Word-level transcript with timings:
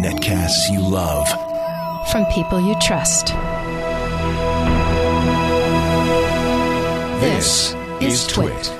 Netcasts 0.00 0.70
you 0.70 0.80
love. 0.80 1.28
From 2.10 2.24
people 2.26 2.60
you 2.60 2.74
trust. 2.80 3.28
This 7.20 7.74
is 8.00 8.26
Twit. 8.26 8.72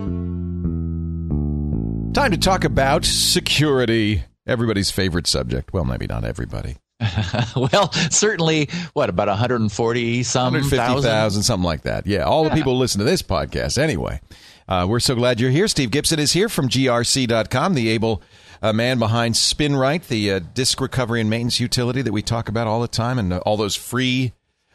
Time 2.12 2.32
to 2.32 2.38
talk 2.38 2.64
about 2.64 3.04
security. 3.04 4.24
Everybody's 4.44 4.90
favorite 4.90 5.28
subject. 5.28 5.72
Well, 5.72 5.84
maybe 5.84 6.08
not 6.08 6.24
everybody. 6.24 6.76
well, 7.56 7.92
certainly, 8.10 8.68
what 8.94 9.08
about 9.08 9.28
140 9.28 10.22
some 10.24 10.52
150,000, 10.52 11.42
something 11.44 11.64
like 11.64 11.82
that. 11.82 12.08
Yeah, 12.08 12.24
all 12.24 12.42
the 12.42 12.50
people 12.50 12.76
listen 12.76 12.98
to 12.98 13.04
this 13.04 13.22
podcast 13.22 13.78
anyway. 13.78 14.20
Uh, 14.68 14.86
we're 14.88 14.98
so 14.98 15.14
glad 15.14 15.38
you're 15.38 15.52
here. 15.52 15.68
Steve 15.68 15.92
Gibson 15.92 16.18
is 16.18 16.32
here 16.32 16.48
from 16.48 16.68
grc.com, 16.68 17.74
the 17.74 17.88
able 17.90 18.22
uh, 18.60 18.72
man 18.72 18.98
behind 18.98 19.36
SpinRite, 19.36 20.08
the 20.08 20.32
uh, 20.32 20.40
disk 20.52 20.80
recovery 20.80 21.20
and 21.20 21.30
maintenance 21.30 21.60
utility 21.60 22.02
that 22.02 22.12
we 22.12 22.22
talk 22.22 22.48
about 22.48 22.66
all 22.66 22.80
the 22.80 22.88
time, 22.88 23.20
and 23.20 23.32
uh, 23.32 23.38
all 23.46 23.56
those 23.56 23.76
free 23.76 24.32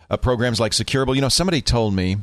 uh, 0.09 0.15
programs 0.15 0.61
like 0.61 0.71
Securable. 0.71 1.15
You 1.15 1.21
know, 1.21 1.29
somebody 1.29 1.61
told 1.61 1.93
me 1.93 2.15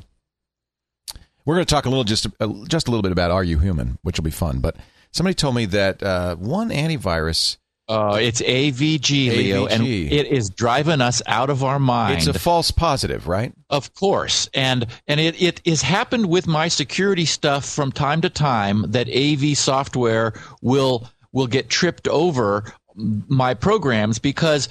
we're 1.45 1.57
going 1.57 1.67
to 1.67 1.75
talk 1.75 1.85
a 1.85 1.91
little 1.91 2.05
just 2.05 2.27
uh, 2.41 2.49
just 2.67 2.89
a 2.89 2.91
little 2.91 3.03
bit 3.03 3.13
about 3.13 3.31
Are 3.31 3.45
You 3.45 3.59
Human, 3.59 3.99
which 4.01 4.19
will 4.19 4.25
be 4.25 4.31
fun. 4.31 4.61
But 4.61 4.77
somebody 5.13 5.35
told 5.35 5.55
me 5.55 5.67
that 5.67 6.03
uh, 6.03 6.37
one 6.37 6.71
antivirus. 6.71 7.59
Uh, 7.89 8.19
it's 8.21 8.41
AVG, 8.41 9.37
Leo, 9.37 9.67
and 9.67 9.85
it 9.85 10.27
is 10.27 10.49
driving 10.51 11.01
us 11.01 11.21
out 11.27 11.51
of 11.51 11.65
our 11.65 11.79
mind. 11.79 12.19
It's 12.19 12.27
a 12.27 12.39
false 12.39 12.71
positive, 12.71 13.27
right? 13.27 13.53
Of 13.71 13.93
course, 13.95 14.49
and 14.55 14.87
and 15.09 15.21
it 15.21 15.41
it 15.43 15.61
has 15.67 15.83
happened 15.83 16.27
with 16.27 16.47
my 16.47 16.69
security 16.69 17.27
stuff 17.27 17.69
from 17.69 17.93
time 17.93 18.21
to 18.23 18.31
time 18.31 18.85
that 18.93 19.09
AV 19.09 19.57
software 19.59 20.33
will 20.63 21.09
will 21.33 21.49
get 21.49 21.69
tripped 21.69 22.07
over 22.09 22.73
my 22.95 23.53
programs 23.53 24.19
because 24.19 24.69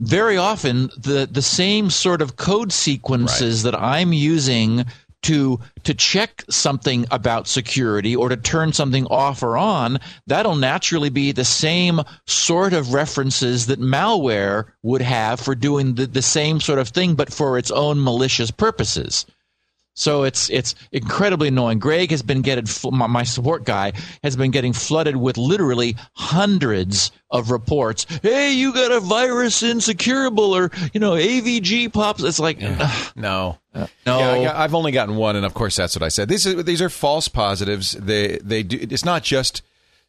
very 0.00 0.36
often 0.36 0.90
the 0.98 1.28
the 1.30 1.42
same 1.42 1.88
sort 1.88 2.20
of 2.22 2.36
code 2.36 2.72
sequences 2.72 3.62
that 3.62 3.74
I'm 3.74 4.12
using 4.12 4.84
to 5.22 5.60
to 5.84 5.94
check 5.94 6.44
something 6.50 7.06
about 7.10 7.46
security 7.48 8.14
or 8.16 8.28
to 8.28 8.36
turn 8.36 8.72
something 8.72 9.06
off 9.06 9.42
or 9.42 9.56
on 9.56 9.98
that'll 10.26 10.56
naturally 10.56 11.10
be 11.10 11.32
the 11.32 11.44
same 11.44 12.00
sort 12.26 12.72
of 12.72 12.92
references 12.92 13.66
that 13.66 13.80
malware 13.80 14.66
would 14.82 15.02
have 15.02 15.40
for 15.40 15.54
doing 15.54 15.94
the, 15.94 16.06
the 16.06 16.22
same 16.22 16.60
sort 16.60 16.78
of 16.78 16.88
thing 16.88 17.14
but 17.14 17.32
for 17.32 17.58
its 17.58 17.70
own 17.70 18.02
malicious 18.02 18.50
purposes 18.50 19.26
so 19.94 20.22
it's 20.24 20.48
it's 20.50 20.74
incredibly 20.92 21.48
annoying. 21.48 21.78
Greg 21.78 22.10
has 22.10 22.22
been 22.22 22.40
getting 22.42 22.64
my, 22.90 23.06
my 23.06 23.22
support 23.22 23.64
guy 23.64 23.92
has 24.22 24.36
been 24.36 24.50
getting 24.50 24.72
flooded 24.72 25.16
with 25.16 25.36
literally 25.36 25.96
hundreds 26.14 27.12
of 27.30 27.50
reports. 27.50 28.06
Hey, 28.22 28.52
you 28.52 28.72
got 28.72 28.92
a 28.92 29.00
virus 29.00 29.62
in 29.62 29.78
Securable 29.78 30.50
or 30.50 30.70
you 30.92 31.00
know 31.00 31.12
AVG 31.12 31.92
pops. 31.92 32.22
It's 32.22 32.38
like 32.38 32.58
ugh, 32.62 33.12
No. 33.16 33.58
no. 33.74 33.86
Yeah, 34.06 34.36
yeah, 34.36 34.60
I've 34.60 34.74
only 34.74 34.92
gotten 34.92 35.16
one, 35.16 35.36
and 35.36 35.44
of 35.46 35.54
course 35.54 35.76
that's 35.76 35.94
what 35.96 36.02
I 36.02 36.08
said. 36.08 36.28
These 36.28 36.46
are, 36.46 36.62
these 36.62 36.82
are 36.82 36.88
false 36.88 37.28
positives. 37.28 37.92
They 37.92 38.38
they 38.42 38.62
do. 38.62 38.78
It's 38.80 39.04
not 39.04 39.22
just 39.22 39.62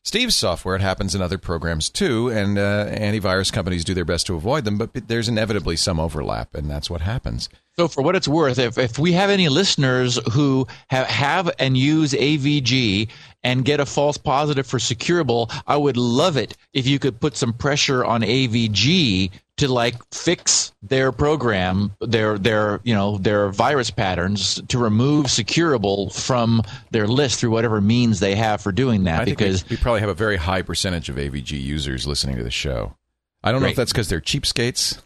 Steve's 0.03 0.35
software. 0.35 0.75
It 0.75 0.81
happens 0.81 1.15
in 1.15 1.21
other 1.21 1.37
programs 1.37 1.89
too, 1.89 2.29
and 2.29 2.57
uh, 2.57 2.87
antivirus 2.87 3.51
companies 3.51 3.83
do 3.85 3.93
their 3.93 4.05
best 4.05 4.27
to 4.27 4.35
avoid 4.35 4.65
them. 4.65 4.77
But 4.77 4.91
there's 5.07 5.29
inevitably 5.29 5.77
some 5.77 5.99
overlap, 5.99 6.55
and 6.55 6.69
that's 6.69 6.89
what 6.89 7.01
happens. 7.01 7.49
So, 7.75 7.87
for 7.87 8.03
what 8.03 8.15
it's 8.15 8.27
worth, 8.27 8.59
if, 8.59 8.77
if 8.77 8.99
we 8.99 9.13
have 9.13 9.31
any 9.31 9.49
listeners 9.49 10.19
who 10.31 10.67
have, 10.89 11.07
have 11.07 11.51
and 11.57 11.75
use 11.75 12.13
AVG 12.13 13.09
and 13.43 13.65
get 13.65 13.79
a 13.79 13.85
false 13.85 14.15
positive 14.15 14.67
for 14.67 14.77
Securable, 14.77 15.51
I 15.65 15.77
would 15.77 15.97
love 15.97 16.37
it 16.37 16.55
if 16.73 16.85
you 16.85 16.99
could 16.99 17.19
put 17.19 17.35
some 17.35 17.51
pressure 17.51 18.05
on 18.05 18.21
AVG 18.21 19.31
to 19.57 19.67
like 19.67 19.95
fix 20.13 20.71
their 20.83 21.11
program, 21.11 21.91
their 21.99 22.37
their 22.37 22.79
you 22.83 22.93
know 22.93 23.17
their 23.17 23.49
virus 23.49 23.89
patterns 23.89 24.61
to 24.67 24.77
remove 24.77 25.27
Securable 25.27 26.13
from 26.13 26.61
their 26.91 27.07
list 27.07 27.39
through 27.39 27.51
whatever 27.51 27.81
means 27.81 28.19
they 28.19 28.35
have 28.35 28.61
for 28.61 28.71
doing 28.71 29.05
that. 29.05 29.21
I 29.21 29.25
think 29.25 29.37
because 29.39 29.67
we, 29.67 29.77
we 29.77 29.81
probably 29.81 30.01
have 30.01 30.09
a 30.09 30.15
very 30.15 30.37
high 30.37 30.61
percentage 30.61 31.09
of 31.09 31.15
AVG 31.15 31.59
users 31.59 32.05
listening 32.05 32.37
to 32.37 32.43
the 32.43 32.51
show. 32.51 32.95
I 33.43 33.51
don't 33.51 33.61
know 33.61 33.67
if 33.67 33.75
that's 33.75 33.91
because 33.91 34.07
they're 34.07 34.21
cheapskates 34.21 34.97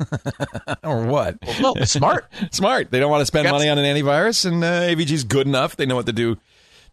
or 0.83 1.05
what. 1.05 1.37
well, 1.61 1.75
smart. 1.85 2.25
Smart. 2.51 2.91
They 2.91 2.99
don't 2.99 3.09
want 3.09 3.21
to 3.21 3.25
spend 3.25 3.49
money 3.49 3.67
on 3.67 3.79
an 3.79 3.85
antivirus, 3.85 4.45
and 4.45 4.63
uh, 4.63 4.81
AVG's 4.81 5.23
good 5.23 5.47
enough. 5.47 5.75
They 5.75 5.85
know 5.85 5.95
what 5.95 6.05
to 6.05 6.13
do 6.13 6.37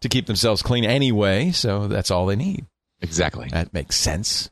to 0.01 0.09
keep 0.09 0.25
themselves 0.25 0.61
clean 0.61 0.85
anyway, 0.85 1.51
so 1.51 1.87
that's 1.87 2.09
all 2.09 2.25
they 2.25 2.35
need. 2.35 2.65
exactly. 3.01 3.47
That 3.51 3.73
makes 3.73 3.95
sense. 3.95 4.49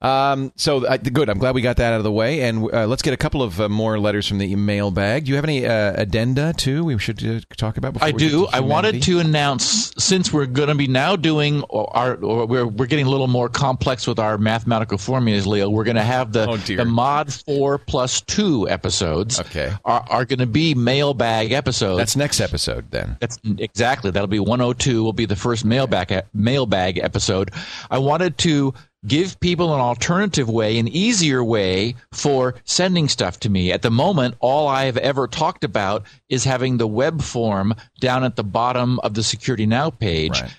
Um, 0.00 0.52
so 0.56 0.84
uh, 0.86 0.96
good. 0.96 1.28
I'm 1.28 1.38
glad 1.38 1.54
we 1.54 1.62
got 1.62 1.76
that 1.78 1.92
out 1.92 1.98
of 1.98 2.04
the 2.04 2.12
way, 2.12 2.42
and 2.42 2.72
uh, 2.72 2.86
let's 2.86 3.02
get 3.02 3.14
a 3.14 3.16
couple 3.16 3.42
of 3.42 3.60
uh, 3.60 3.68
more 3.68 3.98
letters 3.98 4.28
from 4.28 4.38
the 4.38 4.54
mailbag. 4.56 5.24
Do 5.24 5.30
you 5.30 5.36
have 5.36 5.44
any 5.44 5.66
uh, 5.66 5.94
addenda 5.96 6.52
too? 6.52 6.84
We 6.84 6.98
should 6.98 7.24
uh, 7.26 7.40
talk 7.56 7.76
about. 7.76 7.94
Before 7.94 8.08
I 8.08 8.12
do. 8.12 8.46
I 8.52 8.60
wanted 8.60 9.02
to 9.04 9.18
announce 9.18 9.92
since 9.98 10.32
we're 10.32 10.46
going 10.46 10.68
to 10.68 10.74
be 10.74 10.86
now 10.86 11.16
doing 11.16 11.64
our, 11.70 12.16
or 12.16 12.46
we're 12.46 12.66
we're 12.66 12.86
getting 12.86 13.06
a 13.06 13.10
little 13.10 13.26
more 13.26 13.48
complex 13.48 14.06
with 14.06 14.18
our 14.18 14.38
mathematical 14.38 14.98
formulas, 14.98 15.46
Leo. 15.46 15.68
We're 15.70 15.84
going 15.84 15.96
to 15.96 16.02
have 16.02 16.32
the 16.32 16.44
Oh, 16.46 16.56
the 16.56 16.84
mod 16.84 17.32
four 17.32 17.78
plus 17.78 18.20
two 18.20 18.68
episodes. 18.68 19.40
Okay. 19.40 19.72
are, 19.84 20.04
are 20.10 20.24
going 20.24 20.38
to 20.40 20.46
be 20.46 20.74
mailbag 20.74 21.52
episodes. 21.52 21.98
That's 21.98 22.16
next 22.16 22.40
episode 22.40 22.90
then. 22.90 23.16
That's 23.20 23.38
exactly. 23.58 24.10
That'll 24.10 24.26
be 24.26 24.38
102. 24.38 25.02
Will 25.02 25.12
be 25.12 25.26
the 25.26 25.36
first 25.36 25.64
mailbag 25.64 26.24
mailbag 26.34 26.98
episode. 26.98 27.50
I 27.90 27.98
wanted 27.98 28.36
to 28.38 28.74
give 29.06 29.38
people 29.40 29.74
an 29.74 29.80
alternative 29.80 30.48
way, 30.48 30.78
an 30.78 30.88
easier 30.88 31.42
way 31.42 31.94
for 32.12 32.54
sending 32.64 33.08
stuff 33.08 33.40
to 33.40 33.50
me. 33.50 33.72
At 33.72 33.82
the 33.82 33.90
moment, 33.90 34.36
all 34.40 34.66
I 34.66 34.84
have 34.84 34.96
ever 34.96 35.26
talked 35.26 35.64
about 35.64 36.04
is 36.28 36.44
having 36.44 36.76
the 36.76 36.86
web 36.86 37.22
form 37.22 37.74
down 38.00 38.24
at 38.24 38.36
the 38.36 38.44
bottom 38.44 38.98
of 39.00 39.14
the 39.14 39.22
Security 39.22 39.66
Now 39.66 39.90
page. 39.90 40.40
Right. 40.40 40.54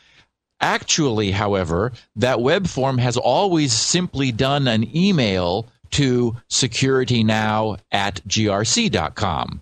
Actually, 0.62 1.32
however, 1.32 1.92
that 2.16 2.42
web 2.42 2.68
form 2.68 2.98
has 2.98 3.18
always 3.18 3.74
simply 3.74 4.32
done 4.32 4.68
an 4.68 4.96
email 4.96 5.68
to 5.92 6.36
securitynow 6.50 7.80
at 7.92 8.22
grc.com 8.28 9.62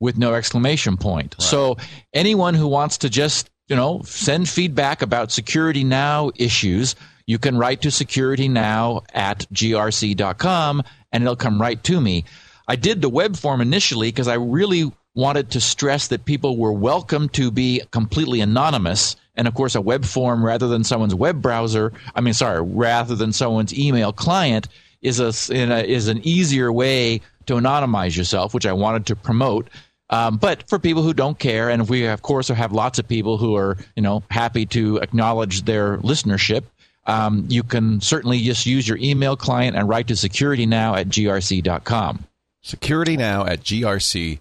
with 0.00 0.16
no 0.16 0.34
exclamation 0.34 0.96
point. 0.96 1.34
So 1.38 1.76
anyone 2.12 2.54
who 2.54 2.68
wants 2.68 2.98
to 2.98 3.10
just, 3.10 3.50
you 3.68 3.76
know, 3.76 4.02
send 4.04 4.48
feedback 4.48 5.02
about 5.02 5.32
security 5.32 5.84
now 5.84 6.30
issues, 6.36 6.94
you 7.28 7.38
can 7.38 7.58
write 7.58 7.82
to 7.82 7.90
security 7.90 8.48
now 8.48 9.02
at 9.12 9.40
grc.com 9.52 10.82
and 11.12 11.22
it'll 11.22 11.36
come 11.36 11.60
right 11.60 11.84
to 11.84 12.00
me. 12.00 12.24
I 12.66 12.76
did 12.76 13.02
the 13.02 13.10
web 13.10 13.36
form 13.36 13.60
initially 13.60 14.08
because 14.08 14.28
I 14.28 14.34
really 14.34 14.90
wanted 15.14 15.50
to 15.50 15.60
stress 15.60 16.08
that 16.08 16.24
people 16.24 16.56
were 16.56 16.72
welcome 16.72 17.28
to 17.30 17.50
be 17.50 17.82
completely 17.90 18.40
anonymous. 18.40 19.14
And 19.36 19.46
of 19.46 19.52
course, 19.52 19.74
a 19.74 19.80
web 19.82 20.06
form 20.06 20.42
rather 20.42 20.68
than 20.68 20.84
someone's 20.84 21.14
web 21.14 21.42
browser, 21.42 21.92
I 22.14 22.22
mean, 22.22 22.32
sorry, 22.32 22.62
rather 22.62 23.14
than 23.14 23.34
someone's 23.34 23.78
email 23.78 24.10
client 24.10 24.68
is 25.02 25.20
a, 25.20 25.32
a 25.52 25.84
is 25.84 26.08
an 26.08 26.26
easier 26.26 26.72
way 26.72 27.20
to 27.44 27.54
anonymize 27.54 28.16
yourself, 28.16 28.54
which 28.54 28.66
I 28.66 28.72
wanted 28.72 29.04
to 29.06 29.16
promote. 29.16 29.68
Um, 30.08 30.38
but 30.38 30.66
for 30.66 30.78
people 30.78 31.02
who 31.02 31.12
don't 31.12 31.38
care, 31.38 31.68
and 31.68 31.90
we 31.90 32.06
of 32.06 32.22
course 32.22 32.48
have 32.48 32.72
lots 32.72 32.98
of 32.98 33.06
people 33.06 33.36
who 33.36 33.54
are 33.56 33.76
you 33.96 34.02
know 34.02 34.22
happy 34.30 34.64
to 34.66 34.96
acknowledge 34.98 35.62
their 35.62 35.98
listenership, 35.98 36.64
um, 37.08 37.46
you 37.48 37.62
can 37.62 38.00
certainly 38.00 38.38
just 38.40 38.66
use 38.66 38.86
your 38.86 38.98
email 38.98 39.34
client 39.34 39.76
and 39.76 39.88
write 39.88 40.06
to 40.08 40.16
security 40.16 40.66
now 40.66 40.94
at 40.94 41.08
grc.com. 41.08 42.24
Security 42.62 43.16
now 43.16 43.46
at 43.46 43.60
grc.com. 43.60 44.40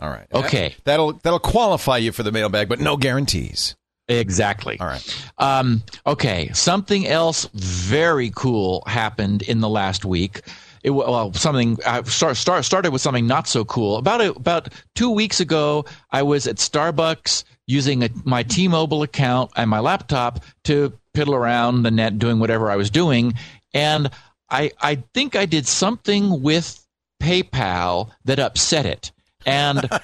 All 0.00 0.08
right. 0.08 0.26
Okay. 0.32 0.74
That'll 0.84 1.14
that'll 1.14 1.38
qualify 1.38 1.98
you 1.98 2.12
for 2.12 2.22
the 2.22 2.32
mailbag, 2.32 2.68
but 2.68 2.80
no 2.80 2.96
guarantees. 2.96 3.74
Exactly. 4.06 4.78
All 4.78 4.86
right. 4.86 5.24
Um, 5.38 5.82
okay. 6.06 6.50
Something 6.52 7.06
else 7.06 7.48
very 7.54 8.30
cool 8.34 8.82
happened 8.86 9.42
in 9.42 9.60
the 9.60 9.68
last 9.68 10.04
week. 10.04 10.42
It, 10.82 10.90
well, 10.90 11.32
something 11.32 11.78
I 11.86 12.02
start, 12.02 12.36
start, 12.36 12.64
started 12.64 12.92
with 12.92 13.00
something 13.00 13.26
not 13.26 13.48
so 13.48 13.64
cool. 13.64 13.96
About 13.96 14.20
a, 14.20 14.32
about 14.32 14.68
two 14.94 15.10
weeks 15.10 15.40
ago, 15.40 15.86
I 16.10 16.22
was 16.22 16.46
at 16.46 16.56
Starbucks 16.56 17.44
using 17.66 18.04
a, 18.04 18.10
my 18.24 18.42
T-Mobile 18.42 19.02
account 19.02 19.50
and 19.56 19.70
my 19.70 19.80
laptop 19.80 20.44
to 20.64 20.92
piddle 21.14 21.34
around 21.34 21.82
the 21.82 21.90
net, 21.90 22.18
doing 22.18 22.38
whatever 22.38 22.70
I 22.70 22.76
was 22.76 22.90
doing, 22.90 23.34
and 23.72 24.10
I 24.50 24.72
I 24.80 24.96
think 25.14 25.36
I 25.36 25.46
did 25.46 25.66
something 25.66 26.42
with 26.42 26.84
PayPal 27.22 28.10
that 28.24 28.38
upset 28.38 28.86
it, 28.86 29.12
and 29.46 29.88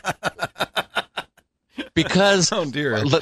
because 1.94 2.52
Oh, 2.52 2.70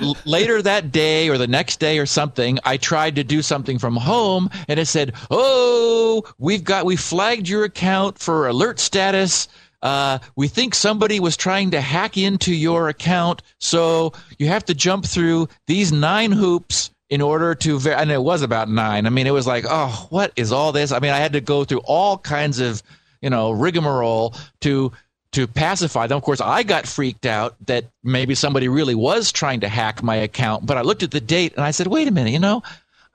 l- 0.00 0.16
later 0.24 0.62
that 0.62 0.92
day 0.92 1.28
or 1.28 1.38
the 1.38 1.46
next 1.46 1.80
day 1.80 1.98
or 1.98 2.06
something, 2.06 2.58
I 2.64 2.76
tried 2.76 3.16
to 3.16 3.24
do 3.24 3.42
something 3.42 3.78
from 3.78 3.96
home 3.96 4.50
and 4.68 4.78
it 4.78 4.86
said, 4.86 5.14
"Oh, 5.30 6.24
we've 6.38 6.64
got 6.64 6.86
we 6.86 6.96
flagged 6.96 7.48
your 7.48 7.64
account 7.64 8.18
for 8.18 8.48
alert 8.48 8.80
status. 8.80 9.48
Uh, 9.80 10.18
we 10.34 10.48
think 10.48 10.74
somebody 10.74 11.20
was 11.20 11.36
trying 11.36 11.70
to 11.70 11.80
hack 11.80 12.16
into 12.16 12.52
your 12.52 12.88
account, 12.88 13.42
so 13.60 14.12
you 14.38 14.48
have 14.48 14.64
to 14.64 14.74
jump 14.74 15.06
through 15.06 15.48
these 15.66 15.92
nine 15.92 16.32
hoops." 16.32 16.90
In 17.10 17.22
order 17.22 17.54
to, 17.54 17.78
ver- 17.78 17.92
and 17.92 18.10
it 18.10 18.22
was 18.22 18.42
about 18.42 18.68
nine. 18.68 19.06
I 19.06 19.10
mean, 19.10 19.26
it 19.26 19.32
was 19.32 19.46
like, 19.46 19.64
oh, 19.68 20.06
what 20.10 20.32
is 20.36 20.52
all 20.52 20.72
this? 20.72 20.92
I 20.92 20.98
mean, 20.98 21.10
I 21.10 21.16
had 21.16 21.32
to 21.32 21.40
go 21.40 21.64
through 21.64 21.80
all 21.84 22.18
kinds 22.18 22.60
of, 22.60 22.82
you 23.22 23.30
know, 23.30 23.50
rigmarole 23.50 24.34
to 24.60 24.92
to 25.32 25.46
pacify 25.46 26.06
them. 26.06 26.16
Of 26.16 26.22
course, 26.22 26.40
I 26.40 26.62
got 26.62 26.86
freaked 26.86 27.26
out 27.26 27.54
that 27.66 27.84
maybe 28.02 28.34
somebody 28.34 28.68
really 28.68 28.94
was 28.94 29.30
trying 29.30 29.60
to 29.60 29.68
hack 29.68 30.02
my 30.02 30.16
account. 30.16 30.66
But 30.66 30.78
I 30.78 30.82
looked 30.82 31.02
at 31.02 31.10
the 31.10 31.20
date 31.20 31.54
and 31.54 31.64
I 31.64 31.70
said, 31.70 31.86
wait 31.86 32.08
a 32.08 32.10
minute, 32.10 32.32
you 32.32 32.38
know, 32.38 32.62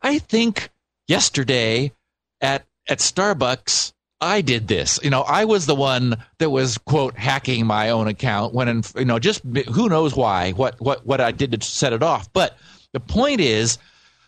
I 0.01 0.19
think 0.19 0.69
yesterday 1.07 1.91
at 2.41 2.65
at 2.87 2.99
Starbucks 2.99 3.93
I 4.23 4.41
did 4.41 4.67
this. 4.67 4.99
You 5.03 5.09
know, 5.09 5.21
I 5.21 5.45
was 5.45 5.65
the 5.65 5.75
one 5.75 6.15
that 6.37 6.49
was 6.49 6.77
quote 6.77 7.15
hacking 7.15 7.65
my 7.65 7.89
own 7.89 8.07
account 8.07 8.53
when, 8.53 8.67
in, 8.69 8.83
you 8.95 9.05
know, 9.05 9.19
just 9.19 9.43
who 9.73 9.89
knows 9.89 10.15
why, 10.15 10.51
what 10.51 10.79
what 10.79 11.05
what 11.05 11.19
I 11.19 11.31
did 11.31 11.51
to 11.51 11.61
set 11.65 11.93
it 11.93 12.01
off. 12.01 12.31
But 12.31 12.57
the 12.93 12.99
point 12.99 13.41
is, 13.41 13.77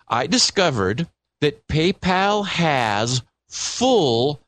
I 0.08 0.28
discovered 0.28 1.08
that 1.42 1.68
PayPal 1.68 2.46
has 2.46 3.22
full 3.48 4.42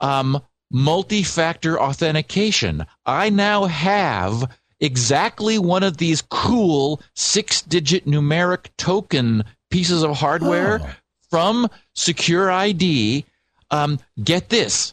um, 0.00 0.40
multi-factor 0.70 1.80
authentication. 1.80 2.84
I 3.06 3.30
now 3.30 3.64
have 3.66 4.50
exactly 4.80 5.58
one 5.58 5.82
of 5.82 5.98
these 5.98 6.22
cool 6.22 7.00
six-digit 7.14 8.06
numeric 8.06 8.68
token 8.78 9.44
pieces 9.70 10.02
of 10.02 10.16
hardware 10.16 10.80
Oh. 10.82 10.90
from 11.30 11.68
SecurID. 11.96 13.24
Um, 13.70 13.98
get 14.22 14.48
this 14.48 14.92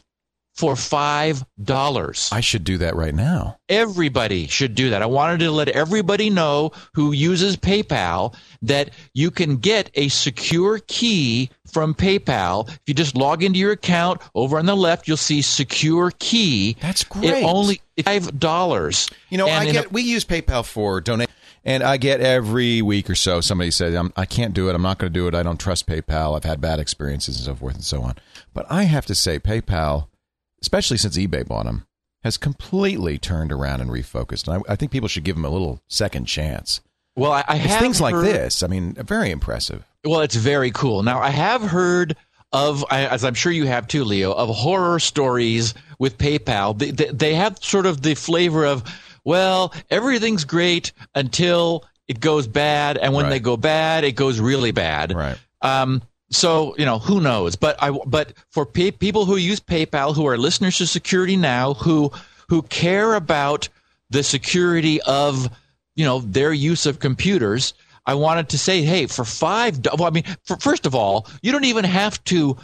for 0.60 0.76
five 0.76 1.44
dollars. 1.64 2.28
I 2.32 2.40
should 2.40 2.64
do 2.64 2.76
that 2.78 2.94
right 2.94 3.14
now. 3.14 3.56
Everybody 3.68 4.46
should 4.46 4.74
do 4.74 4.90
that. 4.90 5.00
I 5.02 5.06
wanted 5.06 5.40
to 5.40 5.50
let 5.50 5.68
everybody 5.70 6.28
know 6.28 6.72
who 6.94 7.12
uses 7.12 7.56
PayPal 7.56 8.34
that 8.62 8.90
you 9.14 9.30
can 9.30 9.56
get 9.56 9.90
a 9.94 10.08
secure 10.08 10.78
key 10.86 11.48
from 11.72 11.94
PayPal. 11.94 12.68
If 12.68 12.80
you 12.86 12.94
just 12.94 13.16
log 13.16 13.42
into 13.42 13.58
your 13.58 13.72
account, 13.72 14.20
over 14.34 14.58
on 14.58 14.66
the 14.66 14.76
left, 14.76 15.08
you'll 15.08 15.16
see 15.16 15.40
secure 15.40 16.12
key. 16.18 16.76
That's 16.80 17.02
It 17.02 17.08
great. 17.08 17.42
only 17.44 17.80
five 18.04 18.38
dollars. 18.38 19.08
You 19.30 19.38
know, 19.38 19.48
And 19.48 19.68
I 19.68 19.72
get 19.72 19.90
we 19.92 20.02
use 20.02 20.24
PayPal 20.26 20.64
for 20.64 21.00
donate, 21.00 21.30
and 21.64 21.82
I 21.82 21.96
get 21.96 22.20
every 22.20 22.82
week 22.82 23.08
or 23.08 23.14
so 23.14 23.40
somebody 23.40 23.70
says 23.70 23.94
I'm, 23.94 24.12
I 24.16 24.26
can't 24.26 24.52
do 24.52 24.68
it. 24.68 24.74
I'm 24.74 24.82
not 24.82 24.98
going 24.98 25.10
to 25.12 25.18
do 25.18 25.26
it. 25.26 25.34
I 25.34 25.42
don't 25.42 25.58
trust 25.58 25.86
PayPal. 25.86 26.36
I've 26.36 26.44
had 26.44 26.60
bad 26.60 26.80
experiences 26.80 27.36
and 27.36 27.46
so 27.46 27.54
forth 27.54 27.76
and 27.76 27.84
so 27.84 28.02
on. 28.02 28.16
But 28.52 28.66
I 28.70 28.84
have 28.84 29.06
to 29.06 29.14
say, 29.14 29.38
PayPal, 29.38 30.08
especially 30.62 30.96
since 30.96 31.16
eBay 31.16 31.46
bought 31.46 31.64
them, 31.66 31.86
has 32.22 32.36
completely 32.36 33.18
turned 33.18 33.50
around 33.52 33.80
and 33.80 33.90
refocused. 33.90 34.46
And 34.48 34.62
I, 34.68 34.72
I 34.72 34.76
think 34.76 34.92
people 34.92 35.08
should 35.08 35.24
give 35.24 35.36
them 35.36 35.44
a 35.44 35.50
little 35.50 35.80
second 35.88 36.26
chance. 36.26 36.80
well, 37.16 37.32
I, 37.32 37.44
I 37.48 37.56
have 37.56 37.80
things 37.80 38.00
like 38.00 38.14
this. 38.14 38.62
I 38.62 38.66
mean, 38.66 38.94
very 38.94 39.30
impressive. 39.30 39.84
Well, 40.04 40.20
it's 40.20 40.34
very 40.36 40.70
cool. 40.70 41.02
Now, 41.02 41.20
I 41.20 41.30
have 41.30 41.62
heard 41.62 42.16
of, 42.52 42.84
as 42.90 43.24
I'm 43.24 43.34
sure 43.34 43.52
you 43.52 43.66
have 43.66 43.86
too, 43.88 44.04
Leo, 44.04 44.32
of 44.32 44.48
horror 44.54 44.98
stories 44.98 45.74
with 45.98 46.18
PayPal. 46.18 46.78
They, 46.78 46.90
they, 46.90 47.06
they 47.06 47.34
have 47.34 47.58
sort 47.62 47.86
of 47.86 48.02
the 48.02 48.14
flavor 48.14 48.64
of, 48.66 48.82
well, 49.24 49.72
everything's 49.90 50.44
great 50.44 50.92
until 51.14 51.84
it 52.08 52.18
goes 52.20 52.46
bad, 52.48 52.96
and 52.98 53.14
when 53.14 53.26
Right. 53.26 53.30
they 53.30 53.40
go 53.40 53.56
bad, 53.56 54.02
it 54.04 54.12
goes 54.12 54.40
really 54.40 54.72
bad. 54.72 55.14
Right. 55.14 55.38
Um, 55.62 56.02
so 56.30 56.74
you 56.78 56.84
know 56.84 56.98
who 56.98 57.20
knows, 57.20 57.56
but 57.56 57.76
I 57.82 57.90
but 58.06 58.32
for 58.50 58.64
pay, 58.64 58.90
people 58.90 59.24
who 59.24 59.36
use 59.36 59.60
PayPal 59.60 60.14
who 60.14 60.26
are 60.26 60.38
listeners 60.38 60.78
to 60.78 60.86
Security 60.86 61.36
Now 61.36 61.74
who 61.74 62.12
who 62.48 62.62
care 62.62 63.14
about 63.14 63.68
the 64.10 64.22
security 64.22 65.00
of 65.02 65.48
you 65.96 66.04
know 66.04 66.20
their 66.20 66.52
use 66.52 66.86
of 66.86 67.00
computers, 67.00 67.74
I 68.06 68.14
wanted 68.14 68.48
to 68.50 68.58
say, 68.58 68.82
hey, 68.82 69.06
for 69.06 69.24
five, 69.24 69.80
well, 69.84 70.04
I 70.04 70.10
mean, 70.10 70.24
for, 70.44 70.56
first 70.56 70.86
of 70.86 70.94
all, 70.94 71.26
you 71.42 71.52
don't 71.52 71.64
even 71.64 71.84
have 71.84 72.22
to 72.24 72.56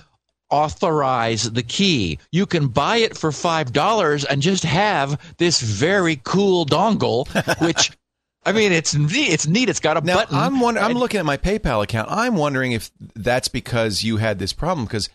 authorize 0.50 1.50
the 1.50 1.62
key. 1.62 2.18
You 2.30 2.46
can 2.46 2.68
buy 2.68 2.98
it 2.98 3.16
for 3.16 3.32
five 3.32 3.72
dollars 3.72 4.24
and 4.24 4.42
just 4.42 4.64
have 4.64 5.34
this 5.38 5.60
very 5.60 6.20
cool 6.24 6.66
dongle, 6.66 7.26
which. 7.60 7.90
I 8.46 8.52
mean, 8.52 8.72
it's 8.72 8.94
neat. 8.94 9.32
It's 9.32 9.46
neat. 9.46 9.69
It's 9.69 9.81
got 9.81 9.96
a 9.96 10.00
Now 10.00 10.14
button. 10.16 10.37
I'm 10.38 10.60
wonder- 10.60 10.81
I'm 10.81 10.93
looking 10.94 11.19
at 11.20 11.26
my 11.26 11.37
PayPal 11.37 11.82
account. 11.82 12.08
I'm 12.10 12.37
wondering 12.37 12.72
if 12.72 12.90
that's 13.14 13.48
because 13.48 14.02
you 14.04 14.16
had 14.19 14.38
this 14.38 14.52
problem 14.52 14.87
because 14.87 15.08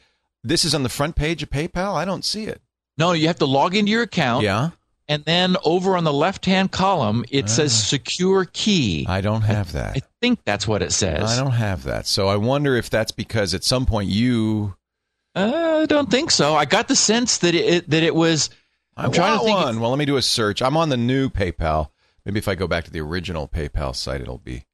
this 0.43 0.65
is 0.65 0.75
on 0.75 0.83
the 0.83 0.89
front 0.89 1.15
page 1.15 1.41
of 1.41 1.49
PayPal. 1.49 1.95
I 1.95 2.05
don't 2.05 2.25
see 2.25 2.43
it. 2.45 2.61
No, 2.97 3.13
you 3.13 3.27
have 3.27 3.39
to 3.39 3.45
log 3.45 3.75
into 3.75 3.89
your 3.91 4.03
account. 4.03 4.43
Yeah, 4.43 4.71
And 5.07 5.23
then 5.25 5.55
over 5.63 5.95
on 5.97 6.03
the 6.03 6.11
left 6.13 6.45
hand 6.45 6.71
column, 6.71 7.23
it 7.31 7.49
says 7.49 7.71
secure 7.73 8.45
key. 8.45 9.05
I 9.07 9.21
don't 9.21 9.41
have 9.43 9.71
that. 9.71 9.95
I 9.97 10.01
think 10.21 10.39
that's 10.43 10.67
what 10.67 10.81
it 10.81 10.91
says. 10.91 11.23
I 11.31 11.41
don't 11.41 11.53
have 11.53 11.83
that. 11.83 12.05
So 12.07 12.27
I 12.27 12.35
wonder 12.35 12.75
if 12.75 12.89
that's 12.89 13.11
because 13.13 13.53
at 13.53 13.63
some 13.63 13.85
point 13.85 14.09
you. 14.09 14.75
Uh, 15.35 15.79
I 15.83 15.85
don't 15.85 16.11
think 16.11 16.31
so. 16.31 16.55
I 16.55 16.65
got 16.65 16.89
the 16.89 16.95
sense 16.95 17.37
that 17.39 17.55
it 17.55 17.89
that 17.89 18.03
it 18.03 18.13
was. 18.13 18.49
I 18.97 19.05
I'm 19.05 19.11
trying 19.13 19.39
to 19.39 19.45
think. 19.45 19.57
one. 19.57 19.79
Well, 19.79 19.89
let 19.89 19.97
me 19.99 20.05
do 20.05 20.17
a 20.17 20.21
search. 20.21 20.61
I'm 20.61 20.75
on 20.75 20.89
the 20.89 20.97
new 20.97 21.29
PayPal. 21.29 21.90
Maybe 22.25 22.39
if 22.39 22.47
I 22.47 22.55
go 22.55 22.67
back 22.67 22.83
to 22.85 22.91
the 22.91 23.01
original 23.01 23.47
PayPal 23.47 23.95
site, 23.95 24.21
it'll 24.21 24.37
be 24.37 24.65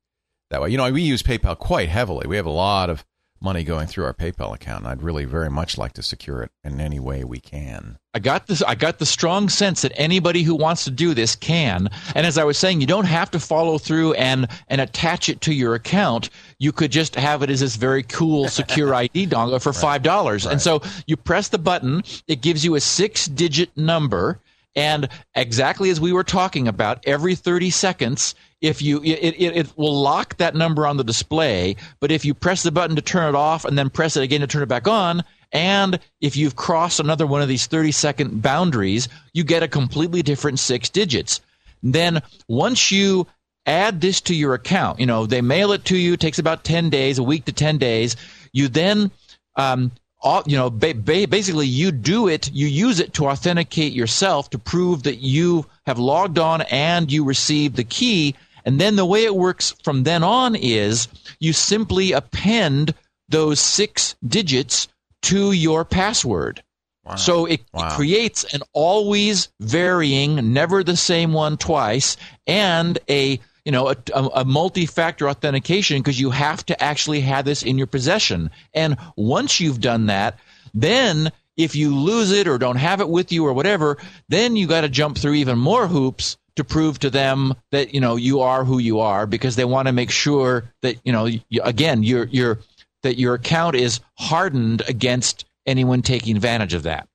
that 0.50 0.62
way. 0.62 0.70
You 0.70 0.78
know, 0.78 0.92
we 0.92 1.02
use 1.02 1.24
PayPal 1.24 1.58
quite 1.58 1.90
heavily. 1.90 2.28
We 2.28 2.36
have 2.36 2.46
a 2.46 2.52
lot 2.52 2.90
of 2.90 3.06
money 3.40 3.64
going 3.64 3.88
through 3.88 4.06
our 4.06 4.14
PayPal 4.14 4.54
account, 4.54 4.84
and 4.84 4.88
I'd 4.88 5.04
really 5.04 5.26
very 5.26 5.50
much 5.50 5.78
like 5.78 5.94
to 5.94 6.04
secure 6.04 6.42
it 6.42 6.52
in 6.64 6.80
any 6.80 7.00
way 7.00 7.24
we 7.24 7.40
can. 7.40 7.98
I 8.14 8.20
got 8.20 8.48
this. 8.48 8.64
I 8.64 8.74
got 8.76 8.98
the 8.98 9.06
strong 9.06 9.48
sense 9.48 9.84
that 9.84 9.92
anybody 9.96 10.42
who 10.42 10.56
wants 10.56 10.84
to 10.86 10.92
do 10.92 11.14
this 11.14 11.36
can. 11.36 11.88
And 12.16 12.26
as 12.26 12.38
I 12.38 12.44
was 12.44 12.58
saying, 12.58 12.82
you 12.82 12.88
don't 12.88 13.06
have 13.06 13.30
to 13.32 13.40
follow 13.40 13.78
through 13.78 14.14
and 14.14 14.48
and 14.70 14.82
attach 14.82 15.30
it 15.30 15.42
to 15.42 15.54
your 15.54 15.76
account. 15.76 16.30
You 16.58 16.72
could 16.72 16.92
just 16.92 17.16
have 17.16 17.44
it 17.44 17.50
as 17.50 17.60
this 17.60 17.76
very 17.76 18.04
cool 18.04 18.48
secure 18.48 18.94
ID 18.96 19.28
dongle 19.28 19.62
for 19.62 19.74
five 19.74 20.02
dollars. 20.02 20.46
And 20.46 20.60
so 20.60 20.82
you 21.06 21.16
press 21.16 21.50
the 21.50 21.60
button. 21.60 22.02
It 22.28 22.42
gives 22.42 22.66
you 22.66 22.76
a 22.76 22.82
six-digit 22.82 23.78
number. 23.78 24.40
And 24.78 25.10
exactly 25.34 25.90
as 25.90 26.00
we 26.00 26.14
were 26.14 26.24
talking 26.24 26.68
about, 26.68 27.04
every 27.08 27.34
30 27.34 27.72
seconds, 27.72 28.36
if 28.62 28.80
you 28.80 29.02
it, 29.04 29.36
it, 29.38 29.58
it 29.58 29.78
will 29.78 30.00
lock 30.00 30.38
that 30.38 30.56
number 30.56 30.86
on 30.86 30.98
the 30.98 31.04
display, 31.04 31.76
but 32.00 32.12
if 32.12 32.24
you 32.24 32.36
press 32.36 32.62
the 32.62 32.72
button 32.72 32.96
to 32.96 33.02
turn 33.02 33.28
it 33.28 33.36
off 33.36 33.66
and 33.66 33.76
then 33.76 33.90
press 33.90 34.16
it 34.16 34.24
again 34.24 34.42
to 34.42 34.48
turn 34.48 34.62
it 34.62 34.68
back 34.68 34.88
on, 34.88 35.24
and 35.52 36.00
if 36.22 36.38
you've 36.38 36.56
crossed 36.56 37.00
another 37.00 37.26
one 37.26 37.42
of 37.42 37.48
these 37.48 37.66
30 37.66 37.92
second 37.92 38.42
boundaries, 38.44 39.10
you 39.34 39.44
get 39.44 39.64
a 39.64 39.68
completely 39.68 40.22
different 40.22 40.60
six 40.60 40.90
digits. 40.90 41.42
Then 41.82 42.22
once 42.48 42.92
you 42.92 43.26
add 43.66 44.00
this 44.00 44.22
to 44.22 44.36
your 44.36 44.54
account, 44.54 45.00
you 45.00 45.08
know, 45.08 45.26
they 45.26 45.42
mail 45.42 45.72
it 45.72 45.86
to 45.86 45.98
you, 45.98 46.14
it 46.14 46.20
takes 46.20 46.38
about 46.38 46.64
10 46.64 46.92
days, 46.92 47.18
a 47.18 47.24
week 47.24 47.46
to 47.46 47.52
10 47.52 47.80
days. 47.80 48.16
You 48.54 48.68
then 48.68 49.10
um, 49.56 49.92
all, 50.22 50.44
you 50.46 50.58
know, 50.58 50.70
ba- 50.70 50.96
ba- 50.96 51.28
basically 51.28 51.68
you 51.68 51.92
do 51.92 52.28
it, 52.28 52.52
you 52.52 52.68
use 52.68 53.00
it 53.00 53.14
to 53.14 53.28
authenticate 53.28 53.94
yourself 53.94 54.50
to 54.52 54.58
prove 54.60 55.04
that 55.04 55.18
you 55.18 55.66
have 55.86 56.00
logged 56.00 56.40
on 56.40 56.62
and 56.64 57.12
you 57.12 57.24
received 57.24 57.76
the 57.76 57.84
key. 57.84 58.36
And 58.66 58.82
then 58.82 58.96
the 58.96 59.06
way 59.06 59.24
it 59.24 59.36
works 59.36 59.76
from 59.84 60.04
then 60.04 60.24
on 60.24 60.56
is 60.56 61.08
you 61.40 61.54
simply 61.54 62.12
append 62.12 62.94
those 63.30 63.60
six 63.60 64.16
digits 64.28 64.88
to 65.24 65.52
your 65.52 65.86
password. 65.86 66.64
Wow. 67.06 67.16
So 67.16 67.46
it, 67.46 67.62
Wow. 67.74 67.88
it 67.88 67.92
creates 67.94 68.44
an 68.54 68.62
always 68.74 69.50
varying, 69.60 70.52
never 70.54 70.84
the 70.84 70.98
same 70.98 71.32
one 71.32 71.58
twice, 71.58 72.18
and 72.46 72.98
a 73.10 73.40
you 73.68 73.72
know 73.74 73.90
a, 73.90 73.98
a, 74.14 74.24
a 74.36 74.46
multi-factor 74.46 75.30
authentication 75.30 76.02
because 76.02 76.18
you 76.18 76.30
have 76.30 76.66
to 76.68 76.82
actually 76.82 77.20
have 77.20 77.44
this 77.44 77.64
in 77.64 77.78
your 77.78 77.86
possession. 77.86 78.50
And 78.74 78.96
once 79.18 79.60
you've 79.60 79.82
done 79.82 80.06
that, 80.06 80.40
then 80.74 81.34
if 81.58 81.76
you 81.76 81.94
lose 81.94 82.32
it 82.32 82.48
or 82.48 82.58
don't 82.58 82.78
have 82.78 83.02
it 83.02 83.10
with 83.10 83.34
you 83.34 83.46
or 83.46 83.52
whatever, 83.52 83.98
then 84.30 84.56
you 84.56 84.68
got 84.68 84.82
to 84.82 84.90
jump 84.90 85.18
through 85.18 85.34
even 85.34 85.60
more 85.60 85.86
hoops 85.86 86.38
to 86.56 86.64
prove 86.64 86.98
to 87.00 87.10
them 87.10 87.56
that 87.72 87.94
you 87.94 88.00
know 88.00 88.16
you 88.16 88.40
are 88.40 88.64
who 88.64 88.80
you 88.80 89.02
are 89.02 89.28
because 89.28 89.58
they 89.58 89.66
want 89.66 89.90
to 89.90 89.92
make 89.92 90.12
sure 90.12 90.72
that 90.82 90.96
you 91.04 91.12
know 91.12 91.26
you, 91.26 91.42
again 91.62 92.04
your 92.04 92.24
your 92.28 92.60
that 93.04 93.20
your 93.20 93.34
account 93.34 93.76
is 93.76 94.00
hardened 94.16 94.82
against 94.88 95.44
anyone 95.66 96.02
taking 96.02 96.38
advantage 96.38 96.74
of 96.74 96.84
that. 96.84 97.06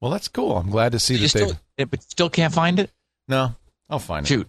Well, 0.00 0.10
that's 0.10 0.26
cool. 0.26 0.56
I'm 0.56 0.70
glad 0.70 0.92
to 0.92 0.98
see 0.98 1.16
that 1.18 1.32
they. 1.32 1.82
Eh, 1.82 1.84
but 1.84 2.02
still 2.02 2.28
can't 2.28 2.52
find 2.52 2.80
it. 2.80 2.90
No, 3.28 3.54
I'll 3.88 4.00
find 4.00 4.26
it. 4.26 4.28
Shoot, 4.28 4.48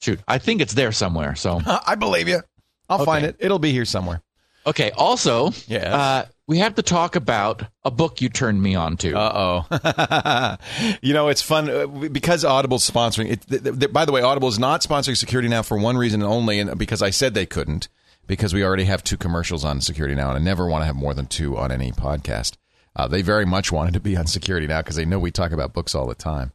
shoot. 0.00 0.20
I 0.28 0.38
think 0.38 0.60
it's 0.60 0.74
there 0.74 0.92
somewhere. 0.92 1.34
So 1.34 1.60
I 1.86 1.94
believe 1.94 2.28
you. 2.28 2.40
I'll 2.88 3.04
find 3.04 3.24
it. 3.24 3.36
It'll 3.38 3.58
be 3.58 3.72
here 3.72 3.84
somewhere. 3.84 4.22
okay. 4.66 4.90
Also, 4.92 5.50
yeah, 5.66 5.94
uh, 5.94 6.24
we 6.46 6.58
have 6.58 6.74
to 6.76 6.82
talk 6.82 7.16
about 7.16 7.62
a 7.84 7.90
book 7.90 8.22
you 8.22 8.30
turned 8.30 8.62
me 8.62 8.74
on 8.74 8.96
to. 8.98 9.14
Uh 9.14 9.64
oh. 9.70 10.56
you 11.02 11.12
know, 11.12 11.28
it's 11.28 11.42
fun 11.42 11.68
uh, 11.68 11.86
because 11.86 12.44
Audible's 12.44 12.88
sponsoring. 12.90 13.30
It, 13.30 13.46
th- 13.46 13.62
th- 13.78 13.92
by 13.92 14.06
the 14.06 14.12
way, 14.12 14.22
Audible 14.22 14.48
is 14.48 14.58
not 14.58 14.80
sponsoring 14.80 15.16
Security 15.16 15.48
Now 15.48 15.62
for 15.62 15.78
one 15.78 15.98
reason 15.98 16.22
only, 16.22 16.58
and 16.60 16.78
because 16.78 17.02
I 17.02 17.10
said 17.10 17.34
they 17.34 17.44
couldn't, 17.44 17.88
because 18.26 18.54
we 18.54 18.64
already 18.64 18.84
have 18.84 19.04
two 19.04 19.18
commercials 19.18 19.64
on 19.64 19.82
Security 19.82 20.14
Now, 20.14 20.30
and 20.30 20.38
I 20.38 20.42
never 20.42 20.66
want 20.66 20.80
to 20.82 20.86
have 20.86 20.96
more 20.96 21.12
than 21.12 21.26
two 21.26 21.58
on 21.58 21.70
any 21.70 21.92
podcast. 21.92 22.56
Uh, 22.96 23.06
they 23.06 23.20
very 23.20 23.44
much 23.44 23.70
wanted 23.70 23.92
to 23.94 24.00
be 24.00 24.16
on 24.16 24.26
Security 24.26 24.66
Now 24.66 24.80
because 24.80 24.96
they 24.96 25.04
know 25.04 25.18
we 25.18 25.30
talk 25.30 25.52
about 25.52 25.74
books 25.74 25.94
all 25.94 26.06
the 26.06 26.14
time. 26.14 26.52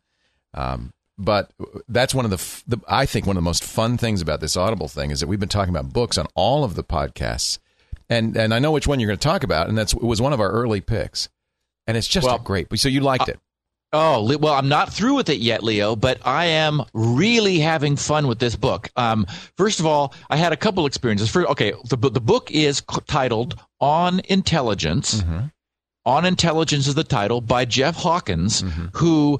Um, 0.55 0.91
but 1.17 1.51
that's 1.87 2.13
one 2.15 2.25
of 2.25 2.31
the, 2.31 2.75
the, 2.75 2.83
I 2.87 3.05
think, 3.05 3.25
one 3.25 3.37
of 3.37 3.43
the 3.43 3.45
most 3.45 3.63
fun 3.63 3.97
things 3.97 4.21
about 4.21 4.39
this 4.39 4.57
Audible 4.57 4.87
thing 4.87 5.11
is 5.11 5.19
that 5.19 5.27
we've 5.27 5.39
been 5.39 5.49
talking 5.49 5.73
about 5.73 5.93
books 5.93 6.17
on 6.17 6.27
all 6.35 6.63
of 6.63 6.75
the 6.75 6.83
podcasts, 6.83 7.59
and 8.09 8.35
and 8.35 8.53
I 8.53 8.59
know 8.59 8.71
which 8.71 8.87
one 8.87 8.99
you're 8.99 9.07
going 9.07 9.19
to 9.19 9.27
talk 9.27 9.43
about, 9.43 9.69
and 9.69 9.77
that's 9.77 9.93
it 9.93 10.01
was 10.01 10.21
one 10.21 10.33
of 10.33 10.39
our 10.39 10.49
early 10.49 10.81
picks, 10.81 11.29
and 11.87 11.97
it's 11.97 12.07
just 12.07 12.25
Well, 12.25 12.37
a 12.37 12.39
great. 12.39 12.67
So 12.79 12.89
you 12.89 13.01
liked 13.01 13.29
uh, 13.29 13.33
it. 13.33 13.39
Oh, 13.95 14.35
well, 14.39 14.55
I'm 14.55 14.69
not 14.69 14.91
through 14.91 15.13
with 15.13 15.29
it 15.29 15.37
yet, 15.37 15.63
Leo, 15.63 15.95
but 15.95 16.17
I 16.25 16.45
am 16.45 16.81
really 16.93 17.59
having 17.59 17.95
fun 17.95 18.25
with 18.25 18.39
this 18.39 18.55
book. 18.55 18.89
Um, 18.95 19.27
first 19.55 19.79
of 19.79 19.85
all, 19.85 20.15
I 20.31 20.35
had 20.35 20.51
a 20.51 20.57
couple 20.57 20.87
experiences. 20.87 21.29
For, 21.29 21.47
okay, 21.51 21.73
the, 21.89 21.97
the 21.97 22.19
book 22.19 22.49
is 22.49 22.81
titled 23.05 23.59
On 23.79 24.19
Intelligence. 24.21 25.21
Mm-hmm. 25.21 25.45
On 26.05 26.25
Intelligence 26.25 26.87
is 26.87 26.95
the 26.95 27.03
title 27.03 27.39
by 27.39 27.65
Jeff 27.65 27.95
Hawkins, 27.95 28.63
mm-hmm. 28.63 28.87
who, 28.93 29.39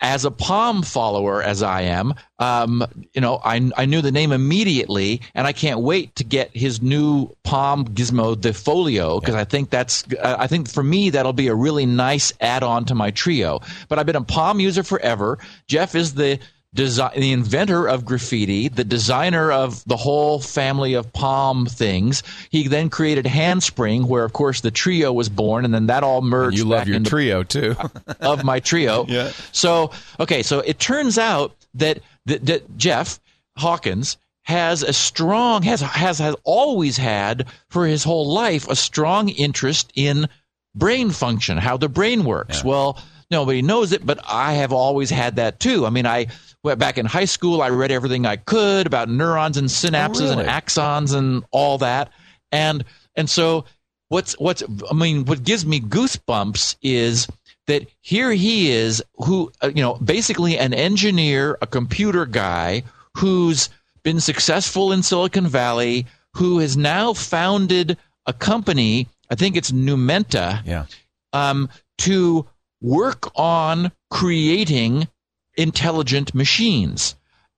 as 0.00 0.24
a 0.24 0.30
Palm 0.30 0.82
follower, 0.82 1.42
as 1.42 1.62
I 1.62 1.82
am, 1.82 2.14
um, 2.38 2.84
you 3.14 3.20
know, 3.20 3.40
I, 3.44 3.70
I 3.76 3.84
knew 3.84 4.00
the 4.00 4.12
name 4.12 4.30
immediately, 4.30 5.20
and 5.34 5.46
I 5.46 5.52
can't 5.52 5.80
wait 5.80 6.14
to 6.16 6.24
get 6.24 6.56
his 6.56 6.80
new 6.80 7.34
Palm 7.42 7.84
gizmo, 7.88 8.40
the 8.40 8.50
Foleo, 8.50 9.20
because 9.20 9.34
I 9.34 9.44
think 9.44 9.70
that's, 9.70 10.04
uh, 10.12 10.36
I 10.38 10.46
think 10.46 10.68
for 10.68 10.82
me 10.82 11.10
that'll 11.10 11.32
be 11.32 11.48
a 11.48 11.54
really 11.54 11.86
nice 11.86 12.32
add-on 12.40 12.84
to 12.86 12.94
my 12.94 13.10
Treo. 13.10 13.62
But 13.88 13.98
I've 13.98 14.06
been 14.06 14.16
a 14.16 14.22
Palm 14.22 14.60
user 14.60 14.84
forever. 14.84 15.38
Jeff 15.66 15.94
is 15.94 16.14
the 16.14 16.38
design, 16.74 17.12
the 17.18 17.32
inventor 17.32 17.88
of 17.88 18.04
graffiti, 18.04 18.68
the 18.68 18.84
designer 18.84 19.50
of 19.50 19.84
the 19.86 19.96
whole 19.96 20.40
family 20.40 20.94
of 20.94 21.12
Palm 21.12 21.66
things. 21.66 22.22
He 22.50 22.68
then 22.68 22.90
created 22.90 23.26
Handspring, 23.26 24.06
where 24.06 24.24
of 24.24 24.32
course 24.32 24.60
the 24.60 24.70
Treo 24.70 25.14
was 25.14 25.28
born, 25.28 25.64
and 25.64 25.72
then 25.72 25.86
that 25.86 26.02
all 26.02 26.22
merged. 26.22 26.58
You 26.58 26.64
love 26.64 26.88
your 26.88 27.00
Treo 27.00 27.46
too. 27.46 27.74
of 28.20 28.44
my 28.44 28.60
Treo. 28.60 29.06
Yeah. 29.18 29.32
So 29.52 29.90
okay, 30.20 30.42
so 30.42 30.60
it 30.60 30.78
turns 30.78 31.18
out 31.18 31.56
that 31.74 32.00
that, 32.26 32.44
that 32.46 32.76
Jeff 32.76 33.18
Hawkins 33.56 34.18
has 34.42 34.82
a 34.82 34.92
strong 34.92 35.62
has 35.62 35.80
has 35.80 36.18
has 36.18 36.36
always 36.44 36.96
had 36.96 37.46
for 37.68 37.86
his 37.86 38.04
whole 38.04 38.32
life 38.32 38.68
a 38.68 38.76
strong 38.76 39.28
interest 39.28 39.92
in 39.94 40.28
brain 40.74 41.10
function, 41.10 41.58
how 41.58 41.76
the 41.76 41.88
brain 41.88 42.24
works. 42.24 42.62
Well, 42.62 42.98
nobody 43.30 43.62
knows 43.62 43.92
it, 43.92 44.04
but 44.04 44.18
I 44.26 44.54
have 44.54 44.72
always 44.72 45.10
had 45.10 45.36
that 45.36 45.60
too. 45.60 45.86
I 45.86 45.90
mean, 45.90 46.06
I 46.06 46.26
went 46.64 46.78
back 46.78 46.98
in 46.98 47.06
high 47.06 47.24
school, 47.24 47.62
I 47.62 47.70
read 47.70 47.90
everything 47.90 48.26
I 48.26 48.36
could 48.36 48.86
about 48.86 49.08
neurons 49.08 49.56
and 49.56 49.68
synapses 49.68 50.20
really? 50.20 50.44
and 50.44 50.48
axons 50.48 51.14
and 51.14 51.44
all 51.50 51.78
that. 51.78 52.10
And 52.52 52.84
and 53.14 53.28
so 53.28 53.64
what's 54.08 54.34
what's 54.38 54.62
I 54.90 54.94
mean, 54.94 55.24
what 55.24 55.44
gives 55.44 55.66
me 55.66 55.80
goosebumps 55.80 56.76
is 56.82 57.28
that 57.68 57.86
here 58.00 58.32
he 58.32 58.70
is 58.70 59.02
who 59.18 59.52
uh, 59.62 59.70
you 59.72 59.82
know 59.82 59.94
basically 59.96 60.58
an 60.58 60.74
engineer 60.74 61.56
a 61.62 61.66
computer 61.66 62.26
guy 62.26 62.82
who's 63.16 63.68
been 64.02 64.20
successful 64.20 64.90
in 64.90 65.02
silicon 65.02 65.46
valley 65.46 66.06
who 66.34 66.58
has 66.58 66.76
now 66.76 67.12
founded 67.12 67.96
a 68.26 68.32
company 68.32 69.06
i 69.30 69.34
think 69.34 69.54
it's 69.54 69.70
numenta 69.70 70.60
yeah. 70.64 70.86
um, 71.32 71.68
to 71.98 72.44
work 72.80 73.30
on 73.36 73.92
creating 74.10 75.08
intelligent 75.56 76.34
machines. 76.34 77.14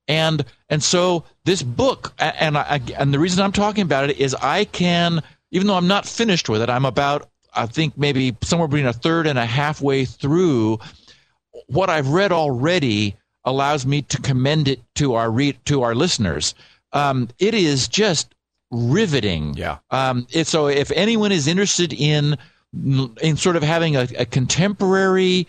And 0.09 0.45
and 0.69 0.83
so 0.83 1.25
this 1.45 1.63
book, 1.63 2.13
and 2.19 2.59
I, 2.59 2.81
and 2.99 3.15
the 3.15 3.19
reason 3.19 3.45
I'm 3.45 3.53
talking 3.53 3.83
about 3.83 4.11
it 4.11 4.19
is 4.19 4.35
I 4.35 4.65
can, 4.65 5.23
even 5.53 5.67
though 5.67 5.77
I'm 5.77 5.87
not 5.87 6.07
finished 6.07 6.49
with 6.49 6.63
it, 6.63 6.71
I'm 6.71 6.85
about 6.85 7.29
I 7.55 7.67
think 7.67 7.97
maybe 7.97 8.37
somewhere 8.43 8.69
between 8.69 8.87
a 8.87 8.93
third 8.93 9.27
and 9.27 9.39
a 9.39 9.47
halfway 9.47 10.05
through. 10.05 10.79
What 11.67 11.91
I've 11.91 12.09
read 12.09 12.33
already 12.33 13.17
allows 13.45 13.87
me 13.87 14.03
to 14.03 14.21
commend 14.21 14.69
it 14.69 14.81
to 14.97 15.15
our 15.15 15.31
re- 15.31 15.59
to 15.67 15.83
our 15.83 15.95
listeners. 15.95 16.55
Um, 16.93 17.29
it 17.39 17.55
is 17.55 17.87
just 17.87 18.35
riveting. 18.71 19.55
Yeah. 19.55 19.79
Um, 19.91 20.27
it, 20.31 20.47
so 20.47 20.67
if 20.67 20.91
anyone 20.93 21.33
is 21.33 21.47
interested 21.47 21.93
in 21.93 22.37
in 22.73 23.37
sort 23.37 23.57
of 23.57 23.63
having 23.63 23.97
a, 23.97 24.07
a 24.19 24.27
contemporary, 24.27 25.47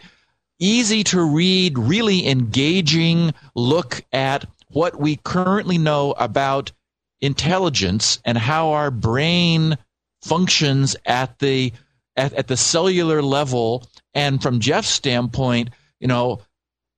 easy 0.59 1.03
to 1.05 1.21
read, 1.21 1.77
really 1.77 2.27
engaging 2.27 3.33
look 3.55 4.03
at 4.11 4.45
what 4.69 4.99
we 4.99 5.17
currently 5.17 5.77
know 5.77 6.13
about 6.13 6.71
intelligence 7.19 8.19
and 8.25 8.37
how 8.37 8.71
our 8.71 8.89
brain 8.89 9.77
functions 10.21 10.95
at 11.05 11.39
the 11.39 11.71
at, 12.15 12.33
at 12.33 12.47
the 12.47 12.57
cellular 12.57 13.21
level 13.21 13.87
and 14.13 14.41
from 14.41 14.59
Jeff's 14.59 14.89
standpoint, 14.89 15.69
you 15.99 16.07
know, 16.07 16.41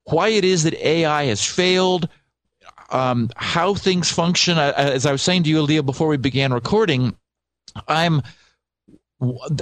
why 0.05 0.29
it 0.29 0.43
is 0.43 0.63
that 0.63 0.73
AI 0.85 1.25
has 1.25 1.45
failed, 1.45 2.09
um, 2.89 3.29
how 3.35 3.73
things 3.73 4.11
function. 4.11 4.57
As 4.57 5.05
I 5.05 5.11
was 5.11 5.21
saying 5.21 5.43
to 5.43 5.49
you, 5.49 5.61
Leo, 5.61 5.81
before 5.81 6.07
we 6.07 6.17
began 6.17 6.53
recording, 6.53 7.15
I'm. 7.87 8.21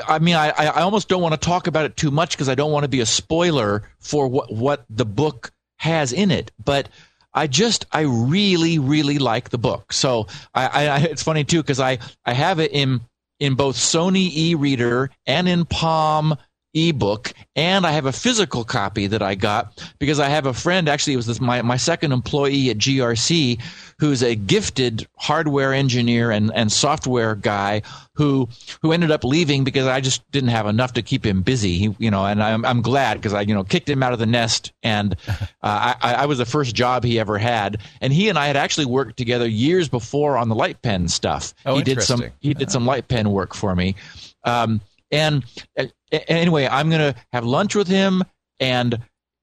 I 0.08 0.20
mean, 0.20 0.36
I, 0.36 0.52
I 0.52 0.82
almost 0.82 1.08
don't 1.08 1.22
want 1.22 1.34
to 1.34 1.40
talk 1.40 1.68
about 1.68 1.86
it 1.86 1.98
too 1.98 2.12
much 2.12 2.32
because 2.32 2.50
I 2.50 2.56
don't 2.56 2.72
want 2.72 2.84
to 2.84 2.90
be 2.90 3.02
a 3.02 3.06
spoiler 3.06 3.84
for 4.00 4.28
what, 4.28 4.52
what 4.54 4.86
the 4.90 5.06
book 5.06 5.52
has 5.78 6.14
in 6.14 6.32
it. 6.32 6.52
But 6.64 6.90
I 7.34 7.48
just, 7.48 7.86
I 7.92 8.02
really, 8.02 8.80
really 8.80 9.20
like 9.20 9.50
the 9.50 9.58
book. 9.58 9.94
So 9.94 10.28
I, 10.54 10.68
I, 10.68 10.98
it's 11.00 11.24
funny 11.24 11.44
too 11.44 11.62
because 11.62 11.80
I, 11.80 12.00
I 12.26 12.34
have 12.34 12.60
it 12.60 12.72
in 12.72 13.02
in 13.40 13.56
both 13.56 13.76
Sony 13.76 14.30
e-reader 14.36 15.10
and 15.26 15.50
in 15.50 15.66
Palm 15.66 16.38
ebook 16.74 17.34
and 17.56 17.86
I 17.86 17.92
have 17.92 18.06
a 18.06 18.14
physical 18.14 18.64
copy 18.64 19.08
that 19.08 19.22
I 19.22 19.36
got 19.36 19.84
because 20.00 20.20
I 20.20 20.30
have 20.30 20.46
a 20.46 20.54
friend 20.54 20.88
actually 20.88 21.14
it 21.14 21.18
was 21.18 21.26
this, 21.26 21.42
my 21.42 21.62
my 21.62 21.78
second 21.78 22.14
employee 22.14 22.70
at 22.70 22.78
GRC 22.78 23.62
who's 24.00 24.24
a 24.24 24.36
gifted 24.36 25.08
hardware 25.18 25.74
engineer 25.74 26.32
and 26.32 26.52
and 26.56 26.72
software 26.72 27.36
guy 27.36 27.82
who 28.14 28.48
who 28.82 28.94
ended 28.94 29.12
up 29.12 29.24
leaving 29.26 29.64
because 29.66 29.86
I 29.86 30.00
just 30.00 30.30
didn't 30.32 30.50
have 30.50 30.66
enough 30.66 30.94
to 30.94 31.02
keep 31.02 31.26
him 31.26 31.42
busy. 31.42 31.78
He, 31.78 31.96
you 32.00 32.10
know 32.10 32.26
and 32.26 32.42
I'm 32.42 32.64
I'm 32.64 32.82
glad 32.82 33.16
because 33.16 33.34
I 33.34 33.42
you 33.42 33.54
know 33.54 33.66
kicked 33.66 33.90
him 33.90 34.02
out 34.02 34.14
of 34.14 34.20
the 34.20 34.26
nest 34.26 34.72
and 34.82 35.16
uh, 35.28 35.46
I 35.62 35.96
I 36.02 36.26
was 36.26 36.38
the 36.38 36.46
first 36.46 36.74
job 36.74 37.04
he 37.04 37.20
ever 37.20 37.38
had. 37.38 37.80
And 38.00 38.14
he 38.14 38.30
and 38.30 38.38
I 38.38 38.48
had 38.48 38.56
actually 38.56 38.86
worked 38.86 39.18
together 39.18 39.48
years 39.48 39.90
before 39.90 40.38
on 40.38 40.48
the 40.48 40.56
light 40.56 40.82
pen 40.82 41.10
stuff. 41.10 41.54
Oh, 41.66 41.76
he 41.76 41.84
did 41.84 42.02
some 42.02 42.24
he 42.40 42.54
did 42.54 42.72
some 42.72 42.86
light 42.86 43.08
pen 43.10 43.32
work 43.32 43.54
for 43.54 43.76
me. 43.76 43.96
Um, 44.44 44.82
and 45.12 45.44
uh, 45.78 45.86
anyway, 46.12 46.68
I'm 46.68 46.90
going 46.90 47.14
to 47.14 47.20
have 47.34 47.46
lunch 47.46 47.76
with 47.76 47.88
him 47.88 48.24
and 48.60 49.00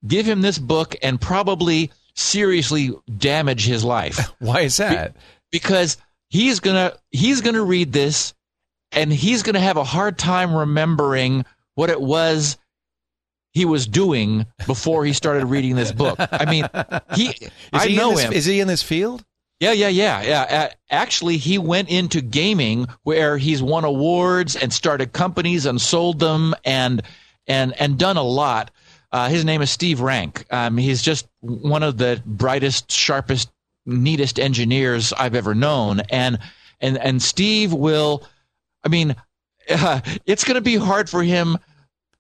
give 0.06 0.26
him 0.26 0.40
this 0.40 0.58
book 0.58 0.94
and 1.02 1.20
probably 1.20 1.90
seriously 2.14 2.90
damage 3.16 3.64
his 3.66 3.84
life 3.84 4.32
Why 4.40 4.60
is 4.62 4.76
that? 4.78 5.16
because 5.52 5.96
he's 6.30 6.60
going 6.60 6.76
to 6.76 6.98
he's 7.10 7.40
going 7.40 7.54
to 7.54 7.62
read 7.62 7.92
this 7.92 8.34
and 8.92 9.12
he's 9.12 9.42
going 9.42 9.54
to 9.54 9.60
have 9.60 9.76
a 9.76 9.84
hard 9.84 10.18
time 10.18 10.54
remembering 10.54 11.44
what 11.75 11.90
it 11.90 12.00
was 12.00 12.56
he 13.52 13.64
was 13.64 13.87
doing 13.87 14.46
before 14.66 15.04
he 15.04 15.12
started 15.12 15.46
reading 15.46 15.75
this 15.75 15.90
book. 15.90 16.16
I 16.18 16.44
mean, 16.44 16.68
he 17.14 17.28
Is 17.40 17.50
I 17.72 17.88
he 17.88 17.96
know 17.96 18.10
this, 18.10 18.20
him. 18.20 18.32
Is 18.32 18.44
he 18.44 18.60
in 18.60 18.68
this 18.68 18.82
field? 18.82 19.25
Yeah, 19.60 19.72
yeah, 19.72 19.88
yeah, 19.88 20.22
yeah. 20.22 20.72
Actually, 20.88 21.36
he 21.36 21.58
went 21.58 21.88
into 21.88 22.20
gaming 22.20 22.86
where 23.02 23.36
he's 23.38 23.60
won 23.60 23.84
awards 23.84 24.54
and 24.54 24.72
started 24.72 25.12
companies 25.12 25.66
and 25.66 25.80
sold 25.80 26.20
them 26.20 26.54
and 26.64 27.02
and 27.46 27.72
and 27.80 27.98
done 27.98 28.16
a 28.16 28.22
lot. 28.22 28.70
Uh, 29.10 29.28
his 29.28 29.44
name 29.44 29.60
is 29.62 29.70
Steve 29.70 30.00
Rank. 30.00 30.44
Um, 30.50 30.76
he's 30.76 31.02
just 31.02 31.26
one 31.40 31.82
of 31.82 31.96
the 31.96 32.22
brightest, 32.24 32.92
sharpest, 32.92 33.50
neatest 33.86 34.38
engineers 34.38 35.12
I've 35.12 35.34
ever 35.34 35.54
known. 35.54 36.00
And 36.10 36.38
and 36.80 36.96
and 36.96 37.20
Steve 37.20 37.72
will, 37.72 38.22
I 38.84 38.88
mean, 38.88 39.16
uh, 39.68 40.00
it's 40.26 40.44
going 40.44 40.54
to 40.54 40.60
be 40.60 40.76
hard 40.76 41.10
for 41.10 41.22
him 41.22 41.58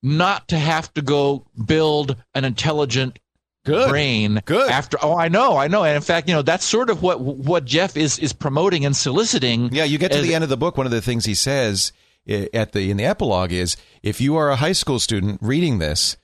not 0.02 0.48
to 0.48 0.58
have 0.58 0.92
to 0.94 1.02
go 1.02 1.44
build 1.66 2.16
an 2.34 2.44
intelligent 2.44 3.18
Good. 3.68 3.88
brain 3.88 4.40
Good. 4.44 4.70
after 4.70 4.98
oh 5.02 5.16
I 5.16 5.28
know 5.28 5.56
I 5.56 5.68
know 5.68 5.84
and 5.84 5.94
in 5.96 6.02
fact 6.02 6.28
you 6.28 6.34
know 6.34 6.42
that's 6.42 6.64
sort 6.64 6.90
of 6.90 7.02
what 7.02 7.20
what 7.20 7.64
Jeff 7.64 7.96
is 7.96 8.18
is 8.18 8.32
promoting 8.32 8.84
and 8.84 8.96
soliciting 8.96 9.72
Yeah, 9.72 9.84
you 9.84 9.98
get 9.98 10.10
to 10.12 10.18
as- 10.18 10.24
the 10.26 10.34
end 10.34 10.42
of 10.44 10.50
the 10.50 10.56
book. 10.56 10.76
One 10.76 10.86
of 10.86 10.92
the 10.92 11.00
things 11.02 11.24
he 11.26 11.34
says 11.34 11.92
eh, 12.26 12.46
at 12.52 12.72
the 12.72 12.90
in 12.90 12.96
the 12.96 13.04
epilogue 13.04 13.52
is, 13.52 13.76
if 14.02 14.20
you 14.20 14.36
are 14.36 14.50
a 14.50 14.56
high 14.56 14.72
school 14.72 14.98
student 14.98 15.38
reading 15.42 15.78
this, 15.78 16.16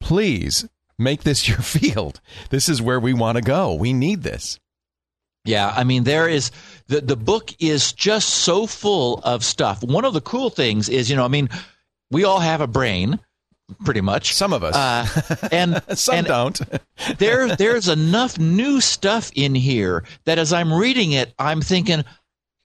please 0.00 0.66
make 0.98 1.22
this 1.24 1.48
your 1.48 1.58
field. 1.62 2.20
This 2.50 2.68
is 2.68 2.80
where 2.82 3.00
we 3.00 3.12
want 3.12 3.36
to 3.36 3.42
go. 3.42 3.74
We 3.74 3.92
need 3.92 4.22
this. 4.22 4.58
Yeah, 5.44 5.72
I 5.76 5.82
mean 5.84 6.04
there 6.04 6.28
is 6.28 6.50
the 6.86 7.00
the 7.00 7.16
book 7.16 7.50
is 7.58 7.92
just 7.92 8.28
so 8.28 8.66
full 8.66 9.18
of 9.24 9.44
stuff. 9.44 9.82
One 9.82 10.04
of 10.04 10.14
the 10.14 10.20
cool 10.20 10.50
things 10.50 10.88
is, 10.88 11.10
you 11.10 11.16
know, 11.16 11.24
I 11.24 11.28
mean, 11.28 11.48
we 12.10 12.22
all 12.24 12.38
have 12.38 12.60
a 12.60 12.66
brain, 12.68 13.18
pretty 13.74 14.00
much. 14.00 14.34
Some 14.34 14.52
of 14.52 14.64
us, 14.64 14.74
uh, 14.74 15.48
and 15.50 15.82
some 15.98 16.16
and 16.16 16.26
don't. 16.26 16.60
there 17.18 17.56
there's 17.56 17.88
enough 17.88 18.38
new 18.38 18.80
stuff 18.80 19.30
in 19.34 19.54
here 19.54 20.04
that 20.24 20.38
as 20.38 20.52
I'm 20.52 20.72
reading 20.72 21.12
it, 21.12 21.34
I'm 21.38 21.60
thinking, 21.60 22.04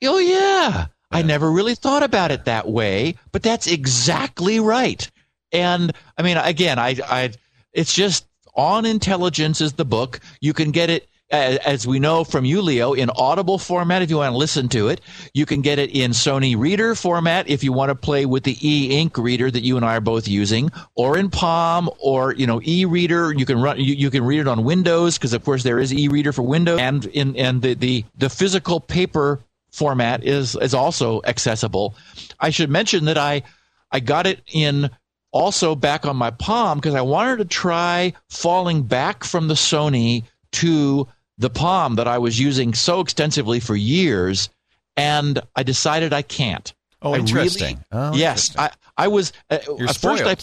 oh 0.03 0.19
yeah, 0.19 0.87
I 1.11 1.21
never 1.21 1.51
really 1.51 1.75
thought 1.75 2.03
about 2.03 2.31
it 2.31 2.45
that 2.45 2.67
way, 2.67 3.15
but 3.31 3.43
that's 3.43 3.67
exactly 3.67 4.59
right. 4.59 5.09
And 5.51 5.93
I 6.17 6.21
mean, 6.21 6.37
again, 6.37 6.79
I, 6.79 6.97
I, 7.07 7.31
it's 7.73 7.93
just 7.93 8.27
on 8.55 8.85
intelligence 8.85 9.61
is 9.61 9.73
the 9.73 9.85
book. 9.85 10.19
You 10.41 10.53
can 10.53 10.71
get 10.71 10.89
it. 10.89 11.07
As 11.29 11.85
we 11.85 11.99
know 11.99 12.23
from 12.23 12.45
you, 12.45 12.61
Leo, 12.61 12.93
in 12.93 13.09
audible 13.09 13.57
format 13.57 14.01
if 14.01 14.09
you 14.09 14.17
want 14.17 14.31
to 14.31 14.37
listen 14.37 14.69
to 14.69 14.87
it. 14.87 15.01
You 15.33 15.45
can 15.45 15.61
get 15.61 15.77
it 15.77 15.91
in 15.91 16.11
Sony 16.11 16.57
Reader 16.57 16.95
format 16.95 17.49
if 17.49 17.65
you 17.65 17.73
want 17.73 17.89
to 17.89 17.95
play 17.95 18.25
with 18.25 18.43
the 18.43 18.55
e-ink 18.61 19.17
reader 19.17 19.51
that 19.51 19.61
you 19.61 19.75
and 19.75 19.85
I 19.85 19.97
are 19.97 20.01
both 20.01 20.29
using, 20.29 20.71
or 20.95 21.17
in 21.17 21.29
Palm, 21.29 21.89
or 21.99 22.33
you 22.33 22.47
know 22.47 22.61
e-reader. 22.63 23.33
You 23.33 23.45
can 23.45 23.61
run. 23.61 23.77
You, 23.77 23.93
you 23.93 24.09
can 24.09 24.23
read 24.23 24.39
it 24.39 24.47
on 24.47 24.63
Windows 24.63 25.17
because, 25.17 25.33
of 25.33 25.43
course, 25.43 25.63
there 25.63 25.79
is 25.79 25.93
e-reader 25.93 26.31
for 26.31 26.43
Windows, 26.43 26.79
and 26.79 27.05
in 27.07 27.35
and 27.35 27.61
the 27.61 27.73
the 27.73 28.05
the 28.17 28.29
physical 28.29 28.79
paper 28.79 29.41
format 29.69 30.23
is 30.23 30.55
is 30.55 30.73
also 30.73 31.21
accessible. 31.25 31.93
I 32.39 32.51
should 32.51 32.69
mention 32.69 33.03
that 33.05 33.17
I 33.17 33.43
I 33.91 33.99
got 33.99 34.27
it 34.27 34.41
in 34.53 34.89
also 35.31 35.75
back 35.75 36.05
on 36.05 36.15
my 36.15 36.31
Palm 36.31 36.77
because 36.77 36.95
I 36.95 37.01
wanted 37.01 37.39
to 37.39 37.45
try 37.45 38.13
falling 38.29 38.83
back 38.83 39.25
from 39.25 39.49
the 39.49 39.55
Sony 39.55 40.23
to 40.53 41.07
the 41.37 41.49
Palm 41.49 41.95
that 41.95 42.07
I 42.07 42.17
was 42.17 42.39
using 42.39 42.73
so 42.73 42.99
extensively 42.99 43.59
for 43.59 43.75
years, 43.75 44.49
and 44.95 45.39
I 45.55 45.63
decided 45.63 46.13
I 46.13 46.21
can't. 46.21 46.73
Oh, 47.01 47.13
I 47.13 47.19
interesting. 47.19 47.83
Really, 47.91 48.07
Oh, 48.09 48.15
yes, 48.15 48.49
interesting. 48.49 48.79
I 48.97 49.05
I 49.05 49.07
was 49.07 49.33
uh, 49.49 49.59
You're 49.77 49.87
first 49.89 50.23
I 50.23 50.35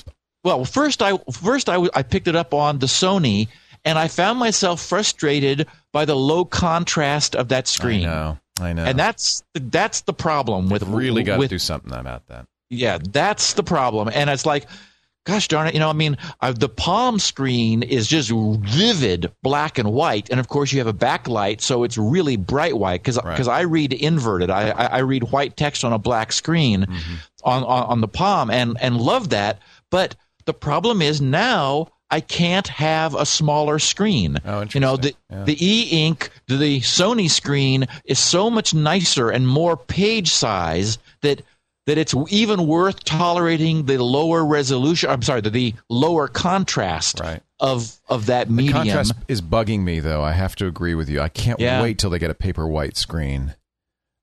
well 0.45 0.65
first 0.65 1.03
I 1.03 1.19
first 1.33 1.69
I, 1.69 1.89
I 1.95 2.03
picked 2.03 2.29
it 2.29 2.37
up 2.37 2.55
on 2.55 2.79
the 2.79 2.87
Sony 2.87 3.49
and 3.85 3.99
I 3.99 4.09
found 4.09 4.39
myself 4.39 4.81
frustrated 4.81 5.67
by 5.93 6.05
the 6.05 6.15
low 6.15 6.45
contrast 6.45 7.35
of 7.37 7.49
that 7.49 7.69
screen. 7.69 8.07
I 8.07 8.13
know. 8.13 8.39
I 8.61 8.73
know. 8.73 8.85
And 8.85 8.99
that's 8.99 9.43
that's 9.55 10.03
the 10.03 10.13
problem 10.13 10.69
with 10.71 10.85
really 10.85 11.23
got 11.25 11.41
to 11.41 11.49
do 11.49 11.59
something 11.59 11.93
about 11.93 12.27
that. 12.29 12.47
yeah, 12.71 12.99
that's 13.11 13.55
the 13.55 13.65
problem. 13.65 14.09
And 14.13 14.31
it's 14.31 14.47
like, 14.47 14.67
gosh 15.25 15.49
darn 15.49 15.67
it, 15.69 15.75
you 15.75 15.81
know, 15.81 15.89
I 15.91 15.95
mean, 15.95 16.17
uh, 16.41 16.53
the 16.53 16.69
palm 16.69 17.19
screen 17.19 17.83
is 17.83 18.07
just 18.09 18.31
vivid 18.31 19.33
black 19.43 19.79
and 19.79 19.93
white, 19.93 20.31
and 20.31 20.39
of 20.41 20.49
course 20.49 20.73
you 20.73 20.79
have 20.79 20.87
a 20.87 20.93
backlight, 20.93 21.61
so 21.61 21.83
it's 21.85 21.97
really 21.99 22.37
bright 22.37 22.77
white. 22.77 23.03
Because 23.03 23.19
Right. 23.23 23.49
I 23.49 23.63
read 23.63 23.93
inverted, 23.93 24.51
I, 24.51 24.71
I 24.71 24.85
I 24.87 24.99
read 24.99 25.25
white 25.33 25.57
text 25.57 25.85
on 25.85 25.93
a 25.93 25.99
black 25.99 26.33
screen 26.33 26.83
Mm-hmm. 26.83 27.15
on, 27.45 27.65
on 27.65 27.83
on 27.85 28.01
the 28.01 28.09
palm, 28.09 28.51
and 28.51 28.77
and 28.81 29.01
love 29.01 29.31
that. 29.31 29.61
But 29.91 30.17
the 30.45 30.55
problem 30.55 31.03
is 31.03 31.21
now. 31.21 31.89
I 32.11 32.21
can't 32.21 32.69
have 32.69 33.17
a 33.17 33.27
smaller 33.27 33.81
screen. 33.81 34.37
Oh, 34.45 34.65
you 34.73 34.79
know, 34.79 34.97
the. 34.97 35.15
Yeah. 35.31 35.45
the 35.45 35.57
e-ink, 35.67 36.31
the 36.47 36.79
Sony 36.81 37.29
screen 37.29 37.87
is 38.05 38.21
so 38.21 38.51
much 38.51 38.73
nicer 38.73 39.31
and 39.31 39.49
more 39.49 39.77
page 39.77 40.31
size 40.31 40.99
that 41.23 41.43
that 41.87 41.99
it's 41.99 42.15
even 42.31 42.67
worth 42.67 43.05
tolerating 43.05 43.85
the 43.87 44.03
lower 44.03 44.45
resolution. 44.45 45.11
I'm 45.11 45.23
sorry, 45.23 45.41
the, 45.43 45.51
the 45.51 45.75
lower 45.91 46.29
contrast 46.29 47.21
Right. 47.21 47.43
of 47.61 47.95
of 48.09 48.27
that 48.27 48.49
medium. 48.51 48.73
Contrast 48.75 49.13
is 49.29 49.43
bugging 49.43 49.83
me, 49.83 50.01
though. 50.01 50.23
I 50.23 50.33
have 50.33 50.57
to 50.57 50.67
agree 50.67 50.95
with 50.95 51.09
you. 51.11 51.21
I 51.21 51.29
can't 51.29 51.61
Yeah. 51.61 51.83
wait 51.83 51.99
till 51.99 52.11
they 52.11 52.19
get 52.19 52.31
a 52.31 52.35
paper 52.35 52.67
white 52.67 52.97
screen. 52.97 53.55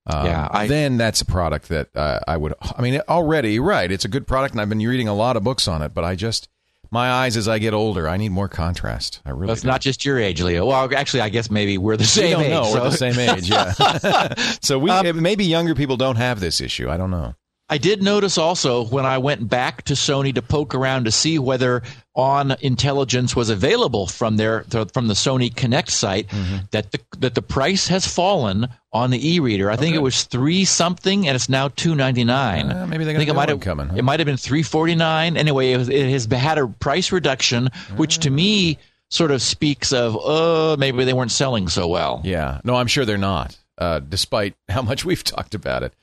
Um, 0.08 0.26
Yeah, 0.26 0.48
I- 0.50 0.66
then 0.68 0.98
that's 0.98 1.22
a 1.22 1.26
product 1.26 1.70
that 1.70 1.96
uh, 1.96 2.20
I 2.28 2.36
would. 2.38 2.54
I 2.76 2.82
mean, 2.82 3.00
already, 3.08 3.60
right? 3.60 3.92
It's 3.92 4.06
a 4.06 4.10
good 4.10 4.26
product, 4.26 4.54
and 4.56 4.62
I've 4.62 4.70
been 4.70 4.80
reading 4.80 5.08
a 5.08 5.14
lot 5.14 5.38
of 5.38 5.44
books 5.44 5.68
on 5.68 5.84
it. 5.84 5.94
But 5.94 6.04
I 6.04 6.16
just, 6.16 6.50
my 6.90 7.12
eyes 7.12 7.38
as 7.38 7.48
I 7.48 7.60
get 7.60 7.76
older, 7.76 8.10
I 8.10 8.18
need 8.18 8.30
more 8.30 8.50
contrast. 8.50 9.22
I 9.24 9.30
really. 9.30 9.46
That's 9.48 9.62
do. 9.62 9.68
not 9.68 9.80
just 9.82 10.04
your 10.04 10.18
age, 10.18 10.42
Leo. 10.42 10.66
Well, 10.66 10.90
actually, 10.96 11.22
I 11.22 11.30
guess 11.30 11.52
maybe 11.52 11.78
we're 11.78 11.98
the 11.98 12.02
We 12.02 12.08
same 12.08 12.32
don't 12.32 12.42
age. 12.46 12.50
know. 12.50 12.64
so- 12.64 12.78
Um, 12.78 12.84
We're 12.86 12.90
the 12.90 12.98
same 12.98 13.20
age. 13.20 13.48
Yeah. 13.48 14.34
so 14.62 14.80
we 14.80 15.12
maybe 15.14 15.46
younger 15.46 15.76
people 15.76 15.98
don't 15.98 16.16
have 16.16 16.40
this 16.40 16.60
issue. 16.60 16.90
I 16.90 16.98
don't 16.98 17.12
know. 17.12 17.36
I 17.72 17.78
did 17.78 18.04
notice 18.04 18.38
also 18.38 18.84
when 18.84 19.06
I 19.06 19.18
went 19.18 19.48
back 19.48 19.84
to 19.84 19.94
Sony 19.94 20.36
to 20.36 20.42
poke 20.42 20.76
around 20.76 21.06
to 21.06 21.12
see 21.12 21.40
whether 21.40 21.82
On 22.16 22.54
Intelligence 22.60 23.34
was 23.34 23.50
available 23.50 24.08
from 24.08 24.36
their 24.36 24.66
from 24.94 25.08
the 25.08 25.14
Sony 25.14 25.56
Connect 25.56 25.90
site 25.90 26.28
Mm-hmm. 26.28 26.58
that 26.72 26.92
the 26.92 27.00
that 27.20 27.34
the 27.34 27.42
price 27.42 27.88
has 27.88 28.06
fallen 28.06 28.68
on 28.92 29.10
the 29.10 29.36
e-reader. 29.36 29.72
I 29.72 29.78
think 29.78 29.96
it 29.96 30.02
was 30.02 30.26
three 30.26 30.66
something, 30.66 31.28
and 31.28 31.36
it's 31.36 31.48
now 31.48 31.70
two 31.70 31.96
ninety 31.96 32.26
nine. 32.26 32.70
Uh, 32.70 32.86
maybe 32.88 33.06
they 33.06 33.12
I 33.12 33.14
got 33.14 33.20
think 33.20 33.30
it 33.30 33.34
might 33.34 33.40
one 33.48 33.48
have 33.50 33.60
coming, 33.62 33.88
huh? 33.88 33.96
It 33.96 34.04
might 34.04 34.20
have 34.20 34.26
been 34.26 34.36
three 34.36 34.64
forty 34.64 34.96
nine. 34.96 35.38
Anyway, 35.38 35.72
it, 35.72 35.78
was, 35.78 35.88
it 35.88 36.10
has 36.10 36.26
had 36.26 36.58
a 36.58 36.68
price 36.68 37.14
reduction, 37.14 37.70
which 37.96 38.20
to 38.20 38.30
me 38.30 38.80
sort 39.10 39.32
of 39.32 39.42
speaks 39.42 39.94
of 39.94 40.18
uh 40.18 40.76
maybe 40.78 41.06
they 41.06 41.14
weren't 41.14 41.32
selling 41.32 41.70
so 41.70 41.88
well. 41.88 42.20
Yeah. 42.26 42.60
No, 42.66 42.76
I'm 42.76 42.88
sure 42.88 43.06
they're 43.06 43.18
not. 43.18 43.58
Uh, 43.78 44.00
despite 44.00 44.56
how 44.70 44.82
much 44.82 45.06
we've 45.06 45.24
talked 45.24 45.56
about 45.56 45.84
it. 45.84 45.94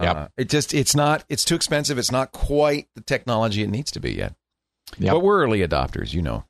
Yep. 0.00 0.16
Uh, 0.16 0.28
it 0.36 0.48
just 0.48 0.74
it's 0.74 0.94
not 0.94 1.24
it's 1.28 1.44
too 1.44 1.54
expensive. 1.54 1.98
It's 1.98 2.10
not 2.10 2.32
quite 2.32 2.88
the 2.94 3.00
technology 3.00 3.62
it 3.62 3.70
needs 3.70 3.90
to 3.92 4.00
be 4.00 4.12
yet. 4.12 4.34
Yep. 4.98 5.12
But 5.12 5.20
we're 5.20 5.42
early 5.42 5.60
adopters, 5.60 6.12
you 6.12 6.22
know. 6.22 6.44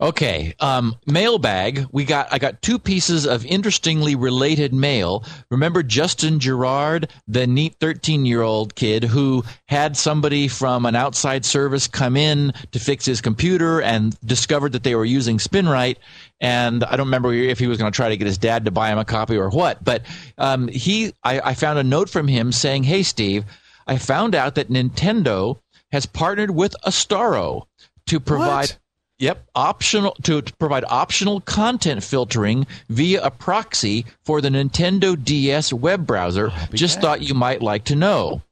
Okay, 0.00 0.54
um, 0.60 0.96
mailbag. 1.06 1.86
We 1.92 2.06
got 2.06 2.32
I 2.32 2.38
got 2.38 2.62
two 2.62 2.78
pieces 2.78 3.26
of 3.26 3.44
interestingly 3.44 4.14
related 4.14 4.72
mail. 4.72 5.24
Remember 5.50 5.82
Justin 5.82 6.40
Gerard, 6.40 7.10
the 7.28 7.46
neat 7.46 7.76
13 7.80 8.24
year 8.24 8.40
old 8.40 8.74
kid 8.74 9.04
who 9.04 9.44
had 9.66 9.98
somebody 9.98 10.48
from 10.48 10.86
an 10.86 10.96
outside 10.96 11.44
service 11.44 11.86
come 11.86 12.16
in 12.16 12.54
to 12.72 12.78
fix 12.78 13.04
his 13.04 13.20
computer 13.20 13.82
and 13.82 14.18
discovered 14.24 14.72
that 14.72 14.84
they 14.84 14.94
were 14.94 15.04
using 15.04 15.36
SpinRite. 15.36 15.96
And 16.40 16.82
I 16.84 16.96
don't 16.96 17.08
remember 17.08 17.34
if 17.34 17.58
he 17.58 17.66
was 17.66 17.76
going 17.76 17.92
to 17.92 17.96
try 17.96 18.08
to 18.08 18.16
get 18.16 18.26
his 18.26 18.38
dad 18.38 18.64
to 18.64 18.70
buy 18.70 18.90
him 18.90 18.98
a 18.98 19.04
copy 19.04 19.36
or 19.36 19.50
what. 19.50 19.84
But 19.84 20.06
um, 20.38 20.68
he, 20.68 21.12
I, 21.22 21.40
I 21.40 21.54
found 21.54 21.78
a 21.78 21.84
note 21.84 22.08
from 22.08 22.26
him 22.26 22.52
saying, 22.52 22.84
"Hey 22.84 23.02
Steve, 23.02 23.44
I 23.86 23.98
found 23.98 24.34
out 24.34 24.54
that 24.54 24.70
Nintendo 24.70 25.60
has 25.92 26.06
partnered 26.06 26.52
with 26.52 26.74
Astaro 26.86 27.66
to 28.06 28.18
provide." 28.18 28.78
Yep, 29.20 29.50
optional 29.54 30.16
to, 30.22 30.40
to 30.40 30.52
provide 30.54 30.82
optional 30.88 31.40
content 31.42 32.02
filtering 32.02 32.66
via 32.88 33.22
a 33.22 33.30
proxy 33.30 34.06
for 34.24 34.40
the 34.40 34.48
Nintendo 34.48 35.22
DS 35.22 35.72
web 35.74 36.06
browser. 36.06 36.50
Just 36.72 37.00
thought 37.02 37.20
you 37.20 37.34
might 37.34 37.60
like 37.60 37.84
to 37.84 37.94
know. 37.94 38.42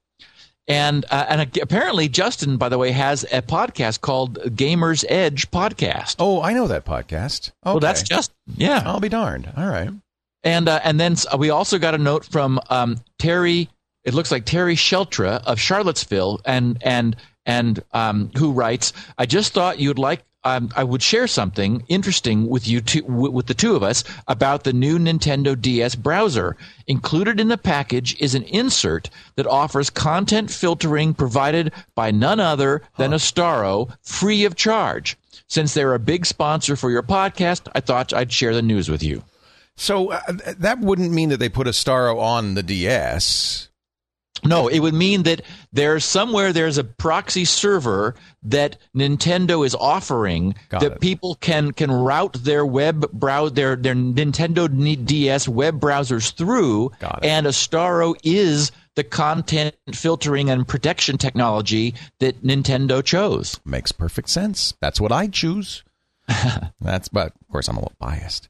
And 0.68 1.06
uh, 1.10 1.24
and 1.26 1.58
apparently 1.62 2.10
Justin, 2.10 2.58
by 2.58 2.68
the 2.68 2.76
way, 2.76 2.90
has 2.90 3.24
a 3.24 3.40
podcast 3.40 4.02
called 4.02 4.34
Gamers 4.54 5.06
Edge 5.08 5.50
Podcast. 5.50 6.16
Oh, 6.18 6.42
I 6.42 6.52
know 6.52 6.66
that 6.66 6.84
podcast. 6.84 7.48
Okay. 7.48 7.72
well, 7.72 7.80
that's 7.80 8.02
just 8.02 8.32
yeah. 8.54 8.82
I'll 8.84 9.00
be 9.00 9.08
darned. 9.08 9.50
All 9.56 9.66
right. 9.66 9.88
And 10.44 10.68
uh, 10.68 10.80
and 10.84 11.00
then 11.00 11.16
we 11.38 11.48
also 11.48 11.78
got 11.78 11.94
a 11.94 11.98
note 11.98 12.26
from 12.26 12.60
um, 12.68 13.00
Terry. 13.18 13.70
It 14.04 14.12
looks 14.12 14.30
like 14.30 14.44
Terry 14.44 14.76
Sheltra 14.76 15.42
of 15.46 15.58
Charlottesville, 15.58 16.40
and 16.44 16.76
and 16.82 17.16
and 17.46 17.82
um, 17.92 18.30
who 18.36 18.52
writes, 18.52 18.92
"I 19.16 19.24
just 19.24 19.54
thought 19.54 19.78
you'd 19.78 19.98
like." 19.98 20.22
Um, 20.44 20.70
I 20.76 20.84
would 20.84 21.02
share 21.02 21.26
something 21.26 21.84
interesting 21.88 22.48
with 22.48 22.68
you 22.68 22.80
two, 22.80 23.02
w- 23.02 23.32
with 23.32 23.46
the 23.46 23.54
two 23.54 23.74
of 23.74 23.82
us 23.82 24.04
about 24.28 24.62
the 24.64 24.72
new 24.72 24.98
Nintendo 24.98 25.60
DS 25.60 25.96
browser. 25.96 26.56
Included 26.86 27.40
in 27.40 27.48
the 27.48 27.58
package 27.58 28.16
is 28.20 28.34
an 28.34 28.44
insert 28.44 29.10
that 29.34 29.46
offers 29.48 29.90
content 29.90 30.50
filtering 30.50 31.12
provided 31.12 31.72
by 31.96 32.12
none 32.12 32.38
other 32.38 32.82
than 32.98 33.10
Astaro, 33.10 33.90
free 34.02 34.44
of 34.44 34.54
charge. 34.54 35.16
Since 35.48 35.74
they're 35.74 35.94
a 35.94 35.98
big 35.98 36.24
sponsor 36.24 36.76
for 36.76 36.90
your 36.90 37.02
podcast, 37.02 37.68
I 37.74 37.80
thought 37.80 38.12
I'd 38.12 38.32
share 38.32 38.54
the 38.54 38.62
news 38.62 38.88
with 38.88 39.02
you. 39.02 39.24
So 39.76 40.12
uh, 40.12 40.20
that 40.58 40.80
wouldn't 40.80 41.12
mean 41.12 41.30
that 41.30 41.38
they 41.38 41.48
put 41.48 41.66
Astaro 41.66 42.20
on 42.20 42.54
the 42.54 42.62
DS. 42.62 43.67
No, 44.44 44.68
it 44.68 44.80
would 44.80 44.94
mean 44.94 45.24
that 45.24 45.42
there's 45.72 46.04
somewhere 46.04 46.52
there's 46.52 46.78
a 46.78 46.84
proxy 46.84 47.44
server 47.44 48.14
that 48.42 48.78
Nintendo 48.96 49.64
is 49.66 49.74
offering 49.74 50.54
Got 50.68 50.80
that 50.80 50.92
it. 50.92 51.00
people 51.00 51.34
can 51.36 51.72
can 51.72 51.90
route 51.90 52.34
their 52.34 52.64
web 52.64 53.10
browse 53.12 53.52
their 53.52 53.76
their 53.76 53.94
Nintendo 53.94 54.68
DS 55.06 55.48
web 55.48 55.80
browsers 55.80 56.32
through, 56.32 56.92
and 57.22 57.46
Astaro 57.46 58.14
is 58.22 58.70
the 58.94 59.04
content 59.04 59.76
filtering 59.92 60.50
and 60.50 60.66
protection 60.66 61.18
technology 61.18 61.94
that 62.18 62.42
Nintendo 62.42 63.04
chose. 63.04 63.60
Makes 63.64 63.92
perfect 63.92 64.28
sense. 64.28 64.74
That's 64.80 65.00
what 65.00 65.12
I 65.12 65.28
choose. 65.28 65.84
That's, 66.80 67.08
but 67.08 67.28
of 67.40 67.48
course, 67.48 67.68
I'm 67.68 67.76
a 67.76 67.80
little 67.80 67.94
biased. 68.00 68.48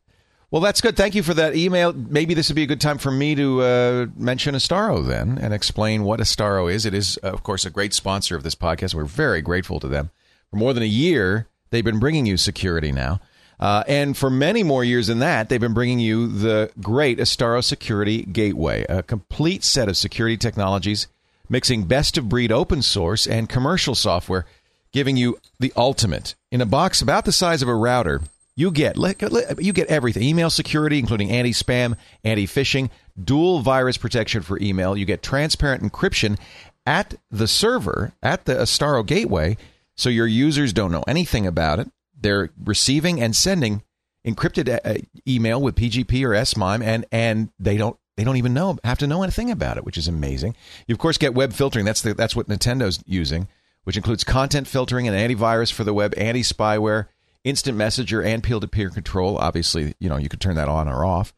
Well, 0.51 0.63
that's 0.63 0.81
good. 0.81 0.97
Thank 0.97 1.15
you 1.15 1.23
for 1.23 1.35
that 1.35 1.55
email. 1.55 1.93
Maybe 1.93 2.33
this 2.33 2.49
would 2.49 2.57
be 2.57 2.63
a 2.63 2.67
good 2.67 2.81
time 2.81 2.97
for 2.97 3.11
me 3.11 3.35
to 3.35 3.61
uh, 3.61 4.07
mention 4.17 4.55
Astaro 4.55 5.07
then 5.07 5.39
and 5.39 5.53
explain 5.53 6.05
what 6.05 6.21
Astaro 6.21 6.73
is. 6.73 6.87
It 6.87 6.95
is, 6.95 7.19
of 7.19 7.43
course, 7.43 7.67
a 7.67 7.71
great 7.71 7.93
sponsor 7.93 8.35
of 8.35 8.45
this 8.45 8.55
podcast. 8.55 8.95
We're 8.95 9.05
very 9.05 9.43
grateful 9.43 9.79
to 9.81 9.89
them. 9.89 10.11
For 10.51 10.57
more 10.57 10.73
than 10.73 10.83
a 10.83 10.87
year, 10.87 11.49
they've 11.69 11.85
been 11.85 11.99
bringing 11.99 12.25
you 12.25 12.39
security 12.39 12.93
now. 12.93 13.21
Uh, 13.61 13.83
and 13.87 14.17
for 14.17 14.31
many 14.31 14.63
more 14.63 14.85
years 14.85 15.09
than 15.09 15.19
that, 15.19 15.49
they've 15.49 15.61
been 15.61 15.75
bringing 15.75 15.99
you 15.99 16.29
the 16.29 16.71
great 16.81 17.19
Astaro 17.19 17.63
Security 17.63 18.23
Gateway, 18.23 18.87
a 18.89 19.03
complete 19.03 19.65
set 19.65 19.89
of 19.89 19.97
security 19.97 20.37
technologies 20.37 21.09
mixing 21.49 21.85
best 21.85 22.19
of 22.19 22.29
breed 22.29 22.53
open 22.53 22.83
source 22.83 23.27
and 23.27 23.49
commercial 23.49 23.95
software, 23.95 24.47
giving 24.93 25.17
you 25.17 25.39
the 25.59 25.73
ultimate. 25.77 26.35
In 26.51 26.61
a 26.61 26.67
box 26.67 27.03
about 27.03 27.25
the 27.25 27.33
size 27.33 27.63
of 27.63 27.69
a 27.69 27.75
router, 27.75 28.23
you 28.59 28.73
get 28.73 28.97
you 29.59 29.73
get 29.73 29.87
everything: 29.87 30.25
email 30.25 30.51
security, 30.51 30.99
including 30.99 31.31
anti-spam, 31.31 31.97
anti-phishing, 32.25 32.91
dual 33.23 33.61
virus 33.61 33.97
protection 33.97 34.43
for 34.43 34.59
email. 34.61 34.97
You 34.97 35.05
get 35.05 35.23
transparent 35.23 35.85
encryption 35.85 36.37
at 36.85 37.15
the 37.31 37.47
server 37.47 38.15
at 38.21 38.47
the 38.47 38.55
Astaro 38.55 39.07
gateway, 39.07 39.57
so 39.95 40.11
your 40.11 40.27
users 40.27 40.73
don't 40.73 40.91
know 40.91 41.05
anything 41.07 41.47
about 41.47 41.79
it. 41.79 41.89
They're 42.21 42.51
receiving 42.65 43.21
and 43.21 43.37
sending 43.37 43.85
encrypted 44.27 44.81
uh, 44.85 45.07
email 45.27 45.63
with 45.63 45.77
PGP 45.77 46.29
or 46.29 46.45
SMIME, 46.45 46.83
and 46.83 47.07
and 47.13 47.51
they 47.61 47.77
don't 47.77 47.97
they 48.17 48.25
don't 48.25 48.39
even 48.39 48.55
know 48.55 48.77
have 48.83 48.99
to 48.99 49.07
know 49.07 49.23
anything 49.23 49.53
about 49.53 49.77
it, 49.77 49.85
which 49.85 49.97
is 49.97 50.09
amazing. 50.09 50.57
You 50.89 50.97
of 50.97 50.99
course 50.99 51.17
get 51.17 51.33
web 51.33 51.53
filtering. 51.53 51.85
That's 51.85 52.03
the, 52.03 52.13
that's 52.13 52.35
what 52.35 52.49
Nintendo's 52.49 53.05
using, 53.07 53.47
which 53.85 53.97
includes 53.97 54.25
content 54.25 54.67
filtering 54.67 55.07
and 55.07 55.17
antivirus 55.17 55.73
for 55.73 55.85
the 55.85 55.95
web, 55.95 56.13
anti 56.17 56.43
spyware 56.43 57.07
instant 57.45 57.77
messenger 57.77 58.23
and 58.23 58.43
peer-to-peer 58.43 58.91
control. 58.91 59.39
Obviously, 59.39 59.95
you 59.99 60.09
know 60.09 60.17
you 60.17 60.29
could 60.29 60.41
turn 60.41 60.57
that 60.57 60.69
on 60.69 60.89
or 60.89 61.05
off. 61.05 61.33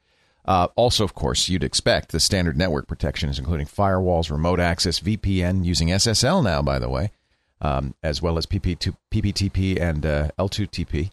Uh, 0.44 0.68
also, 0.74 1.04
of 1.04 1.14
course, 1.14 1.48
you'd 1.48 1.62
expect 1.62 2.10
the 2.10 2.20
standard 2.20 2.56
network 2.56 2.88
protections, 2.88 3.38
including 3.38 3.66
firewalls, 3.66 4.30
remote 4.30 4.58
access, 4.58 5.00
VPN 5.00 5.64
using 5.64 5.88
SSL 5.88 6.42
now, 6.42 6.62
by 6.62 6.78
the 6.78 6.88
way, 6.88 7.12
um, 7.60 7.94
as 8.02 8.22
well 8.22 8.38
as 8.38 8.46
PP2, 8.46 8.96
PPTP 9.10 9.80
and 9.80 10.06
uh, 10.06 10.28
L2TP, 10.38 11.10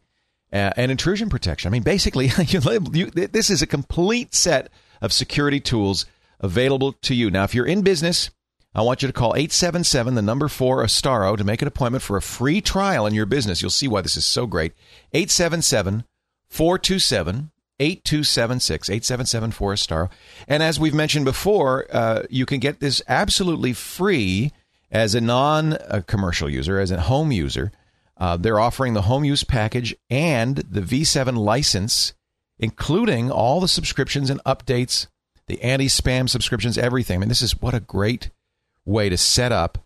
uh, 0.54 0.71
and 0.78 0.91
intrusion 0.91 1.30
protection. 1.30 1.69
I 1.69 1.71
mean, 1.71 1.84
basically, 1.84 2.32
you, 2.47 3.12
this 3.12 3.50
is 3.50 3.62
a 3.62 3.67
complete 3.67 4.34
set 4.34 4.69
of 5.02 5.12
security 5.12 5.60
tools 5.60 6.06
available 6.39 6.93
to 6.93 7.13
you. 7.13 7.30
Now, 7.30 7.43
if 7.43 7.54
you're 7.54 7.65
in 7.65 7.82
business 7.82 8.30
I 8.78 8.82
want 8.82 9.02
you 9.02 9.08
to 9.08 9.13
call 9.13 9.34
877, 9.36 10.13
the 10.13 10.22
number 10.22 10.48
4 10.48 10.84
Astaro, 10.84 11.36
to 11.36 11.44
make 11.44 11.63
an 11.63 11.68
appointment 11.68 12.04
for 12.04 12.16
a 12.16 12.22
free 12.22 12.62
trial 12.62 13.08
in 13.08 13.16
your 13.16 13.26
business. 13.26 13.60
You'll 13.60 13.72
see 13.72 13.88
why 13.88 14.02
this 14.02 14.16
is 14.16 14.24
so 14.24 14.46
great. 14.46 14.74
877 15.13 16.04
427 16.48 17.50
8276 17.80 18.90
877 18.90 19.52
4 19.52 19.74
Astaro. 19.74 20.10
And 20.48 20.62
as 20.62 20.80
we've 20.80 20.94
mentioned 20.94 21.26
before, 21.26 21.88
uh, 21.92 22.24
you 22.30 22.46
can 22.46 22.60
get 22.60 22.80
this 22.80 23.02
absolutely 23.08 23.74
free 23.74 24.52
as 24.92 25.16
a 25.16 25.22
non 25.22 25.80
commercial 26.06 26.48
user, 26.48 26.80
as 26.80 26.92
a 26.92 27.02
home 27.02 27.32
user. 27.32 27.72
Uh, 28.16 28.38
they're 28.38 28.60
offering 28.60 28.94
the 28.94 29.04
home 29.04 29.26
use 29.26 29.44
package 29.44 29.96
and 30.12 30.58
the 30.58 30.82
V7 30.82 31.36
license, 31.36 32.13
including 32.60 33.32
all 33.32 33.60
the 33.60 33.68
subscriptions 33.68 34.30
and 34.30 34.44
updates, 34.44 35.08
the 35.48 35.60
anti 35.63 35.88
spam 35.88 36.30
subscriptions, 36.30 36.78
everything. 36.78 37.16
I 37.16 37.20
mean, 37.22 37.30
this 37.30 37.42
is 37.42 37.60
what 37.60 37.74
a 37.74 37.80
great 37.80 38.30
way 38.88 39.10
to 39.10 39.17
set 39.17 39.52
up 39.52 39.78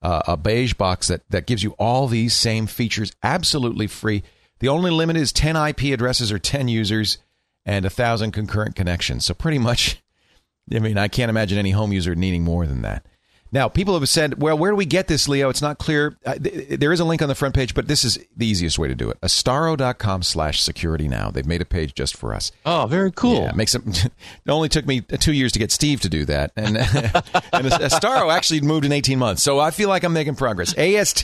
uh, 0.00 0.22
a 0.28 0.36
beige 0.36 0.74
box 0.74 1.08
that, 1.08 1.22
that 1.30 1.46
gives 1.46 1.62
you 1.62 1.72
all 1.72 2.06
these 2.06 2.34
same 2.34 2.66
features 2.66 3.12
absolutely 3.22 3.86
free. 3.86 4.22
The 4.60 4.68
only 4.68 4.90
limit 4.90 5.16
is 5.16 5.32
10 5.32 5.56
IP 5.56 5.92
addresses 5.92 6.30
or 6.30 6.38
10 6.38 6.68
users 6.68 7.18
and 7.66 7.84
a 7.84 7.88
1,000 7.88 8.30
concurrent 8.30 8.76
connections. 8.76 9.24
So, 9.24 9.34
pretty 9.34 9.58
much, 9.58 10.02
I 10.74 10.78
mean, 10.78 10.98
I 10.98 11.08
can't 11.08 11.30
imagine 11.30 11.58
any 11.58 11.70
home 11.70 11.92
user 11.92 12.14
needing 12.14 12.44
more 12.44 12.66
than 12.66 12.82
that. 12.82 13.06
Now, 13.54 13.68
people 13.68 13.96
have 13.96 14.08
said, 14.08 14.42
well, 14.42 14.58
where 14.58 14.72
do 14.72 14.76
we 14.76 14.84
get 14.84 15.06
this, 15.06 15.28
Leo? 15.28 15.48
It's 15.48 15.62
not 15.62 15.78
clear. 15.78 16.16
Uh, 16.26 16.34
th- 16.34 16.80
there 16.80 16.92
is 16.92 16.98
a 16.98 17.04
link 17.04 17.22
on 17.22 17.28
the 17.28 17.36
front 17.36 17.54
page, 17.54 17.72
but 17.72 17.86
this 17.86 18.04
is 18.04 18.18
the 18.36 18.44
easiest 18.44 18.80
way 18.80 18.88
to 18.88 18.96
do 18.96 19.08
it. 19.08 19.20
Astaro.com 19.20 20.24
slash 20.24 20.60
security 20.60 21.06
now. 21.06 21.30
They've 21.30 21.46
made 21.46 21.62
a 21.62 21.64
page 21.64 21.94
just 21.94 22.16
for 22.16 22.34
us. 22.34 22.50
Oh, 22.66 22.86
very 22.86 23.12
cool. 23.12 23.44
Yeah, 23.44 23.52
makes 23.52 23.76
it, 23.76 23.82
it 24.06 24.12
only 24.48 24.68
took 24.68 24.86
me 24.86 25.02
two 25.02 25.32
years 25.32 25.52
to 25.52 25.60
get 25.60 25.70
Steve 25.70 26.00
to 26.00 26.08
do 26.08 26.24
that. 26.24 26.50
And, 26.56 26.76
and 26.76 26.86
Astaro 26.86 28.34
actually 28.34 28.60
moved 28.60 28.86
in 28.86 28.90
18 28.90 29.20
months. 29.20 29.44
So 29.44 29.60
I 29.60 29.70
feel 29.70 29.88
like 29.88 30.02
I'm 30.02 30.12
making 30.12 30.34
progress. 30.34 30.76
A-S-T-A-R-O.com 30.76 31.22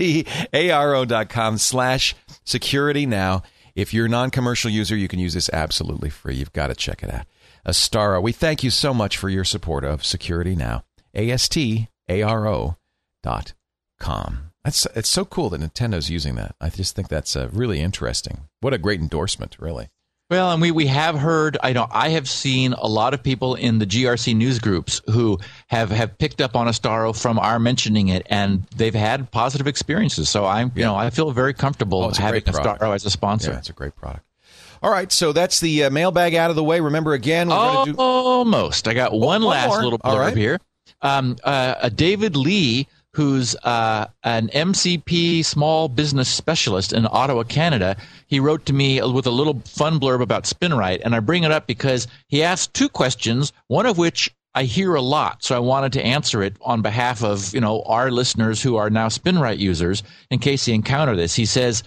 slash 1.58 2.14
security 2.44 3.06
now. 3.06 3.42
If 3.74 3.92
you're 3.92 4.06
a 4.06 4.08
non-commercial 4.08 4.70
user, 4.70 4.94
you 4.96 5.08
can 5.08 5.18
use 5.18 5.34
this 5.34 5.50
absolutely 5.52 6.10
free. 6.10 6.36
You've 6.36 6.52
got 6.52 6.68
to 6.68 6.76
check 6.76 7.02
it 7.02 7.12
out. 7.12 7.26
Astaro, 7.66 8.22
we 8.22 8.30
thank 8.30 8.62
you 8.62 8.70
so 8.70 8.94
much 8.94 9.16
for 9.16 9.28
your 9.28 9.42
support 9.44 9.84
of 9.84 10.04
Security 10.04 10.54
Now. 10.54 10.84
AST 11.12 11.58
aro.com. 12.10 12.76
That's 14.64 14.86
it's 14.94 15.08
so 15.08 15.24
cool 15.24 15.48
that 15.50 15.60
Nintendo's 15.60 16.10
using 16.10 16.34
that. 16.34 16.54
I 16.60 16.68
just 16.68 16.94
think 16.94 17.08
that's 17.08 17.34
uh, 17.34 17.48
really 17.52 17.80
interesting. 17.80 18.48
What 18.60 18.74
a 18.74 18.78
great 18.78 19.00
endorsement, 19.00 19.56
really. 19.58 19.88
Well, 20.28 20.52
and 20.52 20.62
we, 20.62 20.70
we 20.70 20.86
have 20.86 21.18
heard, 21.18 21.58
I 21.60 21.72
know 21.72 21.88
I 21.90 22.10
have 22.10 22.28
seen 22.28 22.72
a 22.72 22.86
lot 22.86 23.14
of 23.14 23.22
people 23.22 23.56
in 23.56 23.80
the 23.80 23.86
GRC 23.86 24.36
news 24.36 24.60
groups 24.60 25.02
who 25.06 25.40
have, 25.66 25.90
have 25.90 26.18
picked 26.18 26.40
up 26.40 26.54
on 26.54 26.68
Astaro 26.68 27.20
from 27.20 27.36
our 27.40 27.58
mentioning 27.58 28.08
it 28.08 28.28
and 28.30 28.62
they've 28.76 28.94
had 28.94 29.32
positive 29.32 29.66
experiences. 29.66 30.28
So 30.28 30.46
I'm, 30.46 30.70
you 30.76 30.84
know, 30.84 30.94
I 30.94 31.10
feel 31.10 31.32
very 31.32 31.52
comfortable 31.52 32.04
oh, 32.04 32.12
having 32.16 32.42
Astaro 32.42 32.94
as 32.94 33.04
a 33.04 33.10
sponsor. 33.10 33.50
Yeah, 33.50 33.58
it's 33.58 33.70
a 33.70 33.72
great 33.72 33.96
product. 33.96 34.24
All 34.84 34.90
right, 34.90 35.10
so 35.10 35.32
that's 35.32 35.58
the 35.58 35.84
uh, 35.84 35.90
mailbag 35.90 36.36
out 36.36 36.50
of 36.50 36.56
the 36.56 36.64
way. 36.64 36.80
Remember 36.80 37.12
again, 37.12 37.48
we're 37.48 37.86
do- 37.86 37.96
almost. 37.98 38.86
I 38.86 38.94
got 38.94 39.10
one, 39.10 39.20
one 39.20 39.42
last 39.42 39.68
more. 39.70 39.82
little 39.82 39.98
blurb 39.98 40.18
right. 40.18 40.36
here 40.36 40.60
um, 41.02 41.36
uh, 41.44 41.88
David 41.90 42.36
Lee, 42.36 42.86
who's 43.14 43.56
uh, 43.64 44.06
an 44.22 44.48
MCP 44.48 45.44
small 45.44 45.88
business 45.88 46.28
specialist 46.28 46.92
in 46.92 47.08
Ottawa, 47.10 47.42
Canada. 47.42 47.96
He 48.28 48.38
wrote 48.38 48.66
to 48.66 48.72
me 48.72 49.02
with 49.02 49.26
a 49.26 49.32
little 49.32 49.60
fun 49.64 49.98
blurb 49.98 50.22
about 50.22 50.44
SpinRite, 50.44 51.00
and 51.04 51.14
I 51.14 51.20
bring 51.20 51.42
it 51.42 51.50
up 51.50 51.66
because 51.66 52.06
he 52.28 52.42
asked 52.42 52.72
two 52.72 52.88
questions, 52.88 53.52
one 53.66 53.86
of 53.86 53.98
which 53.98 54.32
I 54.54 54.64
hear 54.64 54.94
a 54.94 55.00
lot, 55.00 55.44
so 55.44 55.54
I 55.54 55.60
wanted 55.60 55.92
to 55.94 56.04
answer 56.04 56.42
it 56.42 56.56
on 56.62 56.82
behalf 56.82 57.22
of 57.22 57.54
you 57.54 57.60
know 57.60 57.82
our 57.82 58.10
listeners 58.10 58.62
who 58.62 58.76
are 58.76 58.90
now 58.90 59.08
SpinRite 59.08 59.58
users 59.58 60.02
in 60.30 60.38
case 60.40 60.64
they 60.64 60.72
encounter 60.72 61.14
this. 61.14 61.34
He 61.34 61.46
says, 61.46 61.82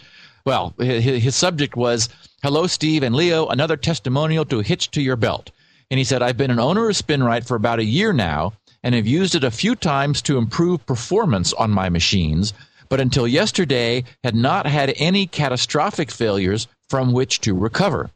well, 0.45 0.73
his, 0.77 1.35
subject 1.35 1.75
was, 1.75 2.09
"Hello, 2.41 2.67
Steve 2.67 3.03
and 3.03 3.15
Leo, 3.15 3.47
another 3.47 3.77
testimonial 3.77 4.45
to 4.45 4.59
hitch 4.59 4.91
to 4.91 5.01
your 5.01 5.15
belt." 5.15 5.51
And 5.89 5.97
he 5.97 6.03
said, 6.03 6.21
"I've 6.21 6.37
been 6.37 6.51
an 6.51 6.59
owner 6.59 6.89
of 6.89 6.95
SpinRite 6.95 7.45
for 7.45 7.55
about 7.55 7.79
a 7.79 7.85
year 7.85 8.13
now." 8.13 8.53
And 8.83 8.93
have 8.93 9.07
used 9.07 9.35
it 9.35 9.43
a 9.43 9.51
few 9.51 9.75
times 9.75 10.21
to 10.23 10.37
improve 10.37 10.85
performance 10.85 11.53
on 11.53 11.71
my 11.71 11.89
machines, 11.89 12.53
but 12.89 12.99
until 12.99 13.27
yesterday 13.27 14.03
had 14.23 14.35
not 14.35 14.65
had 14.65 14.93
any 14.97 15.25
catastrophic 15.25 16.11
failures 16.11 16.67
from 16.89 17.11
which 17.11 17.41
to 17.41 17.55
recover. 17.55 18.11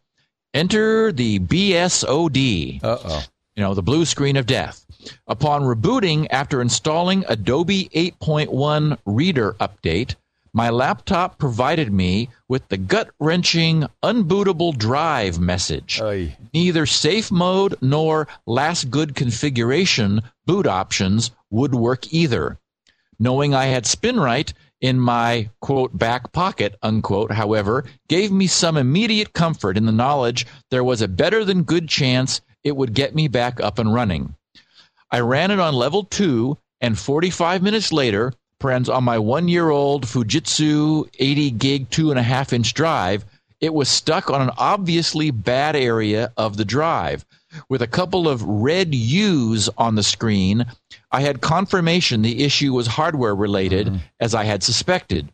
Enter 0.54 1.12
the 1.12 1.40
BSOD. 1.40 2.84
Uh-oh. 2.84 3.24
You 3.56 3.64
know, 3.64 3.74
the 3.74 3.82
blue 3.82 4.06
screen 4.06 4.38
of 4.38 4.46
death. 4.46 4.86
Upon 5.26 5.64
rebooting 5.64 6.28
after 6.30 6.62
installing 6.62 7.26
Adobe 7.28 7.90
8.1 7.94 8.98
Reader 9.06 9.54
Update, 9.54 10.16
my 10.58 10.72
laptop 10.72 11.38
provided 11.38 11.94
me 11.94 12.28
with 12.50 12.68
the 12.70 12.78
gut 12.78 13.12
wrenching 13.20 13.86
unbootable 14.02 14.76
drive 14.76 15.40
message. 15.40 16.02
Oy. 16.02 16.36
Neither 16.52 16.88
safe 16.88 17.30
mode 17.32 17.76
nor 17.80 18.28
last 18.48 18.90
good 18.90 19.14
configuration 19.14 20.24
boot 20.48 20.66
options 20.66 21.30
would 21.52 21.76
work 21.76 22.12
either. 22.12 22.58
Knowing 23.20 23.54
I 23.54 23.66
had 23.66 23.84
SpinRite 23.84 24.54
in 24.82 25.00
my 25.00 25.52
quote 25.62 25.96
back 25.96 26.32
pocket 26.32 26.76
unquote, 26.82 27.32
however, 27.32 27.86
gave 28.10 28.32
me 28.32 28.48
some 28.48 28.78
immediate 28.78 29.34
comfort 29.34 29.78
in 29.78 29.86
the 29.86 29.92
knowledge 29.92 30.48
there 30.72 30.84
was 30.84 31.04
a 31.04 31.08
better 31.08 31.46
than 31.46 31.62
good 31.66 31.88
chance 31.88 32.42
it 32.64 32.76
would 32.76 32.96
get 32.96 33.14
me 33.14 33.28
back 33.28 33.60
up 33.60 33.78
and 33.78 33.94
running. 33.94 34.34
I 35.12 35.20
ran 35.20 35.52
it 35.52 35.60
on 35.60 35.76
level 35.76 36.04
two, 36.04 36.58
and 36.82 36.98
45 36.98 37.62
minutes 37.62 37.94
later, 37.94 38.34
Friends, 38.60 38.90
on 38.90 39.04
my 39.04 39.20
one 39.20 39.48
year 39.48 39.70
old 39.70 40.06
Fujitsu 40.06 41.08
80 41.20 41.52
gig, 41.52 41.90
two 41.90 42.10
and 42.10 42.20
a 42.20 42.24
half 42.24 42.54
inch 42.54 42.74
drive, 42.74 43.24
it 43.62 43.74
was 43.74 43.90
stuck 43.90 44.30
on 44.30 44.42
an 44.42 44.52
obviously 44.58 45.32
bad 45.32 45.76
area 45.76 46.32
of 46.38 46.58
the 46.58 46.66
drive. 46.66 47.26
With 47.70 47.82
a 47.82 47.88
couple 47.88 48.28
of 48.28 48.44
red 48.44 48.94
U's 48.94 49.70
on 49.78 49.96
the 49.96 50.04
screen, 50.04 50.66
I 51.12 51.22
had 51.22 51.42
confirmation 51.42 52.22
the 52.22 52.44
issue 52.44 52.74
was 52.74 52.88
hardware 52.88 53.36
related, 53.36 53.88
mm-hmm. 53.88 53.98
as 54.20 54.36
I 54.36 54.44
had 54.44 54.64
suspected. 54.64 55.30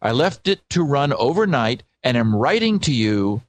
I 0.00 0.12
left 0.12 0.46
it 0.46 0.60
to 0.70 0.84
run 0.84 1.12
overnight 1.14 1.82
and 2.02 2.16
am 2.16 2.36
writing 2.36 2.78
to 2.80 2.92
you 2.92 3.42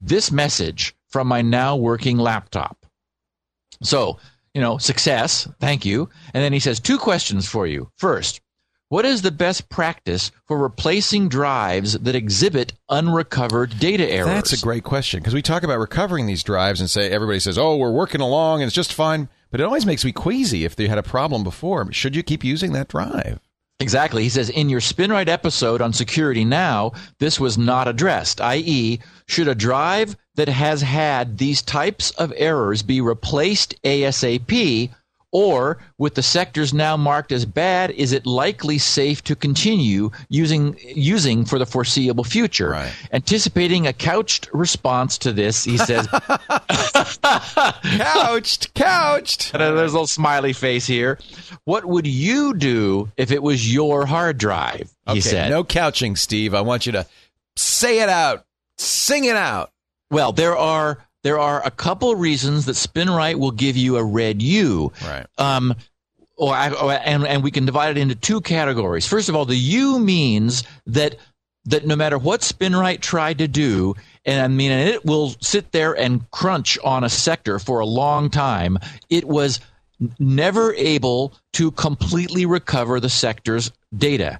this 0.00 0.30
message 0.30 0.94
from 1.08 1.26
my 1.26 1.42
now 1.42 1.76
working 1.76 2.16
laptop. 2.16 2.86
So, 3.82 4.18
you 4.54 4.60
know, 4.60 4.78
success, 4.78 5.48
thank 5.60 5.84
you. 5.84 6.08
And 6.32 6.42
then 6.42 6.52
he 6.52 6.60
says, 6.60 6.80
two 6.80 6.98
questions 6.98 7.48
for 7.48 7.66
you. 7.66 7.90
First, 7.96 8.40
what 8.88 9.04
is 9.04 9.22
the 9.22 9.30
best 9.30 9.68
practice 9.68 10.30
for 10.46 10.58
replacing 10.58 11.28
drives 11.28 11.92
that 11.94 12.14
exhibit 12.14 12.72
unrecovered 12.88 13.78
data 13.78 14.10
errors? 14.10 14.28
That's 14.28 14.52
a 14.52 14.60
great 14.60 14.84
question 14.84 15.20
because 15.20 15.34
we 15.34 15.42
talk 15.42 15.62
about 15.62 15.78
recovering 15.78 16.26
these 16.26 16.42
drives 16.42 16.80
and 16.80 16.88
say 16.88 17.10
everybody 17.10 17.40
says, 17.40 17.58
"Oh, 17.58 17.76
we're 17.76 17.92
working 17.92 18.20
along 18.20 18.62
and 18.62 18.68
it's 18.68 18.74
just 18.74 18.92
fine," 18.92 19.28
but 19.50 19.60
it 19.60 19.64
always 19.64 19.86
makes 19.86 20.04
me 20.04 20.12
queasy 20.12 20.64
if 20.64 20.76
they 20.76 20.88
had 20.88 20.98
a 20.98 21.02
problem 21.02 21.44
before. 21.44 21.92
Should 21.92 22.16
you 22.16 22.22
keep 22.22 22.44
using 22.44 22.72
that 22.72 22.88
drive? 22.88 23.40
Exactly. 23.80 24.24
He 24.24 24.28
says 24.28 24.50
in 24.50 24.68
your 24.68 24.80
SpinRite 24.80 25.28
episode 25.28 25.80
on 25.80 25.92
Security 25.92 26.44
Now, 26.44 26.92
this 27.20 27.38
was 27.38 27.56
not 27.56 27.86
addressed, 27.86 28.40
i.e., 28.40 28.98
should 29.26 29.46
a 29.46 29.54
drive 29.54 30.16
that 30.34 30.48
has 30.48 30.82
had 30.82 31.38
these 31.38 31.62
types 31.62 32.10
of 32.12 32.32
errors 32.36 32.82
be 32.82 33.00
replaced 33.00 33.80
ASAP 33.84 34.90
or, 35.30 35.78
with 35.98 36.14
the 36.14 36.22
sectors 36.22 36.72
now 36.72 36.96
marked 36.96 37.32
as 37.32 37.44
bad, 37.44 37.90
is 37.90 38.12
it 38.12 38.24
likely 38.26 38.78
safe 38.78 39.22
to 39.24 39.36
continue 39.36 40.10
using 40.28 40.76
using 40.80 41.44
for 41.44 41.58
the 41.58 41.66
foreseeable 41.66 42.24
future? 42.24 42.70
Right. 42.70 42.92
Anticipating 43.12 43.86
a 43.86 43.92
couched 43.92 44.48
response 44.52 45.18
to 45.18 45.32
this, 45.32 45.64
he 45.64 45.76
says, 45.76 46.06
couched, 47.82 48.74
couched. 48.74 49.52
and 49.54 49.62
there's 49.62 49.92
a 49.92 49.94
little 49.94 50.06
smiley 50.06 50.52
face 50.52 50.86
here. 50.86 51.18
What 51.64 51.84
would 51.84 52.06
you 52.06 52.54
do 52.54 53.10
if 53.16 53.30
it 53.30 53.42
was 53.42 53.72
your 53.72 54.06
hard 54.06 54.38
drive? 54.38 54.90
He 55.06 55.12
Okay, 55.12 55.20
said. 55.20 55.50
no 55.50 55.64
couching, 55.64 56.16
Steve. 56.16 56.54
I 56.54 56.60
want 56.62 56.86
you 56.86 56.92
to 56.92 57.06
say 57.56 58.00
it 58.00 58.08
out, 58.08 58.44
sing 58.78 59.24
it 59.24 59.36
out. 59.36 59.70
Well, 60.10 60.32
there 60.32 60.56
are 60.56 60.98
there 61.24 61.38
are 61.38 61.64
a 61.64 61.70
couple 61.70 62.14
reasons 62.14 62.66
that 62.66 62.72
SpinRite 62.76 63.36
will 63.36 63.50
give 63.50 63.76
you 63.76 63.96
a 63.96 64.04
red 64.04 64.40
U. 64.42 64.92
Right. 65.04 65.26
Um, 65.38 65.74
or, 66.36 66.54
I- 66.54 66.70
or 66.72 66.92
and 66.92 67.26
and 67.26 67.42
we 67.42 67.50
can 67.50 67.66
divide 67.66 67.96
it 67.96 68.00
into 68.00 68.14
two 68.14 68.40
categories. 68.40 69.06
First 69.06 69.28
of 69.28 69.34
all, 69.36 69.44
the 69.44 69.56
U 69.56 69.98
means 69.98 70.62
that 70.86 71.16
that 71.64 71.86
no 71.86 71.96
matter 71.96 72.16
what 72.16 72.40
SpinRite 72.40 73.00
tried 73.00 73.38
to 73.38 73.48
do, 73.48 73.94
and 74.24 74.40
I 74.40 74.48
mean, 74.48 74.70
and 74.70 74.88
it 74.88 75.04
will 75.04 75.34
sit 75.40 75.72
there 75.72 75.92
and 75.92 76.30
crunch 76.30 76.78
on 76.84 77.04
a 77.04 77.08
sector 77.08 77.58
for 77.58 77.80
a 77.80 77.86
long 77.86 78.30
time. 78.30 78.78
It 79.10 79.24
was 79.24 79.60
never 80.18 80.72
able 80.74 81.34
to 81.54 81.72
completely 81.72 82.46
recover 82.46 83.00
the 83.00 83.08
sector's 83.08 83.72
data. 83.96 84.38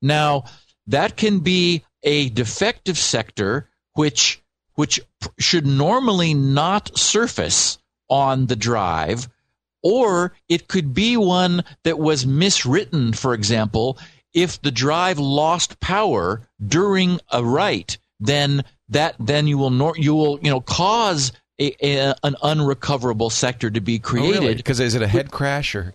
Now, 0.00 0.44
that 0.86 1.16
can 1.16 1.40
be 1.40 1.82
a 2.04 2.28
defective 2.30 2.96
sector, 2.96 3.68
which 3.94 4.40
which 4.74 5.00
should 5.38 5.66
normally 5.66 6.34
not 6.34 6.96
surface 6.96 7.78
on 8.08 8.46
the 8.46 8.56
drive, 8.56 9.28
or 9.82 10.32
it 10.48 10.68
could 10.68 10.92
be 10.92 11.16
one 11.16 11.64
that 11.84 11.98
was 11.98 12.24
miswritten, 12.24 13.16
for 13.16 13.34
example. 13.34 13.98
If 14.32 14.60
the 14.62 14.70
drive 14.70 15.18
lost 15.18 15.80
power 15.80 16.48
during 16.64 17.20
a 17.30 17.44
write, 17.44 17.98
then 18.20 18.64
that 18.88 19.16
then 19.18 19.46
you 19.46 19.58
will 19.58 19.70
nor, 19.70 19.96
you 19.96 20.14
will 20.14 20.38
you 20.40 20.50
know 20.50 20.60
cause 20.60 21.32
a, 21.58 21.74
a, 21.84 22.14
an 22.22 22.36
unrecoverable 22.42 23.30
sector 23.30 23.70
to 23.70 23.80
be 23.80 23.96
oh, 23.96 24.06
created. 24.06 24.56
Because 24.56 24.80
is 24.80 24.94
it 24.94 25.02
a 25.02 25.08
head 25.08 25.30
crash 25.30 25.74
or? 25.74 25.94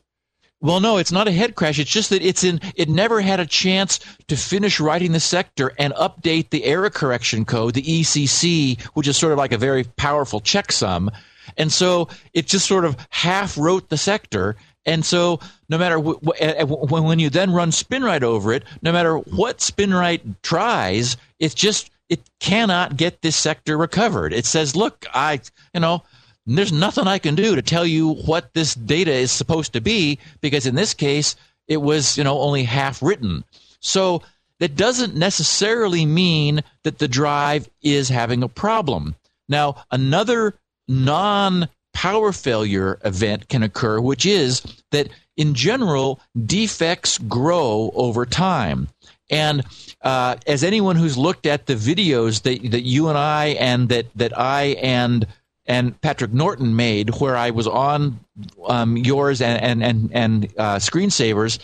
Well, 0.61 0.79
no, 0.79 0.97
it's 0.97 1.11
not 1.11 1.27
a 1.27 1.31
head 1.31 1.55
crash. 1.55 1.79
It's 1.79 1.91
just 1.91 2.09
that 2.09 2.23
it's 2.23 2.43
in. 2.43 2.59
It 2.75 2.89
never 2.89 3.21
had 3.21 3.39
a 3.39 3.45
chance 3.45 3.99
to 4.27 4.37
finish 4.37 4.79
writing 4.79 5.11
the 5.11 5.19
sector 5.19 5.73
and 5.77 5.93
update 5.93 6.49
the 6.49 6.63
error 6.63 6.89
correction 6.89 7.45
code, 7.45 7.73
the 7.73 7.81
ECC, 7.81 8.81
which 8.93 9.07
is 9.07 9.17
sort 9.17 9.33
of 9.33 9.37
like 9.37 9.51
a 9.51 9.57
very 9.57 9.83
powerful 9.83 10.39
checksum. 10.41 11.09
And 11.57 11.71
so 11.71 12.07
it 12.33 12.47
just 12.47 12.67
sort 12.67 12.85
of 12.85 12.97
half 13.09 13.57
wrote 13.57 13.89
the 13.89 13.97
sector. 13.97 14.55
And 14.85 15.05
so 15.05 15.39
no 15.69 15.77
matter 15.77 15.97
uh, 15.97 16.65
when 16.65 17.03
when 17.03 17.19
you 17.19 17.29
then 17.29 17.51
run 17.51 17.71
SpinRite 17.71 18.23
over 18.23 18.53
it, 18.53 18.63
no 18.81 18.91
matter 18.91 19.17
what 19.17 19.59
SpinRite 19.59 20.35
tries, 20.41 21.17
it's 21.39 21.55
just 21.55 21.91
it 22.09 22.21
cannot 22.39 22.97
get 22.97 23.21
this 23.21 23.35
sector 23.35 23.77
recovered. 23.77 24.31
It 24.31 24.45
says, 24.45 24.75
"Look, 24.75 25.05
I, 25.13 25.41
you 25.73 25.81
know." 25.81 26.03
There's 26.45 26.71
nothing 26.71 27.07
I 27.07 27.17
can 27.17 27.35
do 27.35 27.55
to 27.55 27.61
tell 27.61 27.85
you 27.85 28.13
what 28.13 28.53
this 28.53 28.75
data 28.75 29.11
is 29.11 29.31
supposed 29.31 29.73
to 29.73 29.81
be 29.81 30.19
because 30.41 30.65
in 30.65 30.75
this 30.75 30.93
case 30.93 31.35
it 31.67 31.77
was 31.77 32.17
you 32.17 32.23
know 32.23 32.39
only 32.39 32.63
half 32.63 33.01
written. 33.01 33.43
So 33.79 34.21
that 34.59 34.75
doesn't 34.75 35.15
necessarily 35.15 36.05
mean 36.05 36.61
that 36.83 36.99
the 36.99 37.07
drive 37.07 37.69
is 37.81 38.09
having 38.09 38.43
a 38.43 38.47
problem. 38.47 39.15
Now 39.49 39.83
another 39.91 40.55
non 40.87 41.67
power 41.93 42.31
failure 42.31 42.99
event 43.03 43.49
can 43.49 43.63
occur, 43.63 43.99
which 43.99 44.25
is 44.25 44.61
that 44.91 45.09
in 45.37 45.53
general 45.55 46.19
defects 46.45 47.17
grow 47.17 47.91
over 47.95 48.25
time. 48.25 48.87
And 49.29 49.63
uh, 50.01 50.35
as 50.45 50.63
anyone 50.63 50.95
who's 50.97 51.17
looked 51.17 51.47
at 51.47 51.65
the 51.65 51.73
videos 51.73 52.43
that 52.43 52.71
that 52.71 52.83
you 52.83 53.09
and 53.09 53.17
I 53.17 53.47
and 53.59 53.89
that 53.89 54.05
that 54.15 54.37
I 54.37 54.77
and 54.81 55.25
and 55.65 55.99
Patrick 56.01 56.33
Norton 56.33 56.75
made, 56.75 57.19
where 57.19 57.35
I 57.35 57.49
was 57.49 57.67
on 57.67 58.19
um, 58.67 58.97
yours 58.97 59.41
and 59.41 59.61
and 59.61 59.83
and, 59.83 60.09
and 60.13 60.45
uh, 60.57 60.75
screensavers 60.75 61.59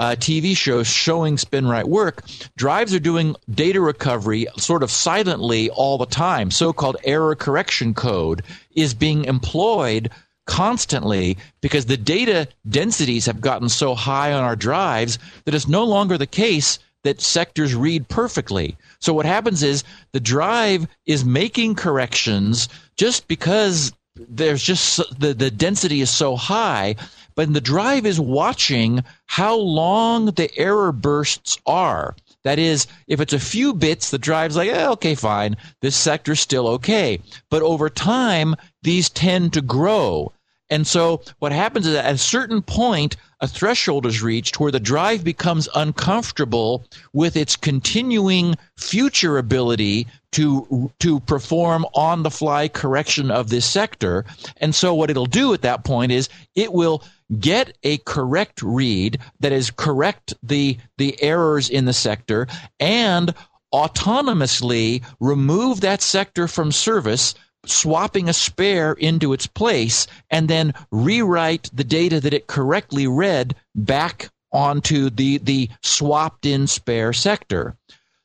uh, 0.00 0.16
TV 0.18 0.56
shows 0.56 0.86
showing 0.86 1.36
SpinRite 1.36 1.84
work, 1.84 2.22
drives 2.56 2.94
are 2.94 3.00
doing 3.00 3.36
data 3.52 3.80
recovery 3.82 4.46
sort 4.56 4.82
of 4.82 4.90
silently 4.90 5.68
all 5.70 5.98
the 5.98 6.06
time. 6.06 6.50
So-called 6.50 6.96
error 7.04 7.34
correction 7.34 7.92
code 7.92 8.42
is 8.74 8.94
being 8.94 9.26
employed 9.26 10.10
constantly 10.46 11.36
because 11.60 11.84
the 11.84 11.98
data 11.98 12.48
densities 12.68 13.26
have 13.26 13.42
gotten 13.42 13.68
so 13.68 13.94
high 13.94 14.32
on 14.32 14.42
our 14.42 14.56
drives 14.56 15.18
that 15.44 15.54
it's 15.54 15.68
no 15.68 15.84
longer 15.84 16.16
the 16.16 16.26
case 16.26 16.78
that 17.04 17.20
sectors 17.20 17.74
read 17.74 18.08
perfectly. 18.08 18.76
So 19.00 19.14
what 19.14 19.26
happens 19.26 19.62
is 19.62 19.84
the 20.12 20.20
drive 20.20 20.86
is 21.06 21.24
making 21.24 21.74
corrections 21.74 22.68
just 22.96 23.28
because 23.28 23.92
there's 24.28 24.62
just 24.62 24.98
the 25.18 25.32
the 25.32 25.50
density 25.50 26.00
is 26.00 26.10
so 26.10 26.36
high, 26.36 26.96
but 27.34 27.52
the 27.52 27.60
drive 27.60 28.04
is 28.04 28.20
watching 28.20 29.02
how 29.26 29.56
long 29.56 30.26
the 30.26 30.50
error 30.58 30.92
bursts 30.92 31.58
are. 31.66 32.14
That 32.42 32.58
is, 32.58 32.86
if 33.06 33.20
it's 33.20 33.34
a 33.34 33.38
few 33.38 33.74
bits, 33.74 34.10
the 34.10 34.18
drive's 34.18 34.56
like, 34.56 34.70
eh, 34.70 34.88
okay, 34.88 35.14
fine, 35.14 35.56
this 35.82 35.96
sector's 35.96 36.40
still 36.40 36.68
okay. 36.68 37.20
But 37.50 37.62
over 37.62 37.90
time, 37.90 38.56
these 38.82 39.10
tend 39.10 39.52
to 39.52 39.62
grow. 39.62 40.32
And 40.70 40.86
so 40.86 41.22
what 41.38 41.52
happens 41.52 41.86
is 41.86 41.94
at 41.94 42.14
a 42.14 42.18
certain 42.18 42.62
point, 42.62 43.16
a 43.40 43.48
threshold 43.48 44.06
is 44.06 44.22
reached 44.22 44.60
where 44.60 44.70
the 44.70 44.80
drive 44.80 45.24
becomes 45.24 45.68
uncomfortable 45.74 46.84
with 47.12 47.36
its 47.36 47.56
continuing 47.56 48.56
future 48.76 49.38
ability 49.38 50.06
to 50.32 50.92
to 51.00 51.20
perform 51.20 51.84
on 51.94 52.22
the 52.22 52.30
fly 52.30 52.68
correction 52.68 53.30
of 53.30 53.48
this 53.48 53.66
sector. 53.66 54.24
And 54.58 54.74
so 54.74 54.94
what 54.94 55.10
it'll 55.10 55.26
do 55.26 55.54
at 55.54 55.62
that 55.62 55.84
point 55.84 56.12
is 56.12 56.28
it 56.54 56.72
will 56.72 57.02
get 57.38 57.76
a 57.82 57.98
correct 57.98 58.62
read 58.62 59.18
that 59.40 59.52
is 59.52 59.70
correct 59.70 60.34
the 60.42 60.78
the 60.98 61.20
errors 61.22 61.68
in 61.68 61.84
the 61.84 61.92
sector 61.92 62.46
and 62.78 63.34
autonomously 63.72 65.02
remove 65.20 65.80
that 65.80 66.02
sector 66.02 66.48
from 66.48 66.72
service 66.72 67.34
swapping 67.66 68.28
a 68.28 68.32
spare 68.32 68.92
into 68.92 69.32
its 69.32 69.46
place 69.46 70.06
and 70.30 70.48
then 70.48 70.72
rewrite 70.90 71.70
the 71.72 71.84
data 71.84 72.20
that 72.20 72.34
it 72.34 72.46
correctly 72.46 73.06
read 73.06 73.54
back 73.74 74.30
onto 74.52 75.10
the 75.10 75.38
the 75.38 75.68
swapped 75.82 76.46
in 76.46 76.66
spare 76.66 77.12
sector. 77.12 77.76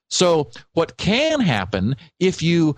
So 0.09 0.51
what 0.73 0.97
can 0.97 1.39
happen 1.41 1.95
if 2.19 2.41
you 2.41 2.75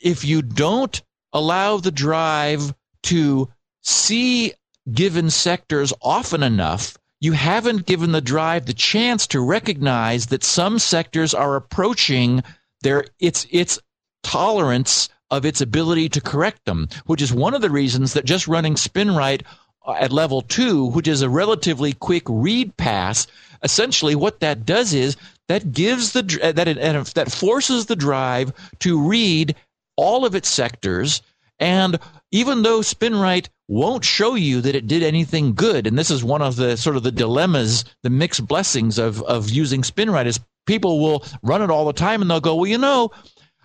if 0.00 0.24
you 0.24 0.42
don't 0.42 1.00
allow 1.32 1.78
the 1.78 1.90
drive 1.90 2.74
to 3.04 3.48
see 3.82 4.52
given 4.92 5.30
sectors 5.30 5.92
often 6.02 6.42
enough, 6.42 6.96
you 7.20 7.32
haven't 7.32 7.86
given 7.86 8.12
the 8.12 8.20
drive 8.20 8.66
the 8.66 8.74
chance 8.74 9.26
to 9.28 9.40
recognize 9.40 10.26
that 10.26 10.44
some 10.44 10.78
sectors 10.78 11.34
are 11.34 11.56
approaching 11.56 12.42
their 12.82 13.06
its 13.18 13.46
its 13.50 13.78
tolerance 14.22 15.08
of 15.30 15.44
its 15.44 15.60
ability 15.60 16.08
to 16.10 16.20
correct 16.20 16.64
them, 16.64 16.88
which 17.06 17.22
is 17.22 17.32
one 17.32 17.54
of 17.54 17.60
the 17.60 17.70
reasons 17.70 18.12
that 18.12 18.24
just 18.24 18.46
running 18.46 18.74
SpinRite 18.74 19.42
at 19.88 20.12
level 20.12 20.42
two, 20.42 20.86
which 20.86 21.08
is 21.08 21.22
a 21.22 21.28
relatively 21.28 21.92
quick 21.92 22.24
read 22.28 22.76
pass, 22.76 23.26
essentially 23.62 24.14
what 24.14 24.40
that 24.40 24.66
does 24.66 24.92
is 24.92 25.16
that 25.48 25.72
gives 25.72 26.12
the 26.12 26.22
that 26.54 26.68
it, 26.68 27.14
that 27.14 27.32
forces 27.32 27.86
the 27.86 27.96
drive 27.96 28.52
to 28.80 29.00
read 29.00 29.54
all 29.96 30.24
of 30.24 30.34
its 30.34 30.48
sectors. 30.48 31.22
And 31.58 31.98
even 32.32 32.62
though 32.62 32.80
SpinRite 32.80 33.48
won't 33.68 34.04
show 34.04 34.34
you 34.34 34.60
that 34.60 34.74
it 34.74 34.86
did 34.86 35.02
anything 35.02 35.54
good, 35.54 35.86
and 35.86 35.98
this 35.98 36.10
is 36.10 36.22
one 36.22 36.42
of 36.42 36.56
the 36.56 36.76
sort 36.76 36.96
of 36.96 37.02
the 37.02 37.12
dilemmas, 37.12 37.84
the 38.02 38.10
mixed 38.10 38.46
blessings 38.46 38.98
of, 38.98 39.22
of 39.22 39.50
using 39.50 39.82
SpinRite 39.82 40.26
is 40.26 40.40
people 40.66 41.00
will 41.00 41.24
run 41.42 41.62
it 41.62 41.70
all 41.70 41.86
the 41.86 41.92
time 41.92 42.20
and 42.20 42.30
they'll 42.30 42.40
go, 42.40 42.56
well, 42.56 42.66
you 42.66 42.78
know, 42.78 43.10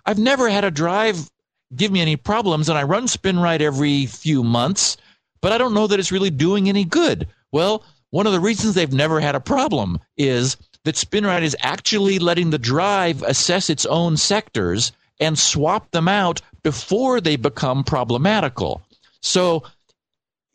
I've 0.05 0.19
never 0.19 0.49
had 0.49 0.63
a 0.63 0.71
drive 0.71 1.29
give 1.75 1.91
me 1.91 2.01
any 2.01 2.15
problems, 2.15 2.69
and 2.69 2.77
I 2.77 2.83
run 2.83 3.07
SpinRite 3.07 3.61
every 3.61 4.05
few 4.05 4.43
months, 4.43 4.97
but 5.41 5.51
I 5.51 5.57
don't 5.57 5.73
know 5.73 5.87
that 5.87 5.99
it's 5.99 6.11
really 6.11 6.29
doing 6.29 6.69
any 6.69 6.83
good. 6.83 7.27
Well, 7.51 7.83
one 8.11 8.27
of 8.27 8.33
the 8.33 8.39
reasons 8.39 8.75
they've 8.75 8.93
never 8.93 9.19
had 9.19 9.35
a 9.35 9.39
problem 9.39 9.99
is 10.17 10.57
that 10.83 10.95
SpinRite 10.95 11.43
is 11.43 11.55
actually 11.61 12.19
letting 12.19 12.49
the 12.49 12.57
drive 12.57 13.23
assess 13.23 13.69
its 13.69 13.85
own 13.85 14.17
sectors 14.17 14.91
and 15.19 15.37
swap 15.37 15.91
them 15.91 16.07
out 16.07 16.41
before 16.63 17.21
they 17.21 17.35
become 17.35 17.83
problematical. 17.83 18.81
So 19.21 19.63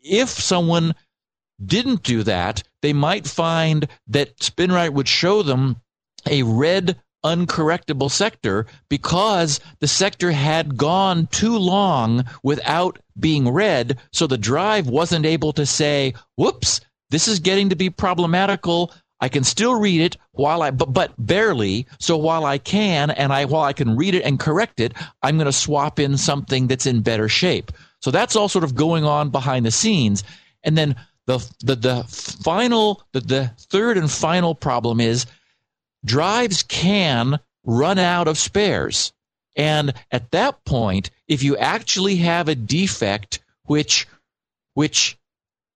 if 0.01 0.29
someone 0.29 0.93
didn't 1.65 2.03
do 2.03 2.23
that, 2.23 2.63
they 2.81 2.93
might 2.93 3.25
find 3.25 3.87
that 4.07 4.37
SpinRite 4.37 4.93
would 4.93 5.07
show 5.07 5.41
them 5.41 5.77
a 6.29 6.43
red 6.43 6.99
uncorrectable 7.35 8.09
sector 8.09 8.65
because 8.89 9.59
the 9.79 9.87
sector 9.87 10.31
had 10.31 10.77
gone 10.77 11.27
too 11.27 11.57
long 11.57 12.25
without 12.43 12.99
being 13.19 13.49
read. 13.49 13.97
So 14.11 14.27
the 14.27 14.37
drive 14.37 14.87
wasn't 14.87 15.25
able 15.25 15.53
to 15.53 15.65
say, 15.65 16.13
whoops, 16.35 16.81
this 17.09 17.27
is 17.27 17.39
getting 17.39 17.69
to 17.69 17.75
be 17.75 17.89
problematical. 17.89 18.93
I 19.19 19.29
can 19.29 19.43
still 19.43 19.79
read 19.79 20.01
it 20.01 20.17
while 20.31 20.61
I, 20.61 20.71
but, 20.71 20.93
but 20.93 21.13
barely. 21.17 21.87
So 21.99 22.17
while 22.17 22.45
I 22.45 22.57
can, 22.57 23.09
and 23.11 23.33
I, 23.33 23.45
while 23.45 23.63
I 23.63 23.73
can 23.73 23.95
read 23.95 24.15
it 24.15 24.23
and 24.23 24.39
correct 24.39 24.79
it, 24.79 24.93
I'm 25.23 25.37
going 25.37 25.45
to 25.45 25.51
swap 25.53 25.99
in 25.99 26.17
something 26.17 26.67
that's 26.67 26.85
in 26.85 27.01
better 27.01 27.27
shape. 27.27 27.71
So 28.01 28.11
that's 28.11 28.35
all 28.35 28.49
sort 28.49 28.63
of 28.63 28.75
going 28.75 29.05
on 29.05 29.29
behind 29.29 29.65
the 29.65 29.71
scenes. 29.71 30.23
And 30.63 30.77
then 30.77 30.95
the, 31.25 31.39
the, 31.63 31.75
the 31.75 32.03
final, 32.03 33.03
the, 33.11 33.21
the 33.21 33.51
third 33.57 33.97
and 33.97 34.09
final 34.09 34.53
problem 34.53 35.01
is 35.01 35.25
drives 36.07 36.63
can 36.63 37.39
run 37.63 37.99
out 37.99 38.27
of 38.27 38.37
spares. 38.37 39.13
And 39.55 39.93
at 40.11 40.31
that 40.31 40.63
point, 40.65 41.09
if 41.27 41.43
you 41.43 41.57
actually 41.57 42.17
have 42.17 42.47
a 42.47 42.55
defect 42.55 43.39
which, 43.65 44.07
which 44.73 45.17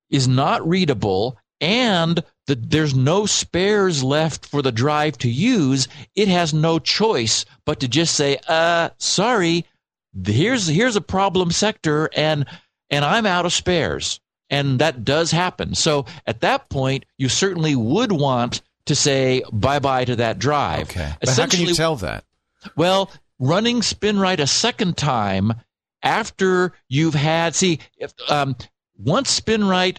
is 0.09 0.27
not 0.27 0.67
readable 0.67 1.37
and 1.59 2.23
the, 2.47 2.55
there's 2.55 2.95
no 2.95 3.25
spares 3.25 4.03
left 4.03 4.45
for 4.45 4.61
the 4.61 4.71
drive 4.71 5.17
to 5.19 5.29
use, 5.29 5.87
it 6.15 6.27
has 6.27 6.53
no 6.53 6.79
choice 6.79 7.45
but 7.65 7.79
to 7.81 7.87
just 7.87 8.15
say, 8.15 8.37
uh, 8.47 8.89
sorry, 8.97 9.65
here's, 10.25 10.67
here's 10.67 10.95
a 10.95 11.01
problem 11.01 11.51
sector 11.51 12.09
and, 12.15 12.45
and 12.89 13.03
I'm 13.03 13.25
out 13.25 13.45
of 13.45 13.53
spares. 13.53 14.19
And 14.49 14.79
that 14.79 15.05
does 15.05 15.31
happen. 15.31 15.75
So 15.75 16.05
at 16.27 16.41
that 16.41 16.69
point, 16.69 17.05
you 17.17 17.29
certainly 17.29 17.75
would 17.75 18.11
want 18.11 18.61
to 18.85 18.95
say 18.95 19.43
bye 19.51 19.79
bye 19.79 20.05
to 20.05 20.15
that 20.17 20.39
drive. 20.39 20.89
Okay. 20.89 21.11
But 21.19 21.29
how 21.29 21.47
can 21.47 21.61
you 21.61 21.73
tell 21.73 21.95
that? 21.97 22.23
Well, 22.75 23.11
running 23.39 23.81
SpinRite 23.81 24.39
a 24.39 24.47
second 24.47 24.97
time 24.97 25.53
after 26.03 26.73
you've 26.89 27.13
had, 27.13 27.55
see, 27.55 27.79
if, 27.97 28.13
um, 28.29 28.55
once 28.97 29.39
SpinRite 29.39 29.97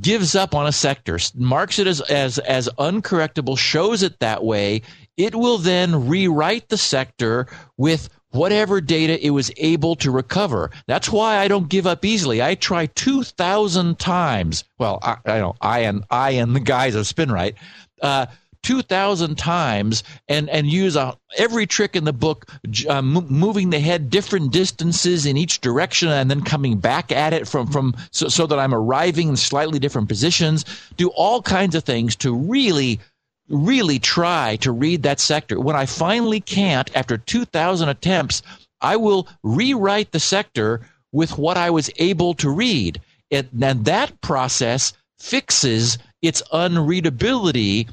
gives 0.00 0.34
up 0.34 0.54
on 0.54 0.66
a 0.66 0.72
sector, 0.72 1.18
marks 1.34 1.78
it 1.78 1.86
as, 1.86 2.00
as, 2.02 2.38
as 2.38 2.68
uncorrectable, 2.78 3.56
shows 3.58 4.02
it 4.02 4.18
that 4.20 4.44
way, 4.44 4.82
it 5.16 5.34
will 5.34 5.58
then 5.58 6.08
rewrite 6.08 6.68
the 6.68 6.76
sector 6.76 7.46
with 7.76 8.08
whatever 8.30 8.80
data 8.80 9.24
it 9.24 9.30
was 9.30 9.52
able 9.58 9.94
to 9.94 10.10
recover. 10.10 10.70
That's 10.88 11.08
why 11.10 11.38
I 11.38 11.46
don't 11.46 11.68
give 11.68 11.86
up 11.86 12.04
easily. 12.04 12.42
I 12.42 12.56
try 12.56 12.86
2,000 12.86 13.98
times. 13.98 14.64
Well, 14.78 14.98
I, 15.02 15.16
I 15.24 15.38
know 15.38 15.54
I 15.60 15.80
and 15.80 16.04
I 16.10 16.30
and 16.30 16.54
the 16.54 16.60
guys 16.60 16.96
of 16.96 17.06
SpinRite. 17.06 17.54
Uh, 18.02 18.26
2,000 18.64 19.36
times 19.36 20.02
and, 20.26 20.48
and 20.48 20.66
use 20.66 20.96
a, 20.96 21.14
every 21.36 21.66
trick 21.66 21.94
in 21.94 22.04
the 22.04 22.12
book, 22.14 22.50
uh, 22.88 23.02
moving 23.02 23.68
the 23.68 23.78
head 23.78 24.08
different 24.08 24.52
distances 24.52 25.26
in 25.26 25.36
each 25.36 25.60
direction 25.60 26.08
and 26.08 26.30
then 26.30 26.42
coming 26.42 26.78
back 26.78 27.12
at 27.12 27.34
it 27.34 27.46
from, 27.46 27.66
from 27.66 27.94
so, 28.10 28.26
so 28.28 28.46
that 28.46 28.58
I'm 28.58 28.74
arriving 28.74 29.28
in 29.28 29.36
slightly 29.36 29.78
different 29.78 30.08
positions. 30.08 30.64
Do 30.96 31.08
all 31.10 31.42
kinds 31.42 31.74
of 31.74 31.84
things 31.84 32.16
to 32.16 32.34
really 32.34 33.00
really 33.48 33.98
try 33.98 34.56
to 34.56 34.72
read 34.72 35.02
that 35.02 35.20
sector. 35.20 35.60
When 35.60 35.76
I 35.76 35.86
finally 35.86 36.40
can't, 36.40 36.94
after 36.96 37.18
2,000 37.18 37.88
attempts, 37.88 38.42
I 38.80 38.96
will 38.96 39.28
rewrite 39.42 40.12
the 40.12 40.20
sector 40.20 40.80
with 41.12 41.38
what 41.38 41.56
I 41.56 41.70
was 41.70 41.90
able 41.98 42.34
to 42.34 42.50
read. 42.50 43.00
And, 43.30 43.48
and 43.60 43.84
that 43.84 44.20
process 44.20 44.92
fixes 45.18 45.98
its 46.24 46.42
unreadability 46.52 47.88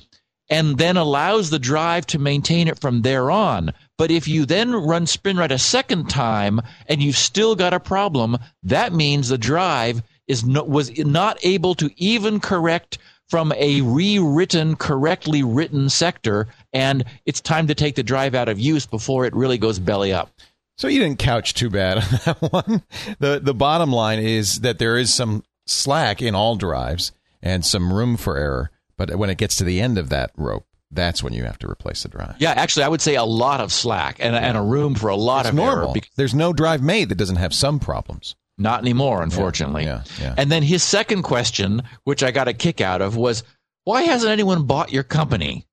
and 0.49 0.77
then 0.77 0.97
allows 0.97 1.49
the 1.49 1.59
drive 1.59 2.05
to 2.07 2.19
maintain 2.19 2.67
it 2.67 2.79
from 2.79 3.01
there 3.01 3.31
on. 3.31 3.71
But 3.97 4.11
if 4.11 4.27
you 4.27 4.45
then 4.45 4.73
run 4.73 5.05
SpinRite 5.05 5.51
a 5.51 5.57
second 5.57 6.09
time 6.09 6.61
and 6.87 7.01
you've 7.01 7.17
still 7.17 7.55
got 7.55 7.73
a 7.73 7.79
problem, 7.79 8.37
that 8.63 8.93
means 8.93 9.29
the 9.29 9.37
drive 9.37 10.03
is 10.27 10.43
no, 10.45 10.63
was 10.63 10.97
not 10.97 11.37
able 11.43 11.73
to 11.75 11.89
even 11.95 12.39
correct 12.39 12.97
from 13.29 13.53
a 13.55 13.79
rewritten, 13.81 14.75
correctly 14.75 15.41
written 15.41 15.87
sector, 15.89 16.47
and 16.73 17.05
it's 17.25 17.39
time 17.39 17.67
to 17.67 17.75
take 17.75 17.95
the 17.95 18.03
drive 18.03 18.35
out 18.35 18.49
of 18.49 18.59
use 18.59 18.85
before 18.85 19.25
it 19.25 19.33
really 19.33 19.57
goes 19.57 19.79
belly 19.79 20.11
up. 20.11 20.29
So 20.77 20.89
you 20.89 20.99
didn't 20.99 21.19
couch 21.19 21.53
too 21.53 21.69
bad 21.69 21.97
on 21.97 22.03
that 22.25 22.37
one. 22.51 22.83
The 23.19 23.39
the 23.41 23.53
bottom 23.53 23.93
line 23.93 24.19
is 24.19 24.59
that 24.61 24.79
there 24.79 24.97
is 24.97 25.13
some 25.13 25.43
slack 25.65 26.21
in 26.21 26.35
all 26.35 26.57
drives 26.57 27.13
and 27.41 27.65
some 27.65 27.93
room 27.93 28.17
for 28.17 28.37
error. 28.37 28.71
But 28.97 29.15
when 29.15 29.29
it 29.29 29.37
gets 29.37 29.55
to 29.57 29.63
the 29.63 29.81
end 29.81 29.97
of 29.97 30.09
that 30.09 30.31
rope, 30.37 30.65
that's 30.91 31.23
when 31.23 31.33
you 31.33 31.43
have 31.43 31.57
to 31.59 31.69
replace 31.69 32.03
the 32.03 32.09
drive. 32.09 32.35
Yeah, 32.39 32.51
actually, 32.51 32.83
I 32.83 32.89
would 32.89 33.01
say 33.01 33.15
a 33.15 33.23
lot 33.23 33.61
of 33.61 33.71
slack 33.71 34.17
and, 34.19 34.35
and 34.35 34.57
a 34.57 34.61
room 34.61 34.95
for 34.95 35.07
a 35.07 35.15
lot 35.15 35.41
it's 35.41 35.49
of 35.49 35.55
normal. 35.55 35.91
error. 35.91 36.01
There's 36.17 36.35
no 36.35 36.53
drive 36.53 36.81
made 36.81 37.09
that 37.09 37.15
doesn't 37.15 37.37
have 37.37 37.53
some 37.53 37.79
problems. 37.79 38.35
Not 38.57 38.81
anymore, 38.81 39.23
unfortunately. 39.23 39.85
Yeah, 39.85 40.03
yeah, 40.19 40.25
yeah. 40.25 40.35
And 40.37 40.51
then 40.51 40.61
his 40.61 40.83
second 40.83 41.23
question, 41.23 41.83
which 42.03 42.21
I 42.21 42.31
got 42.31 42.47
a 42.47 42.53
kick 42.53 42.81
out 42.81 43.01
of, 43.01 43.15
was 43.15 43.43
why 43.85 44.03
hasn't 44.03 44.31
anyone 44.31 44.65
bought 44.65 44.91
your 44.91 45.03
company? 45.03 45.65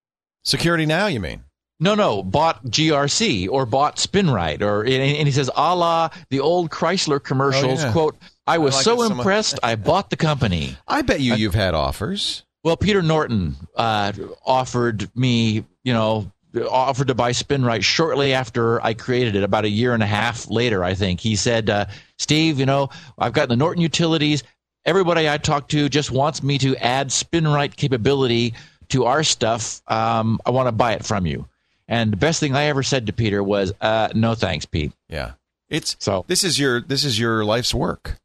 Security 0.45 0.87
Now, 0.87 1.09
you 1.09 1.21
mean? 1.21 1.43
No, 1.81 1.95
no, 1.95 2.23
bought 2.23 2.65
GRC 2.65 3.49
or 3.49 3.65
bought 3.67 3.97
SpinRite, 3.97 4.63
or 4.63 4.85
and 4.85 5.29
he 5.29 5.31
says, 5.31 5.49
a 5.55 5.77
la 5.77 6.09
the 6.31 6.41
old 6.41 6.71
Chrysler 6.71 7.23
commercials. 7.23 7.83
Oh, 7.83 7.87
yeah. 7.87 7.93
Quote: 7.93 8.17
I 8.49 8.59
was 8.59 8.75
like 8.75 8.85
so 8.85 8.97
so 8.97 9.13
impressed, 9.13 9.59
I 9.63 9.77
bought 9.77 10.11
the 10.11 10.17
company. 10.17 10.77
I 10.89 11.03
bet 11.03 11.21
you 11.21 11.35
you've 11.35 11.55
had 11.55 11.75
offers. 11.75 12.45
Well, 12.65 12.77
Peter 12.77 13.03
Norton 13.03 13.57
uh, 13.77 14.13
offered 14.45 15.09
me, 15.17 15.65
you 15.85 15.93
know, 15.93 16.33
offered 16.69 17.09
to 17.09 17.15
buy 17.15 17.31
SpinRite 17.31 17.85
shortly 17.85 18.33
after 18.35 18.83
I 18.83 18.95
created 18.95 19.37
it, 19.37 19.43
about 19.45 19.65
a 19.65 19.69
year 19.69 19.95
and 19.95 20.03
a 20.03 20.07
half 20.07 20.51
later, 20.51 20.83
I 20.83 20.95
think. 20.95 21.21
He 21.21 21.37
said, 21.37 21.71
uh, 21.71 21.87
Steve, 22.19 22.59
you 22.59 22.67
know, 22.67 22.91
I've 23.17 23.33
got 23.33 23.49
the 23.49 23.57
Norton 23.57 23.81
utilities. 23.83 24.43
Everybody 24.85 25.29
I 25.29 25.39
talk 25.39 25.69
to 25.69 25.89
just 25.89 26.11
wants 26.11 26.43
me 26.43 26.59
to 26.59 26.75
add 26.77 27.09
SpinRite 27.11 27.77
capability 27.77 28.55
to 28.89 29.05
our 29.05 29.23
stuff. 29.23 29.83
Um, 29.87 30.41
I 30.47 30.51
want 30.51 30.67
to 30.67 30.73
buy 30.73 30.95
it 30.95 31.05
from 31.05 31.27
you. 31.27 31.47
And 31.87 32.13
the 32.13 32.17
best 32.17 32.41
thing 32.41 32.55
I 32.57 32.65
ever 32.65 32.83
said 32.83 33.07
to 33.07 33.13
Peter 33.13 33.43
was, 33.43 33.73
uh, 33.81 34.09
"No 34.15 34.35
thanks, 34.35 34.67
Pete." 34.67 34.93
Yeah, 35.09 35.33
it's 35.71 35.97
So- 36.01 36.25
This 36.27 36.45
is 36.45 36.59
your 36.59 36.81
this 36.81 37.05
is 37.05 37.19
your 37.19 37.45
life's 37.45 37.73
work. 37.73 38.19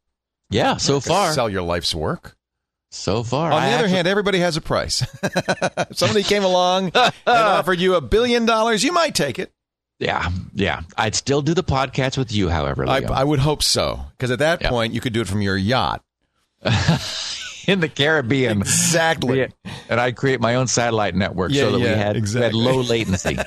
Yeah, 0.50 0.76
so 0.76 1.00
far, 1.00 1.32
sell 1.32 1.48
your 1.48 1.62
life's 1.62 1.94
work. 1.94 2.36
so 2.90 3.22
far. 3.22 3.50
On 3.52 3.60
I 3.60 3.66
the 3.68 3.74
other 3.74 3.84
actually- 3.84 3.90
hand, 3.96 4.08
everybody 4.08 4.38
has 4.40 4.56
a 4.56 4.60
price. 4.60 5.02
somebody 5.92 6.22
came 6.22 6.44
along 6.44 6.92
and 6.94 7.12
offered 7.26 7.80
you 7.80 7.94
a 7.94 8.00
billion 8.00 8.46
dollars, 8.46 8.84
you 8.84 8.92
might 8.92 9.14
take 9.14 9.38
it. 9.38 9.52
yeah, 9.98 10.28
yeah, 10.54 10.82
I'd 10.96 11.14
still 11.14 11.42
do 11.42 11.54
the 11.54 11.64
podcast 11.64 12.16
with 12.18 12.30
you, 12.32 12.48
however, 12.50 12.86
I. 12.88 12.98
I 13.02 13.24
would 13.24 13.40
hope 13.40 13.62
so, 13.62 14.00
because 14.12 14.30
at 14.30 14.38
that 14.40 14.60
Yeah. 14.62 14.70
point 14.70 14.92
you 14.94 15.00
could 15.00 15.12
do 15.12 15.20
it 15.22 15.28
from 15.28 15.40
your 15.42 15.56
yacht. 15.56 16.02
in 17.66 17.80
the 17.80 17.88
Caribbean. 17.88 18.60
Exactly. 18.60 19.48
And 19.88 20.00
I'd 20.00 20.16
create 20.16 20.40
my 20.40 20.54
own 20.56 20.66
satellite 20.66 21.14
network 21.14 21.50
Yeah, 21.52 21.62
so 21.62 21.72
that 21.72 21.78
yeah, 21.80 21.92
we 21.92 21.98
had, 21.98 22.34
we 22.34 22.40
had 22.40 22.54
low 22.54 22.80
latency. 22.80 23.38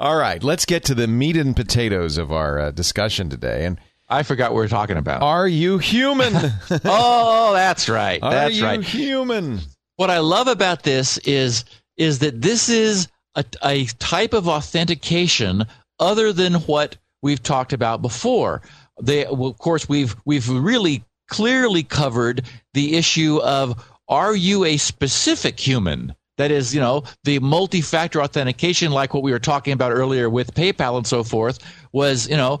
All 0.00 0.16
right, 0.16 0.42
let's 0.42 0.64
get 0.64 0.84
to 0.84 0.94
the 0.94 1.06
meat 1.06 1.36
and 1.36 1.54
potatoes 1.54 2.18
of 2.18 2.32
our 2.32 2.58
uh, 2.58 2.70
discussion 2.70 3.28
today. 3.30 3.64
And 3.66 3.78
I 4.08 4.22
forgot 4.22 4.52
what 4.52 4.56
we 4.56 4.62
we're 4.62 4.68
talking 4.68 4.96
about. 4.96 5.22
are 5.22 5.46
you 5.46 5.78
human? 5.78 6.34
oh, 6.84 7.52
that's 7.52 7.88
right. 7.88 8.22
are 8.22 8.30
That's 8.30 8.56
you 8.56 8.64
right. 8.64 8.82
human? 8.82 9.60
What 9.96 10.10
I 10.10 10.18
love 10.18 10.48
about 10.48 10.82
this 10.82 11.18
is 11.18 11.64
is 11.96 12.20
that 12.20 12.40
this 12.40 12.68
is 12.68 13.08
a, 13.34 13.44
a 13.62 13.84
type 13.98 14.32
of 14.32 14.48
authentication 14.48 15.66
other 15.98 16.32
than 16.32 16.54
what 16.54 16.96
we've 17.22 17.42
talked 17.42 17.72
about 17.72 18.00
before. 18.00 18.62
They, 19.02 19.26
well, 19.26 19.50
of 19.50 19.58
course, 19.58 19.88
we've 19.88 20.16
we've 20.24 20.48
really 20.48 21.04
clearly 21.28 21.82
covered 21.82 22.44
the 22.74 22.96
issue 22.96 23.38
of 23.42 23.84
are 24.08 24.34
you 24.34 24.64
a 24.64 24.76
specific 24.78 25.60
human? 25.60 26.14
That 26.38 26.52
is, 26.52 26.72
you 26.72 26.80
know, 26.80 27.02
the 27.24 27.40
multi-factor 27.40 28.22
authentication, 28.22 28.92
like 28.92 29.12
what 29.12 29.24
we 29.24 29.32
were 29.32 29.40
talking 29.40 29.72
about 29.72 29.90
earlier 29.90 30.30
with 30.30 30.54
PayPal 30.54 30.96
and 30.96 31.06
so 31.06 31.24
forth, 31.24 31.58
was, 31.92 32.28
you 32.28 32.36
know, 32.36 32.60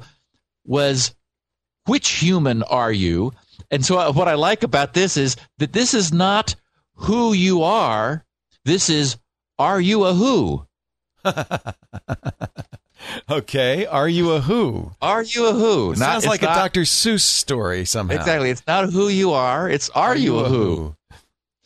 was 0.66 1.14
which 1.88 2.08
human 2.10 2.62
are 2.62 2.92
you? 2.92 3.32
And 3.70 3.84
so, 3.84 3.98
uh, 3.98 4.12
what 4.12 4.28
I 4.28 4.34
like 4.34 4.62
about 4.62 4.94
this 4.94 5.16
is 5.16 5.36
that 5.58 5.72
this 5.72 5.94
is 5.94 6.12
not 6.12 6.54
who 6.94 7.32
you 7.32 7.62
are. 7.62 8.24
This 8.64 8.88
is, 8.90 9.16
are 9.58 9.80
you 9.80 10.04
a 10.04 10.14
who? 10.14 10.66
Okay, 13.30 13.86
are 13.86 14.08
you 14.08 14.32
a 14.32 14.40
who? 14.40 14.90
Are 15.00 15.22
you 15.22 15.46
a 15.46 15.52
who? 15.52 15.92
It 15.92 15.98
Not- 15.98 16.06
sounds 16.22 16.26
like 16.26 16.42
a 16.42 16.46
Dr. 16.46 16.82
Seuss 16.82 17.20
story 17.20 17.84
somehow. 17.84 18.16
Exactly. 18.16 18.50
It's 18.50 18.66
not 18.66 18.90
who 18.90 19.08
you 19.08 19.32
are. 19.32 19.68
It's 19.68 19.88
are, 19.90 20.16
you 20.16 20.38
a 20.38 20.48
who? 20.48 20.96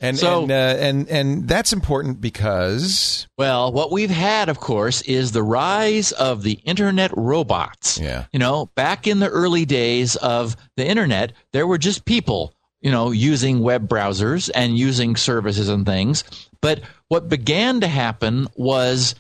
And 0.03 0.19
So- 0.19 0.43
and, 0.43 0.51
uh, 0.51 0.55
and 0.55 1.09
and 1.09 1.49
that's 1.49 1.73
important 1.73 2.21
because 2.21 3.27
Well, 3.39 3.73
what 3.73 3.93
we've 3.93 4.11
had, 4.11 4.49
of 4.49 4.59
course, 4.61 5.01
is 5.03 5.33
the 5.33 5.43
rise 5.45 6.11
of 6.13 6.43
the 6.43 6.59
internet 6.65 7.13
robots. 7.17 7.99
Yeah. 7.99 8.25
You 8.33 8.41
know, 8.41 8.67
back 8.75 9.07
in 9.07 9.21
the 9.21 9.29
early 9.29 9.65
days 9.65 10.17
of 10.17 10.57
the 10.77 10.87
internet, 10.87 11.33
there 11.53 11.67
were 11.67 11.79
just 11.79 12.05
people, 12.05 12.53
you 12.81 12.91
know, 12.91 13.13
using 13.13 13.61
web 13.61 13.89
browsers 13.89 14.51
and 14.55 14.77
using 14.77 15.15
services 15.17 15.69
and 15.69 15.87
things. 15.87 16.25
But 16.61 16.81
what 17.09 17.29
began 17.29 17.81
to 17.81 17.87
happen 17.89 18.49
was 18.57 19.15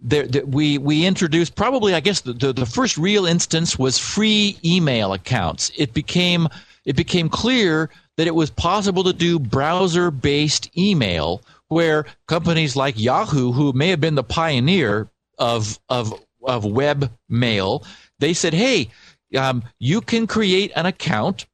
there, 0.00 0.26
that 0.26 0.48
we 0.48 0.78
we 0.78 1.06
introduced 1.06 1.54
probably 1.54 1.94
I 1.94 2.00
guess 2.00 2.22
the, 2.22 2.32
the 2.32 2.52
the 2.52 2.66
first 2.66 2.98
real 2.98 3.24
instance 3.24 3.78
was 3.78 3.98
free 3.98 4.58
email 4.64 5.12
accounts. 5.12 5.70
It 5.76 5.94
became 5.94 6.48
it 6.84 6.96
became 6.96 7.28
clear 7.28 7.88
that 8.16 8.26
it 8.26 8.34
was 8.34 8.50
possible 8.50 9.04
to 9.04 9.12
do 9.12 9.38
browser 9.38 10.10
based 10.10 10.70
email 10.76 11.42
where 11.68 12.06
companies 12.28 12.76
like 12.76 12.98
Yahoo, 12.98 13.52
who 13.52 13.72
may 13.72 13.88
have 13.88 14.00
been 14.00 14.14
the 14.14 14.22
pioneer 14.24 15.08
of 15.38 15.78
of 15.88 16.14
of 16.42 16.64
web 16.64 17.10
mail, 17.28 17.84
they 18.18 18.34
said, 18.34 18.54
"Hey, 18.54 18.90
um, 19.36 19.62
you 19.78 20.00
can 20.00 20.26
create 20.26 20.70
an 20.76 20.86
account 20.86 21.46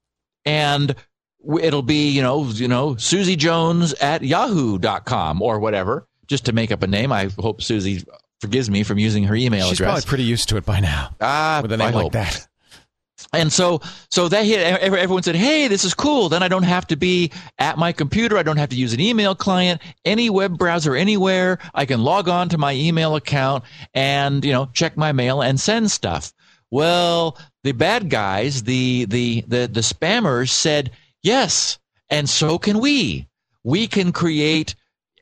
and 0.45 0.95
it'll 1.63 1.83
be 1.83 2.11
you 2.11 2.21
know 2.23 2.45
you 2.45 2.69
know 2.69 2.97
Susie 2.97 3.37
Jones 3.37 3.95
at 3.95 4.23
Yahoo.com 4.23 5.41
or 5.43 5.59
whatever." 5.59 6.07
Just 6.27 6.45
to 6.45 6.53
make 6.53 6.71
up 6.71 6.83
a 6.83 6.87
name, 6.87 7.11
I 7.11 7.29
hope 7.39 7.61
Susie 7.63 8.05
forgives 8.41 8.71
me 8.71 8.83
from 8.85 8.99
using 8.99 9.25
her 9.25 9.35
email 9.35 9.69
she's 9.69 9.81
address. 9.81 9.97
She's 9.97 10.05
probably 10.05 10.09
pretty 10.09 10.25
used 10.25 10.49
to 10.51 10.57
it 10.59 10.65
by 10.65 10.79
now 10.81 11.15
Ah, 11.21 11.59
with 11.63 11.73
a 11.73 11.77
name 11.77 11.89
I 11.89 11.91
like 11.91 12.03
hope. 12.05 12.13
that. 12.13 12.47
And 13.33 13.53
so, 13.53 13.81
so 14.11 14.29
that 14.29 14.45
hit. 14.45 14.61
Everyone 14.61 15.23
said, 15.23 15.37
"Hey, 15.37 15.68
this 15.68 15.85
is 15.85 15.95
cool." 15.95 16.29
Then 16.29 16.43
I 16.43 16.49
don't 16.49 16.64
have 16.64 16.87
to 16.89 16.97
be 16.97 17.31
at 17.59 17.79
my 17.79 17.93
computer. 17.93 18.37
I 18.37 18.43
don't 18.43 18.57
have 18.57 18.71
to 18.71 18.77
use 18.77 18.93
an 18.93 19.01
email 19.01 19.35
client. 19.35 19.81
Any 20.05 20.31
web 20.31 20.59
browser, 20.59 20.97
anywhere. 20.97 21.59
I 21.75 21.87
can 21.87 22.03
log 22.03 22.29
on 22.29 22.49
to 22.51 22.59
my 22.59 22.73
email 22.73 23.16
account 23.16 23.64
and 23.95 24.45
you 24.45 24.53
know 24.53 24.68
check 24.73 24.97
my 24.97 25.12
mail 25.12 25.43
and 25.43 25.61
send 25.61 25.91
stuff. 25.91 26.33
Well, 26.71 27.39
the 27.64 27.73
bad 27.73 28.11
guys, 28.11 28.62
the 28.62 29.05
the 29.07 29.45
the 29.47 29.66
the 29.66 29.81
spammers 29.81 30.51
said, 30.51 30.91
"Yes, 31.23 31.79
and 32.09 32.29
so 32.29 32.59
can 32.59 32.79
we. 32.79 33.29
We 33.62 33.87
can 33.87 34.12
create 34.12 34.75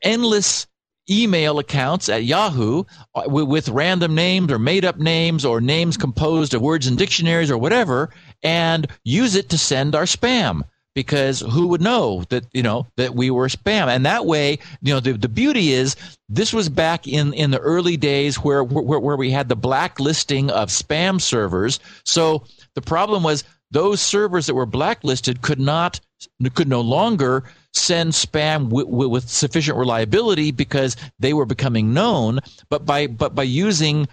endless." 0.03 0.67
Email 1.09 1.59
accounts 1.59 2.09
at 2.09 2.23
Yahoo 2.23 2.83
uh, 3.15 3.23
with, 3.27 3.69
random 3.69 4.15
names 4.15 4.51
or 4.51 4.59
made 4.59 4.85
up 4.85 4.97
names 4.97 5.45
or 5.45 5.61
names 5.61 5.97
composed 5.97 6.53
of 6.53 6.61
words 6.61 6.87
in 6.87 6.95
dictionaries 6.95 7.51
or 7.51 7.57
whatever 7.57 8.09
and 8.43 8.87
use 9.03 9.35
it 9.35 9.49
to 9.49 9.57
send 9.57 9.95
our 9.95 10.03
spam. 10.03 10.61
Because 10.95 11.41
who 11.41 11.67
would 11.67 11.81
know 11.81 12.23
that 12.29 12.45
you 12.51 12.63
know 12.63 12.87
that 12.97 13.15
we 13.15 13.29
were 13.29 13.47
spam? 13.47 13.87
And 13.87 14.05
that 14.05 14.25
way 14.25 14.57
you 14.81 14.93
know 14.93 14.99
the, 14.99 15.13
the 15.13 15.29
beauty 15.29 15.71
is 15.71 15.95
this 16.27 16.51
was 16.51 16.67
back 16.67 17.07
in 17.07 17.31
in 17.33 17.51
the 17.51 17.59
early 17.59 17.95
days 17.95 18.37
where 18.37 18.63
where, 18.63 18.99
where 18.99 19.15
we 19.15 19.29
had 19.29 19.49
the 19.49 19.55
blacklisting 19.55 20.49
of 20.49 20.69
spam 20.69 21.21
servers. 21.21 21.79
So 22.03 22.43
the 22.73 22.81
problem 22.81 23.23
was 23.23 23.43
those 23.71 24.01
servers 24.01 24.47
that 24.47 24.55
were 24.55 24.65
blacklisted 24.65 25.41
could 25.41 25.59
not 25.59 25.99
could 26.53 26.67
no 26.67 26.81
longer 26.81 27.43
send 27.73 28.11
spam 28.13 28.65
w- 28.65 28.85
w- 28.85 29.09
with 29.09 29.29
sufficient 29.29 29.77
reliability 29.77 30.51
because 30.51 30.95
they 31.19 31.33
were 31.33 31.45
becoming 31.45 31.93
known 31.93 32.39
but 32.69 32.85
by 32.85 33.07
but 33.07 33.35
by 33.35 33.43
using 33.43 34.07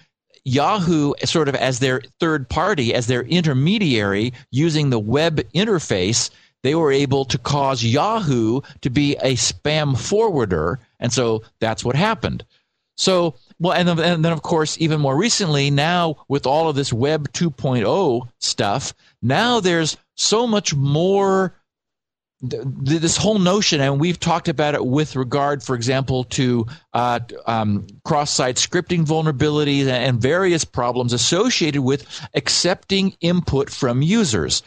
Yahoo 0.45 1.13
sort 1.25 1.49
of 1.49 1.55
as 1.55 1.79
their 1.79 2.03
third 2.21 2.49
party 2.49 2.95
as 2.95 3.07
their 3.07 3.23
intermediary 3.23 4.33
using 4.51 4.91
the 4.91 4.99
web 4.99 5.41
interface 5.55 6.31
they 6.63 6.75
were 6.75 6.93
able 6.93 7.25
to 7.25 7.39
cause 7.39 7.85
Yahoo 7.85 8.61
to 8.81 8.91
be 8.91 9.17
a 9.17 9.35
spam 9.35 9.99
forwarder 9.99 10.79
and 11.01 11.13
so 11.13 11.43
that's 11.61 11.85
what 11.85 11.97
happened 11.97 12.45
so, 12.97 13.35
well, 13.59 13.75
and 13.75 13.89
then, 13.89 13.99
and 13.99 14.25
then 14.25 14.33
of 14.33 14.43
course, 14.43 14.77
even 14.81 15.01
more 15.01 15.17
recently, 15.17 15.71
now 15.71 16.17
with 16.29 16.47
all 16.47 16.69
of 16.69 16.77
this 16.77 16.93
Web 16.93 17.31
2.0 17.33 18.29
stuff, 18.41 18.95
now 19.23 19.61
there's 19.61 19.97
so 20.15 20.47
much 20.47 20.75
more. 20.75 21.55
Th- 22.41 22.63
th- 22.87 23.01
This 23.01 23.17
whole 23.17 23.39
notion, 23.39 23.81
and 23.81 24.01
we've 24.01 24.21
talked 24.21 24.49
about 24.49 24.75
it 24.75 24.87
with 24.87 25.17
regard, 25.17 25.63
for 25.63 25.75
example, 25.75 26.25
to 26.25 26.67
uh, 26.93 27.21
um, 27.47 27.87
cross-site 28.05 28.57
scripting 28.57 29.05
vulnerabilities 29.05 29.87
and 29.87 30.21
various 30.21 30.65
problems 30.65 31.13
associated 31.13 31.83
with 31.83 32.07
accepting 32.35 33.17
input 33.21 33.71
from 33.71 34.03
users. 34.03 34.63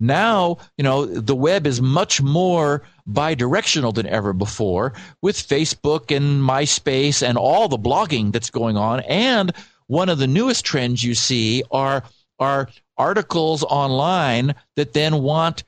Now 0.00 0.58
you 0.76 0.84
know 0.84 1.06
the 1.06 1.34
web 1.34 1.66
is 1.66 1.82
much 1.82 2.22
more 2.22 2.82
bidirectional 3.10 3.92
than 3.92 4.06
ever 4.06 4.32
before 4.32 4.92
with 5.22 5.36
facebook 5.36 6.14
and 6.16 6.40
myspace 6.42 7.26
and 7.26 7.36
all 7.36 7.68
the 7.68 7.78
blogging 7.78 8.32
that's 8.32 8.50
going 8.50 8.76
on. 8.76 9.00
And 9.00 9.52
one 9.88 10.08
of 10.08 10.18
the 10.18 10.28
newest 10.28 10.64
trends 10.64 11.02
you 11.02 11.16
see 11.16 11.64
are 11.72 12.04
are 12.38 12.68
articles 12.96 13.64
online 13.64 14.54
that 14.76 14.92
then 14.92 15.22
want 15.22 15.64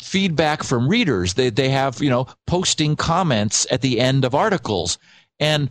feedback 0.00 0.62
from 0.62 0.88
readers. 0.88 1.34
They 1.34 1.50
they 1.50 1.68
have 1.68 2.02
you 2.02 2.10
know 2.10 2.26
posting 2.46 2.96
comments 2.96 3.66
at 3.70 3.80
the 3.80 4.00
end 4.00 4.24
of 4.24 4.34
articles. 4.34 4.98
And 5.40 5.70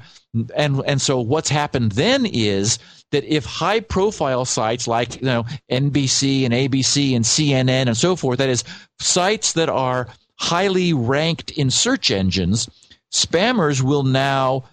and 0.55 0.82
and 0.86 1.01
so 1.01 1.19
what's 1.19 1.49
happened 1.49 1.93
then 1.93 2.26
is 2.26 2.80
that 3.11 3.24
if 3.24 3.45
high 3.45 3.80
profile 3.80 4.45
sites 4.45 4.88
like 4.88 5.15
you 5.15 5.26
know 5.28 5.45
NBC 5.71 6.43
and 6.43 6.53
ABC 6.53 7.15
and 7.15 7.24
CNN 7.24 7.88
and 7.88 7.97
so 7.97 8.15
forth 8.15 8.39
that 8.39 8.49
is 8.49 8.63
sites 8.99 9.53
that 9.53 9.69
are 9.69 10.07
highly 10.39 10.93
ranked 10.93 11.51
in 11.51 11.69
search 11.69 12.11
engines 12.11 12.67
spammers 13.13 13.82
will 13.82 14.03
now 14.03 14.63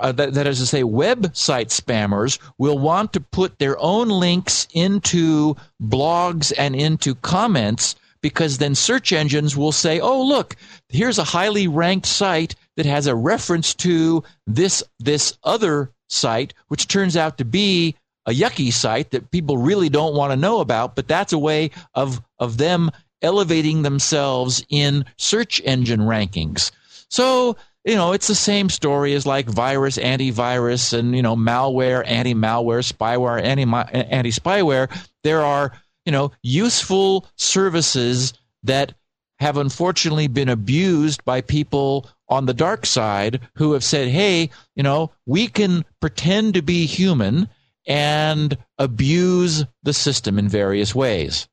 uh, 0.00 0.12
that, 0.12 0.34
that 0.34 0.46
is 0.46 0.58
to 0.58 0.66
say 0.66 0.82
website 0.82 1.68
spammers 1.68 2.38
will 2.58 2.78
want 2.78 3.14
to 3.14 3.20
put 3.20 3.58
their 3.58 3.78
own 3.80 4.08
links 4.08 4.68
into 4.74 5.56
blogs 5.82 6.52
and 6.58 6.76
into 6.76 7.14
comments 7.16 7.96
because 8.20 8.58
then 8.58 8.74
search 8.74 9.12
engines 9.12 9.56
will 9.56 9.72
say 9.72 10.00
oh 10.00 10.22
look 10.22 10.56
here's 10.88 11.18
a 11.18 11.24
highly 11.24 11.68
ranked 11.68 12.06
site 12.06 12.54
that 12.76 12.86
has 12.86 13.06
a 13.06 13.14
reference 13.14 13.74
to 13.74 14.22
this 14.46 14.82
this 14.98 15.36
other 15.44 15.90
site 16.08 16.54
which 16.68 16.88
turns 16.88 17.16
out 17.16 17.38
to 17.38 17.44
be 17.44 17.94
a 18.26 18.32
yucky 18.32 18.72
site 18.72 19.10
that 19.10 19.30
people 19.30 19.56
really 19.56 19.88
don't 19.88 20.14
want 20.14 20.32
to 20.32 20.36
know 20.36 20.60
about 20.60 20.94
but 20.96 21.08
that's 21.08 21.32
a 21.32 21.38
way 21.38 21.70
of 21.94 22.20
of 22.38 22.58
them 22.58 22.90
elevating 23.22 23.82
themselves 23.82 24.64
in 24.68 25.04
search 25.16 25.60
engine 25.64 26.00
rankings. 26.00 26.70
So 27.08 27.56
you 27.84 27.94
know 27.94 28.12
it's 28.12 28.26
the 28.26 28.34
same 28.34 28.68
story 28.68 29.14
as 29.14 29.26
like 29.26 29.46
virus 29.46 29.98
antivirus 29.98 30.96
and 30.96 31.16
you 31.16 31.22
know 31.22 31.36
malware 31.36 32.06
anti-malware 32.06 32.92
spyware 32.92 33.42
anti 33.42 33.64
anti-spyware. 33.64 34.90
There 35.24 35.42
are 35.42 35.72
you 36.08 36.12
know 36.12 36.32
useful 36.42 37.26
services 37.36 38.32
that 38.62 38.94
have 39.40 39.58
unfortunately 39.58 40.26
been 40.26 40.48
abused 40.48 41.22
by 41.26 41.42
people 41.42 42.08
on 42.30 42.46
the 42.46 42.54
dark 42.54 42.86
side 42.86 43.40
who 43.56 43.74
have 43.74 43.84
said, 43.84 44.08
hey, 44.08 44.48
you 44.74 44.82
know, 44.82 45.10
we 45.26 45.46
can 45.48 45.84
pretend 46.00 46.54
to 46.54 46.62
be 46.62 46.86
human 46.86 47.46
and 47.86 48.56
abuse 48.78 49.66
the 49.82 49.92
system 49.92 50.38
in 50.38 50.48
various 50.48 50.94
ways. 50.94 51.46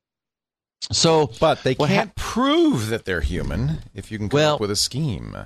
So, 0.90 1.30
But 1.38 1.62
they 1.62 1.74
can't 1.74 1.90
hap- 1.90 2.14
prove 2.16 2.88
that 2.88 3.04
they're 3.04 3.20
human 3.20 3.80
if 3.92 4.10
you 4.10 4.16
can 4.16 4.30
come 4.30 4.38
Well- 4.38 4.54
up 4.54 4.60
with 4.62 4.70
a 4.70 4.76
scheme. 4.76 5.36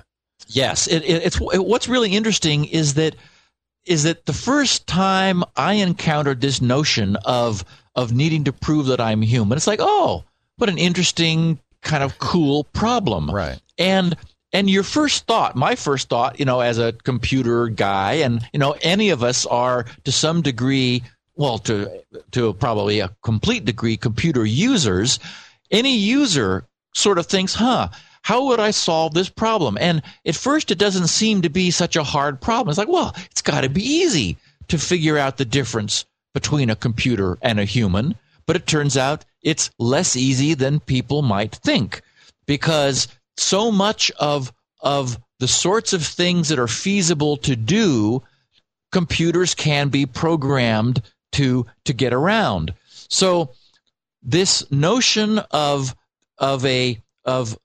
Yes, 0.47 0.87
it, 0.87 1.03
it, 1.03 1.23
it's 1.23 1.39
it, 1.53 1.65
what's 1.65 1.89
really 1.89 2.13
interesting 2.15 2.63
is 2.63 2.93
that 2.93 3.15
is 3.85 4.03
that 4.03 4.25
the 4.25 4.33
first 4.33 4.87
time 4.87 5.43
I 5.57 5.73
encountered 5.73 6.39
this 6.39 6.61
notion 6.61 7.17
of 7.17 7.65
of 7.95 8.13
needing 8.13 8.45
to 8.45 8.53
prove 8.53 8.87
that 8.87 9.01
I'm 9.01 9.21
human, 9.21 9.57
it's 9.57 9.67
like, 9.67 9.79
oh, 9.81 10.23
what 10.57 10.69
an 10.69 10.77
interesting 10.77 11.59
kind 11.81 12.03
of 12.03 12.17
cool 12.19 12.65
problem, 12.65 13.29
Right. 13.29 13.59
And 13.77 14.15
and 14.53 14.69
your 14.69 14.83
first 14.83 15.27
thought, 15.27 15.55
my 15.55 15.75
first 15.75 16.09
thought, 16.09 16.37
you 16.37 16.45
know, 16.45 16.59
as 16.59 16.77
a 16.77 16.91
computer 16.91 17.67
guy, 17.67 18.15
and 18.15 18.47
you 18.51 18.59
know, 18.59 18.75
any 18.81 19.09
of 19.09 19.23
us 19.23 19.45
are 19.45 19.85
to 20.03 20.11
some 20.11 20.41
degree, 20.41 21.03
well, 21.35 21.57
to 21.59 22.03
to 22.31 22.53
probably 22.55 22.99
a 22.99 23.15
complete 23.23 23.65
degree, 23.65 23.97
computer 23.97 24.45
users. 24.45 25.19
Any 25.71 25.95
user 25.95 26.65
sort 26.93 27.17
of 27.17 27.27
thinks, 27.27 27.53
huh, 27.53 27.87
how 28.23 28.45
would 28.47 28.59
I 28.59 28.71
solve 28.71 29.13
this 29.13 29.29
problem? 29.29 29.77
And 29.79 30.01
at 30.25 30.35
first, 30.35 30.69
it 30.69 30.77
doesn't 30.77 31.07
seem 31.07 31.41
to 31.41 31.49
be 31.49 31.71
such 31.71 31.95
a 31.95 32.03
hard 32.03 32.41
problem. 32.41 32.69
It's 32.69 32.77
like, 32.77 32.89
well, 32.89 33.15
it's 33.31 33.41
got 33.41 33.61
to 33.61 33.69
be 33.69 33.83
easy 33.83 34.37
to 34.67 34.77
figure 34.77 35.17
out 35.17 35.37
the 35.37 35.45
difference 35.45 36.05
between 36.33 36.69
a 36.69 36.75
computer 36.75 37.37
and 37.41 37.59
a 37.59 37.65
human. 37.65 38.15
But 38.45 38.55
it 38.55 38.67
turns 38.67 38.97
out 38.97 39.25
it's 39.43 39.69
less 39.77 40.15
easy 40.15 40.53
than 40.53 40.79
people 40.79 41.21
might 41.21 41.55
think 41.55 42.01
because 42.45 43.07
so 43.37 43.71
much 43.71 44.11
of 44.11 44.51
of 44.81 45.19
the 45.39 45.47
sorts 45.47 45.93
of 45.93 46.05
things 46.05 46.49
that 46.49 46.59
are 46.59 46.67
feasible 46.67 47.37
to 47.37 47.55
do 47.55 48.21
computers 48.91 49.55
can 49.55 49.89
be 49.89 50.05
programmed 50.05 51.01
to 51.31 51.65
to 51.85 51.93
get 51.93 52.13
around 52.13 52.73
so 53.07 53.51
this 54.23 54.69
notion 54.71 55.39
of 55.51 55.95
of 56.37 56.65
a 56.65 57.01
of 57.25 57.57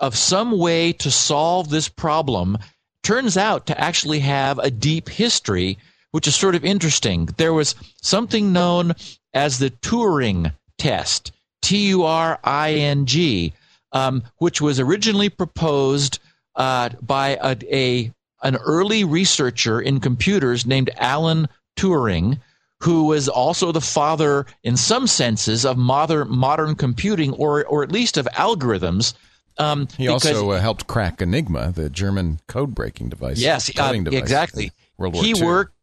of 0.00 0.16
some 0.16 0.58
way 0.58 0.92
to 0.92 1.10
solve 1.10 1.68
this 1.68 1.88
problem 1.88 2.58
turns 3.02 3.36
out 3.36 3.66
to 3.66 3.80
actually 3.80 4.20
have 4.20 4.58
a 4.58 4.70
deep 4.70 5.08
history, 5.08 5.78
which 6.10 6.26
is 6.26 6.34
sort 6.34 6.54
of 6.54 6.64
interesting. 6.64 7.26
There 7.36 7.52
was 7.52 7.74
something 8.00 8.52
known 8.52 8.94
as 9.34 9.58
the 9.58 9.70
Turing 9.70 10.52
test, 10.78 11.32
T 11.62 11.88
U 11.88 12.04
R 12.04 12.38
I 12.42 12.72
N 12.72 13.06
G, 13.06 13.52
um, 13.92 14.22
which 14.38 14.60
was 14.60 14.80
originally 14.80 15.28
proposed 15.28 16.18
uh, 16.56 16.90
by 17.02 17.38
a, 17.42 17.56
a 17.74 18.12
an 18.42 18.56
early 18.56 19.04
researcher 19.04 19.80
in 19.80 20.00
computers 20.00 20.64
named 20.64 20.90
Alan 20.98 21.48
Turing, 21.76 22.38
who 22.80 23.04
was 23.04 23.28
also 23.28 23.72
the 23.72 23.80
father, 23.80 24.46
in 24.62 24.76
some 24.76 25.06
senses, 25.06 25.64
of 25.64 25.76
modern 25.76 26.28
modern 26.30 26.74
computing, 26.74 27.32
or 27.34 27.64
or 27.66 27.82
at 27.82 27.92
least 27.92 28.16
of 28.16 28.26
algorithms. 28.32 29.14
Um, 29.58 29.88
he 29.96 30.06
also 30.06 30.52
uh, 30.52 30.60
helped 30.60 30.86
crack 30.86 31.20
Enigma, 31.20 31.72
the 31.72 31.90
German 31.90 32.38
code 32.46 32.74
breaking 32.74 33.08
device. 33.08 33.38
Yes, 33.38 33.70
uh, 33.76 33.92
device 33.92 34.14
exactly. 34.14 34.70
World 34.96 35.14
War 35.14 35.24
he 35.24 35.36
II. 35.36 35.44
worked. 35.44 35.74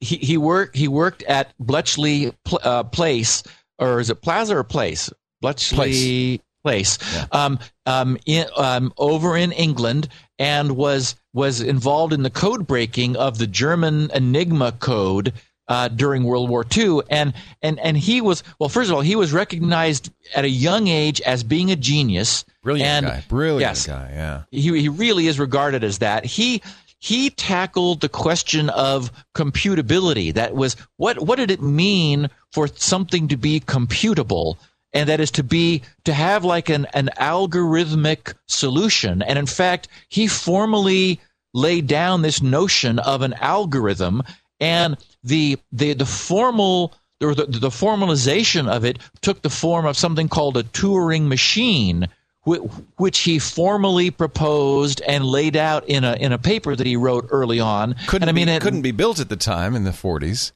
He, 0.00 0.16
he 0.16 0.36
worked. 0.36 0.76
He 0.76 0.88
worked 0.88 1.22
at 1.24 1.52
Bletchley 1.58 2.32
uh, 2.62 2.84
Place, 2.84 3.42
or 3.78 4.00
is 4.00 4.10
it 4.10 4.22
Plaza 4.22 4.56
or 4.56 4.64
Place? 4.64 5.10
Bletchley 5.40 6.40
Place, 6.62 6.98
place 6.98 7.14
yeah. 7.14 7.26
um, 7.32 7.58
um, 7.86 8.18
in, 8.26 8.46
um, 8.56 8.92
over 8.98 9.36
in 9.36 9.52
England, 9.52 10.08
and 10.38 10.76
was 10.76 11.14
was 11.32 11.60
involved 11.60 12.12
in 12.12 12.22
the 12.22 12.30
code 12.30 12.66
breaking 12.66 13.16
of 13.16 13.38
the 13.38 13.46
German 13.46 14.10
Enigma 14.12 14.72
code 14.72 15.32
uh, 15.68 15.88
during 15.88 16.24
World 16.24 16.50
War 16.50 16.64
II, 16.76 17.00
and 17.10 17.32
and 17.62 17.78
and 17.80 17.96
he 17.96 18.20
was 18.20 18.42
well. 18.58 18.68
First 18.68 18.90
of 18.90 18.96
all, 18.96 19.02
he 19.02 19.16
was 19.16 19.32
recognized 19.32 20.10
at 20.34 20.44
a 20.44 20.48
young 20.48 20.88
age 20.88 21.20
as 21.22 21.42
being 21.42 21.70
a 21.70 21.76
genius. 21.76 22.44
Brilliant 22.62 22.88
and, 22.88 23.06
guy, 23.06 23.24
brilliant 23.28 23.60
yes, 23.60 23.86
guy. 23.86 24.10
Yeah, 24.12 24.42
he 24.50 24.80
he 24.80 24.88
really 24.88 25.26
is 25.26 25.38
regarded 25.38 25.84
as 25.84 25.98
that. 25.98 26.24
He 26.24 26.62
he 27.04 27.28
tackled 27.28 28.00
the 28.00 28.08
question 28.08 28.70
of 28.70 29.12
computability. 29.34 30.32
That 30.32 30.54
was 30.54 30.74
what 30.96 31.18
what 31.20 31.36
did 31.36 31.50
it 31.50 31.60
mean 31.60 32.30
for 32.50 32.66
something 32.66 33.28
to 33.28 33.36
be 33.36 33.60
computable? 33.60 34.56
And 34.94 35.06
that 35.10 35.20
is 35.20 35.30
to 35.32 35.42
be 35.42 35.82
to 36.04 36.14
have 36.14 36.46
like 36.46 36.70
an, 36.70 36.86
an 36.94 37.10
algorithmic 37.18 38.32
solution. 38.48 39.20
And 39.20 39.38
in 39.38 39.44
fact, 39.44 39.88
he 40.08 40.26
formally 40.26 41.20
laid 41.52 41.88
down 41.88 42.22
this 42.22 42.40
notion 42.40 42.98
of 42.98 43.20
an 43.20 43.34
algorithm 43.34 44.22
and 44.58 44.96
the 45.22 45.58
the 45.72 45.92
the 45.92 46.06
formal 46.06 46.94
or 47.20 47.34
the, 47.34 47.44
the 47.44 47.68
formalization 47.68 48.66
of 48.66 48.82
it 48.82 48.98
took 49.20 49.42
the 49.42 49.50
form 49.50 49.84
of 49.84 49.98
something 49.98 50.30
called 50.30 50.56
a 50.56 50.62
Turing 50.62 51.28
machine, 51.28 52.08
which 52.44 53.20
he 53.20 53.38
formally 53.38 54.10
proposed 54.10 55.00
and 55.02 55.24
laid 55.24 55.56
out 55.56 55.88
in 55.88 56.04
a 56.04 56.14
in 56.14 56.32
a 56.32 56.38
paper 56.38 56.76
that 56.76 56.86
he 56.86 56.96
wrote 56.96 57.26
early 57.30 57.60
on. 57.60 57.94
Couldn't 58.06 58.28
and 58.28 58.30
I 58.30 58.32
mean, 58.32 58.46
be, 58.46 58.52
it 58.52 58.62
couldn't 58.62 58.82
be 58.82 58.92
built 58.92 59.18
at 59.20 59.28
the 59.28 59.36
time 59.36 59.74
in 59.74 59.84
the 59.84 59.92
forties. 59.92 60.52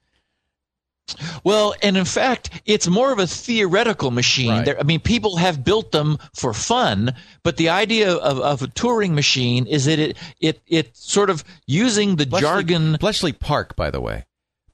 Well, 1.42 1.74
and 1.82 1.96
in 1.96 2.04
fact, 2.04 2.50
it's 2.66 2.86
more 2.86 3.12
of 3.12 3.18
a 3.18 3.26
theoretical 3.26 4.10
machine. 4.10 4.50
Right. 4.50 4.64
There, 4.66 4.80
I 4.80 4.82
mean, 4.82 5.00
people 5.00 5.36
have 5.36 5.64
built 5.64 5.90
them 5.92 6.18
for 6.34 6.52
fun, 6.52 7.14
but 7.42 7.56
the 7.56 7.70
idea 7.70 8.12
of, 8.12 8.38
of 8.40 8.62
a 8.62 8.66
Turing 8.66 9.12
machine 9.12 9.66
is 9.66 9.86
that 9.86 9.98
it 9.98 10.16
it 10.40 10.60
it 10.66 10.96
sort 10.96 11.30
of 11.30 11.44
using 11.66 12.16
the 12.16 12.26
Bletchley, 12.26 12.46
jargon. 12.46 12.96
Bletchley 13.00 13.32
Park, 13.32 13.74
by 13.76 13.90
the 13.90 14.00
way. 14.00 14.26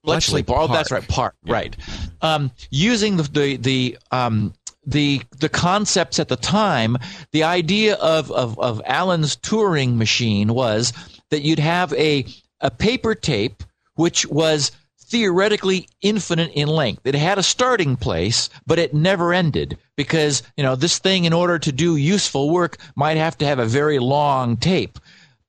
Bletchley, 0.03 0.43
Park. 0.43 0.71
Oh, 0.71 0.73
that's 0.73 0.91
right, 0.91 1.07
Park. 1.07 1.35
Yeah. 1.45 1.53
Right. 1.53 1.77
Um, 2.21 2.51
using 2.71 3.17
the 3.17 3.23
the 3.23 3.57
the 3.57 3.99
um, 4.11 4.55
the 4.87 5.23
the 5.39 5.49
concepts 5.49 6.19
at 6.19 6.29
the 6.29 6.37
time, 6.37 6.97
the 7.33 7.45
idea 7.45 7.95
of, 7.95 8.31
of, 8.31 8.59
of 8.59 8.81
Alan's 8.87 9.37
Turing 9.37 9.97
machine 9.97 10.53
was 10.55 10.93
that 11.31 11.43
you'd 11.43 11.59
have 11.59 11.93
a 11.95 12.27
a 12.61 12.71
paper 12.71 13.15
tape 13.15 13.63
which 13.97 14.27
was 14.27 14.73
theoretically 14.99 15.89
infinite 16.01 16.51
in 16.55 16.67
length. 16.67 17.03
It 17.05 17.15
had 17.15 17.39
a 17.39 17.43
starting 17.43 17.97
place, 17.97 18.49
but 18.67 18.79
it 18.79 18.95
never 18.95 19.33
ended 19.33 19.79
because, 19.97 20.43
you 20.57 20.65
know, 20.65 20.75
this 20.75 20.99
thing, 20.99 21.25
in 21.25 21.33
order 21.33 21.59
to 21.59 21.71
do 21.71 21.97
useful 21.97 22.51
work, 22.51 22.79
might 22.97 23.17
have 23.17 23.39
to 23.39 23.47
have 23.47 23.59
a 23.59 23.67
very 23.67 23.99
long 23.99 24.57
tape. 24.57 24.99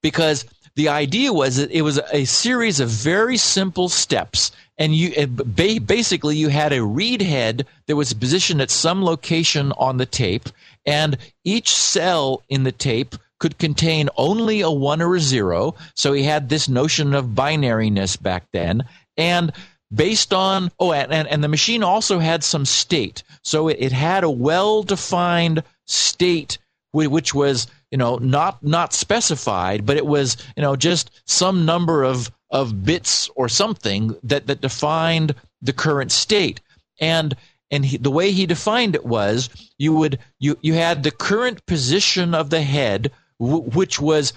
Because 0.04 0.46
the 0.76 0.90
idea 0.90 1.32
was 1.32 1.58
that 1.58 1.72
it 1.72 1.82
was 1.82 2.00
a 2.12 2.26
series 2.26 2.80
of 2.80 2.90
very 2.90 3.38
simple 3.38 3.90
steps. 3.90 4.52
And 4.78 4.94
you 4.94 5.28
basically 5.28 6.36
you 6.36 6.50
had 6.50 6.74
a 6.74 6.84
read 6.84 7.22
head 7.22 7.66
that 7.88 7.96
was 7.96 8.14
positioned 8.14 8.62
at 8.62 8.70
some 8.70 9.04
location 9.04 9.72
on 9.78 9.98
the 9.98 10.06
tape, 10.06 10.50
and 10.86 11.18
each 11.46 11.74
cell 11.74 12.44
in 12.50 12.64
the 12.64 12.74
tape 12.74 13.16
could 13.40 13.58
contain 13.58 14.10
only 14.18 14.62
a 14.62 14.70
one 14.70 15.02
or 15.02 15.16
a 15.16 15.20
zero. 15.20 15.76
So 15.94 16.12
he 16.12 16.24
had 16.24 16.50
this 16.50 16.68
notion 16.68 17.14
of 17.14 17.28
binariness 17.28 18.22
back 18.22 18.44
then 18.52 18.84
and 19.18 19.52
based 19.94 20.34
on 20.34 20.72
oh 20.80 20.92
and, 20.92 21.28
and 21.28 21.44
the 21.44 21.48
machine 21.48 21.84
also 21.84 22.20
had 22.20 22.44
some 22.44 22.66
state 22.66 23.24
so 23.44 23.68
it, 23.68 23.78
it 23.80 23.92
had 23.92 24.24
a 24.24 24.30
well 24.30 24.84
defined 24.84 25.64
state 25.86 26.58
which 26.92 27.34
was 27.34 27.68
you 27.96 27.98
know 27.98 28.18
not 28.18 28.62
not 28.62 28.92
specified 28.92 29.86
but 29.86 29.96
it 29.96 30.06
was 30.06 30.36
you 30.58 30.62
know 30.62 30.76
just 30.76 31.22
some 31.24 31.66
number 31.66 32.04
of 32.04 32.30
of 32.52 32.84
bits 32.84 33.30
or 33.38 33.48
something 33.48 34.14
that 34.22 34.48
that 34.48 34.60
defined 34.60 35.34
the 35.62 35.74
current 35.74 36.12
state. 36.12 36.60
And 37.00 37.36
and 37.72 37.86
he, 37.86 37.98
the 37.98 38.12
way 38.12 38.32
he 38.32 38.46
defined 38.46 38.96
it 38.96 39.06
was 39.06 39.50
you 39.78 39.94
would 39.96 40.20
you 40.40 40.58
you 40.62 40.74
had 40.74 41.04
the 41.04 41.12
current 41.12 41.66
position 41.66 42.36
of 42.36 42.50
the 42.50 42.62
head 42.62 43.12
w- 43.40 43.64
which 43.64 44.00
was 44.00 44.34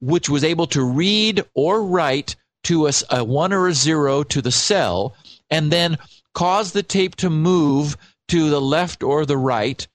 which 0.00 0.30
was 0.30 0.42
able 0.42 0.66
to 0.68 0.82
read 0.82 1.44
or 1.54 1.84
write 1.84 2.34
to 2.64 2.86
a, 2.86 2.92
a 3.10 3.24
one 3.24 3.52
or 3.52 3.68
a 3.68 3.74
zero 3.74 4.22
to 4.22 4.42
the 4.42 4.50
cell 4.52 5.14
and 5.50 5.70
then 5.70 5.98
cause 6.34 6.72
the 6.72 6.82
tape 6.82 7.14
to 7.16 7.30
move 7.30 7.96
to 8.28 8.50
the 8.50 8.60
left 8.60 9.02
or 9.02 9.26
the 9.26 9.38
right 9.38 9.86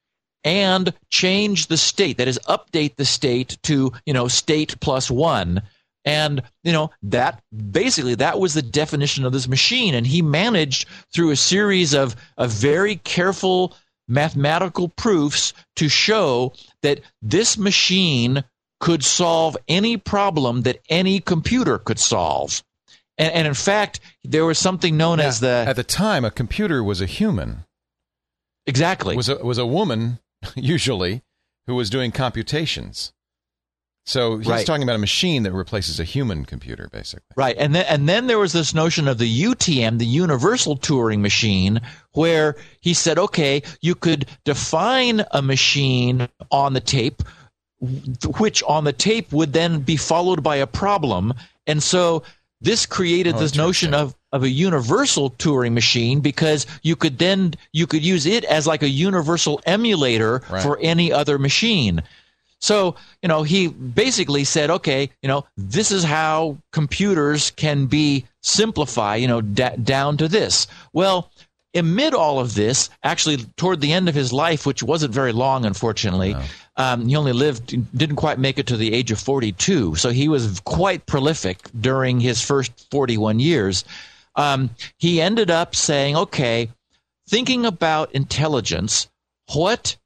and 0.43 0.93
change 1.09 1.67
the 1.67 1.77
state 1.77 2.17
that 2.17 2.27
is 2.27 2.39
update 2.47 2.95
the 2.95 3.05
state 3.05 3.57
to 3.63 3.91
you 4.05 4.13
know 4.13 4.27
state 4.27 4.79
plus 4.79 5.09
one 5.09 5.61
and 6.05 6.41
you 6.63 6.71
know 6.71 6.89
that 7.03 7.41
basically 7.71 8.15
that 8.15 8.39
was 8.39 8.53
the 8.53 8.61
definition 8.61 9.25
of 9.25 9.33
this 9.33 9.47
machine 9.47 9.93
and 9.93 10.07
he 10.07 10.21
managed 10.21 10.87
through 11.13 11.31
a 11.31 11.35
series 11.35 11.93
of, 11.93 12.15
of 12.37 12.49
very 12.51 12.95
careful 12.97 13.75
mathematical 14.07 14.87
proofs 14.87 15.53
to 15.75 15.89
show 15.89 16.53
that 16.81 17.01
this 17.21 17.57
machine 17.57 18.43
could 18.79 19.03
solve 19.03 19.57
any 19.67 19.97
problem 19.97 20.61
that 20.61 20.79
any 20.89 21.19
computer 21.19 21.77
could 21.77 21.99
solve. 21.99 22.63
And, 23.17 23.33
and 23.33 23.47
in 23.47 23.53
fact, 23.53 23.99
there 24.23 24.45
was 24.45 24.59
something 24.59 24.95
known 24.95 25.19
yeah, 25.19 25.25
as 25.25 25.39
the 25.39 25.65
at 25.67 25.75
the 25.75 25.83
time 25.83 26.23
a 26.23 26.31
computer 26.31 26.83
was 26.83 27.01
a 27.01 27.05
human. 27.05 27.65
Exactly. 28.65 29.15
Was 29.15 29.29
a 29.29 29.43
was 29.43 29.57
a 29.57 29.65
woman 29.65 30.19
usually 30.55 31.23
who 31.65 31.75
was 31.75 31.89
doing 31.89 32.11
computations. 32.11 33.13
So 34.05 34.37
he's 34.37 34.47
right. 34.47 34.65
talking 34.65 34.83
about 34.83 34.95
a 34.95 34.99
machine 34.99 35.43
that 35.43 35.51
replaces 35.51 35.99
a 35.99 36.05
human 36.05 36.45
computer, 36.45 36.87
basically. 36.89 37.25
Right, 37.35 37.57
and 37.59 37.75
then 37.75 37.85
and 37.89 38.07
then 38.07 38.27
there 38.27 38.39
was 38.39 38.53
this 38.53 38.73
notion 38.73 39.05
of 39.05 39.17
the 39.17 39.43
UTM, 39.43 39.99
the 39.99 40.05
Universal 40.05 40.77
Turing 40.77 41.19
Machine, 41.19 41.81
where 42.13 42.55
he 42.79 42.93
said, 42.93 43.19
okay, 43.19 43.63
you 43.81 43.95
could 43.95 44.25
define 44.45 45.25
a 45.31 45.41
machine 45.41 46.29
on 46.51 46.71
the 46.71 46.79
tape 46.79 47.21
which 47.79 48.63
on 48.63 48.83
the 48.85 48.93
tape 48.93 49.31
would 49.31 49.53
then 49.53 49.81
be 49.81 49.97
followed 49.97 50.41
by 50.41 50.55
a 50.55 50.67
problem. 50.67 51.33
And 51.67 51.83
so 51.83 52.23
this 52.61 52.85
created 52.85 53.35
oh, 53.35 53.39
this 53.39 53.55
notion 53.55 53.93
of, 53.93 54.15
of 54.31 54.43
a 54.43 54.49
universal 54.49 55.31
Turing 55.31 55.73
machine 55.73 56.19
because 56.19 56.65
you 56.81 56.95
could 56.95 57.19
then 57.19 57.53
you 57.71 57.85
could 57.87 58.03
use 58.03 58.25
it 58.25 58.43
as 58.45 58.65
like 58.65 58.83
a 58.83 58.89
universal 58.89 59.61
emulator 59.65 60.41
right. 60.49 60.63
for 60.63 60.77
any 60.81 61.11
other 61.11 61.37
machine. 61.37 62.01
So, 62.59 62.95
you 63.21 63.29
know, 63.29 63.43
he 63.43 63.67
basically 63.67 64.43
said, 64.43 64.71
okay, 64.71 65.11
you 65.21 65.27
know, 65.27 65.45
this 65.57 65.91
is 65.91 66.03
how 66.03 66.57
computers 66.71 67.51
can 67.51 67.85
be 67.85 68.25
simplified, 68.41 69.21
you 69.21 69.27
know, 69.27 69.41
d- 69.41 69.77
down 69.83 70.17
to 70.17 70.27
this. 70.27 70.65
Well, 70.91 71.29
amid 71.73 72.13
all 72.13 72.39
of 72.39 72.55
this, 72.55 72.89
actually, 73.03 73.37
toward 73.55 73.81
the 73.81 73.93
end 73.93 74.09
of 74.09 74.15
his 74.15 74.33
life, 74.33 74.65
which 74.65 74.83
wasn't 74.83 75.13
very 75.13 75.31
long, 75.31 75.65
unfortunately, 75.65 76.33
no. 76.33 76.43
um, 76.77 77.07
he 77.07 77.15
only 77.15 77.33
lived, 77.33 77.97
didn't 77.97 78.15
quite 78.15 78.39
make 78.39 78.57
it 78.57 78.67
to 78.67 78.77
the 78.77 78.93
age 78.93 79.11
of 79.11 79.19
42. 79.19 79.95
So 79.95 80.09
he 80.09 80.27
was 80.27 80.59
quite 80.61 81.05
prolific 81.05 81.69
during 81.79 82.19
his 82.19 82.41
first 82.41 82.89
41 82.91 83.39
years. 83.39 83.83
Um, 84.35 84.69
he 84.97 85.21
ended 85.21 85.51
up 85.51 85.75
saying, 85.75 86.15
okay, 86.15 86.69
thinking 87.27 87.65
about 87.65 88.13
intelligence, 88.13 89.07
what 89.53 89.97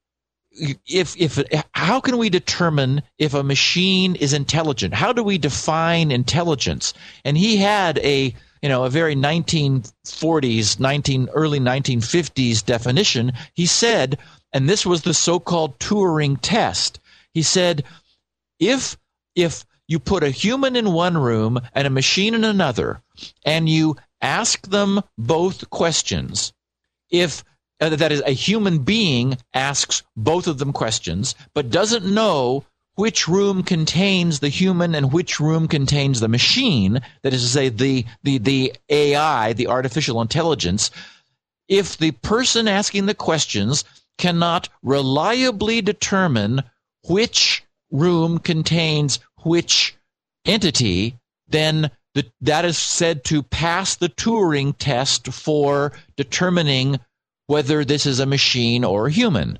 if 0.86 1.16
if 1.18 1.42
how 1.74 2.00
can 2.00 2.18
we 2.18 2.30
determine 2.30 3.02
if 3.18 3.34
a 3.34 3.42
machine 3.42 4.16
is 4.16 4.34
intelligent 4.34 4.94
how 4.94 5.14
do 5.14 5.24
we 5.24 5.38
define 5.38 6.12
intelligence 6.12 6.94
and 7.24 7.38
he 7.38 7.56
had 7.56 7.98
a 8.00 8.36
you 8.62 8.70
know, 8.70 8.84
a 8.84 8.90
very 8.90 9.16
1940s, 9.16 10.80
19 10.80 11.30
early 11.34 11.60
1950s 11.60 12.64
definition. 12.66 13.34
He 13.54 13.66
said, 13.66 14.20
and 14.54 14.70
this 14.70 14.86
was 14.86 15.02
the 15.02 15.14
so-called 15.14 15.80
Turing 15.80 16.38
test. 16.42 17.00
He 17.34 17.42
said, 17.42 17.84
if 18.60 18.98
if 19.36 19.66
you 19.88 20.00
put 20.00 20.24
a 20.24 20.30
human 20.30 20.76
in 20.76 20.94
one 20.94 21.18
room 21.18 21.60
and 21.74 21.88
a 21.88 21.90
machine 21.90 22.34
in 22.34 22.44
another, 22.44 23.02
and 23.46 23.68
you 23.68 23.98
ask 24.22 24.68
them 24.68 25.02
both 25.18 25.70
questions, 25.70 26.54
if 27.10 27.44
uh, 27.80 27.90
that 27.90 28.12
is 28.12 28.22
a 28.26 28.32
human 28.32 28.80
being 28.80 29.38
asks 29.54 30.04
both 30.16 30.48
of 30.48 30.60
them 30.60 30.72
questions, 30.72 31.34
but 31.54 31.72
doesn't 31.72 32.06
know 32.06 32.64
which 32.96 33.28
room 33.28 33.64
contains 33.64 34.40
the 34.40 34.50
human 34.50 34.94
and 34.96 35.14
which 35.14 35.40
room 35.40 35.68
contains 35.68 36.20
the 36.20 36.28
machine, 36.28 37.00
that 37.24 37.34
is 37.34 37.42
to 37.42 37.48
say, 37.48 37.70
the, 37.70 38.06
the, 38.24 38.38
the 38.38 38.74
AI, 38.90 39.54
the 39.54 39.68
artificial 39.68 40.22
intelligence, 40.22 40.92
if 41.68 41.98
the 41.98 42.12
person 42.12 42.68
asking 42.68 43.06
the 43.06 43.16
questions 43.16 43.86
cannot 44.18 44.70
reliably 44.84 45.82
determine 45.82 46.62
which 47.08 47.64
room 47.92 48.40
contains 48.40 49.20
which 49.44 49.96
entity, 50.46 51.18
then 51.48 51.90
the, 52.14 52.26
that 52.42 52.66
is 52.66 52.78
said 52.78 53.24
to 53.26 53.42
pass 53.42 53.96
the 53.96 54.10
Turing 54.10 54.76
test 54.78 55.28
for 55.28 55.94
determining 56.18 57.00
whether 57.48 57.84
this 57.84 58.06
is 58.06 58.20
a 58.20 58.26
machine 58.26 58.84
or 58.84 59.08
a 59.08 59.12
human. 59.12 59.60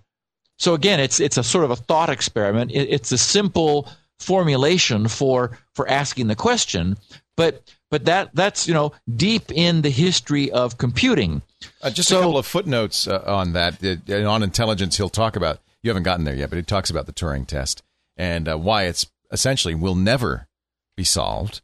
So 0.62 0.76
again, 0.76 1.00
it's 1.00 1.20
it's 1.20 1.38
a 1.38 1.44
sort 1.44 1.66
of 1.66 1.72
a 1.72 1.76
thought 1.76 2.12
experiment. 2.12 2.70
It, 2.72 2.88
it's 2.88 3.12
a 3.12 3.18
simple 3.18 3.90
formulation 4.20 5.08
for 5.08 5.58
for 5.74 5.90
asking 5.90 6.28
the 6.28 6.36
question, 6.36 6.98
but 7.36 7.64
but 7.90 8.06
that 8.06 8.30
that's 8.36 8.68
you 8.68 8.74
know 8.76 8.94
deep 9.16 9.52
in 9.52 9.82
the 9.82 9.90
history 9.90 10.52
of 10.52 10.78
computing. 10.78 11.42
Uh, 11.82 11.90
just 11.90 12.10
so, 12.10 12.20
a 12.20 12.22
couple 12.22 12.38
of 12.38 12.46
footnotes 12.46 13.08
uh, 13.08 13.24
on 13.26 13.54
that. 13.54 13.84
Uh, 13.84 14.30
on 14.30 14.44
intelligence, 14.44 14.98
he'll 14.98 15.10
talk 15.10 15.36
about. 15.36 15.60
You 15.82 15.90
haven't 15.90 16.04
gotten 16.04 16.26
there 16.26 16.36
yet, 16.36 16.52
but 16.52 16.58
he 16.58 16.62
talks 16.62 16.92
about 16.92 17.08
the 17.08 17.14
Turing 17.14 17.48
test 17.48 17.82
and 18.16 18.48
uh, 18.48 18.56
why 18.56 18.84
it's 18.84 19.08
essentially 19.32 19.74
will 19.74 19.96
never 19.96 20.48
be 20.96 21.04
solved. 21.04 21.62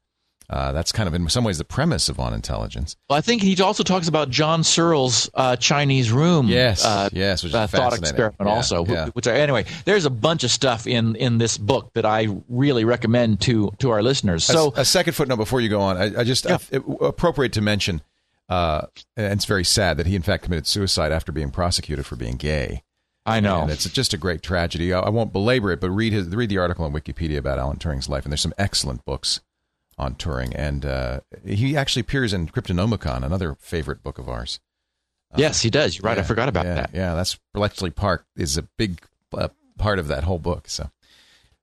Uh, 0.50 0.72
that's 0.72 0.94
kind 0.94 1.08
of 1.08 1.14
in 1.14 1.28
some 1.28 1.44
ways 1.44 1.58
the 1.58 1.66
premise 1.66 2.08
of 2.08 2.22
on 2.22 2.34
intelligence. 2.34 2.96
Well, 3.10 3.18
I 3.18 3.22
think 3.22 3.42
he 3.42 3.62
also 3.62 3.84
talks 3.84 4.08
about 4.08 4.30
John 4.30 4.64
Searle's 4.64 5.30
uh, 5.34 5.58
Chinese 5.58 6.10
room. 6.10 6.48
Yes, 6.48 6.86
uh, 6.86 7.10
yes, 7.12 7.44
which 7.44 7.54
uh, 7.54 7.68
thought 7.68 7.98
experiment 7.98 8.36
yeah, 8.40 8.56
also. 8.56 8.86
Yeah. 8.86 9.10
Which, 9.10 9.28
anyway, 9.28 9.66
there's 9.84 10.06
a 10.06 10.10
bunch 10.10 10.46
of 10.46 10.52
stuff 10.52 10.88
in 10.88 11.18
in 11.18 11.38
this 11.38 11.58
book 11.58 11.92
that 11.96 12.06
I 12.06 12.30
really 12.48 12.86
recommend 12.86 13.42
to 13.42 13.72
to 13.80 13.90
our 13.90 14.02
listeners. 14.02 14.46
So 14.46 14.74
a, 14.78 14.82
a 14.82 14.86
second 14.86 15.14
footnote 15.14 15.36
before 15.36 15.60
you 15.60 15.68
go 15.68 15.82
on, 15.82 15.98
I, 15.98 16.22
I 16.22 16.24
just 16.24 16.46
yeah. 16.46 16.60
I, 16.72 16.78
it, 16.78 16.84
appropriate 17.02 17.52
to 17.54 17.62
mention, 17.62 18.02
uh, 18.48 18.84
and 19.18 19.34
it's 19.34 19.46
very 19.46 19.66
sad 19.66 19.98
that 19.98 20.06
he 20.06 20.16
in 20.16 20.22
fact 20.22 20.44
committed 20.44 20.66
suicide 20.66 21.12
after 21.12 21.34
being 21.34 21.52
prosecuted 21.52 22.06
for 22.06 22.16
being 22.16 22.38
gay. 22.38 22.84
I 23.26 23.42
know. 23.42 23.64
And 23.64 23.72
it's 23.72 23.84
just 23.90 24.14
a 24.14 24.18
great 24.18 24.42
tragedy. 24.42 24.94
I, 24.94 25.02
I 25.02 25.10
won't 25.10 25.34
belabor 25.34 25.74
it, 25.74 25.82
but 25.82 25.90
read 25.90 26.14
his 26.14 26.30
read 26.30 26.48
the 26.48 26.58
article 26.58 26.86
on 26.86 26.94
Wikipedia 26.94 27.38
about 27.38 27.60
Alan 27.60 27.76
Turing's 27.76 28.08
life, 28.08 28.24
and 28.24 28.32
there's 28.32 28.40
some 28.40 28.54
excellent 28.58 29.04
books 29.04 29.42
on 29.98 30.16
Turing, 30.16 30.54
and 30.56 30.86
uh, 30.86 31.22
he 31.46 31.76
actually 31.76 32.02
appears 32.02 32.34
in 32.34 32.48
Cryptonomicon, 32.48 33.24
another 33.24 33.56
favorite 33.60 34.04
book 34.04 34.20
of 34.20 34.30
ours. 34.30 34.60
Uh, 35.34 35.38
yes, 35.40 35.62
he 35.62 35.70
does. 35.70 35.98
You're 35.98 36.04
right. 36.04 36.18
Yeah, 36.18 36.24
I 36.24 36.26
forgot 36.26 36.50
about 36.50 36.66
yeah, 36.66 36.76
that. 36.76 36.90
Yeah, 36.94 37.16
that's 37.16 37.38
Bletchley 37.54 37.90
Park 37.90 38.26
is 38.36 38.58
a 38.58 38.64
big 38.78 39.02
uh, 39.34 39.50
part 39.78 40.00
of 40.00 40.08
that 40.08 40.24
whole 40.24 40.40
book. 40.40 40.70
So, 40.70 40.90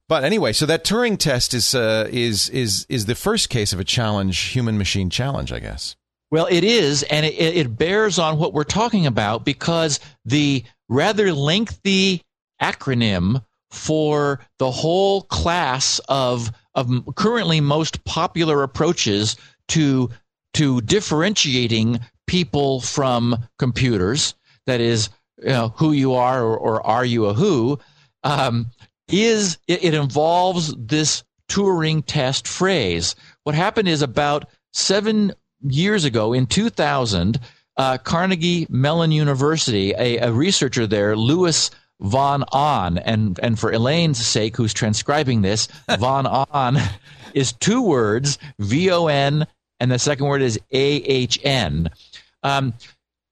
but 0.09 0.24
anyway, 0.24 0.53
so 0.53 0.66
that 0.66 0.85
Turing 0.85 1.18
test 1.18 1.55
is 1.55 1.74
uh, 1.74 2.09
is 2.11 2.49
is 2.51 2.87
is 2.89 3.07
the 3.07 3.14
first 3.14 3.49
case 3.49 3.72
of 3.72 3.80
a 3.80 3.85
challenge, 3.85 4.39
human 4.39 4.76
machine 4.76 5.11
challenge, 5.11 5.53
I 5.53 5.61
guess. 5.61 5.97
Well, 6.30 6.49
it 6.51 6.64
is, 6.64 7.05
and 7.05 7.24
it, 7.24 7.35
it 7.35 7.78
bears 7.78 8.18
on 8.18 8.39
what 8.39 8.53
we're 8.53 8.64
talking 8.64 9.07
about 9.07 9.45
because 9.45 10.01
the 10.24 10.64
rather 10.89 11.32
lengthy 11.32 12.22
acronym 12.61 13.45
for 13.70 14.41
the 14.59 14.70
whole 14.70 15.22
class 15.22 16.01
of 16.09 16.51
of 16.74 16.90
currently 17.14 17.60
most 17.60 18.04
popular 18.04 18.62
approaches 18.62 19.36
to 19.68 20.10
to 20.54 20.80
differentiating 20.82 22.00
people 22.26 22.80
from 22.80 23.36
computers. 23.58 24.34
That 24.66 24.80
is, 24.80 25.10
you 25.38 25.48
know, 25.48 25.74
who 25.76 25.92
you 25.92 26.14
are 26.14 26.42
or, 26.42 26.56
or 26.56 26.86
are 26.86 27.04
you 27.04 27.26
a 27.26 27.34
who? 27.34 27.78
Um, 28.22 28.66
is 29.08 29.58
it, 29.68 29.84
it 29.84 29.94
involves 29.94 30.74
this 30.78 31.22
Turing 31.48 32.02
test 32.06 32.48
phrase. 32.48 33.14
What 33.42 33.54
happened 33.54 33.88
is 33.88 34.02
about 34.02 34.48
seven 34.72 35.32
years 35.62 36.04
ago 36.04 36.32
in 36.32 36.46
2000, 36.46 37.38
uh, 37.76 37.98
Carnegie 37.98 38.66
Mellon 38.70 39.12
University, 39.12 39.92
a, 39.92 40.18
a 40.18 40.32
researcher 40.32 40.86
there, 40.86 41.16
Louis 41.16 41.70
von 42.01 42.45
Ahn, 42.53 42.99
and 42.99 43.38
and 43.42 43.59
for 43.59 43.72
Elaine's 43.72 44.24
sake, 44.24 44.57
who's 44.57 44.74
transcribing 44.74 45.42
this, 45.42 45.66
von 45.99 46.26
Ahn 46.26 46.78
is 47.34 47.53
two 47.53 47.82
words, 47.82 48.38
V 48.59 48.90
O 48.90 49.07
N, 49.07 49.47
and 49.80 49.90
the 49.90 49.99
second 49.99 50.26
word 50.26 50.42
is 50.42 50.59
A 50.72 50.97
H 50.97 51.38
N. 51.42 51.90
Um, 52.42 52.74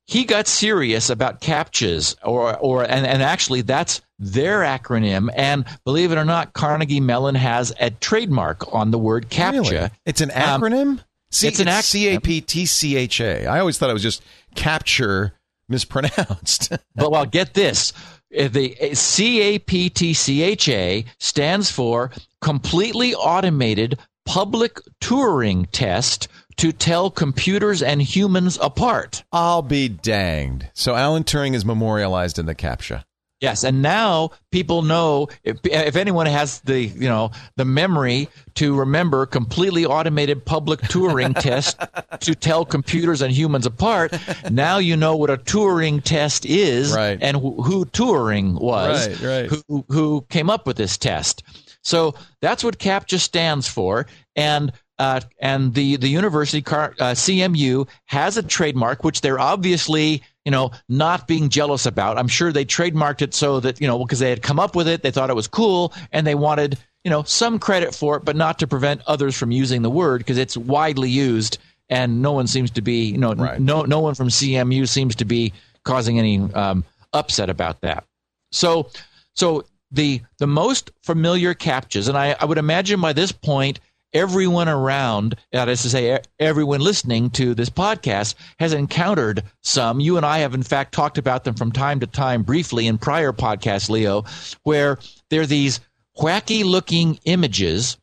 he 0.06 0.24
got 0.24 0.46
serious 0.46 1.10
about 1.10 1.40
CAPTCHAs, 1.40 2.16
or 2.24 2.56
or 2.58 2.82
and, 2.82 3.06
and 3.06 3.22
actually 3.22 3.62
that's 3.62 4.00
their 4.18 4.60
acronym. 4.60 5.30
And 5.34 5.64
believe 5.84 6.12
it 6.12 6.18
or 6.18 6.24
not, 6.24 6.52
Carnegie 6.52 7.00
Mellon 7.00 7.34
has 7.34 7.72
a 7.80 7.90
trademark 7.90 8.72
on 8.74 8.90
the 8.90 8.98
word 8.98 9.30
CAPTCHA. 9.30 9.70
Really? 9.70 9.90
It's 10.04 10.20
an 10.20 10.30
um, 10.30 10.60
acronym. 10.60 10.82
Um, 10.82 11.00
C- 11.30 11.48
it's 11.48 11.60
an 11.60 11.66
acronym. 11.66 11.82
C 11.82 12.08
A 12.14 12.20
P 12.20 12.40
T 12.40 12.66
C 12.66 12.96
H 12.96 13.20
A. 13.20 13.46
I 13.46 13.60
always 13.60 13.78
thought 13.78 13.90
it 13.90 13.94
was 13.94 14.02
just 14.02 14.22
capture 14.54 15.32
mispronounced. 15.68 16.70
but 16.94 17.10
well, 17.10 17.24
get 17.24 17.54
this. 17.54 17.92
Uh, 18.36 18.48
the 18.48 18.76
uh, 18.80 18.94
CAPTCHA 18.94 21.04
stands 21.18 21.70
for 21.70 22.10
Completely 22.40 23.14
Automated 23.14 23.98
Public 24.24 24.80
Turing 25.00 25.66
Test 25.72 26.28
to 26.56 26.72
Tell 26.72 27.10
Computers 27.10 27.82
and 27.82 28.02
Humans 28.02 28.58
Apart. 28.60 29.22
I'll 29.32 29.62
be 29.62 29.88
danged. 29.88 30.66
So 30.74 30.94
Alan 30.94 31.24
Turing 31.24 31.54
is 31.54 31.64
memorialized 31.64 32.38
in 32.38 32.46
the 32.46 32.54
CAPTCHA. 32.54 33.04
Yes, 33.42 33.64
and 33.64 33.82
now 33.82 34.30
people 34.52 34.82
know 34.82 35.26
if, 35.42 35.58
if, 35.64 35.96
anyone 35.96 36.26
has 36.26 36.60
the 36.60 36.80
you 36.80 37.08
know 37.08 37.32
the 37.56 37.64
memory 37.64 38.28
to 38.54 38.78
remember 38.78 39.26
completely 39.26 39.84
automated 39.84 40.44
public 40.44 40.80
Turing 40.82 41.34
test 41.40 41.76
to 42.20 42.36
tell 42.36 42.64
computers 42.64 43.20
and 43.20 43.32
humans 43.32 43.66
apart. 43.66 44.16
Now 44.48 44.78
you 44.78 44.96
know 44.96 45.16
what 45.16 45.28
a 45.28 45.38
Turing 45.38 46.04
test 46.04 46.46
is, 46.46 46.94
right. 46.94 47.18
and 47.20 47.36
who, 47.36 47.60
who 47.60 47.84
Turing 47.86 48.60
was, 48.60 49.08
right, 49.08 49.50
right. 49.50 49.62
Who, 49.66 49.84
who 49.88 50.24
came 50.30 50.48
up 50.48 50.64
with 50.64 50.76
this 50.76 50.96
test. 50.96 51.42
So 51.82 52.14
that's 52.40 52.62
what 52.62 52.78
CAPTCHA 52.78 53.18
stands 53.18 53.66
for, 53.66 54.06
and 54.36 54.70
uh, 55.00 55.20
and 55.40 55.74
the 55.74 55.96
the 55.96 56.06
university 56.06 56.62
car, 56.62 56.94
uh, 57.00 57.10
CMU 57.10 57.88
has 58.04 58.36
a 58.36 58.42
trademark 58.44 59.02
which 59.02 59.20
they're 59.20 59.40
obviously 59.40 60.22
you 60.44 60.50
know, 60.50 60.70
not 60.88 61.26
being 61.26 61.48
jealous 61.48 61.86
about. 61.86 62.18
I'm 62.18 62.28
sure 62.28 62.52
they 62.52 62.64
trademarked 62.64 63.22
it 63.22 63.34
so 63.34 63.60
that, 63.60 63.80
you 63.80 63.86
know, 63.86 63.98
because 63.98 64.18
they 64.18 64.30
had 64.30 64.42
come 64.42 64.58
up 64.58 64.74
with 64.74 64.88
it, 64.88 65.02
they 65.02 65.10
thought 65.10 65.30
it 65.30 65.36
was 65.36 65.48
cool, 65.48 65.92
and 66.10 66.26
they 66.26 66.34
wanted, 66.34 66.78
you 67.04 67.10
know, 67.10 67.22
some 67.22 67.58
credit 67.58 67.94
for 67.94 68.16
it, 68.16 68.24
but 68.24 68.36
not 68.36 68.58
to 68.58 68.66
prevent 68.66 69.02
others 69.06 69.36
from 69.36 69.50
using 69.50 69.82
the 69.82 69.90
word 69.90 70.18
because 70.18 70.38
it's 70.38 70.56
widely 70.56 71.10
used 71.10 71.58
and 71.88 72.22
no 72.22 72.32
one 72.32 72.46
seems 72.46 72.70
to 72.70 72.82
be, 72.82 73.04
you 73.04 73.18
know, 73.18 73.34
right. 73.34 73.60
no, 73.60 73.82
no 73.82 74.00
one 74.00 74.14
from 74.14 74.28
CMU 74.28 74.88
seems 74.88 75.14
to 75.16 75.24
be 75.24 75.52
causing 75.84 76.18
any 76.18 76.38
um, 76.54 76.84
upset 77.12 77.50
about 77.50 77.82
that. 77.82 78.04
So, 78.50 78.88
so 79.34 79.64
the 79.90 80.22
the 80.38 80.46
most 80.46 80.90
familiar 81.02 81.54
CAPTCHAs, 81.54 82.08
and 82.08 82.16
I, 82.16 82.34
I 82.40 82.46
would 82.46 82.58
imagine 82.58 83.00
by 83.00 83.12
this 83.12 83.30
point 83.30 83.78
everyone 84.12 84.68
around, 84.68 85.36
that 85.52 85.68
is 85.68 85.82
to 85.82 85.90
say, 85.90 86.20
everyone 86.38 86.80
listening 86.80 87.30
to 87.30 87.54
this 87.54 87.70
podcast 87.70 88.34
has 88.58 88.72
encountered 88.72 89.42
some. 89.62 90.00
You 90.00 90.16
and 90.16 90.26
I 90.26 90.38
have, 90.38 90.54
in 90.54 90.62
fact, 90.62 90.92
talked 90.92 91.18
about 91.18 91.44
them 91.44 91.54
from 91.54 91.72
time 91.72 92.00
to 92.00 92.06
time 92.06 92.42
briefly 92.42 92.86
in 92.86 92.98
prior 92.98 93.32
podcasts, 93.32 93.88
Leo, 93.88 94.24
where 94.62 94.98
there 95.30 95.42
are 95.42 95.46
these 95.46 95.80
wacky 96.18 96.64
looking 96.64 97.18
images 97.24 97.96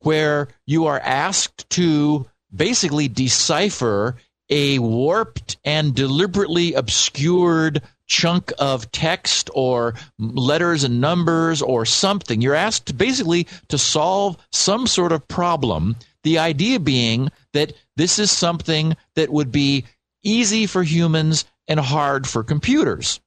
where 0.00 0.48
you 0.66 0.86
are 0.86 1.00
asked 1.00 1.68
to 1.70 2.26
basically 2.54 3.08
decipher 3.08 4.16
a 4.48 4.78
warped 4.78 5.58
and 5.64 5.94
deliberately 5.94 6.74
obscured 6.74 7.82
chunk 8.10 8.52
of 8.58 8.90
text 8.90 9.48
or 9.54 9.94
letters 10.18 10.84
and 10.84 11.00
numbers 11.00 11.62
or 11.62 11.86
something. 11.86 12.42
You're 12.42 12.54
asked 12.54 12.98
basically 12.98 13.46
to 13.68 13.78
solve 13.78 14.36
some 14.52 14.86
sort 14.86 15.12
of 15.12 15.26
problem. 15.28 15.96
The 16.24 16.38
idea 16.38 16.80
being 16.80 17.30
that 17.54 17.72
this 17.96 18.18
is 18.18 18.30
something 18.30 18.96
that 19.14 19.30
would 19.30 19.52
be 19.52 19.84
easy 20.22 20.66
for 20.66 20.82
humans 20.82 21.44
and 21.68 21.78
hard 21.78 22.26
for 22.26 22.42
computers. 22.42 23.20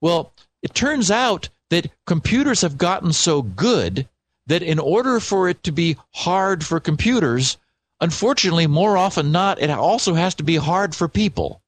Well, 0.00 0.32
it 0.62 0.74
turns 0.74 1.10
out 1.10 1.48
that 1.70 1.90
computers 2.06 2.62
have 2.62 2.78
gotten 2.78 3.12
so 3.12 3.42
good 3.42 4.08
that 4.46 4.62
in 4.62 4.78
order 4.78 5.20
for 5.20 5.48
it 5.48 5.62
to 5.64 5.72
be 5.72 5.96
hard 6.14 6.64
for 6.64 6.78
computers, 6.80 7.58
unfortunately, 8.00 8.68
more 8.68 8.96
often 8.96 9.32
not, 9.32 9.60
it 9.60 9.70
also 9.70 10.14
has 10.14 10.36
to 10.36 10.44
be 10.44 10.56
hard 10.56 10.94
for 10.94 11.08
people. 11.08 11.60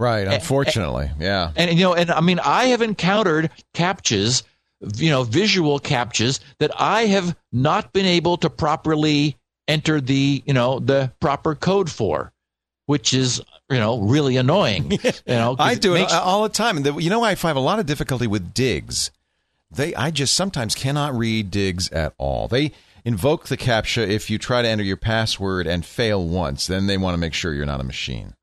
Right, 0.00 0.26
unfortunately, 0.26 1.10
and, 1.12 1.20
yeah. 1.20 1.52
And, 1.56 1.78
you 1.78 1.84
know, 1.84 1.94
and 1.94 2.10
I 2.10 2.22
mean, 2.22 2.38
I 2.38 2.64
have 2.68 2.80
encountered 2.80 3.50
captchas, 3.74 4.42
you 4.96 5.10
know, 5.10 5.24
visual 5.24 5.78
captchas 5.78 6.40
that 6.58 6.70
I 6.80 7.02
have 7.02 7.36
not 7.52 7.92
been 7.92 8.06
able 8.06 8.38
to 8.38 8.48
properly 8.48 9.36
enter 9.68 10.00
the, 10.00 10.42
you 10.46 10.54
know, 10.54 10.78
the 10.78 11.12
proper 11.20 11.54
code 11.54 11.90
for, 11.90 12.32
which 12.86 13.12
is, 13.12 13.42
you 13.68 13.76
know, 13.78 14.00
really 14.00 14.38
annoying. 14.38 14.90
You 15.26 15.34
know, 15.36 15.54
I 15.58 15.74
do 15.74 15.94
it 15.94 16.00
makes- 16.00 16.12
all 16.14 16.44
the 16.44 16.48
time. 16.48 16.78
And 16.78 17.02
you 17.02 17.10
know, 17.10 17.22
I 17.22 17.34
find 17.34 17.58
a 17.58 17.60
lot 17.60 17.78
of 17.78 17.84
difficulty 17.84 18.26
with 18.26 18.54
digs. 18.54 19.10
They, 19.70 19.94
I 19.94 20.10
just 20.10 20.32
sometimes 20.32 20.74
cannot 20.74 21.14
read 21.14 21.50
digs 21.50 21.90
at 21.90 22.14
all. 22.16 22.48
They 22.48 22.72
invoke 23.04 23.48
the 23.48 23.56
captcha 23.58 24.08
if 24.08 24.30
you 24.30 24.38
try 24.38 24.62
to 24.62 24.68
enter 24.68 24.82
your 24.82 24.96
password 24.96 25.66
and 25.66 25.84
fail 25.84 26.26
once. 26.26 26.66
Then 26.66 26.86
they 26.86 26.96
want 26.96 27.14
to 27.14 27.18
make 27.18 27.34
sure 27.34 27.52
you're 27.52 27.66
not 27.66 27.80
a 27.80 27.84
machine. 27.84 28.34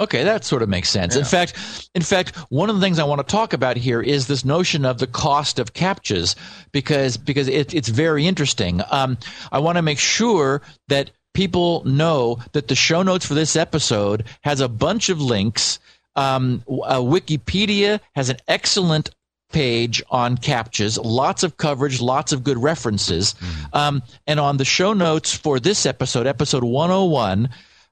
Okay, 0.00 0.22
that 0.22 0.44
sort 0.44 0.62
of 0.62 0.68
makes 0.68 0.88
sense. 0.88 1.16
In 1.16 1.24
fact, 1.24 1.90
in 1.94 2.02
fact, 2.02 2.36
one 2.50 2.70
of 2.70 2.76
the 2.76 2.80
things 2.80 3.00
I 3.00 3.04
want 3.04 3.26
to 3.26 3.30
talk 3.30 3.52
about 3.52 3.76
here 3.76 4.00
is 4.00 4.26
this 4.28 4.44
notion 4.44 4.84
of 4.84 4.98
the 4.98 5.08
cost 5.08 5.58
of 5.58 5.74
captchas 5.74 6.36
because 6.70 7.16
because 7.16 7.48
it, 7.48 7.74
it's 7.74 7.88
very 7.88 8.26
interesting. 8.26 8.80
Um, 8.90 9.18
I 9.50 9.58
want 9.58 9.76
to 9.76 9.82
make 9.82 9.98
sure 9.98 10.62
that 10.86 11.10
people 11.34 11.82
know 11.84 12.38
that 12.52 12.68
the 12.68 12.76
show 12.76 13.02
notes 13.02 13.26
for 13.26 13.34
this 13.34 13.56
episode 13.56 14.24
has 14.42 14.60
a 14.60 14.68
bunch 14.68 15.08
of 15.08 15.20
links. 15.20 15.80
Um, 16.14 16.62
uh, 16.68 16.98
Wikipedia 16.98 18.00
has 18.14 18.28
an 18.28 18.38
excellent 18.46 19.10
page 19.50 20.02
on 20.10 20.36
captchas, 20.36 20.98
lots 21.02 21.42
of 21.42 21.56
coverage, 21.56 22.00
lots 22.00 22.32
of 22.32 22.44
good 22.44 22.58
references. 22.58 23.34
Um, 23.72 24.02
and 24.26 24.38
on 24.38 24.58
the 24.58 24.64
show 24.64 24.92
notes 24.92 25.34
for 25.34 25.58
this 25.58 25.86
episode, 25.86 26.26
episode 26.26 26.64
101, 26.64 27.48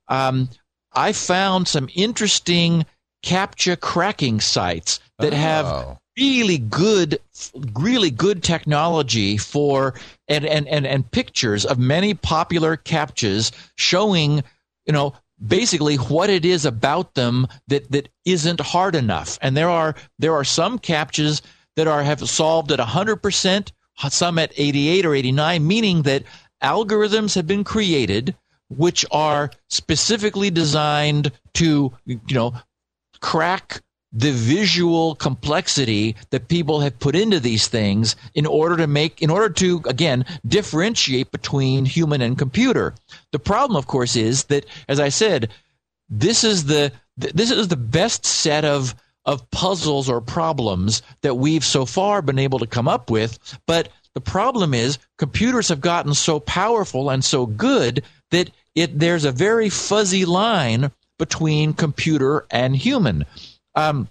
um, 0.09 0.49
I 0.97 1.13
found 1.13 1.69
some 1.69 1.89
interesting 1.95 2.87
captcha 3.25 3.79
cracking 3.79 4.41
sites 4.41 4.99
that 5.19 5.33
have 5.33 5.67
Oh. 5.67 5.99
really 6.17 6.59
good 6.59 7.19
really 7.79 8.11
good 8.11 8.43
technology 8.43 9.37
for 9.37 9.95
and, 10.29 10.47
and, 10.47 10.67
and, 10.69 10.87
and 10.87 11.11
pictures 11.11 11.65
of 11.67 11.79
many 11.79 12.15
popular 12.15 12.77
captchas 12.77 13.53
showing 13.77 14.43
you 14.87 14.93
know 14.93 15.13
basically 15.47 15.97
what 15.97 16.31
it 16.31 16.45
is 16.45 16.65
about 16.65 17.15
them 17.15 17.47
that, 17.69 17.91
that 17.91 18.09
isn't 18.25 18.61
hard 18.61 18.95
enough 18.95 19.39
and 19.43 19.57
there 19.57 19.69
are 19.69 19.95
there 20.19 20.35
are 20.35 20.45
some 20.45 20.79
captchas 20.79 21.43
that 21.77 21.87
are 21.87 22.03
have 22.03 22.27
solved 22.29 22.73
at 22.73 22.79
100% 22.79 23.73
some 24.09 24.39
at 24.39 24.53
88 24.57 25.05
or 25.05 25.15
89 25.15 25.67
meaning 25.67 26.03
that 26.03 26.23
algorithms 26.63 27.35
have 27.35 27.47
been 27.47 27.65
created 27.65 28.35
which 28.69 29.05
are 29.11 29.51
specifically 29.69 30.51
designed 30.51 31.33
to 31.55 31.93
you 32.05 32.21
know 32.31 32.55
crack 33.21 33.83
the 34.13 34.33
visual 34.33 35.15
complexity 35.17 36.17
that 36.31 36.49
people 36.49 36.81
have 36.81 36.99
put 36.99 37.15
into 37.15 37.39
these 37.41 37.69
things 37.69 38.17
in 38.35 38.47
order 38.47 38.77
to 38.77 38.87
make 38.87 39.21
in 39.21 39.31
order 39.31 39.51
to 39.51 39.83
again 39.87 40.25
differentiate 40.47 41.31
between 41.31 41.85
human 41.85 42.23
and 42.23 42.39
computer. 42.39 42.95
The 43.33 43.39
problem 43.39 43.77
of 43.77 43.87
course 43.87 44.17
is 44.17 44.45
that 44.45 44.65
as 44.89 45.01
i 45.01 45.09
said 45.09 45.51
this 46.09 46.45
is 46.45 46.65
the 46.65 46.93
this 47.17 47.51
is 47.51 47.69
the 47.69 47.77
best 47.77 48.25
set 48.25 48.65
of 48.65 48.95
of 49.25 49.51
puzzles 49.51 50.09
or 50.09 50.21
problems 50.21 51.03
that 51.23 51.35
we've 51.35 51.65
so 51.65 51.85
far 51.85 52.23
been 52.23 52.39
able 52.39 52.61
to 52.61 52.67
come 52.67 52.89
up 52.89 53.11
with 53.11 53.39
but 53.67 53.89
the 54.15 54.21
problem 54.21 54.73
is 54.73 54.99
computers 55.19 55.69
have 55.69 55.81
gotten 55.81 56.15
so 56.15 56.41
powerful 56.41 57.11
and 57.11 57.25
so 57.25 57.45
good 57.45 58.03
that 58.31 58.51
it 58.75 58.99
there's 58.99 59.25
a 59.25 59.33
very 59.33 59.69
fuzzy 59.69 60.25
line 60.25 60.91
between 61.19 61.73
computer 61.73 62.47
and 62.51 62.77
human 62.77 63.25
um, 63.75 64.09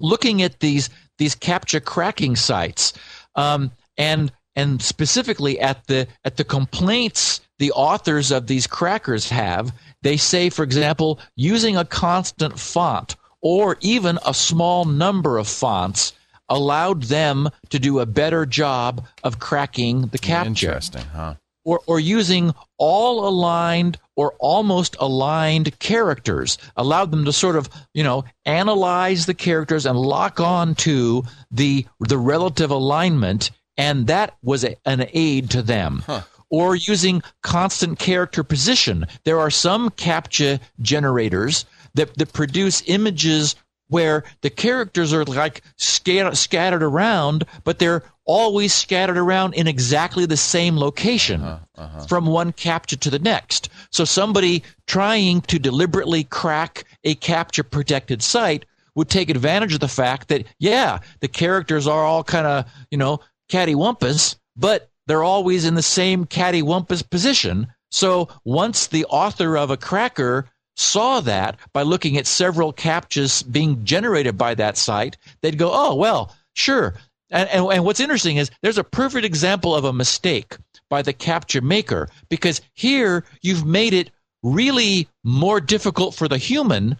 looking 0.00 0.42
at 0.42 0.60
these 0.60 0.90
these 1.18 1.36
captcha 1.36 1.82
cracking 1.82 2.36
sites 2.36 2.92
um, 3.36 3.70
and 3.96 4.32
and 4.56 4.82
specifically 4.82 5.58
at 5.60 5.86
the 5.86 6.06
at 6.24 6.36
the 6.36 6.44
complaints 6.44 7.40
the 7.58 7.72
authors 7.72 8.30
of 8.30 8.46
these 8.46 8.66
crackers 8.66 9.28
have 9.28 9.72
they 10.02 10.16
say 10.16 10.50
for 10.50 10.62
example 10.62 11.20
using 11.36 11.76
a 11.76 11.84
constant 11.84 12.58
font 12.58 13.16
or 13.40 13.76
even 13.80 14.18
a 14.26 14.34
small 14.34 14.84
number 14.84 15.38
of 15.38 15.48
fonts 15.48 16.12
allowed 16.48 17.04
them 17.04 17.48
to 17.70 17.78
do 17.78 18.00
a 18.00 18.06
better 18.06 18.44
job 18.44 19.06
of 19.24 19.38
cracking 19.38 20.02
the 20.08 20.18
captcha 20.18 20.46
Interesting, 20.46 21.04
huh? 21.04 21.34
Or, 21.64 21.80
or 21.86 22.00
using 22.00 22.54
all 22.78 23.26
aligned 23.26 23.98
or 24.16 24.34
almost 24.38 24.96
aligned 25.00 25.78
characters. 25.78 26.58
Allowed 26.76 27.10
them 27.10 27.24
to 27.24 27.32
sort 27.32 27.56
of 27.56 27.68
you 27.94 28.02
know 28.02 28.24
analyze 28.44 29.26
the 29.26 29.34
characters 29.34 29.86
and 29.86 29.98
lock 29.98 30.40
on 30.40 30.74
to 30.76 31.24
the 31.50 31.86
the 32.00 32.18
relative 32.18 32.70
alignment 32.70 33.50
and 33.76 34.06
that 34.06 34.36
was 34.42 34.64
a, 34.64 34.76
an 34.84 35.06
aid 35.12 35.50
to 35.50 35.62
them. 35.62 36.02
Or 36.50 36.76
using 36.76 37.22
constant 37.42 37.98
character 37.98 38.44
position. 38.44 39.06
There 39.24 39.40
are 39.40 39.50
some 39.50 39.88
captcha 39.90 40.60
generators 40.80 41.64
that, 41.94 42.16
that 42.18 42.32
produce 42.34 42.82
images 42.86 43.56
where 43.92 44.24
the 44.40 44.48
characters 44.48 45.12
are 45.12 45.24
like 45.26 45.60
scat- 45.76 46.34
scattered 46.34 46.82
around, 46.82 47.44
but 47.62 47.78
they're 47.78 48.02
always 48.24 48.72
scattered 48.72 49.18
around 49.18 49.52
in 49.52 49.66
exactly 49.66 50.24
the 50.24 50.36
same 50.36 50.78
location 50.78 51.42
uh-huh, 51.42 51.58
uh-huh. 51.76 52.06
from 52.06 52.24
one 52.24 52.52
captcha 52.52 52.98
to 52.98 53.10
the 53.10 53.18
next. 53.18 53.68
So 53.90 54.06
somebody 54.06 54.62
trying 54.86 55.42
to 55.42 55.58
deliberately 55.58 56.24
crack 56.24 56.84
a 57.04 57.14
captcha 57.16 57.70
protected 57.70 58.22
site 58.22 58.64
would 58.94 59.10
take 59.10 59.28
advantage 59.28 59.74
of 59.74 59.80
the 59.80 59.88
fact 59.88 60.28
that, 60.28 60.46
yeah, 60.58 61.00
the 61.20 61.28
characters 61.28 61.86
are 61.86 62.04
all 62.04 62.24
kind 62.24 62.46
of, 62.46 62.64
you 62.90 62.96
know, 62.96 63.20
cattywampus, 63.50 64.36
but 64.56 64.90
they're 65.06 65.22
always 65.22 65.66
in 65.66 65.74
the 65.74 65.82
same 65.82 66.24
cattywampus 66.24 67.08
position. 67.08 67.66
So 67.90 68.28
once 68.44 68.86
the 68.86 69.04
author 69.06 69.58
of 69.58 69.70
a 69.70 69.76
cracker 69.76 70.48
saw 70.76 71.20
that 71.20 71.58
by 71.72 71.82
looking 71.82 72.16
at 72.16 72.26
several 72.26 72.72
captchas 72.72 73.50
being 73.50 73.84
generated 73.84 74.38
by 74.38 74.54
that 74.54 74.76
site, 74.76 75.16
they'd 75.40 75.58
go, 75.58 75.70
oh, 75.72 75.94
well, 75.94 76.34
sure. 76.54 76.94
And, 77.30 77.48
and, 77.50 77.66
and 77.72 77.84
what's 77.84 78.00
interesting 78.00 78.36
is 78.36 78.50
there's 78.62 78.78
a 78.78 78.84
perfect 78.84 79.24
example 79.24 79.74
of 79.74 79.84
a 79.84 79.92
mistake 79.92 80.56
by 80.88 81.02
the 81.02 81.14
captcha 81.14 81.62
maker 81.62 82.08
because 82.28 82.60
here 82.74 83.24
you've 83.40 83.64
made 83.64 83.94
it 83.94 84.10
really 84.42 85.08
more 85.24 85.60
difficult 85.60 86.14
for 86.14 86.28
the 86.28 86.38
human, 86.38 86.98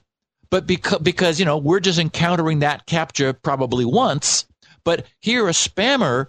but 0.50 0.66
because, 0.66 1.00
because 1.00 1.38
you 1.38 1.44
know, 1.44 1.58
we're 1.58 1.80
just 1.80 1.98
encountering 1.98 2.60
that 2.60 2.86
captcha 2.86 3.34
probably 3.42 3.84
once. 3.84 4.46
But 4.84 5.06
here, 5.20 5.46
a 5.48 5.52
spammer, 5.52 6.26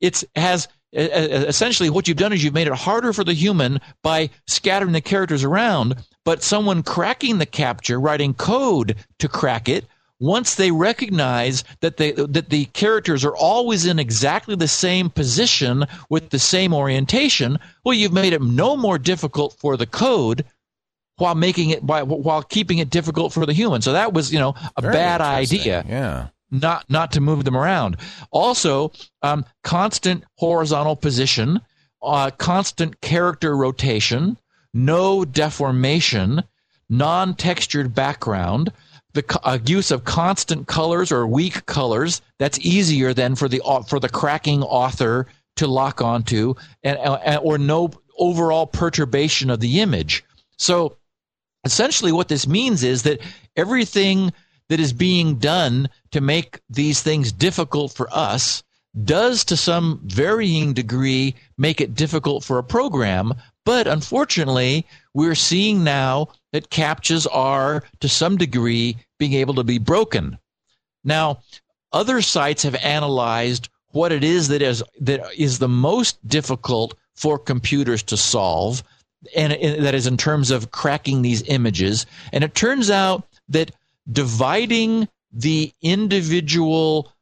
it's 0.00 0.24
has 0.34 0.68
essentially 0.96 1.90
what 1.90 2.08
you've 2.08 2.16
done 2.16 2.32
is 2.32 2.42
you've 2.42 2.54
made 2.54 2.66
it 2.66 2.72
harder 2.74 3.12
for 3.12 3.24
the 3.24 3.34
human 3.34 3.80
by 4.02 4.30
scattering 4.46 4.92
the 4.92 5.00
characters 5.00 5.44
around 5.44 5.96
but 6.24 6.42
someone 6.42 6.82
cracking 6.82 7.38
the 7.38 7.46
captcha 7.46 8.02
writing 8.02 8.34
code 8.34 8.96
to 9.18 9.28
crack 9.28 9.68
it 9.68 9.84
once 10.18 10.54
they 10.54 10.70
recognize 10.70 11.62
that 11.80 11.98
they 11.98 12.12
that 12.12 12.48
the 12.48 12.64
characters 12.66 13.24
are 13.24 13.36
always 13.36 13.84
in 13.84 13.98
exactly 13.98 14.56
the 14.56 14.68
same 14.68 15.10
position 15.10 15.84
with 16.08 16.30
the 16.30 16.38
same 16.38 16.72
orientation 16.72 17.58
well 17.84 17.94
you've 17.94 18.12
made 18.12 18.32
it 18.32 18.42
no 18.42 18.76
more 18.76 18.98
difficult 18.98 19.54
for 19.58 19.76
the 19.76 19.86
code 19.86 20.44
while 21.18 21.34
making 21.34 21.70
it 21.70 21.84
by, 21.84 22.02
while 22.02 22.42
keeping 22.42 22.78
it 22.78 22.90
difficult 22.90 23.32
for 23.32 23.46
the 23.46 23.52
human. 23.52 23.82
So 23.82 23.92
that 23.92 24.12
was 24.12 24.32
you 24.32 24.38
know 24.38 24.54
a 24.76 24.82
Very 24.82 24.92
bad 24.92 25.20
idea. 25.20 25.84
Yeah. 25.88 26.28
Not 26.50 26.88
not 26.88 27.12
to 27.12 27.20
move 27.20 27.44
them 27.44 27.56
around. 27.56 27.96
Also, 28.30 28.92
um, 29.22 29.44
constant 29.62 30.24
horizontal 30.36 30.96
position, 30.96 31.60
uh, 32.02 32.30
constant 32.30 33.00
character 33.00 33.56
rotation, 33.56 34.36
no 34.72 35.24
deformation, 35.24 36.42
non-textured 36.88 37.94
background, 37.94 38.72
the 39.14 39.40
uh, 39.42 39.58
use 39.66 39.90
of 39.90 40.04
constant 40.04 40.66
colors 40.66 41.10
or 41.10 41.26
weak 41.26 41.66
colors. 41.66 42.20
That's 42.38 42.58
easier 42.60 43.12
than 43.14 43.34
for 43.34 43.48
the 43.48 43.60
au- 43.62 43.82
for 43.82 43.98
the 43.98 44.08
cracking 44.08 44.62
author 44.62 45.26
to 45.56 45.66
lock 45.66 46.02
onto, 46.02 46.54
and, 46.82 46.98
and 46.98 47.40
or 47.42 47.58
no 47.58 47.90
overall 48.18 48.66
perturbation 48.66 49.50
of 49.50 49.60
the 49.60 49.80
image. 49.80 50.24
So 50.58 50.96
essentially 51.64 52.12
what 52.12 52.28
this 52.28 52.46
means 52.46 52.82
is 52.82 53.02
that 53.02 53.20
everything 53.56 54.32
that 54.68 54.80
is 54.80 54.92
being 54.92 55.36
done 55.36 55.88
to 56.10 56.20
make 56.20 56.60
these 56.68 57.02
things 57.02 57.32
difficult 57.32 57.92
for 57.92 58.08
us 58.12 58.62
does 59.04 59.44
to 59.44 59.56
some 59.56 60.00
varying 60.04 60.72
degree 60.72 61.34
make 61.58 61.80
it 61.80 61.94
difficult 61.94 62.42
for 62.42 62.58
a 62.58 62.64
program. 62.64 63.34
But 63.64 63.86
unfortunately 63.86 64.86
we're 65.12 65.34
seeing 65.34 65.84
now 65.84 66.28
that 66.52 66.70
captchas 66.70 67.26
are 67.30 67.84
to 68.00 68.08
some 68.08 68.36
degree 68.36 68.96
being 69.18 69.34
able 69.34 69.54
to 69.54 69.64
be 69.64 69.78
broken. 69.78 70.38
Now 71.04 71.40
other 71.92 72.22
sites 72.22 72.62
have 72.62 72.74
analyzed 72.76 73.68
what 73.90 74.12
it 74.12 74.24
is 74.24 74.48
that 74.48 74.62
is 74.62 74.82
that 75.00 75.20
is 75.36 75.58
the 75.58 75.68
most 75.68 76.26
difficult 76.26 76.94
for 77.14 77.38
computers 77.38 78.02
to 78.04 78.16
solve 78.16 78.82
and, 79.34 79.52
and 79.52 79.84
that 79.84 79.94
is 79.94 80.06
in 80.06 80.16
terms 80.16 80.50
of 80.50 80.70
cracking 80.70 81.22
these 81.22 81.42
images. 81.48 82.06
And 82.32 82.44
it 82.44 82.54
turns 82.54 82.90
out 82.90 83.26
that 83.48 83.72
dividing 84.10 85.08
the 85.32 85.72
individual 85.82 87.12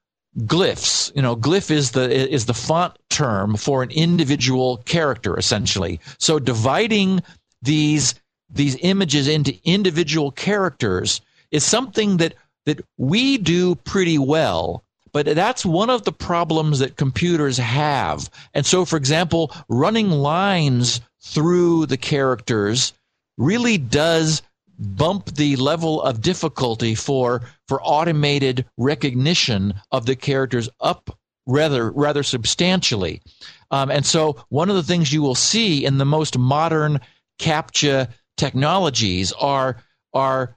glyphs. 0.41 1.15
You 1.15 1.23
know, 1.23 1.37
glyph 1.37 1.71
is 1.71 1.93
the 1.93 2.11
is 2.11 2.47
the 2.47 2.55
font 2.55 2.95
term 3.11 3.57
for 3.57 3.83
an 3.83 3.91
individual 3.91 4.79
character, 4.79 5.39
essentially. 5.39 6.01
So 6.19 6.39
dividing 6.39 7.23
these 7.63 8.15
these 8.51 8.77
images 8.83 9.29
into 9.29 9.59
individual 9.65 10.31
characters 10.31 11.21
is 11.51 11.65
something 11.65 12.19
that 12.19 12.35
that 12.67 12.85
we 12.97 13.39
do 13.39 13.75
pretty 13.75 14.19
well. 14.19 14.83
But 15.13 15.27
that's 15.27 15.65
one 15.65 15.91
of 15.91 16.05
the 16.05 16.13
problems 16.13 16.81
that 16.81 16.97
computers 16.97 17.57
have. 17.59 18.29
And 18.53 18.67
so, 18.67 18.85
for 18.85 18.97
example, 18.97 19.53
running 19.69 20.11
lines 20.11 21.01
through 21.23 21.87
the 21.87 21.97
characters 21.97 22.93
really 23.39 23.79
does 23.79 24.43
bump 24.79 25.35
the 25.35 25.57
level 25.57 26.03
of 26.03 26.21
difficulty 26.21 26.95
for 26.95 27.43
for 27.69 27.81
automated 27.83 28.67
recognition 28.77 29.75
of 29.93 30.07
the 30.07 30.17
characters 30.17 30.69
up 30.81 31.17
rather 31.47 31.91
rather 31.91 32.23
substantially. 32.23 33.23
Um, 33.71 33.91
and 33.91 34.05
so 34.05 34.45
one 34.49 34.71
of 34.71 34.77
the 34.77 34.83
things 34.83 35.13
you 35.13 35.23
will 35.23 35.35
see 35.35 35.85
in 35.85 35.99
the 35.99 36.05
most 36.05 36.39
modern 36.39 37.01
CAPTCHA 37.39 38.09
technologies 38.37 39.33
are 39.33 39.83
are 40.13 40.57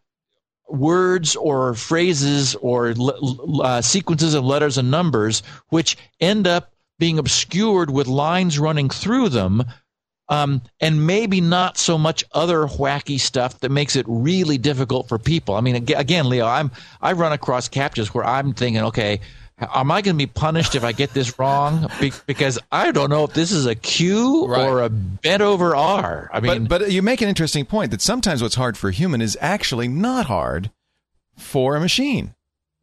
words 0.70 1.36
or 1.36 1.74
phrases 1.74 2.56
or 2.56 2.94
uh, 3.62 3.82
sequences 3.82 4.34
of 4.34 4.44
letters 4.44 4.78
and 4.78 4.92
numbers 4.92 5.42
which 5.70 5.98
end 6.20 6.46
up 6.46 6.74
being 7.00 7.20
obscured 7.20 7.90
with 7.90 8.08
lines 8.08 8.60
running 8.60 8.90
through 8.90 9.30
them 9.30 9.64
um, 10.30 10.62
and 10.80 11.08
maybe 11.08 11.42
not 11.42 11.78
so 11.78 11.98
much 11.98 12.24
other 12.32 12.66
wacky 12.66 13.20
stuff 13.20 13.60
that 13.62 13.70
makes 13.70 13.96
it 13.96 14.06
really 14.08 14.58
difficult 14.58 15.08
for 15.08 15.18
people. 15.18 15.56
I 15.56 15.62
mean, 15.62 15.76
again, 15.76 16.30
Leo, 16.30 16.46
I'm 16.46 16.72
I 17.02 17.14
run 17.14 17.32
across 17.32 17.70
CAPTCHAs 17.70 18.08
where 18.08 18.26
I'm 18.26 18.54
thinking, 18.54 18.84
okay, 18.84 19.20
am 19.60 19.92
I 19.92 20.02
going 20.02 20.16
to 20.16 20.18
be 20.18 20.28
punished 20.28 20.76
if 20.76 20.84
I 20.84 20.92
get 20.92 21.14
this 21.14 21.40
wrong? 21.40 21.90
Be- 22.00 22.14
because 22.26 22.60
I 22.72 22.92
don't 22.92 23.10
know 23.10 23.24
if 23.24 23.34
this 23.34 23.52
is 23.52 23.66
a 23.66 23.76
Q 23.76 24.48
right. 24.48 24.68
or 24.68 24.82
a 24.82 24.90
bent 24.90 25.42
over 25.42 25.76
R. 25.76 26.30
I 26.34 26.40
mean, 26.40 26.66
but, 26.66 26.82
but 26.82 26.92
you 26.92 27.02
make 27.02 27.22
an 27.22 27.30
interesting 27.30 27.66
point 27.66 27.92
that 27.92 28.02
sometimes 28.02 28.42
what's 28.42 28.56
hard 28.56 28.78
for 28.78 28.90
a 28.90 28.94
human 28.94 29.22
is 29.22 29.38
actually 29.42 29.88
not 29.88 30.28
hard 30.28 30.72
for 31.38 31.76
a 31.76 31.80
machine. 31.80 32.36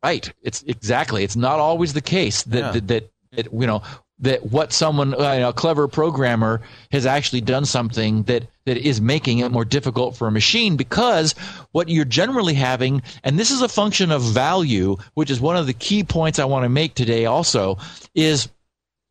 Right. 0.02 0.32
It's 0.42 0.62
exactly. 0.62 1.24
It's 1.24 1.36
not 1.36 1.60
always 1.60 1.92
the 1.94 2.02
case 2.02 2.42
that 2.44 2.58
yeah. 2.58 2.70
that, 2.72 2.88
that 2.88 3.10
it, 3.32 3.48
you 3.52 3.66
know 3.66 3.82
that 4.20 4.46
what 4.46 4.72
someone 4.72 5.12
uh, 5.14 5.32
you 5.32 5.40
know, 5.40 5.48
a 5.48 5.52
clever 5.52 5.88
programmer 5.88 6.62
has 6.92 7.04
actually 7.04 7.40
done 7.40 7.64
something 7.64 8.22
that 8.24 8.46
that 8.64 8.76
is 8.76 9.00
making 9.00 9.40
it 9.40 9.50
more 9.50 9.64
difficult 9.64 10.16
for 10.16 10.28
a 10.28 10.32
machine 10.32 10.76
because 10.76 11.32
what 11.72 11.88
you're 11.88 12.04
generally 12.04 12.54
having 12.54 13.02
and 13.24 13.38
this 13.38 13.50
is 13.50 13.60
a 13.60 13.68
function 13.68 14.12
of 14.12 14.22
value 14.22 14.96
which 15.14 15.30
is 15.30 15.40
one 15.40 15.56
of 15.56 15.66
the 15.66 15.72
key 15.72 16.04
points 16.04 16.38
I 16.38 16.44
want 16.44 16.64
to 16.64 16.68
make 16.68 16.94
today 16.94 17.26
also 17.26 17.78
is 18.14 18.48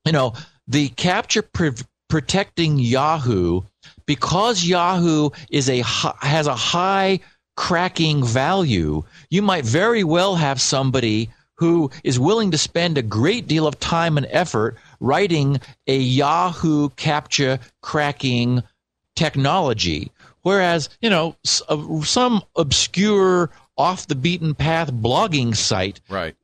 you 0.05 0.13
know 0.13 0.33
the 0.67 0.89
captcha 0.89 1.43
protecting 2.07 2.79
Yahoo 2.79 3.61
because 4.05 4.63
Yahoo 4.63 5.31
is 5.51 5.69
a 5.69 5.81
has 6.21 6.47
a 6.47 6.55
high 6.55 7.19
cracking 7.57 8.23
value 8.23 9.03
you 9.29 9.41
might 9.41 9.65
very 9.65 10.05
well 10.05 10.35
have 10.35 10.61
somebody 10.61 11.29
who 11.55 11.91
is 12.03 12.19
willing 12.19 12.51
to 12.51 12.57
spend 12.57 12.97
a 12.97 13.01
great 13.01 13.47
deal 13.47 13.67
of 13.67 13.79
time 13.79 14.17
and 14.17 14.27
effort 14.31 14.77
writing 15.03 15.59
a 15.85 15.97
Yahoo 15.97 16.89
CAPTCHA 16.89 17.59
cracking 17.81 18.63
technology. 19.15 20.11
Whereas, 20.41 20.89
you 21.01 21.09
know, 21.09 21.35
uh, 21.69 22.01
some 22.01 22.41
obscure 22.55 23.51
off 23.77 24.07
the 24.07 24.15
beaten 24.15 24.55
path 24.55 24.91
blogging 24.91 25.55
site, 25.55 25.99
right. 26.09 26.35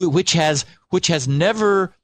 which 0.00 0.32
has 0.32 0.64
which 0.90 1.06
has 1.08 1.28
never 1.28 1.94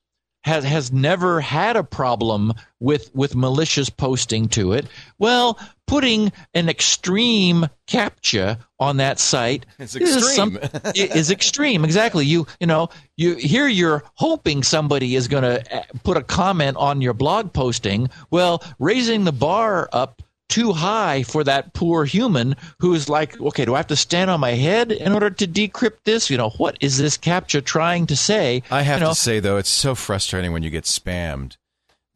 has 0.42 0.64
has 0.64 0.92
never 0.92 1.40
had 1.40 1.76
a 1.76 1.84
problem 1.84 2.52
with 2.80 3.14
with 3.14 3.34
malicious 3.34 3.88
posting 3.88 4.48
to 4.48 4.72
it. 4.72 4.86
Well, 5.18 5.58
putting 5.86 6.32
an 6.54 6.68
extreme 6.68 7.66
captcha 7.86 8.58
on 8.78 8.96
that 8.96 9.20
site 9.20 9.66
it's 9.78 9.94
extreme. 9.94 10.18
Is, 10.18 10.34
some, 10.34 10.58
is 10.94 11.30
extreme. 11.30 11.84
Exactly. 11.84 12.26
You 12.26 12.46
you 12.60 12.66
know 12.66 12.88
you 13.16 13.36
here 13.36 13.68
you're 13.68 14.02
hoping 14.14 14.62
somebody 14.62 15.14
is 15.14 15.28
going 15.28 15.44
to 15.44 15.76
uh, 15.76 15.82
put 16.02 16.16
a 16.16 16.22
comment 16.22 16.76
on 16.76 17.00
your 17.00 17.14
blog 17.14 17.52
posting. 17.52 18.10
Well, 18.30 18.62
raising 18.78 19.24
the 19.24 19.32
bar 19.32 19.88
up 19.92 20.22
too 20.52 20.74
high 20.74 21.22
for 21.22 21.42
that 21.44 21.72
poor 21.72 22.04
human 22.04 22.54
who's 22.78 23.08
like, 23.08 23.40
okay, 23.40 23.64
do 23.64 23.74
I 23.74 23.78
have 23.78 23.86
to 23.86 23.96
stand 23.96 24.30
on 24.30 24.38
my 24.38 24.50
head 24.50 24.92
in 24.92 25.12
order 25.12 25.30
to 25.30 25.46
decrypt 25.46 26.04
this? 26.04 26.28
You 26.28 26.36
know, 26.36 26.50
what 26.50 26.76
is 26.80 26.98
this 26.98 27.16
captcha 27.16 27.64
trying 27.64 28.06
to 28.08 28.16
say? 28.16 28.62
I 28.70 28.82
have 28.82 29.00
you 29.00 29.06
know, 29.06 29.12
to 29.12 29.18
say 29.18 29.40
though, 29.40 29.56
it's 29.56 29.70
so 29.70 29.94
frustrating 29.94 30.52
when 30.52 30.62
you 30.62 30.68
get 30.68 30.84
spammed 30.84 31.56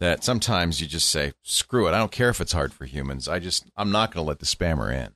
that 0.00 0.22
sometimes 0.22 0.82
you 0.82 0.86
just 0.86 1.08
say, 1.08 1.32
screw 1.42 1.88
it. 1.88 1.92
I 1.92 1.98
don't 1.98 2.12
care 2.12 2.28
if 2.28 2.42
it's 2.42 2.52
hard 2.52 2.74
for 2.74 2.84
humans. 2.84 3.26
I 3.26 3.38
just, 3.38 3.64
I'm 3.74 3.90
not 3.90 4.12
going 4.12 4.22
to 4.22 4.28
let 4.28 4.40
the 4.40 4.46
spammer 4.46 4.92
in. 4.92 5.14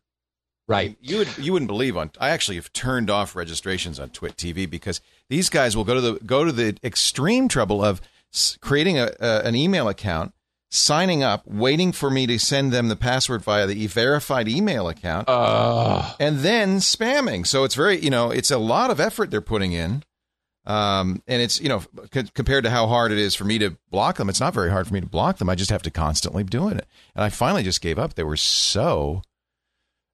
Right. 0.66 0.96
You 1.00 1.18
would 1.18 1.36
you 1.36 1.52
wouldn't 1.52 1.66
believe 1.66 1.96
on 1.96 2.12
I 2.20 2.30
actually 2.30 2.54
have 2.54 2.72
turned 2.72 3.10
off 3.10 3.34
registrations 3.34 3.98
on 3.98 4.10
Twit 4.10 4.36
TV 4.36 4.70
because 4.70 5.00
these 5.28 5.50
guys 5.50 5.76
will 5.76 5.82
go 5.82 5.94
to 5.94 6.00
the 6.00 6.12
go 6.24 6.44
to 6.44 6.52
the 6.52 6.76
extreme 6.84 7.48
trouble 7.48 7.84
of 7.84 8.00
creating 8.60 8.96
a, 8.96 9.10
a 9.18 9.40
an 9.40 9.56
email 9.56 9.88
account 9.88 10.32
signing 10.70 11.22
up, 11.22 11.46
waiting 11.46 11.92
for 11.92 12.10
me 12.10 12.26
to 12.26 12.38
send 12.38 12.72
them 12.72 12.88
the 12.88 12.96
password 12.96 13.42
via 13.42 13.66
the 13.66 13.86
verified 13.88 14.48
email 14.48 14.88
account, 14.88 15.28
uh. 15.28 16.14
and 16.20 16.38
then 16.40 16.78
spamming. 16.78 17.46
So 17.46 17.64
it's 17.64 17.74
very, 17.74 17.98
you 17.98 18.10
know, 18.10 18.30
it's 18.30 18.50
a 18.50 18.58
lot 18.58 18.90
of 18.90 19.00
effort 19.00 19.30
they're 19.30 19.40
putting 19.40 19.72
in. 19.72 20.04
Um, 20.66 21.22
and 21.26 21.42
it's, 21.42 21.60
you 21.60 21.68
know, 21.68 21.82
c- 22.12 22.30
compared 22.34 22.64
to 22.64 22.70
how 22.70 22.86
hard 22.86 23.12
it 23.12 23.18
is 23.18 23.34
for 23.34 23.44
me 23.44 23.58
to 23.58 23.76
block 23.90 24.18
them, 24.18 24.28
it's 24.28 24.40
not 24.40 24.54
very 24.54 24.70
hard 24.70 24.86
for 24.86 24.94
me 24.94 25.00
to 25.00 25.06
block 25.06 25.38
them. 25.38 25.48
I 25.48 25.54
just 25.54 25.70
have 25.70 25.82
to 25.82 25.90
constantly 25.90 26.44
be 26.44 26.50
doing 26.50 26.76
it. 26.76 26.86
And 27.16 27.24
I 27.24 27.30
finally 27.30 27.62
just 27.62 27.80
gave 27.80 27.98
up. 27.98 28.14
They 28.14 28.22
were 28.22 28.36
so 28.36 29.22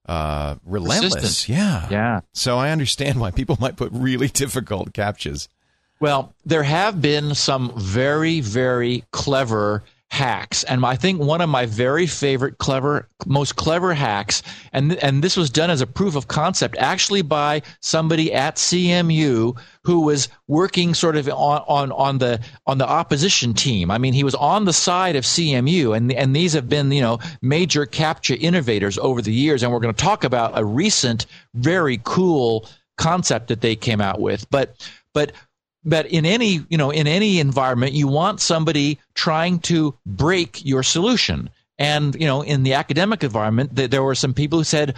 uh, 0.07 0.55
relentless. 0.65 1.15
Persistent. 1.15 1.57
Yeah. 1.57 1.87
Yeah. 1.91 2.21
So 2.33 2.57
I 2.57 2.71
understand 2.71 3.19
why 3.19 3.31
people 3.31 3.57
might 3.61 3.75
put 3.75 3.91
really 3.91 4.29
difficult 4.29 4.93
captchas. 4.93 5.47
Well, 5.99 6.33
there 6.45 6.63
have 6.63 7.01
been 7.01 7.35
some 7.35 7.73
very, 7.75 8.39
very 8.39 9.03
clever 9.11 9.83
hacks. 10.09 10.63
And 10.63 10.85
I 10.85 10.95
think 10.95 11.19
one 11.19 11.41
of 11.41 11.49
my 11.49 11.65
very 11.65 12.07
favorite 12.07 12.57
clever, 12.59 13.07
most 13.25 13.55
clever 13.55 13.93
hacks, 13.93 14.41
and, 14.71 14.93
and 15.03 15.23
this 15.23 15.35
was 15.35 15.49
done 15.49 15.69
as 15.69 15.81
a 15.81 15.87
proof 15.87 16.15
of 16.15 16.27
concept 16.27 16.77
actually 16.77 17.21
by 17.21 17.61
somebody 17.81 18.33
at 18.33 18.55
CMU 18.55 19.57
who 19.83 19.99
was 20.01 20.29
working 20.47 20.93
sort 20.93 21.17
of 21.17 21.27
on, 21.29 21.63
on, 21.67 21.91
on 21.91 22.17
the, 22.19 22.39
on 22.65 22.77
the 22.77 22.87
opposition 22.87 23.53
team. 23.53 23.91
I 23.91 23.97
mean, 23.97 24.13
he 24.13 24.23
was 24.23 24.35
on 24.35 24.65
the 24.65 24.73
side 24.73 25.15
of 25.15 25.23
CMU 25.23 25.95
and, 25.95 26.11
and 26.13 26.35
these 26.35 26.53
have 26.53 26.69
been, 26.69 26.91
you 26.91 27.01
know, 27.01 27.19
major 27.41 27.85
CAPTCHA 27.85 28.37
innovators 28.39 28.97
over 28.97 29.21
the 29.21 29.33
years. 29.33 29.61
And 29.61 29.71
we're 29.71 29.79
going 29.79 29.93
to 29.93 30.03
talk 30.03 30.23
about 30.23 30.57
a 30.57 30.63
recent, 30.63 31.25
very 31.53 31.99
cool 32.03 32.67
concept 32.97 33.49
that 33.49 33.61
they 33.61 33.75
came 33.75 34.01
out 34.01 34.21
with. 34.21 34.49
But, 34.49 34.89
but 35.13 35.33
but 35.87 36.05
in 36.07 36.25
any 36.25 36.65
you 36.69 36.77
know 36.77 36.91
in 36.91 37.07
any 37.07 37.39
environment 37.39 37.93
you 37.93 38.07
want 38.07 38.41
somebody 38.41 38.99
trying 39.15 39.57
to 39.59 39.95
break 40.05 40.63
your 40.63 40.83
solution. 40.83 41.49
And 41.79 42.15
you 42.15 42.27
know 42.27 42.41
in 42.43 42.63
the 42.63 42.73
academic 42.73 43.23
environment 43.23 43.75
th- 43.75 43.89
there 43.89 44.03
were 44.03 44.15
some 44.15 44.33
people 44.33 44.59
who 44.59 44.63
said 44.63 44.95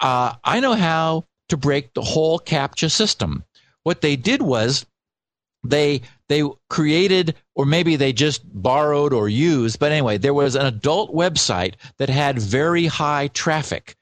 uh, 0.00 0.34
i 0.44 0.60
know 0.60 0.74
how 0.74 1.24
to 1.48 1.56
break 1.56 1.94
the 1.94 2.02
whole 2.02 2.38
captcha 2.38 2.90
system. 2.90 3.44
What 3.84 4.00
they 4.02 4.16
did 4.16 4.42
was 4.42 4.84
they 5.62 6.02
they 6.28 6.42
created 6.68 7.34
or 7.54 7.64
maybe 7.64 7.96
they 7.96 8.12
just 8.12 8.42
borrowed 8.62 9.12
or 9.12 9.28
used 9.28 9.78
but 9.78 9.92
anyway 9.92 10.16
there 10.16 10.34
was 10.34 10.54
an 10.54 10.66
adult 10.66 11.14
website 11.14 11.74
that 11.98 12.08
had 12.08 12.38
very 12.38 12.86
high 12.86 13.28
traffic. 13.28 13.96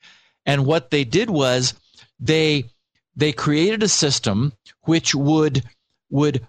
And 0.46 0.64
what 0.64 0.90
they 0.90 1.04
did 1.04 1.28
was 1.28 1.74
they 2.18 2.64
they 3.16 3.32
created 3.32 3.82
a 3.82 3.88
system 3.88 4.52
which 4.84 5.14
would 5.14 5.64
would 6.10 6.46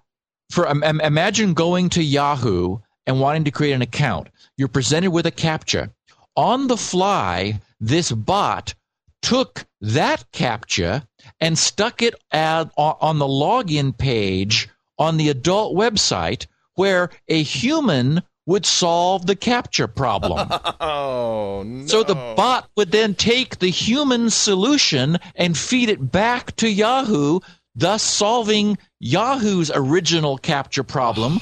for 0.49 0.67
um, 0.67 0.83
imagine 0.83 1.53
going 1.53 1.89
to 1.89 2.03
Yahoo 2.03 2.77
and 3.05 3.19
wanting 3.19 3.43
to 3.43 3.51
create 3.51 3.73
an 3.73 3.81
account. 3.81 4.29
You're 4.57 4.67
presented 4.67 5.11
with 5.11 5.25
a 5.25 5.31
captcha. 5.31 5.91
On 6.35 6.67
the 6.67 6.77
fly, 6.77 7.59
this 7.79 8.11
bot 8.11 8.73
took 9.21 9.65
that 9.81 10.23
captcha 10.31 11.05
and 11.39 11.57
stuck 11.57 12.01
it 12.01 12.15
at, 12.31 12.71
on 12.77 13.19
the 13.19 13.27
login 13.27 13.97
page 13.97 14.69
on 14.97 15.17
the 15.17 15.29
adult 15.29 15.75
website 15.75 16.45
where 16.75 17.09
a 17.27 17.41
human 17.41 18.21
would 18.45 18.65
solve 18.65 19.27
the 19.27 19.35
captcha 19.35 19.93
problem. 19.93 20.47
oh, 20.81 21.63
no. 21.65 21.85
So 21.85 22.03
the 22.03 22.15
bot 22.15 22.69
would 22.75 22.91
then 22.91 23.13
take 23.13 23.59
the 23.59 23.69
human 23.69 24.29
solution 24.29 25.19
and 25.35 25.57
feed 25.57 25.89
it 25.89 26.11
back 26.11 26.55
to 26.57 26.67
Yahoo 26.67 27.41
thus 27.75 28.03
solving 28.03 28.77
Yahoo's 28.99 29.71
original 29.73 30.37
captcha 30.37 30.87
problem. 30.87 31.39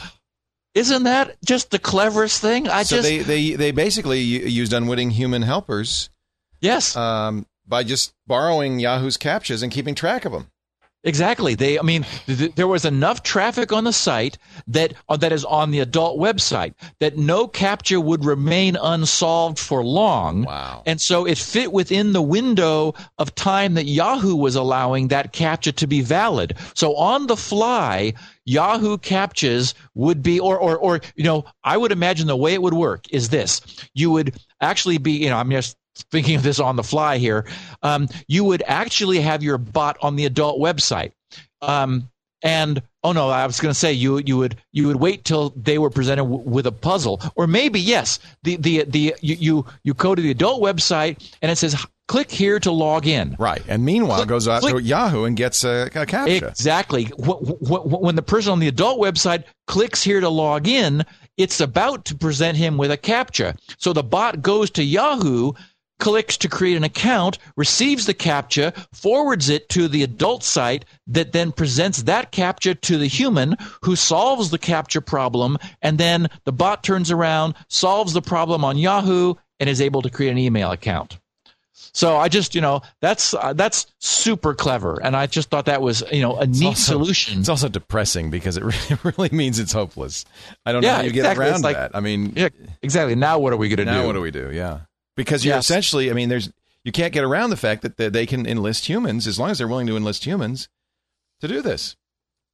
Isn't 0.74 1.04
that 1.04 1.38
just 1.44 1.72
the 1.72 1.80
cleverest 1.80 2.40
thing? 2.40 2.68
I 2.68 2.84
so 2.84 2.98
just 2.98 3.08
they, 3.08 3.20
they 3.20 3.52
they 3.56 3.72
basically 3.72 4.20
used 4.20 4.74
unwitting 4.74 5.10
human 5.10 5.42
helpers. 5.42 6.10
Yes. 6.62 6.96
Um, 6.96 7.48
by 7.68 7.84
just 7.84 8.14
borrowing 8.28 8.80
Yahoo's 8.80 9.18
captchas 9.18 9.64
and 9.64 9.72
keeping 9.72 9.96
track 9.96 10.26
of 10.26 10.32
them. 10.32 10.50
Exactly. 11.08 11.55
They, 11.55 11.80
I 11.80 11.84
mean, 11.84 12.05
th- 12.26 12.53
there 12.55 12.68
was 12.68 12.84
enough 12.84 13.24
traffic 13.24 13.72
on 13.72 13.86
the 13.86 13.93
site 13.93 14.38
that 14.68 14.93
uh, 15.08 15.16
that 15.18 15.32
is 15.32 15.45
on 15.45 15.72
the 15.72 15.80
adult 15.80 16.20
website 16.20 16.74
that 16.99 17.18
no 17.18 17.47
captcha 17.47 18.03
would 18.03 18.26
remain 18.26 18.76
unsolved 18.76 19.58
for 19.58 19.86
long. 19.86 20.43
Wow. 20.43 20.84
And 20.86 20.99
so 20.99 21.26
it 21.26 21.38
fit 21.38 21.72
within 21.72 22.12
the 22.12 22.22
window 22.22 22.93
of 23.18 23.34
time 23.36 23.76
that 23.76 23.86
Yahoo 23.86 24.36
was 24.36 24.58
allowing 24.58 25.08
that 25.08 25.32
captcha 25.32 25.74
to 25.78 25.88
be 25.88 26.01
valid. 26.01 26.58
So 26.76 26.95
on 26.97 27.28
the 27.28 27.38
fly, 27.38 28.14
Yahoo 28.43 28.97
captchas 28.97 29.74
would 29.95 30.22
be, 30.22 30.41
or, 30.41 30.58
or, 30.58 30.78
or, 30.78 30.99
you 31.16 31.24
know, 31.24 31.45
I 31.64 31.78
would 31.78 31.93
imagine 31.93 32.28
the 32.28 32.36
way 32.36 32.53
it 32.53 32.62
would 32.62 32.74
work 32.74 33.05
is 33.12 33.30
this. 33.30 33.62
You 33.93 34.12
would 34.12 34.36
actually 34.60 34.97
be, 34.97 35.14
you 35.14 35.30
know, 35.30 35.38
I'm 35.38 35.51
just 35.51 35.78
thinking 36.04 36.36
of 36.36 36.43
this 36.43 36.60
on 36.60 36.76
the 36.76 36.84
fly 36.84 37.18
here, 37.18 37.45
um, 37.84 38.08
you 38.28 38.43
would 38.43 38.64
actually 38.66 39.20
have 39.22 39.43
your 39.43 39.58
bot 39.58 39.98
on 40.02 40.16
the 40.16 40.26
adult 40.26 40.60
website. 40.60 41.12
Um, 41.62 42.10
and 42.43 42.82
oh 43.04 43.14
no, 43.14 43.30
I 43.30 43.45
was 43.48 43.60
going 43.60 43.74
to 43.74 43.80
say 43.80 43.91
you 43.93 44.20
you 44.20 44.38
would 44.38 44.58
you 44.72 44.88
would 44.88 44.98
wait 44.98 45.24
till 45.26 45.50
they 45.56 45.80
were 45.80 45.89
presented 45.89 46.24
w- 46.24 46.43
with 46.48 46.68
a 46.68 46.72
puzzle, 46.72 47.20
or 47.36 47.48
maybe 47.48 47.80
yes, 47.80 48.20
the 48.43 48.58
the 48.58 48.84
the 48.84 49.16
you, 49.22 49.36
you 49.39 49.66
you 49.84 49.93
go 49.95 50.14
to 50.14 50.22
the 50.22 50.30
adult 50.30 50.62
website 50.62 51.18
and 51.41 51.52
it 51.52 51.56
says 51.56 51.76
click 52.08 52.30
here 52.32 52.60
to 52.60 52.72
log 52.72 53.08
in. 53.08 53.36
Right. 53.39 53.62
And 53.68 53.84
meanwhile, 53.84 54.18
Click- 54.20 54.30
goes 54.30 54.48
out 54.48 54.62
to 54.64 54.82
Yahoo 54.82 55.24
and 55.26 55.36
gets 55.36 55.64
a, 55.64 55.89
a 55.95 56.06
captcha. 56.06 56.48
Exactly. 56.48 57.06
Wh- 57.06 57.41
wh- 57.68 58.02
When 58.02 58.16
the 58.16 58.22
person 58.22 58.52
on 58.52 58.60
the 58.60 58.68
adult 58.68 59.00
website 59.00 59.43
clicks 59.66 60.04
here 60.04 60.22
to 60.22 60.30
log 60.30 60.68
in, 60.68 61.04
it's 61.38 61.60
about 61.60 62.06
to 62.06 62.16
present 62.16 62.56
him 62.56 62.78
with 62.78 62.91
a 62.91 62.98
captcha. 62.98 63.58
So 63.78 63.93
the 63.93 64.04
bot 64.04 64.41
goes 64.41 64.70
to 64.72 64.84
Yahoo, 64.84 65.54
clicks 66.00 66.38
to 66.38 66.48
create 66.50 66.78
an 66.78 66.84
account, 66.84 67.38
receives 67.56 68.06
the 68.06 68.14
captcha, 68.14 68.76
forwards 68.93 69.50
it 69.50 69.70
to 69.70 69.88
the 69.88 70.04
adult 70.04 70.43
site 70.43 70.86
that 71.08 71.32
then 71.32 71.52
presents 71.52 72.04
that 72.04 72.32
captcha 72.32 72.80
to 72.82 72.98
the 72.98 73.08
human 73.08 73.56
who 73.84 73.95
solves 73.95 74.52
the 74.52 74.60
captcha 74.60 75.06
problem. 75.06 75.58
And 75.82 75.98
then 75.98 76.28
the 76.43 76.52
bot 76.52 76.84
turns 76.84 77.12
around, 77.12 77.56
solves 77.68 78.14
the 78.14 78.22
problem 78.22 78.64
on 78.64 78.78
Yahoo, 78.78 79.36
and 79.60 79.70
is 79.70 79.82
able 79.82 80.02
to 80.04 80.10
create 80.10 80.32
an 80.32 80.38
email 80.38 80.72
account. 80.72 81.20
So 81.93 82.16
I 82.18 82.28
just, 82.28 82.54
you 82.54 82.62
know, 82.62 82.82
that's 83.02 83.34
uh, 83.34 83.54
that's 83.54 83.88
super 83.98 84.54
clever, 84.54 85.00
and 85.02 85.16
I 85.16 85.26
just 85.26 85.50
thought 85.50 85.66
that 85.66 85.82
was, 85.82 86.04
you 86.12 86.22
know, 86.22 86.38
a 86.38 86.45
neat 86.45 86.64
also- 86.66 86.93
solution. 86.93 87.39
It's 87.39 87.50
also 87.50 87.70
depressing 87.70 88.30
because 88.30 88.56
it 88.56 88.64
really, 88.64 89.00
really 89.04 89.30
means 89.36 89.58
it's 89.58 89.72
hopeless. 89.72 90.24
I 90.64 90.74
don't 90.74 90.84
know 90.84 90.93
how 90.93 91.02
you 91.02 91.12
get 91.12 91.36
around 91.36 91.64
like- 91.64 91.76
that. 91.76 91.95
I 91.95 92.00
mean, 92.00 92.34
yeah, 92.36 92.50
exactly. 92.84 93.16
Now 93.16 93.39
what 93.39 93.52
are 93.52 93.58
we 93.58 93.68
going 93.70 93.78
to 93.78 93.86
do? 93.86 93.91
now 93.91 94.06
what 94.06 94.14
do 94.14 94.22
we 94.22 94.30
do? 94.30 94.52
Yeah, 94.52 94.82
because 95.18 95.43
you're 95.43 95.55
Yes. 95.55 95.65
essentially. 95.65 96.09
I 96.09 96.13
mean, 96.13 96.30
there's 96.30 96.49
you 96.86 96.93
can't 96.93 97.11
get 97.11 97.26
around 97.26 97.49
the 97.49 97.57
fact 97.57 97.82
that 97.82 97.97
they- 97.97 98.07
they 98.07 98.26
can 98.26 98.45
enlist 98.47 98.88
humans 98.88 99.28
as 99.28 99.38
long 99.38 99.49
as 99.49 99.57
they're 99.57 99.68
willing 99.68 99.88
to 99.88 99.97
enlist 99.97 100.24
humans 100.26 100.70
to 101.41 101.47
do 101.49 101.61
this. 101.61 101.97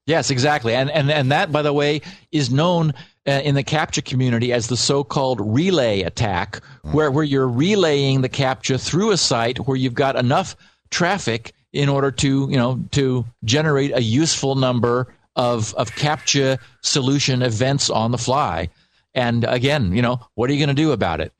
Yes, 0.08 0.32
exactly. 0.32 0.74
And 0.74 0.90
and 0.90 1.12
and 1.12 1.32
that, 1.32 1.52
by 1.52 1.62
the 1.62 1.72
way, 1.72 2.02
is 2.32 2.50
known 2.50 2.94
uh, 3.28 3.32
in 3.44 3.56
the 3.56 3.64
captcha 3.64 4.04
community 4.04 4.52
as 4.52 4.68
the 4.68 4.76
so-called 4.76 5.40
relay 5.40 6.02
attack, 6.02 6.62
where 6.92 7.10
where 7.12 7.24
you're 7.24 7.48
relaying 7.48 8.22
the 8.22 8.28
captcha 8.30 8.82
through 8.84 9.12
a 9.12 9.18
site 9.18 9.60
where 9.68 9.78
you've 9.78 9.94
got 9.94 10.16
enough 10.18 10.56
traffic 10.90 11.54
in 11.72 11.88
order 11.90 12.12
to 12.12 12.48
you 12.50 12.58
know 12.58 12.80
to 12.92 13.24
generate 13.46 13.92
a 13.96 14.02
useful 14.02 14.56
number 14.56 15.14
of 15.38 15.74
of 15.76 15.92
captcha 15.96 16.58
solution 16.82 17.42
events 17.42 17.90
on 17.90 18.12
the 18.12 18.18
fly. 18.18 18.70
And 19.16 19.46
again, 19.46 19.96
you 19.96 20.02
know, 20.02 20.20
what 20.36 20.50
are 20.50 20.54
you 20.54 20.60
going 20.60 20.76
to 20.76 20.82
do 20.82 20.92
about 20.92 21.22
it? 21.22 21.32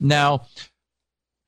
Now, 0.00 0.46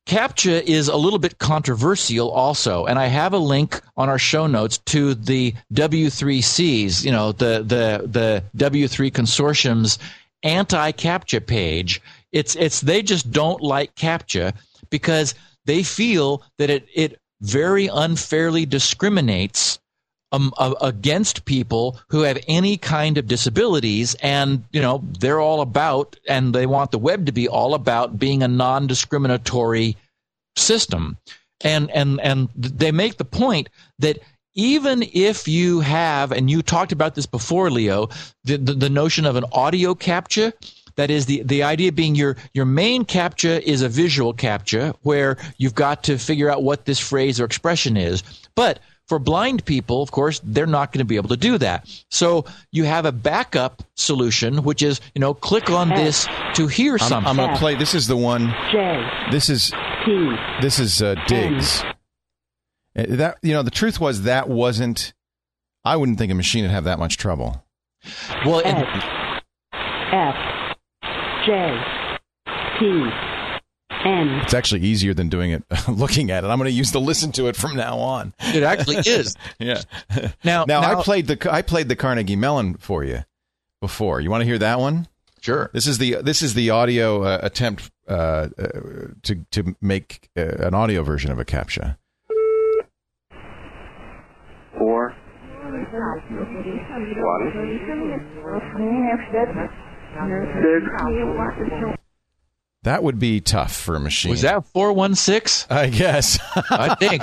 CAPTCHA 0.07 0.63
is 0.65 0.89
a 0.89 0.97
little 0.97 1.19
bit 1.19 1.39
controversial 1.39 2.31
also, 2.31 2.85
and 2.85 2.99
I 2.99 3.07
have 3.07 3.33
a 3.33 3.39
link 3.39 3.81
on 3.97 4.11
our 4.11 4.19
show 4.19 4.47
notes 4.47 4.79
to 4.87 5.15
the 5.15 5.55
W3Cs, 5.73 7.05
you 7.05 7.11
know, 7.11 7.33
the 7.33 7.65
the 7.67 8.07
the 8.07 8.45
W3 8.57 9.11
consortium's 9.11 9.99
anti-CAPTCHA 10.43 11.47
page. 11.47 12.03
It's 12.33 12.55
it's 12.57 12.83
they 12.83 13.03
just 13.03 13.31
don't 13.31 13.63
like 13.63 13.95
CAPTCHA 13.95 14.55
because 14.91 15.35
they 15.65 15.83
feel 15.83 16.43
that 16.59 16.69
it 16.69 16.87
it 16.95 17.19
very 17.41 17.87
unfairly 17.87 18.67
discriminates 18.67 19.79
um, 20.35 20.53
uh, 20.57 20.75
against 20.81 21.45
people 21.45 21.99
who 22.09 22.23
have 22.23 22.39
any 22.49 22.77
kind 22.77 23.19
of 23.19 23.27
disabilities 23.29 24.17
and 24.17 24.65
you 24.73 24.83
know 24.83 25.03
they're 25.21 25.41
all 25.41 25.61
about 25.61 26.17
and 26.29 26.55
they 26.55 26.67
want 26.67 26.91
the 26.91 26.99
web 26.99 27.27
to 27.27 27.33
be 27.33 27.49
all 27.49 27.75
about 27.75 28.19
being 28.19 28.43
a 28.43 28.49
non-discriminatory 28.49 29.97
system 30.57 31.17
and 31.61 31.91
and 31.91 32.21
and 32.21 32.49
they 32.57 32.91
make 32.91 33.17
the 33.17 33.25
point 33.25 33.69
that 33.99 34.19
even 34.55 35.05
if 35.13 35.47
you 35.47 35.81
have 35.81 36.33
and 36.33 36.51
you 36.51 36.63
talked 36.63 36.93
about 36.93 37.15
this 37.15 37.27
before 37.27 37.71
leo 37.71 38.09
the, 38.45 38.57
the, 38.57 38.75
the 38.75 38.91
notion 38.91 39.27
of 39.27 39.37
an 39.37 39.45
audio 39.53 39.95
captcha. 39.95 40.53
that 40.97 41.11
is 41.11 41.27
the, 41.27 41.43
the 41.45 41.63
idea 41.63 41.93
being 41.93 42.17
your 42.17 42.37
your 42.55 42.65
main 42.65 43.05
captcha 43.05 43.61
is 43.61 43.83
a 43.83 43.89
visual 43.89 44.35
captcha 44.35 44.97
where 45.03 45.37
you've 45.59 45.75
got 45.77 46.03
to 46.03 46.19
figure 46.19 46.51
out 46.51 46.65
what 46.65 46.87
this 46.87 46.99
phrase 46.99 47.41
or 47.41 47.45
expression 47.45 47.97
is 47.97 48.25
but 48.57 48.81
for 49.09 49.19
blind 49.19 49.65
people, 49.65 50.03
of 50.03 50.11
course, 50.11 50.41
they're 50.43 50.67
not 50.67 50.93
going 50.93 51.01
to 51.01 51.05
be 51.05 51.17
able 51.17 51.29
to 51.29 51.37
do 51.37 51.59
that. 51.59 51.89
So 52.11 52.47
you 52.73 52.85
have 52.85 53.05
a 53.05 53.13
backup 53.13 53.83
solution, 53.97 54.63
which 54.63 54.83
is, 54.83 55.01
you 55.15 55.21
know, 55.21 55.35
click 55.35 55.71
on 55.71 55.91
this 55.91 56.27
to 56.55 56.67
hear 56.67 56.95
I'm, 56.95 56.99
something. 56.99 57.31
I'm 57.31 57.37
gonna 57.37 57.59
play. 57.59 57.75
This 57.75 57.95
is 57.95 58.07
the 58.07 58.17
one. 58.17 58.55
J 58.73 59.07
This 59.31 59.49
is 59.49 59.71
T 60.05 60.37
this 60.61 60.79
is 60.79 61.03
uh, 61.03 61.15
Diggs. 61.27 61.83
Uh, 61.83 63.07
That 63.09 63.39
you 63.43 63.53
know, 63.53 63.63
the 63.63 63.71
truth 63.71 64.01
was 64.01 64.23
that 64.23 64.49
wasn't. 64.49 65.13
I 65.85 65.97
wouldn't 65.97 66.17
think 66.19 66.33
a 66.33 66.35
machine 66.35 66.63
would 66.63 66.71
have 66.71 66.85
that 66.85 66.99
much 66.99 67.19
trouble. 67.19 67.63
well, 68.47 68.63
X 68.65 68.67
and, 68.67 69.43
F 70.13 70.37
J 71.45 71.77
T 72.79 73.34
N 74.05 74.29
It's 74.43 74.55
actually 74.55 74.83
easier 74.83 75.15
than 75.15 75.29
doing 75.29 75.51
it, 75.53 75.65
looking 75.89 76.31
at 76.31 76.45
it. 76.45 76.49
I'm 76.49 76.59
going 76.59 76.71
to 76.71 76.77
use 76.77 76.93
the 76.93 77.01
listen 77.01 77.33
to 77.33 77.47
it 77.49 77.57
from 77.57 77.77
now 77.77 77.99
on. 77.99 78.35
it 78.41 78.63
actually 78.63 78.97
is. 79.07 79.35
Yeah. 79.59 79.83
Now, 80.45 80.65
Now, 80.67 80.83
I 80.83 81.03
played 81.03 81.27
the 81.27 81.49
I 81.53 81.63
played 81.63 81.89
the 81.89 81.97
Carnegie 81.97 82.37
Mellon 82.37 82.75
for 82.75 83.03
you 83.05 83.25
before. 83.81 84.21
You 84.21 84.31
want 84.31 84.43
to 84.43 84.47
hear 84.47 84.59
that 84.59 84.81
one? 84.81 85.09
Sure. 85.41 85.71
This 85.75 85.87
is 85.87 85.99
the 85.99 86.17
this 86.23 86.41
is 86.43 86.55
the 86.55 86.71
audio 86.71 87.23
uh, 87.23 87.39
attempt 87.43 87.91
uh, 88.09 88.13
uh, 88.13 88.49
to 89.23 89.45
to 89.51 89.77
make 89.81 90.31
uh, 90.37 90.67
an 90.67 90.75
audio 90.75 91.03
version 91.03 91.31
of 91.31 91.39
a 91.39 91.45
captcha. 91.45 91.97
four, 94.79 95.15
one, 95.63 95.87
six, 101.81 102.04
That 102.85 103.03
would 103.03 103.19
be 103.19 103.41
tough 103.41 103.75
for 103.75 103.97
a 103.97 104.01
machine. 104.01 104.31
Was 104.31 104.43
that 104.43 104.67
416? 104.67 105.75
I 105.75 105.89
guess. 105.89 106.39
I 106.71 106.95
think. 106.95 107.23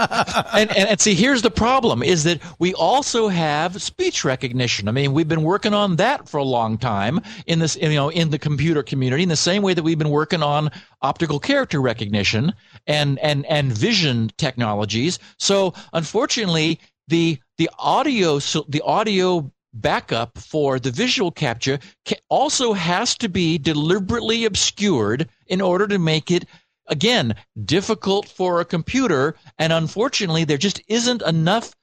and, 0.53 0.75
and 0.75 0.89
and 0.89 0.99
see, 0.99 1.13
here's 1.13 1.43
the 1.43 1.51
problem: 1.51 2.01
is 2.01 2.23
that 2.23 2.41
we 2.57 2.73
also 2.73 3.27
have 3.27 3.79
speech 3.81 4.25
recognition. 4.25 4.87
I 4.87 4.91
mean, 4.91 5.13
we've 5.13 5.27
been 5.27 5.43
working 5.43 5.75
on 5.75 5.97
that 5.97 6.27
for 6.27 6.37
a 6.37 6.43
long 6.43 6.79
time 6.79 7.21
in 7.45 7.59
this, 7.59 7.75
you 7.75 7.93
know, 7.93 8.09
in 8.09 8.31
the 8.31 8.39
computer 8.39 8.81
community, 8.81 9.21
in 9.21 9.29
the 9.29 9.35
same 9.35 9.61
way 9.61 9.75
that 9.75 9.83
we've 9.83 9.99
been 9.99 10.09
working 10.09 10.41
on 10.41 10.71
optical 11.03 11.39
character 11.39 11.79
recognition 11.79 12.53
and 12.87 13.19
and 13.19 13.45
and 13.45 13.71
vision 13.71 14.31
technologies. 14.37 15.19
So, 15.37 15.75
unfortunately, 15.93 16.79
the 17.07 17.39
the 17.59 17.69
audio 17.77 18.39
so 18.39 18.65
the 18.67 18.81
audio 18.81 19.51
backup 19.73 20.37
for 20.37 20.79
the 20.79 20.91
visual 20.91 21.31
captcha 21.31 21.81
also 22.29 22.73
has 22.73 23.17
to 23.17 23.29
be 23.29 23.57
deliberately 23.57 24.45
obscured 24.45 25.29
in 25.47 25.61
order 25.61 25.87
to 25.87 25.97
make 25.97 26.29
it 26.29 26.45
again 26.87 27.33
difficult 27.63 28.27
for 28.27 28.59
a 28.59 28.65
computer 28.65 29.35
and 29.57 29.71
unfortunately 29.71 30.43
there 30.43 30.57
just 30.57 30.81
isn't 30.87 31.21
enough 31.21 31.73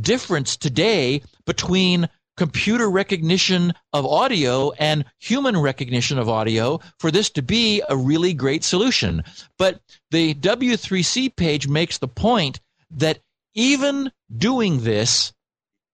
difference 0.00 0.56
today 0.56 1.22
between 1.46 2.08
computer 2.38 2.88
recognition 2.88 3.74
of 3.92 4.06
audio 4.06 4.70
and 4.78 5.04
human 5.18 5.58
recognition 5.58 6.18
of 6.18 6.28
audio 6.28 6.78
for 7.00 7.10
this 7.10 7.28
to 7.30 7.42
be 7.42 7.82
a 7.88 7.96
really 7.96 8.32
great 8.32 8.62
solution. 8.62 9.24
But 9.58 9.80
the 10.12 10.34
W3C 10.34 11.34
page 11.34 11.66
makes 11.66 11.98
the 11.98 12.06
point 12.06 12.60
that 12.92 13.18
even 13.54 14.12
doing 14.34 14.84
this 14.84 15.32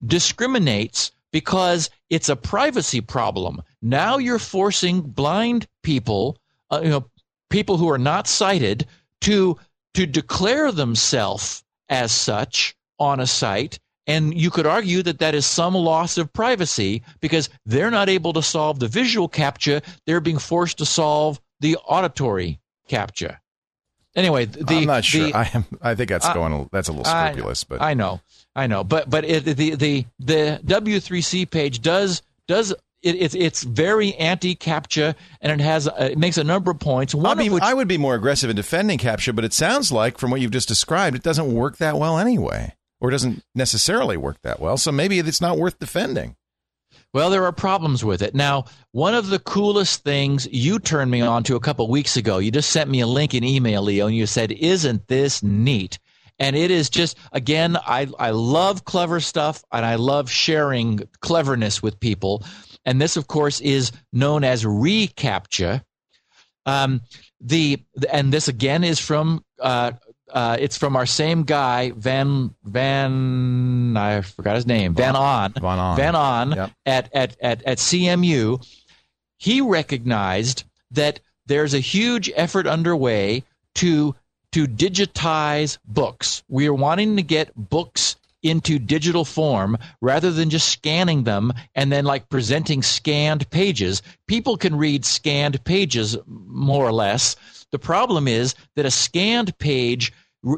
discriminates 0.07 1.13
because 1.35 1.91
it's 2.11 2.29
a 2.29 2.37
privacy 2.37 3.01
problem. 3.01 3.61
Now 3.83 4.19
you're 4.19 4.39
forcing 4.39 5.01
blind 5.01 5.67
people, 5.83 6.39
uh, 6.71 6.81
you 6.81 6.91
know, 6.91 7.11
people 7.51 7.77
who 7.77 7.91
are 7.91 7.99
not 7.99 8.29
sighted, 8.29 8.87
to 9.23 9.59
to 9.95 10.07
declare 10.07 10.71
themselves 10.71 11.65
as 11.89 12.13
such 12.13 12.77
on 13.01 13.19
a 13.19 13.27
site. 13.27 13.81
And 14.07 14.41
you 14.41 14.49
could 14.49 14.65
argue 14.65 15.03
that 15.03 15.19
that 15.19 15.35
is 15.35 15.45
some 15.45 15.75
loss 15.75 16.19
of 16.19 16.33
privacy 16.33 17.03
because 17.21 17.51
they're 17.67 17.91
not 17.91 18.09
able 18.09 18.33
to 18.35 18.43
solve 18.43 18.79
the 18.79 18.87
visual 18.87 19.29
captcha. 19.29 19.83
They're 20.07 20.21
being 20.21 20.39
forced 20.39 20.79
to 20.79 20.87
solve 20.87 21.41
the 21.59 21.77
auditory 21.79 22.61
captcha. 22.89 23.39
Anyway, 24.17 24.45
the 24.47 24.77
I'm 24.77 24.85
not 24.87 25.05
sure. 25.05 25.27
the- 25.27 25.35
I 25.35 25.51
am. 25.55 25.65
I 25.83 25.95
think 25.95 26.11
that's 26.11 26.27
I- 26.27 26.35
going. 26.35 26.53
A, 26.53 26.69
that's 26.73 26.89
a 26.89 26.93
little 26.93 27.07
I- 27.13 27.31
scrupulous, 27.33 27.65
but 27.65 27.81
I 27.83 27.95
know, 27.95 28.21
I 28.57 28.67
know, 28.67 28.85
but 28.85 29.09
but 29.11 29.25
it, 29.25 29.45
the 29.45 29.75
the 29.75 30.07
the 30.19 30.61
W3C 30.65 31.51
page 31.51 31.83
does 31.83 32.23
does 32.49 32.73
it, 33.03 33.17
it's 33.17 33.35
it's 33.35 33.63
very 33.63 34.15
anti 34.15 34.55
captcha 34.57 35.15
and 35.41 35.61
it 35.61 35.63
has 35.65 35.87
uh, 35.89 35.93
it 36.13 36.19
makes 36.19 36.39
a 36.39 36.45
number 36.45 36.71
of 36.71 36.79
points. 36.81 37.15
One 37.15 37.27
I 37.27 37.35
mean, 37.35 37.49
of 37.49 37.55
which 37.55 37.63
I 37.63 37.75
would 37.75 37.89
be 37.89 37.99
more 37.99 38.15
aggressive 38.15 38.49
in 38.51 38.57
defending 38.57 38.99
CAPTCHA, 38.99 39.35
but 39.37 39.45
it 39.45 39.53
sounds 39.53 39.93
like 39.93 40.19
from 40.19 40.31
what 40.31 40.41
you've 40.41 40.51
just 40.53 40.69
described, 40.69 41.15
it 41.17 41.23
doesn't 41.23 41.53
work 41.53 41.77
that 41.79 41.97
well 41.99 42.19
anyway, 42.19 42.75
or 43.01 43.11
doesn't 43.11 43.43
necessarily 43.55 44.17
work 44.17 44.39
that 44.43 44.59
well. 44.61 44.77
So 44.79 44.91
maybe 44.91 45.19
it's 45.19 45.41
not 45.41 45.59
worth 45.59 45.79
defending. 45.79 46.37
Well, 47.15 47.31
there 47.31 47.45
are 47.45 47.53
problems 47.53 48.05
with 48.05 48.23
it. 48.23 48.35
Now, 48.35 48.65
one 48.91 49.15
of 49.15 49.29
the 49.29 49.39
coolest 49.39 50.03
things 50.03 50.49
you 50.51 50.81
turned 50.81 51.13
me 51.13 51.21
on 51.21 51.45
to 51.45 51.55
a 51.55 51.61
couple 51.61 51.89
weeks 51.89 52.17
ago, 52.17 52.39
you 52.39 52.51
just 52.51 52.71
sent 52.71 52.91
me 52.91 53.01
a 53.01 53.07
link 53.07 53.35
in 53.35 53.45
email, 53.45 53.83
Leo, 53.83 54.09
and 54.09 54.17
you 54.17 54.27
said, 54.27 54.51
Isn't 54.51 55.07
this 55.07 55.41
neat? 55.41 56.01
And 56.41 56.57
it 56.57 56.73
is 56.73 56.91
just, 56.91 57.17
again, 57.31 57.77
I, 57.77 58.09
I 58.19 58.31
love 58.31 58.85
clever 58.85 59.21
stuff 59.21 59.63
and 59.71 59.87
I 59.87 59.95
love 59.95 60.29
sharing 60.29 61.03
cleverness 61.21 61.81
with 61.81 62.01
people. 62.01 62.45
And 62.85 63.01
this, 63.01 63.17
of 63.17 63.29
course, 63.29 63.61
is 63.61 63.93
known 64.13 64.43
as 64.43 64.65
reCAPTCHA. 64.65 65.85
Um, 66.67 67.03
the 67.41 67.85
and 68.11 68.33
this 68.33 68.49
again 68.49 68.83
is 68.83 68.99
from 68.99 69.45
uh, 69.61 69.93
uh, 70.35 70.57
it's 70.61 70.77
from 70.77 70.97
our 70.97 71.07
same 71.07 71.45
guy 71.45 71.93
Van 71.97 72.55
Van 72.65 73.97
I 73.97 74.21
forgot 74.21 74.57
his 74.57 74.67
name 74.67 74.95
von 74.95 75.15
Ahn 75.17 75.53
von 75.53 75.79
Ahn. 75.79 75.97
von 75.97 76.15
Ahn 76.15 76.53
Yep. 76.57 76.71
at, 76.87 77.15
at 77.15 77.37
at 77.41 77.63
at 77.63 77.79
CMU. 77.79 78.65
He 79.39 79.61
recognized 79.61 80.65
that 80.91 81.21
there's 81.47 81.75
a 81.75 81.79
huge 81.81 82.31
effort 82.37 82.67
underway 82.67 83.45
to 83.77 84.15
to 84.53 84.67
digitize 84.67 85.79
books. 85.85 86.43
We 86.49 86.67
are 86.69 86.75
wanting 86.75 87.17
to 87.17 87.23
get 87.23 87.53
books 87.57 88.17
into 88.43 88.79
digital 88.79 89.25
form 89.25 89.77
rather 90.03 90.31
than 90.31 90.51
just 90.51 90.69
scanning 90.69 91.25
them 91.25 91.53
and 91.75 91.91
then 91.91 92.05
like 92.05 92.29
presenting 92.29 92.83
scanned 92.83 93.49
pages. 93.51 94.03
People 94.29 94.57
can 94.59 94.77
read 94.77 95.05
scanned 95.05 95.65
pages 95.65 96.17
more 96.27 96.85
or 96.87 96.93
less. 96.93 97.37
The 97.73 97.79
problem 97.79 98.29
is 98.29 98.55
that 98.77 98.85
a 98.87 98.91
scanned 98.91 99.57
page 99.59 100.13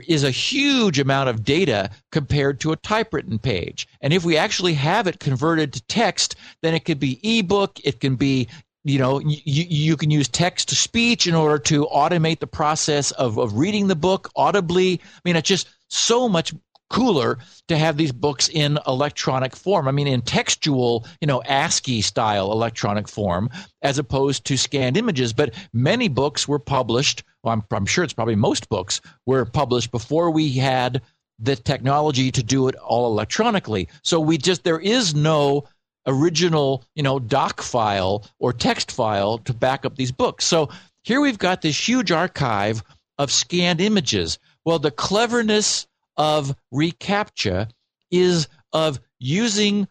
is 0.06 0.24
a 0.24 0.30
huge 0.30 0.98
amount 0.98 1.28
of 1.28 1.44
data 1.44 1.90
compared 2.12 2.60
to 2.60 2.72
a 2.72 2.76
typewritten 2.76 3.38
page. 3.38 3.86
And 4.00 4.12
if 4.12 4.24
we 4.24 4.36
actually 4.36 4.74
have 4.74 5.06
it 5.06 5.20
converted 5.20 5.72
to 5.72 5.82
text, 5.86 6.36
then 6.62 6.74
it 6.74 6.84
could 6.84 7.00
be 7.00 7.20
ebook, 7.22 7.78
it 7.84 8.00
can 8.00 8.16
be 8.16 8.48
you 8.86 9.00
know 9.00 9.18
you, 9.18 9.40
you 9.44 9.96
can 9.96 10.10
use 10.10 10.28
text 10.28 10.68
to 10.68 10.76
speech 10.76 11.26
in 11.26 11.34
order 11.34 11.58
to 11.58 11.86
automate 11.86 12.38
the 12.38 12.46
process 12.46 13.10
of, 13.12 13.36
of 13.36 13.58
reading 13.58 13.88
the 13.88 13.96
book 13.96 14.30
audibly 14.36 15.00
i 15.02 15.20
mean 15.24 15.34
it's 15.34 15.48
just 15.48 15.68
so 15.88 16.28
much 16.28 16.54
cooler 16.88 17.38
to 17.68 17.76
have 17.76 17.96
these 17.96 18.12
books 18.12 18.48
in 18.48 18.78
electronic 18.86 19.56
form 19.56 19.88
i 19.88 19.90
mean 19.90 20.06
in 20.06 20.22
textual 20.22 21.06
you 21.20 21.26
know 21.26 21.42
ascii 21.46 22.00
style 22.00 22.52
electronic 22.52 23.08
form 23.08 23.50
as 23.82 23.98
opposed 23.98 24.44
to 24.44 24.56
scanned 24.56 24.96
images 24.96 25.32
but 25.32 25.54
many 25.72 26.08
books 26.08 26.46
were 26.46 26.58
published 26.58 27.22
well, 27.42 27.54
I'm, 27.54 27.64
I'm 27.70 27.86
sure 27.86 28.04
it's 28.04 28.12
probably 28.12 28.36
most 28.36 28.68
books 28.68 29.00
were 29.26 29.44
published 29.44 29.90
before 29.90 30.30
we 30.30 30.52
had 30.52 31.02
the 31.38 31.56
technology 31.56 32.30
to 32.32 32.42
do 32.42 32.68
it 32.68 32.74
all 32.76 33.06
electronically 33.06 33.88
so 34.02 34.20
we 34.20 34.38
just 34.38 34.64
there 34.64 34.80
is 34.80 35.14
no 35.14 35.66
original, 36.06 36.84
you 36.94 37.02
know, 37.02 37.18
doc 37.18 37.60
file 37.62 38.24
or 38.38 38.52
text 38.52 38.92
file 38.92 39.38
to 39.38 39.52
back 39.52 39.84
up 39.84 39.96
these 39.96 40.12
books. 40.12 40.44
So 40.44 40.68
here 41.02 41.20
we've 41.20 41.38
got 41.38 41.62
this 41.62 41.88
huge 41.88 42.10
archive 42.10 42.82
of 43.18 43.30
scanned 43.30 43.80
images. 43.80 44.38
Well, 44.64 44.78
the 44.78 44.90
cleverness 44.90 45.86
of 46.16 46.54
reCAPTCHA 46.72 47.70
is 48.10 48.48
of 48.72 49.00
using 49.18 49.88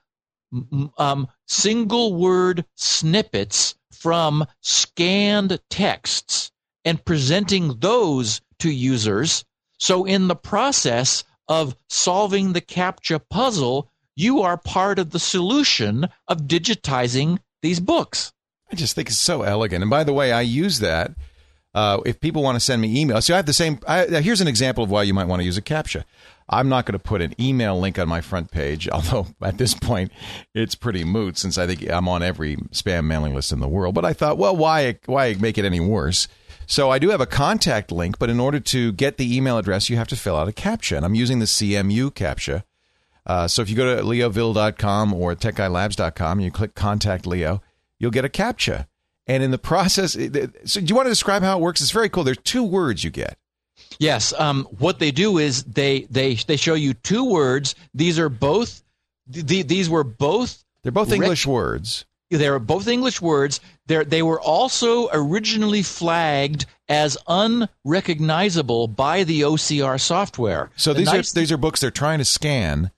um, 0.97 1.27
single 1.47 2.13
word 2.15 2.65
snippets 2.75 3.75
from 3.91 4.45
scanned 4.61 5.59
texts 5.69 6.51
and 6.83 7.03
presenting 7.03 7.79
those 7.79 8.41
to 8.59 8.69
users. 8.69 9.43
So, 9.79 10.05
in 10.05 10.27
the 10.27 10.35
process 10.35 11.23
of 11.47 11.75
solving 11.89 12.53
the 12.53 12.61
CAPTCHA 12.61 13.21
puzzle, 13.29 13.91
you 14.15 14.41
are 14.41 14.57
part 14.57 14.99
of 14.99 15.11
the 15.11 15.19
solution 15.19 16.07
of 16.27 16.43
digitizing 16.43 17.39
these 17.61 17.79
books. 17.79 18.31
I 18.71 18.75
just 18.75 18.95
think 18.95 19.09
it's 19.09 19.17
so 19.17 19.41
elegant. 19.41 19.83
And 19.83 19.89
by 19.89 20.03
the 20.03 20.13
way, 20.13 20.31
I 20.31 20.41
use 20.41 20.79
that. 20.79 21.11
Uh, 21.75 21.99
if 22.05 22.21
people 22.21 22.41
want 22.41 22.55
to 22.55 22.59
send 22.61 22.81
me 22.81 23.01
email, 23.01 23.21
so 23.21 23.33
I 23.33 23.37
have 23.37 23.45
the 23.45 23.51
same. 23.53 23.79
I, 23.85 24.05
here's 24.05 24.39
an 24.39 24.47
example 24.47 24.85
of 24.85 24.89
why 24.89 25.03
you 25.03 25.13
might 25.13 25.25
want 25.25 25.41
to 25.41 25.43
use 25.43 25.57
a 25.57 25.61
CAPTCHA. 25.61 26.05
I'm 26.47 26.69
not 26.69 26.85
going 26.85 26.97
to 26.97 27.03
put 27.03 27.21
an 27.21 27.35
email 27.37 27.77
link 27.77 27.99
on 27.99 28.07
my 28.07 28.21
front 28.21 28.49
page, 28.49 28.87
although 28.93 29.27
at 29.41 29.57
this 29.57 29.73
point 29.73 30.13
it's 30.53 30.73
pretty 30.73 31.03
moot 31.03 31.37
since 31.37 31.57
I 31.57 31.67
think 31.67 31.87
I'm 31.89 32.07
on 32.07 32.23
every 32.23 32.55
spam 32.71 33.05
mailing 33.07 33.35
list 33.35 33.51
in 33.51 33.59
the 33.59 33.67
world. 33.67 33.93
But 33.93 34.05
I 34.05 34.13
thought, 34.13 34.37
well, 34.37 34.55
why 34.55 34.99
why 35.05 35.33
make 35.33 35.57
it 35.57 35.65
any 35.65 35.81
worse? 35.81 36.29
So 36.65 36.89
I 36.89 36.97
do 36.97 37.09
have 37.09 37.21
a 37.21 37.27
contact 37.27 37.91
link, 37.91 38.17
but 38.19 38.29
in 38.29 38.39
order 38.39 38.61
to 38.61 38.93
get 38.93 39.17
the 39.17 39.35
email 39.35 39.57
address, 39.57 39.89
you 39.89 39.97
have 39.97 40.07
to 40.07 40.15
fill 40.15 40.37
out 40.37 40.47
a 40.47 40.53
CAPTCHA, 40.53 40.95
and 40.95 41.05
I'm 41.05 41.13
using 41.13 41.39
the 41.39 41.45
CMU 41.45 42.09
CAPTCHA. 42.11 42.63
Uh, 43.25 43.47
so 43.49 43.61
if 43.61 43.69
you 43.69 43.75
go 43.75 43.97
to 43.97 44.01
leoville.com 44.01 45.13
or 45.13 45.35
techguylabs.com 45.35 46.37
and 46.37 46.45
you 46.45 46.51
click 46.51 46.73
contact 46.73 47.27
Leo, 47.27 47.61
you'll 47.99 48.11
get 48.11 48.23
a 48.23 48.29
CAPTCHA. 48.29 48.87
And 49.27 49.41
in 49.41 49.49
the 49.51 49.57
process, 49.57 50.13
so 50.13 50.19
do 50.81 50.85
you 50.85 50.95
want 50.95 51.07
to 51.07 51.11
describe 51.11 51.41
how 51.41 51.57
it 51.57 51.61
works? 51.61 51.81
It's 51.81 51.91
very 51.91 52.09
cool. 52.09 52.23
There's 52.23 52.37
two 52.43 52.63
words 52.63 53.03
you 53.03 53.09
get. 53.09 53.37
Yes. 53.97 54.33
Um, 54.37 54.65
what 54.77 54.99
they 54.99 55.11
do 55.11 55.37
is 55.39 55.63
they 55.63 56.01
they 56.11 56.35
they 56.35 56.55
show 56.57 56.75
you 56.75 56.93
two 56.93 57.25
words. 57.25 57.73
These 57.93 58.19
are 58.19 58.29
both. 58.29 58.83
th- 59.31 59.67
these 59.67 59.89
were 59.89 60.03
both. 60.03 60.63
They're 60.83 60.91
both 60.91 61.09
Rec- 61.09 61.15
English 61.21 61.47
words. 61.47 62.05
They 62.29 62.47
are 62.47 62.59
both 62.59 62.87
English 62.87 63.19
words. 63.21 63.59
They 63.87 64.03
they 64.03 64.21
were 64.21 64.39
also 64.39 65.09
originally 65.11 65.81
flagged 65.81 66.65
as 66.87 67.17
unrecognizable 67.27 68.87
by 68.87 69.23
the 69.23 69.41
OCR 69.41 69.99
software. 69.99 70.69
So 70.75 70.93
The 70.93 70.99
these 70.99 71.07
nice- 71.07 71.31
are 71.31 71.39
these 71.39 71.51
are 71.51 71.57
books 71.57 71.81
they're 71.81 71.91
trying 71.91 72.19
to 72.19 72.25
scan, 72.25 72.91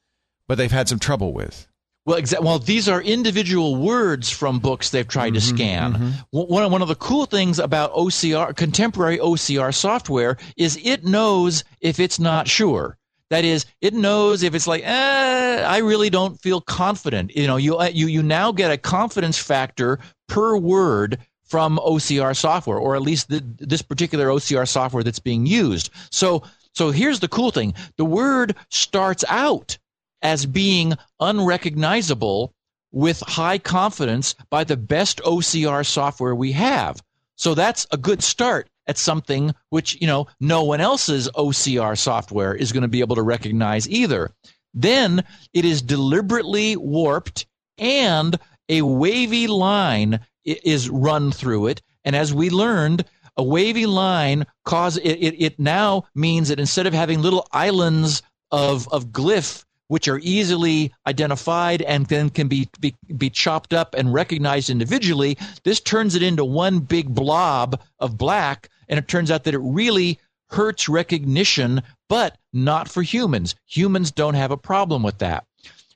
but 0.48 0.58
they've 0.58 0.72
had 0.72 0.90
some 0.90 1.00
trouble 1.00 1.34
with. 1.34 1.68
Well, 2.08 2.20
exa- 2.22 2.42
well, 2.42 2.58
these 2.58 2.88
are 2.88 3.02
individual 3.02 3.76
words 3.76 4.30
from 4.32 4.60
books 4.60 4.90
they've 4.92 5.08
tried 5.08 5.34
to 5.34 5.42
scan. 5.42 5.92
One- 6.32 6.48
One, 6.48 6.72
one 6.72 6.82
of 6.82 6.88
the 6.88 6.96
cool 6.96 7.26
things 7.26 7.60
about 7.60 7.92
OCR, 7.94 8.56
contemporary 8.56 9.18
OCR 9.20 9.74
software, 9.76 10.38
is 10.56 10.80
it 10.82 11.04
knows 11.04 11.66
if 11.82 12.00
it's 12.00 12.18
not 12.18 12.48
sure. 12.48 12.98
That 13.30 13.44
is, 13.44 13.66
it 13.82 13.94
knows 13.94 14.42
if 14.42 14.56
it's 14.56 14.68
like, 14.68 14.84
eh, 14.86 15.62
I 15.68 15.80
really 15.80 16.10
don't 16.10 16.40
feel 16.40 16.62
confident. 16.62 17.36
You 17.36 17.46
know, 17.46 17.58
you 17.58 17.78
uh, 17.78 17.90
you 17.94 18.08
you 18.08 18.24
now 18.24 18.54
get 18.54 18.72
a 18.72 18.78
confidence 18.78 19.38
factor 19.38 20.00
per 20.30 20.56
word 20.56 21.18
from 21.44 21.78
OCR 21.80 22.34
software, 22.38 22.78
or 22.78 22.96
at 22.96 23.02
least 23.02 23.28
the, 23.28 23.44
this 23.60 23.82
particular 23.82 24.28
OCR 24.28 24.66
software 24.66 25.04
that's 25.04 25.20
being 25.20 25.46
used. 25.46 25.90
So, 26.10 26.44
so 26.74 26.92
here's 26.92 27.20
the 27.20 27.28
cool 27.28 27.52
thing: 27.52 27.74
the 27.98 28.06
word 28.06 28.56
starts 28.70 29.26
out 29.28 29.78
as 30.22 30.46
being 30.46 30.94
unrecognizable 31.20 32.54
with 32.92 33.20
high 33.22 33.58
confidence 33.58 34.36
by 34.50 34.64
the 34.64 34.78
best 34.78 35.22
OCR 35.24 35.86
software 35.86 36.36
we 36.36 36.52
have. 36.54 37.02
So 37.36 37.54
that's 37.54 37.86
a 37.92 37.98
good 37.98 38.24
start 38.24 38.70
at 38.88 38.98
something 38.98 39.54
which, 39.70 40.00
you 40.02 40.08
know, 40.08 40.28
no 40.40 40.64
one 40.64 40.82
else's 40.82 41.30
OCR 41.36 41.98
software 41.98 42.56
is 42.56 42.72
going 42.72 42.84
to 42.84 42.88
be 42.88 43.02
able 43.02 43.16
to 43.16 43.22
recognize 43.22 43.88
either. 43.90 44.32
Then 44.74 45.24
it 45.54 45.66
is 45.66 45.82
deliberately 45.82 46.76
warped 46.78 47.46
and 47.78 48.40
a 48.70 48.82
wavy 48.82 49.48
line 49.48 50.20
is 50.44 50.90
run 50.90 51.32
through 51.32 51.68
it. 51.68 51.82
And 52.04 52.16
as 52.16 52.34
we 52.34 52.50
learned, 52.50 53.06
a 53.36 53.44
wavy 53.44 53.86
line 53.86 54.46
cause 54.66 54.98
it, 54.98 55.12
it, 55.12 55.36
it 55.42 55.60
now 55.60 56.06
means 56.16 56.50
that 56.50 56.60
instead 56.60 56.88
of 56.88 56.94
having 56.94 57.22
little 57.22 57.48
islands 57.52 58.24
of, 58.52 58.88
of 58.92 59.08
glyph 59.08 59.64
which 59.88 60.08
are 60.08 60.20
easily 60.22 60.94
identified 61.06 61.82
and 61.82 62.06
then 62.08 62.30
can 62.30 62.48
be, 62.48 62.70
be 62.80 62.96
be 63.16 63.30
chopped 63.30 63.74
up 63.74 63.94
and 63.96 64.14
recognized 64.14 64.70
individually. 64.70 65.38
This 65.64 65.80
turns 65.80 66.16
it 66.16 66.24
into 66.24 66.44
one 66.44 66.80
big 66.80 67.14
blob 67.14 67.82
of 68.00 68.18
black, 68.18 68.70
and 68.90 69.00
it 69.00 69.08
turns 69.08 69.32
out 69.32 69.44
that 69.46 69.54
it 69.54 69.60
really 69.60 70.20
hurts 70.50 70.88
recognition, 70.88 71.82
but 72.10 72.38
not 72.54 72.90
for 72.90 73.02
humans. 73.02 73.56
Humans 73.66 74.12
don't 74.12 74.36
have 74.36 74.52
a 74.52 74.58
problem 74.58 75.04
with 75.04 75.18
that. 75.20 75.46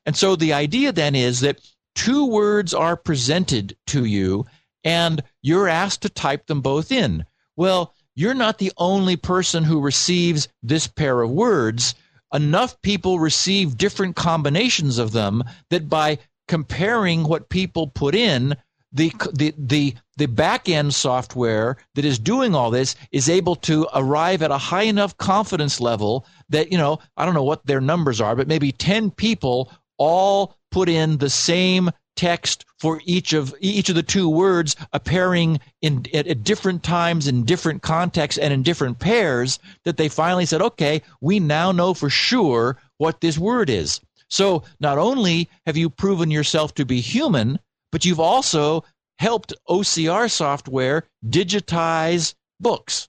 And 0.04 0.16
so 0.16 0.36
the 0.36 0.52
idea 0.52 0.92
then 0.92 1.14
is 1.14 1.40
that 1.40 1.60
two 1.94 2.26
words 2.26 2.74
are 2.74 2.96
presented 2.96 3.76
to 3.88 4.04
you, 4.04 4.46
and 4.84 5.22
you're 5.42 5.68
asked 5.68 6.02
to 6.02 6.08
type 6.08 6.46
them 6.46 6.60
both 6.60 6.90
in. 6.90 7.24
Well, 7.56 7.94
you're 8.14 8.34
not 8.34 8.58
the 8.58 8.72
only 8.76 9.16
person 9.16 9.64
who 9.64 9.80
receives 9.80 10.48
this 10.62 10.86
pair 10.86 11.22
of 11.22 11.30
words 11.30 11.94
enough 12.32 12.80
people 12.82 13.18
receive 13.18 13.78
different 13.78 14.16
combinations 14.16 14.98
of 14.98 15.12
them 15.12 15.42
that 15.70 15.88
by 15.88 16.18
comparing 16.48 17.24
what 17.24 17.48
people 17.48 17.86
put 17.86 18.14
in, 18.14 18.56
the 18.92 19.10
the 19.32 19.54
the 19.56 19.94
the 20.18 20.26
back 20.26 20.68
end 20.68 20.94
software 20.94 21.78
that 21.94 22.04
is 22.04 22.18
doing 22.18 22.54
all 22.54 22.70
this 22.70 22.94
is 23.10 23.28
able 23.28 23.56
to 23.56 23.88
arrive 23.94 24.42
at 24.42 24.50
a 24.50 24.58
high 24.58 24.82
enough 24.82 25.16
confidence 25.16 25.80
level 25.80 26.26
that 26.50 26.70
you 26.70 26.76
know 26.76 26.98
I 27.16 27.24
don't 27.24 27.34
know 27.34 27.42
what 27.42 27.64
their 27.66 27.80
numbers 27.80 28.20
are, 28.20 28.36
but 28.36 28.48
maybe 28.48 28.72
ten 28.72 29.10
people 29.10 29.72
all 29.96 30.56
put 30.70 30.88
in 30.88 31.18
the 31.18 31.30
same 31.30 31.90
text 32.16 32.64
for 32.78 33.00
each 33.04 33.32
of 33.32 33.54
each 33.60 33.88
of 33.88 33.94
the 33.94 34.02
two 34.02 34.28
words 34.28 34.76
appearing 34.92 35.60
in 35.80 36.04
at, 36.12 36.26
at, 36.26 36.44
different 36.44 36.82
times 36.82 37.26
in 37.26 37.44
different 37.44 37.82
contexts 37.82 38.38
and 38.38 38.52
in 38.52 38.62
different 38.62 38.98
pairs 38.98 39.58
that 39.84 39.96
they 39.96 40.08
finally 40.08 40.44
said 40.44 40.60
okay 40.60 41.00
we 41.20 41.40
now 41.40 41.72
know 41.72 41.94
for 41.94 42.10
sure 42.10 42.76
what 42.98 43.20
this 43.20 43.38
word 43.38 43.70
is. 43.70 44.00
So 44.28 44.62
not 44.80 44.98
only 44.98 45.48
have 45.66 45.76
you 45.76 45.90
proven 45.90 46.30
yourself 46.30 46.74
to 46.74 46.84
be 46.84 47.00
human 47.00 47.58
but 47.90 48.04
you've 48.04 48.20
also 48.20 48.84
helped 49.18 49.52
OCR 49.68 50.30
software 50.30 51.04
digitize 51.26 52.34
books. 52.58 53.08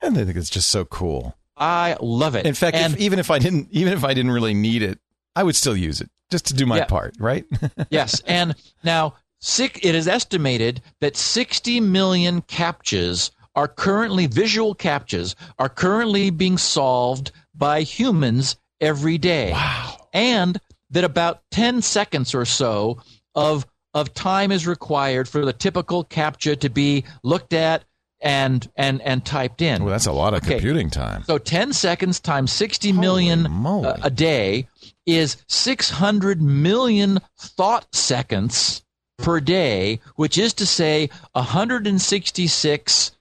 And 0.00 0.16
I 0.16 0.24
think 0.24 0.36
it's 0.36 0.50
just 0.50 0.70
so 0.70 0.84
cool. 0.84 1.36
I 1.56 1.96
love 2.00 2.34
it. 2.34 2.46
In 2.46 2.54
fact 2.54 2.76
if, 2.76 2.98
even 2.98 3.18
if 3.18 3.30
I 3.30 3.38
didn't 3.38 3.68
even 3.70 3.92
if 3.92 4.04
I 4.04 4.14
didn't 4.14 4.32
really 4.32 4.54
need 4.54 4.82
it 4.82 4.98
I 5.36 5.42
would 5.42 5.56
still 5.56 5.76
use 5.76 6.00
it 6.00 6.10
just 6.30 6.46
to 6.46 6.54
do 6.54 6.66
my 6.66 6.78
Yeah. 6.78 6.84
part, 6.86 7.14
right? 7.18 7.44
yes, 7.90 8.20
and 8.26 8.54
now 8.82 9.14
sick, 9.40 9.80
it 9.82 9.94
is 9.94 10.08
estimated 10.08 10.82
that 11.00 11.16
60 11.16 11.80
million 11.80 12.42
captchas 12.42 13.30
are 13.54 13.68
currently 13.68 14.26
visual 14.26 14.74
captchas 14.74 15.34
are 15.58 15.68
currently 15.68 16.30
being 16.30 16.58
solved 16.58 17.30
by 17.54 17.82
humans 17.82 18.56
every 18.80 19.18
day. 19.18 19.52
wow. 19.52 20.08
And 20.12 20.58
that 20.90 21.04
about 21.04 21.42
10 21.50 21.82
seconds 21.82 22.34
or 22.34 22.44
so 22.44 23.00
of 23.34 23.66
of 23.94 24.12
time 24.12 24.50
is 24.50 24.66
required 24.66 25.28
for 25.28 25.44
the 25.44 25.52
typical 25.52 26.04
captcha 26.04 26.58
to 26.58 26.68
be 26.68 27.04
looked 27.22 27.52
at 27.52 27.84
and 28.20 28.68
and 28.76 29.00
and 29.02 29.24
typed 29.24 29.62
in. 29.62 29.82
Well, 29.84 29.92
that's 29.92 30.06
a 30.06 30.12
lot 30.12 30.34
of 30.34 30.42
Okay. 30.42 30.54
computing 30.54 30.90
time. 30.90 31.22
So 31.24 31.38
10 31.38 31.72
seconds 31.72 32.18
times 32.20 32.52
60 32.52 32.92
million 32.92 33.46
moly. 33.50 33.86
uh, 33.88 33.96
a 34.02 34.10
day 34.10 34.68
is 35.06 35.36
600 35.48 36.40
million 36.42 37.20
thought 37.38 37.94
seconds 37.94 38.82
per 39.18 39.40
day, 39.40 40.00
which 40.16 40.36
is 40.38 40.52
to 40.54 40.66
say 40.66 41.08
166 41.32 43.12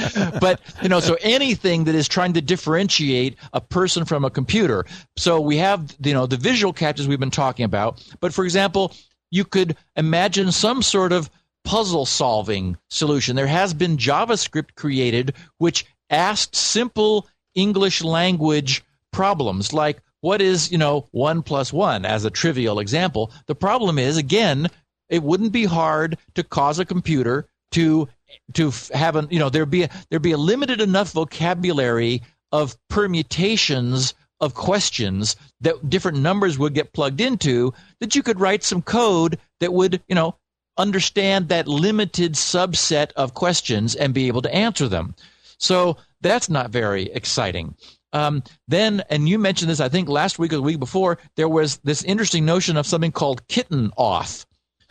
but 0.41 0.61
you 0.83 0.89
know, 0.89 1.01
so 1.01 1.17
anything 1.21 1.85
that 1.85 1.95
is 1.95 2.09
trying 2.09 2.33
to 2.33 2.41
differentiate 2.41 3.37
a 3.53 3.61
person 3.61 4.07
from 4.07 4.25
a 4.25 4.31
computer. 4.31 4.87
So 5.17 5.41
we 5.41 5.59
have 5.59 5.95
you 6.03 6.15
know 6.15 6.27
the 6.27 6.39
visual 6.39 6.73
captchas 6.73 7.07
we've 7.07 7.21
been 7.21 7.31
talking 7.31 7.65
about. 7.65 8.03
But 8.21 8.33
for 8.33 8.45
example, 8.45 8.95
you 9.31 9.45
could 9.45 9.77
imagine 9.97 10.51
some 10.51 10.81
sort 10.81 11.13
of 11.13 11.29
puzzle 11.65 12.07
solving 12.07 12.79
solution. 12.89 13.37
There 13.37 13.47
has 13.47 13.75
been 13.75 13.99
JavaScript 13.99 14.75
created 14.75 15.35
which 15.59 15.85
asked 16.09 16.57
simple 16.57 17.29
English 17.55 18.03
language 18.03 18.83
problems 19.13 19.73
like 19.73 20.01
what 20.25 20.41
is, 20.41 20.73
you 20.73 20.79
know, 20.79 21.07
one 21.11 21.43
plus 21.43 21.71
one 21.71 22.07
as 22.07 22.25
a 22.25 22.31
trivial 22.31 22.79
example. 22.79 23.31
The 23.45 23.55
problem 23.55 23.99
is, 23.99 24.17
again, 24.17 24.69
it 25.11 25.23
wouldn't 25.23 25.53
be 25.53 25.67
hard 25.67 26.17
to 26.35 26.43
cause 26.43 26.79
a 26.79 26.87
computer 26.87 27.47
to 27.73 28.09
to 28.55 28.73
have 28.95 29.17
an 29.17 29.29
you 29.31 29.39
know 29.39 29.51
there'd 29.51 29.69
be 29.69 29.83
a, 29.83 29.91
there'd 30.09 30.23
be 30.23 30.33
a 30.33 30.39
limited 30.39 30.81
enough 30.81 31.13
vocabulary 31.13 32.23
of 32.53 32.75
permutations 32.89 34.15
of 34.41 34.55
questions 34.55 35.37
that 35.61 35.91
different 35.91 36.17
numbers 36.17 36.59
would 36.59 36.73
get 36.73 36.95
plugged 36.95 37.21
into 37.21 37.75
that 38.01 38.15
you 38.15 38.23
could 38.23 38.41
write 38.41 38.65
some 38.65 38.81
code 38.81 39.39
that 39.61 39.75
would 39.75 40.03
you 40.09 40.15
know 40.15 40.35
understand 40.79 41.51
that 41.51 41.69
limited 41.69 42.33
subset 42.33 43.13
of 43.13 43.35
questions 43.35 43.95
and 43.95 44.15
be 44.15 44.27
able 44.27 44.41
to 44.41 44.55
answer 44.55 44.89
them 44.89 45.15
so 45.59 45.99
that's 46.23 46.49
not 46.49 46.71
very 46.71 47.13
exciting 47.13 47.75
um, 48.15 48.43
then 48.69 49.03
and 49.11 49.29
you 49.29 49.39
mentioned 49.39 49.71
this 49.71 49.81
i 49.81 49.89
think 49.89 50.09
last 50.09 50.39
week 50.39 50.53
or 50.53 50.57
the 50.57 50.63
week 50.63 50.79
before 50.79 51.19
there 51.37 51.49
was 51.49 51.77
this 51.85 52.03
interesting 52.05 52.45
notion 52.47 52.77
of 52.79 52.87
something 52.87 53.13
called 53.13 53.47
kitten 53.49 53.91
auth 53.99 54.47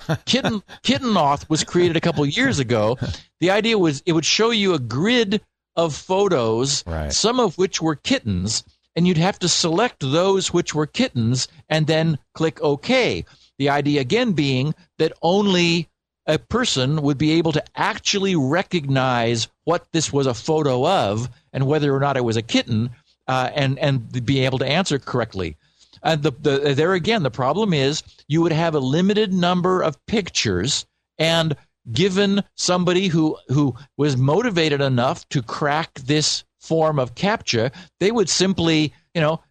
kitten 0.25 0.61
kitten 0.83 1.13
auth 1.13 1.49
was 1.49 1.63
created 1.63 1.95
a 1.95 2.01
couple 2.01 2.25
years 2.25 2.59
ago. 2.59 2.97
The 3.39 3.51
idea 3.51 3.77
was 3.77 4.03
it 4.05 4.11
would 4.13 4.25
show 4.25 4.51
you 4.51 4.73
a 4.73 4.79
grid 4.79 5.41
of 5.75 5.95
photos 5.95 6.83
Right. 6.85 7.11
some 7.11 7.39
of 7.39 7.57
which 7.57 7.81
were 7.81 7.95
kittens 7.95 8.63
and 8.95 9.07
you'd 9.07 9.17
have 9.17 9.39
to 9.39 9.47
select 9.47 10.01
those 10.01 10.53
which 10.53 10.75
were 10.75 10.85
kittens 10.87 11.47
and 11.69 11.87
then 11.87 12.17
click 12.35 12.61
ok. 12.61 13.23
The 13.57 13.69
idea 13.69 14.01
again 14.01 14.33
being 14.33 14.75
that 14.99 15.13
only 15.21 15.87
a 16.27 16.37
person 16.37 17.01
would 17.01 17.17
be 17.17 17.31
able 17.33 17.51
to 17.53 17.63
actually 17.75 18.35
recognize 18.35 19.47
what 19.65 19.87
this 19.93 20.11
was 20.11 20.27
a 20.27 20.33
photo 20.33 20.85
of 20.87 21.29
and 21.53 21.65
whether 21.67 21.93
or 21.95 21.99
not 21.99 22.17
it 22.17 22.23
was 22.25 22.37
a 22.37 22.41
kitten 22.41 22.89
uh, 23.27 23.49
and 23.53 23.79
and 23.79 24.25
be 24.25 24.45
able 24.45 24.59
to 24.59 24.67
answer 24.67 24.99
correctly. 24.99 25.57
And 26.01 26.23
the, 26.23 26.31
the 26.31 26.73
there 26.75 26.93
again 26.93 27.23
the 27.23 27.31
problem 27.31 27.73
is 27.73 28.03
you 28.27 28.41
would 28.41 28.51
have 28.51 28.75
a 28.75 28.79
limited 28.79 29.33
number 29.33 29.81
of 29.81 30.03
pictures 30.05 30.85
and 31.17 31.55
given 31.91 32.43
somebody 32.55 33.07
who 33.07 33.37
who 33.47 33.75
was 33.97 34.17
motivated 34.17 34.81
enough 34.81 35.27
to 35.29 35.41
crack 35.41 35.93
this 35.95 36.43
form 36.59 36.97
of 36.97 37.13
captcha 37.15 37.71
they 37.99 38.09
would 38.11 38.29
simply 38.29 38.93
you 39.13 39.21
know 39.21 39.41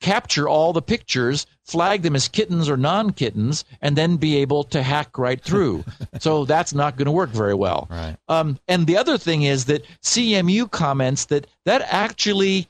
capture 0.00 0.48
all 0.48 0.72
the 0.72 0.82
pictures 0.82 1.46
flag 1.64 2.02
them 2.02 2.16
as 2.16 2.28
kittens 2.28 2.68
or 2.68 2.76
non-kittens 2.76 3.64
and 3.80 3.96
then 3.96 4.16
be 4.16 4.36
able 4.36 4.64
to 4.64 4.82
hack 4.82 5.16
right 5.16 5.42
through. 5.42 5.84
So 6.18 6.44
that's 6.44 6.74
not 6.74 6.96
going 6.96 7.06
to 7.06 7.12
work 7.12 7.30
very 7.30 7.54
well. 7.54 7.86
Right. 7.88 8.16
um, 8.28 8.58
and 8.68 8.86
the 8.86 8.98
other 8.98 9.16
thing 9.16 9.42
is 9.44 9.64
that 9.66 9.86
cmu 10.02 10.70
comments 10.70 11.26
that 11.26 11.46
that 11.64 11.80
actually 11.86 12.68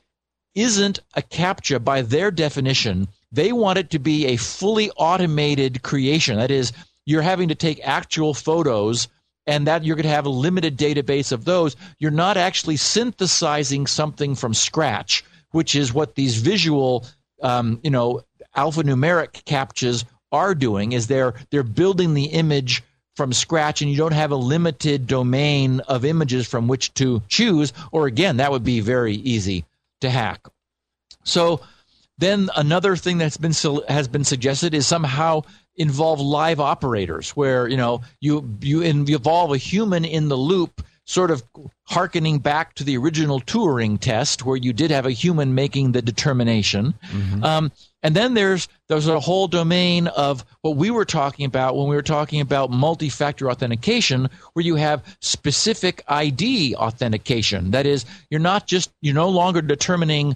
isn't 0.55 0.99
a 1.15 1.21
captcha 1.21 1.83
by 1.83 2.01
their 2.01 2.31
definition. 2.31 3.07
They 3.31 3.51
want 3.51 3.79
it 3.79 3.89
to 3.91 3.99
be 3.99 4.27
a 4.27 4.37
fully 4.37 4.91
automated 4.91 5.81
creation. 5.83 6.37
That 6.37 6.51
is, 6.51 6.73
you're 7.05 7.21
having 7.21 7.47
to 7.49 7.55
take 7.55 7.79
actual 7.83 8.33
photos 8.33 9.07
and 9.47 9.65
that 9.67 9.83
you're 9.83 9.95
going 9.95 10.03
to 10.03 10.09
have 10.09 10.25
a 10.25 10.29
limited 10.29 10.77
database 10.77 11.31
of 11.31 11.45
those. 11.45 11.75
You're 11.99 12.11
not 12.11 12.37
actually 12.37 12.77
synthesizing 12.77 13.87
something 13.87 14.35
from 14.35 14.53
scratch, 14.53 15.23
which 15.51 15.75
is 15.75 15.93
what 15.93 16.15
these 16.15 16.35
visual, 16.37 17.05
um, 17.41 17.79
you 17.83 17.89
know, 17.89 18.21
alphanumeric 18.55 19.43
captchas 19.45 20.03
are 20.31 20.53
doing. 20.53 20.91
Is 20.91 21.07
they're 21.07 21.33
they're 21.49 21.63
building 21.63 22.13
the 22.13 22.25
image 22.25 22.83
from 23.15 23.33
scratch, 23.33 23.81
and 23.81 23.89
you 23.89 23.97
don't 23.97 24.13
have 24.13 24.31
a 24.31 24.35
limited 24.35 25.07
domain 25.07 25.79
of 25.81 26.05
images 26.05 26.47
from 26.47 26.67
which 26.67 26.93
to 26.95 27.21
choose. 27.27 27.73
Or 27.91 28.07
again, 28.07 28.37
that 28.37 28.51
would 28.51 28.63
be 28.63 28.79
very 28.79 29.15
easy 29.15 29.65
to 30.01 30.09
hack. 30.09 30.47
So 31.23 31.61
then 32.17 32.49
another 32.55 32.95
thing 32.95 33.17
that's 33.17 33.37
been 33.37 33.53
has 33.87 34.07
been 34.07 34.23
suggested 34.23 34.73
is 34.73 34.85
somehow 34.85 35.41
involve 35.75 36.19
live 36.19 36.59
operators, 36.59 37.31
where 37.31 37.67
you 37.67 37.77
know 37.77 38.01
you 38.19 38.57
you 38.61 38.81
involve 38.81 39.51
a 39.51 39.57
human 39.57 40.05
in 40.05 40.27
the 40.29 40.37
loop, 40.37 40.83
sort 41.05 41.31
of 41.31 41.43
harkening 41.85 42.39
back 42.39 42.75
to 42.75 42.83
the 42.83 42.97
original 42.97 43.39
Turing 43.41 43.99
test, 43.99 44.45
where 44.45 44.57
you 44.57 44.73
did 44.73 44.91
have 44.91 45.05
a 45.05 45.11
human 45.11 45.55
making 45.55 45.93
the 45.93 46.01
determination. 46.01 46.93
Um, 47.43 47.71
and 48.03 48.15
then 48.15 48.33
there's 48.33 48.67
there's 48.87 49.07
a 49.07 49.19
whole 49.19 49.47
domain 49.47 50.07
of 50.07 50.43
what 50.61 50.75
we 50.75 50.89
were 50.91 51.05
talking 51.05 51.45
about 51.45 51.75
when 51.75 51.87
we 51.87 51.95
were 51.95 52.01
talking 52.01 52.41
about 52.41 52.71
multi-factor 52.71 53.49
authentication, 53.49 54.29
where 54.53 54.65
you 54.65 54.75
have 54.75 55.03
specific 55.21 56.03
ID 56.07 56.75
authentication. 56.75 57.71
That 57.71 57.85
is, 57.85 58.05
you're 58.29 58.39
not 58.39 58.67
just 58.67 58.91
you're 59.01 59.15
no 59.15 59.29
longer 59.29 59.61
determining 59.61 60.35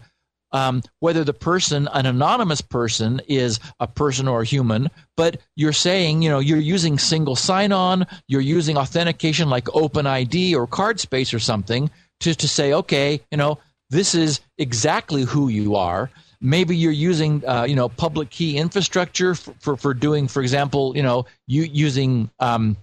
um, 0.52 0.84
whether 1.00 1.24
the 1.24 1.34
person, 1.34 1.90
an 1.92 2.06
anonymous 2.06 2.62
person, 2.62 3.20
is 3.28 3.60
a 3.80 3.88
person 3.88 4.28
or 4.28 4.42
a 4.42 4.46
human, 4.46 4.90
but 5.18 5.42
you're 5.58 5.74
saying, 5.74 6.22
you 6.22 6.30
know, 6.30 6.40
you're 6.40 6.58
using 6.58 6.98
single 6.98 7.36
sign 7.36 7.74
on, 7.74 8.08
you're 8.28 8.40
using 8.40 8.78
authentication 8.78 9.50
like 9.50 9.66
OpenID 9.66 10.54
or 10.54 10.66
CardSpace 10.66 11.34
or 11.34 11.40
something 11.40 11.90
to, 12.22 12.34
to 12.34 12.48
say, 12.48 12.72
okay, 12.72 13.22
you 13.32 13.38
know, 13.38 13.60
this 13.90 14.16
is 14.16 14.40
exactly 14.58 15.24
who 15.24 15.50
you 15.50 15.76
are. 15.76 16.10
Maybe 16.46 16.78
you're 16.78 16.92
using, 16.92 17.44
uh, 17.46 17.66
you 17.68 17.76
know, 17.76 17.90
public 17.90 18.30
key 18.30 18.58
infrastructure 18.58 19.36
for, 19.36 19.54
for, 19.60 19.78
for 19.78 19.94
doing, 19.94 20.28
for 20.28 20.42
example, 20.42 20.96
you 20.96 21.04
know, 21.04 21.26
you 21.48 21.64
using 21.64 22.30
um, 22.40 22.78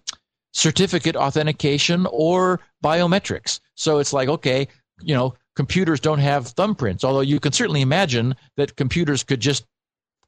certificate 0.52 1.16
authentication 1.16 2.06
or 2.10 2.60
biometrics. 2.84 3.60
So 3.76 3.98
it's 3.98 4.12
like, 4.12 4.28
okay, 4.28 4.68
you 5.00 5.14
know, 5.14 5.34
computers 5.56 6.00
don't 6.00 6.18
have 6.18 6.54
thumbprints, 6.54 7.04
although 7.04 7.20
you 7.20 7.40
can 7.40 7.52
certainly 7.52 7.80
imagine 7.80 8.34
that 8.56 8.76
computers 8.76 9.22
could 9.22 9.40
just 9.40 9.64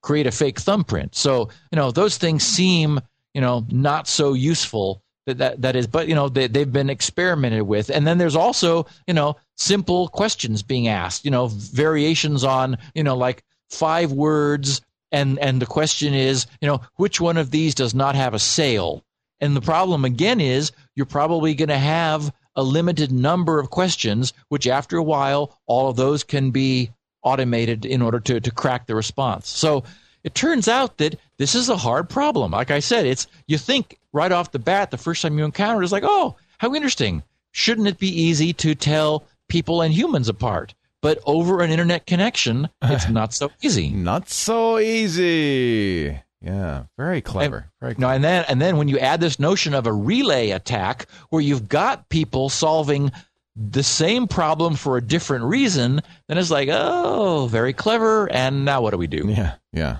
create 0.00 0.26
a 0.26 0.30
fake 0.30 0.60
thumbprint. 0.60 1.14
So, 1.14 1.48
you 1.72 1.76
know, 1.76 1.90
those 1.90 2.18
things 2.18 2.44
seem, 2.44 3.00
you 3.32 3.40
know, 3.40 3.66
not 3.70 4.06
so 4.06 4.34
useful 4.34 5.02
that 5.26 5.38
that, 5.38 5.62
that 5.62 5.76
is, 5.76 5.86
but, 5.86 6.08
you 6.08 6.14
know, 6.14 6.28
they, 6.28 6.46
they've 6.46 6.70
been 6.70 6.90
experimented 6.90 7.62
with. 7.62 7.90
And 7.90 8.06
then 8.06 8.18
there's 8.18 8.36
also, 8.36 8.86
you 9.06 9.14
know, 9.14 9.36
simple 9.56 10.08
questions 10.08 10.62
being 10.62 10.88
asked, 10.88 11.24
you 11.24 11.30
know, 11.30 11.48
variations 11.48 12.44
on, 12.44 12.78
you 12.94 13.02
know, 13.02 13.16
like 13.16 13.44
five 13.70 14.12
words. 14.12 14.80
And, 15.12 15.38
and 15.38 15.62
the 15.62 15.66
question 15.66 16.14
is, 16.14 16.46
you 16.60 16.68
know, 16.68 16.80
which 16.96 17.20
one 17.20 17.36
of 17.36 17.50
these 17.50 17.74
does 17.74 17.94
not 17.94 18.14
have 18.14 18.34
a 18.34 18.38
sale? 18.38 19.04
And 19.40 19.54
the 19.54 19.60
problem 19.60 20.04
again 20.04 20.40
is 20.40 20.72
you're 20.94 21.06
probably 21.06 21.54
going 21.54 21.68
to 21.68 21.78
have 21.78 22.32
a 22.56 22.62
limited 22.62 23.12
number 23.12 23.58
of 23.58 23.70
questions, 23.70 24.32
which 24.48 24.66
after 24.66 24.96
a 24.96 25.02
while, 25.02 25.58
all 25.66 25.88
of 25.88 25.96
those 25.96 26.24
can 26.24 26.50
be 26.50 26.90
automated 27.22 27.84
in 27.84 28.02
order 28.02 28.20
to, 28.20 28.40
to 28.40 28.50
crack 28.50 28.86
the 28.86 28.94
response. 28.94 29.48
So 29.48 29.84
it 30.22 30.34
turns 30.34 30.68
out 30.68 30.98
that 30.98 31.16
this 31.36 31.54
is 31.54 31.68
a 31.68 31.76
hard 31.76 32.08
problem. 32.08 32.52
Like 32.52 32.70
I 32.70 32.80
said, 32.80 33.06
it's 33.06 33.26
you 33.46 33.58
think 33.58 33.98
right 34.12 34.32
off 34.32 34.52
the 34.52 34.58
bat, 34.58 34.90
the 34.90 34.98
first 34.98 35.22
time 35.22 35.38
you 35.38 35.44
encounter 35.44 35.82
it 35.82 35.84
is 35.84 35.92
like, 35.92 36.04
oh, 36.06 36.36
how 36.58 36.74
interesting. 36.74 37.22
Shouldn't 37.52 37.86
it 37.86 37.98
be 37.98 38.08
easy 38.08 38.52
to 38.54 38.74
tell 38.74 39.24
people 39.48 39.82
and 39.82 39.92
humans 39.92 40.28
apart? 40.28 40.74
But 41.02 41.18
over 41.26 41.60
an 41.60 41.70
internet 41.70 42.06
connection, 42.06 42.68
it's 42.82 43.08
not 43.10 43.34
so 43.34 43.50
easy. 43.62 43.90
Not 43.90 44.30
so 44.30 44.78
easy. 44.78 46.18
Yeah, 46.40 46.84
very 46.98 47.20
clever. 47.20 47.70
Very 47.80 47.94
No, 47.98 48.08
and 48.08 48.22
then 48.22 48.44
and 48.48 48.60
then 48.60 48.76
when 48.76 48.88
you 48.88 48.98
add 48.98 49.20
this 49.20 49.38
notion 49.38 49.74
of 49.74 49.86
a 49.86 49.92
relay 49.92 50.50
attack, 50.50 51.06
where 51.30 51.42
you've 51.42 51.68
got 51.68 52.08
people 52.10 52.48
solving 52.48 53.12
the 53.56 53.82
same 53.82 54.26
problem 54.26 54.74
for 54.76 54.96
a 54.96 55.02
different 55.02 55.44
reason, 55.44 56.02
then 56.28 56.38
it's 56.38 56.50
like, 56.50 56.68
oh, 56.70 57.46
very 57.50 57.72
clever. 57.72 58.30
And 58.30 58.64
now 58.64 58.82
what 58.82 58.90
do 58.90 58.98
we 58.98 59.06
do? 59.06 59.26
Yeah, 59.28 59.54
yeah. 59.72 59.98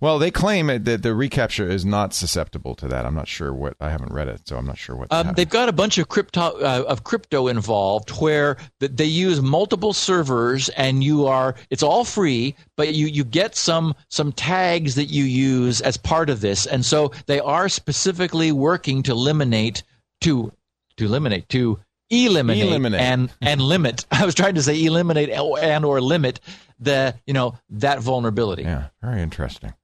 Well, 0.00 0.20
they 0.20 0.30
claim 0.30 0.70
it- 0.70 0.84
that 0.84 1.02
the 1.02 1.08
reCAPTCHA 1.08 1.68
is 1.70 1.84
not 1.84 2.14
susceptible 2.14 2.76
to 2.76 2.86
that. 2.86 3.04
I'm 3.04 3.16
not 3.16 3.26
sure 3.26 3.52
what. 3.52 3.74
I 3.80 3.90
haven't 3.90 4.12
read 4.12 4.28
it, 4.28 4.46
so 4.46 4.56
I'm 4.56 4.66
not 4.66 4.78
sure 4.78 4.94
what. 4.94 5.12
Um, 5.12 5.32
they've 5.34 5.48
got 5.48 5.68
a 5.68 5.72
bunch 5.72 5.98
of 5.98 6.08
crypto 6.08 6.40
uh, 6.40 6.84
of 6.86 7.02
crypto 7.02 7.48
involved, 7.48 8.10
where 8.10 8.56
they 8.78 9.04
use 9.04 9.42
multiple 9.42 9.92
servers, 9.92 10.68
and 10.70 11.02
you 11.02 11.26
are 11.26 11.56
it's 11.70 11.82
all 11.82 12.04
free, 12.04 12.54
but 12.76 12.94
you 12.94 13.06
you 13.08 13.24
get 13.24 13.56
some 13.56 13.94
some 14.08 14.30
tags 14.30 14.94
that 14.94 15.06
you 15.06 15.24
use 15.24 15.80
as 15.80 15.96
part 15.96 16.30
of 16.30 16.40
this, 16.40 16.64
and 16.66 16.86
so 16.86 17.10
they 17.26 17.40
are 17.40 17.68
specifically 17.68 18.52
working 18.52 19.02
to 19.02 19.12
eliminate 19.12 19.82
to 20.20 20.52
to 20.96 21.04
eliminate 21.06 21.48
to 21.48 21.80
eliminate, 22.10 22.62
Eliminate. 22.68 23.00
and 23.00 23.30
and 23.42 23.60
limit. 23.60 24.06
I 24.12 24.24
was 24.24 24.36
trying 24.36 24.54
to 24.54 24.62
say 24.62 24.80
eliminate 24.84 25.28
and 25.30 25.84
or 25.84 26.00
limit 26.00 26.38
the 26.78 27.16
you 27.26 27.34
know 27.34 27.58
that 27.70 27.98
vulnerability. 27.98 28.62
Yeah, 28.62 28.86
very 29.02 29.22
interesting. 29.22 29.74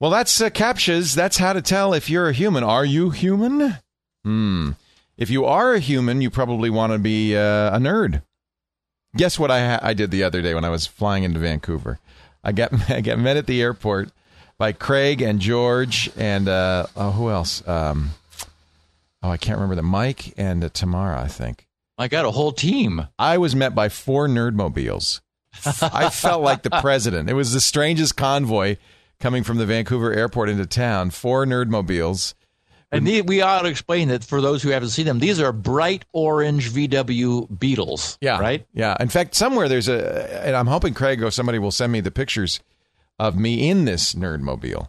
Well, 0.00 0.10
that's 0.10 0.40
uh, 0.40 0.48
captchas. 0.48 1.14
That's 1.14 1.36
how 1.36 1.52
to 1.52 1.60
tell 1.60 1.92
if 1.92 2.08
you're 2.08 2.30
a 2.30 2.32
human. 2.32 2.64
Are 2.64 2.86
you 2.86 3.10
human? 3.10 3.76
Hmm. 4.24 4.70
If 5.18 5.28
you 5.28 5.44
are 5.44 5.74
a 5.74 5.78
human, 5.78 6.22
you 6.22 6.30
probably 6.30 6.70
want 6.70 6.94
to 6.94 6.98
be 6.98 7.36
uh, 7.36 7.76
a 7.76 7.78
nerd. 7.78 8.22
Guess 9.14 9.38
what 9.38 9.50
I 9.50 9.72
ha- 9.72 9.80
I 9.82 9.92
did 9.92 10.10
the 10.10 10.22
other 10.22 10.40
day 10.40 10.54
when 10.54 10.64
I 10.64 10.70
was 10.70 10.86
flying 10.86 11.24
into 11.24 11.38
Vancouver? 11.38 11.98
I 12.42 12.52
got 12.52 12.72
I 12.90 13.02
got 13.02 13.18
met 13.18 13.36
at 13.36 13.46
the 13.46 13.60
airport 13.60 14.10
by 14.56 14.72
Craig 14.72 15.20
and 15.20 15.38
George 15.38 16.10
and 16.16 16.48
uh, 16.48 16.86
oh, 16.96 17.10
who 17.10 17.28
else? 17.28 17.66
Um, 17.68 18.12
oh, 19.22 19.28
I 19.28 19.36
can't 19.36 19.58
remember 19.58 19.74
the 19.74 19.82
Mike 19.82 20.32
and 20.38 20.64
uh, 20.64 20.70
Tamara. 20.70 21.20
I 21.20 21.28
think. 21.28 21.66
I 21.98 22.08
got 22.08 22.24
a 22.24 22.30
whole 22.30 22.52
team. 22.52 23.06
I 23.18 23.36
was 23.36 23.54
met 23.54 23.74
by 23.74 23.90
four 23.90 24.26
nerdmobiles. 24.26 25.20
I 25.82 26.08
felt 26.08 26.42
like 26.42 26.62
the 26.62 26.70
president. 26.70 27.28
It 27.28 27.34
was 27.34 27.52
the 27.52 27.60
strangest 27.60 28.16
convoy 28.16 28.76
coming 29.20 29.44
from 29.44 29.58
the 29.58 29.66
Vancouver 29.66 30.12
airport 30.12 30.48
into 30.48 30.66
town. 30.66 31.10
Four 31.10 31.46
nerdmobiles. 31.46 32.34
And 32.92 33.04
we 33.06 33.40
ought 33.40 33.62
to 33.62 33.68
explain 33.68 34.08
that 34.08 34.24
for 34.24 34.40
those 34.40 34.62
who 34.64 34.70
haven't 34.70 34.88
seen 34.88 35.06
them, 35.06 35.20
these 35.20 35.38
are 35.38 35.52
bright 35.52 36.04
orange 36.12 36.72
VW 36.72 37.58
Beetles. 37.58 38.18
Yeah. 38.20 38.40
Right? 38.40 38.66
Yeah. 38.74 38.96
In 38.98 39.08
fact, 39.08 39.36
somewhere 39.36 39.68
there's 39.68 39.86
a, 39.86 40.44
and 40.44 40.56
I'm 40.56 40.66
hoping 40.66 40.94
Craig 40.94 41.22
or 41.22 41.30
somebody 41.30 41.60
will 41.60 41.70
send 41.70 41.92
me 41.92 42.00
the 42.00 42.10
pictures 42.10 42.60
of 43.20 43.38
me 43.38 43.68
in 43.70 43.84
this 43.84 44.14
nerdmobile 44.14 44.88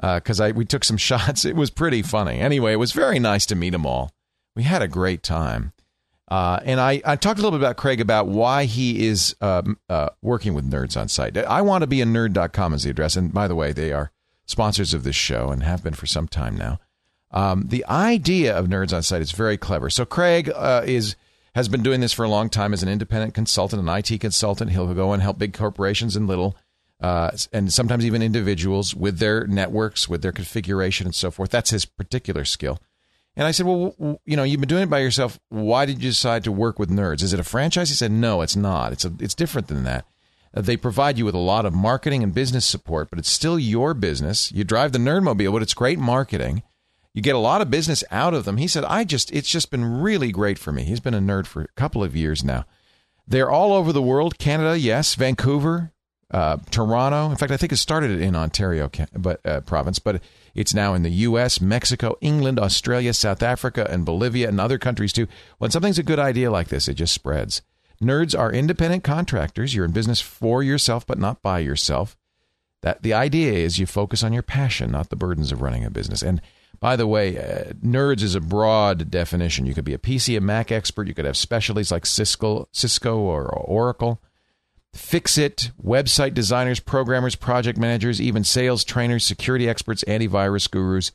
uh, 0.00 0.16
because 0.16 0.40
I 0.40 0.50
we 0.50 0.66
took 0.66 0.84
some 0.84 0.96
shots. 0.98 1.46
It 1.46 1.56
was 1.56 1.70
pretty 1.70 2.02
funny. 2.02 2.38
Anyway, 2.38 2.72
it 2.72 2.76
was 2.76 2.92
very 2.92 3.18
nice 3.18 3.46
to 3.46 3.54
meet 3.56 3.70
them 3.70 3.86
all. 3.86 4.12
We 4.54 4.64
had 4.64 4.82
a 4.82 4.88
great 4.88 5.22
time. 5.22 5.72
Uh, 6.28 6.60
and 6.64 6.78
I, 6.78 7.00
I 7.04 7.16
talked 7.16 7.38
a 7.38 7.42
little 7.42 7.58
bit 7.58 7.64
about 7.64 7.76
Craig 7.78 8.00
about 8.00 8.28
why 8.28 8.64
he 8.64 9.06
is 9.06 9.34
um, 9.40 9.78
uh, 9.88 10.10
working 10.20 10.52
with 10.52 10.70
Nerds 10.70 11.00
on 11.00 11.08
Site. 11.08 11.36
I 11.38 11.62
want 11.62 11.82
to 11.82 11.86
be 11.86 12.02
a 12.02 12.04
nerd.com 12.04 12.74
is 12.74 12.82
the 12.82 12.90
address. 12.90 13.16
And 13.16 13.32
by 13.32 13.48
the 13.48 13.54
way, 13.54 13.72
they 13.72 13.92
are 13.92 14.12
sponsors 14.44 14.92
of 14.92 15.04
this 15.04 15.16
show 15.16 15.50
and 15.50 15.62
have 15.62 15.82
been 15.82 15.94
for 15.94 16.06
some 16.06 16.28
time 16.28 16.56
now. 16.56 16.80
Um, 17.30 17.64
the 17.68 17.84
idea 17.86 18.56
of 18.56 18.66
Nerds 18.66 18.92
on 18.92 19.02
Site 19.02 19.22
is 19.22 19.32
very 19.32 19.56
clever. 19.56 19.90
So 19.90 20.04
Craig 20.04 20.50
uh, 20.54 20.82
is 20.84 21.16
has 21.54 21.68
been 21.68 21.82
doing 21.82 22.00
this 22.00 22.12
for 22.12 22.24
a 22.24 22.28
long 22.28 22.48
time 22.48 22.72
as 22.72 22.82
an 22.82 22.88
independent 22.88 23.34
consultant, 23.34 23.82
an 23.82 23.88
IT 23.88 24.20
consultant. 24.20 24.70
He'll 24.70 24.92
go 24.94 25.12
and 25.12 25.22
help 25.22 25.38
big 25.38 25.54
corporations 25.54 26.14
and 26.14 26.28
little, 26.28 26.56
uh, 27.00 27.32
and 27.52 27.72
sometimes 27.72 28.06
even 28.06 28.22
individuals 28.22 28.94
with 28.94 29.18
their 29.18 29.46
networks, 29.46 30.08
with 30.08 30.22
their 30.22 30.30
configuration 30.30 31.06
and 31.06 31.14
so 31.14 31.30
forth. 31.30 31.50
That's 31.50 31.70
his 31.70 31.84
particular 31.84 32.44
skill. 32.44 32.78
And 33.38 33.46
I 33.46 33.52
said, 33.52 33.66
well, 33.66 34.20
you 34.26 34.36
know, 34.36 34.42
you've 34.42 34.58
been 34.58 34.68
doing 34.68 34.82
it 34.82 34.90
by 34.90 34.98
yourself. 34.98 35.38
Why 35.48 35.86
did 35.86 36.02
you 36.02 36.10
decide 36.10 36.42
to 36.42 36.50
work 36.50 36.80
with 36.80 36.90
Nerds? 36.90 37.22
Is 37.22 37.32
it 37.32 37.38
a 37.38 37.44
franchise? 37.44 37.88
He 37.88 37.94
said, 37.94 38.10
no, 38.10 38.42
it's 38.42 38.56
not. 38.56 38.92
It's 38.92 39.04
a, 39.04 39.12
it's 39.20 39.34
different 39.34 39.68
than 39.68 39.84
that. 39.84 40.04
Uh, 40.52 40.60
they 40.60 40.76
provide 40.76 41.18
you 41.18 41.24
with 41.24 41.36
a 41.36 41.38
lot 41.38 41.64
of 41.64 41.72
marketing 41.72 42.24
and 42.24 42.34
business 42.34 42.66
support, 42.66 43.10
but 43.10 43.18
it's 43.20 43.30
still 43.30 43.56
your 43.56 43.94
business. 43.94 44.50
You 44.50 44.64
drive 44.64 44.90
the 44.90 44.98
Nerdmobile, 44.98 45.52
but 45.52 45.62
it's 45.62 45.72
great 45.72 46.00
marketing. 46.00 46.64
You 47.14 47.22
get 47.22 47.36
a 47.36 47.38
lot 47.38 47.60
of 47.60 47.70
business 47.70 48.02
out 48.10 48.34
of 48.34 48.44
them. 48.44 48.56
He 48.56 48.66
said, 48.66 48.82
I 48.84 49.04
just, 49.04 49.30
it's 49.32 49.48
just 49.48 49.70
been 49.70 49.84
really 49.84 50.32
great 50.32 50.58
for 50.58 50.72
me. 50.72 50.82
He's 50.82 51.00
been 51.00 51.14
a 51.14 51.20
nerd 51.20 51.46
for 51.46 51.62
a 51.62 51.68
couple 51.76 52.02
of 52.02 52.16
years 52.16 52.42
now. 52.42 52.64
They're 53.24 53.50
all 53.50 53.72
over 53.72 53.92
the 53.92 54.02
world. 54.02 54.38
Canada, 54.38 54.76
yes. 54.76 55.14
Vancouver, 55.14 55.92
uh, 56.30 56.58
Toronto. 56.70 57.30
In 57.30 57.36
fact, 57.36 57.52
I 57.52 57.56
think 57.56 57.72
it 57.72 57.76
started 57.76 58.20
in 58.20 58.36
Ontario, 58.36 58.90
but 59.16 59.44
uh, 59.46 59.60
province, 59.62 59.98
but 59.98 60.22
it's 60.54 60.74
now 60.74 60.94
in 60.94 61.02
the 61.02 61.10
U.S., 61.10 61.60
Mexico, 61.60 62.16
England, 62.20 62.58
Australia, 62.58 63.14
South 63.14 63.42
Africa, 63.42 63.86
and 63.88 64.04
Bolivia, 64.04 64.48
and 64.48 64.60
other 64.60 64.78
countries 64.78 65.12
too. 65.12 65.26
When 65.58 65.70
something's 65.70 65.98
a 65.98 66.02
good 66.02 66.18
idea 66.18 66.50
like 66.50 66.68
this, 66.68 66.88
it 66.88 66.94
just 66.94 67.14
spreads. 67.14 67.62
Nerds 68.02 68.38
are 68.38 68.52
independent 68.52 69.04
contractors. 69.04 69.74
You're 69.74 69.84
in 69.84 69.92
business 69.92 70.20
for 70.20 70.62
yourself, 70.62 71.06
but 71.06 71.18
not 71.18 71.42
by 71.42 71.58
yourself. 71.60 72.16
That 72.82 73.02
the 73.02 73.12
idea 73.12 73.52
is 73.52 73.78
you 73.78 73.86
focus 73.86 74.22
on 74.22 74.32
your 74.32 74.42
passion, 74.42 74.92
not 74.92 75.10
the 75.10 75.16
burdens 75.16 75.50
of 75.50 75.62
running 75.62 75.84
a 75.84 75.90
business. 75.90 76.22
And 76.22 76.40
by 76.78 76.94
the 76.94 77.08
way, 77.08 77.36
uh, 77.36 77.72
nerds 77.84 78.22
is 78.22 78.36
a 78.36 78.40
broad 78.40 79.10
definition. 79.10 79.66
You 79.66 79.74
could 79.74 79.84
be 79.84 79.94
a 79.94 79.98
PC 79.98 80.36
and 80.36 80.46
Mac 80.46 80.70
expert. 80.70 81.08
You 81.08 81.14
could 81.14 81.24
have 81.24 81.36
specialties 81.36 81.90
like 81.90 82.06
Cisco, 82.06 82.68
Cisco 82.70 83.18
or 83.18 83.48
Oracle. 83.48 84.22
Fix 84.98 85.38
it, 85.38 85.70
website 85.82 86.34
designers, 86.34 86.80
programmers, 86.80 87.36
project 87.36 87.78
managers, 87.78 88.20
even 88.20 88.44
sales 88.44 88.84
trainers, 88.84 89.24
security 89.24 89.68
experts, 89.68 90.04
antivirus 90.08 90.70
gurus, 90.70 91.12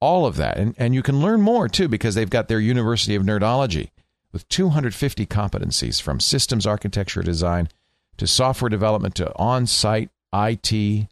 all 0.00 0.26
of 0.26 0.36
that. 0.36 0.58
And, 0.58 0.74
and 0.76 0.94
you 0.94 1.02
can 1.02 1.20
learn 1.20 1.40
more 1.40 1.68
too 1.68 1.88
because 1.88 2.14
they've 2.14 2.28
got 2.28 2.48
their 2.48 2.60
University 2.60 3.14
of 3.14 3.22
Nerdology 3.22 3.90
with 4.32 4.48
250 4.48 5.24
competencies 5.26 6.02
from 6.02 6.18
systems 6.18 6.66
architecture 6.66 7.22
design 7.22 7.68
to 8.16 8.26
software 8.26 8.68
development 8.68 9.14
to 9.14 9.32
on 9.36 9.66
site 9.66 10.10
IT, 10.34 11.08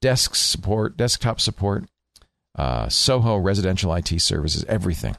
desk 0.00 0.34
support, 0.34 0.96
desktop 0.96 1.40
support, 1.40 1.84
uh, 2.56 2.88
Soho 2.88 3.36
residential 3.36 3.92
IT 3.94 4.20
services, 4.20 4.64
everything. 4.64 5.16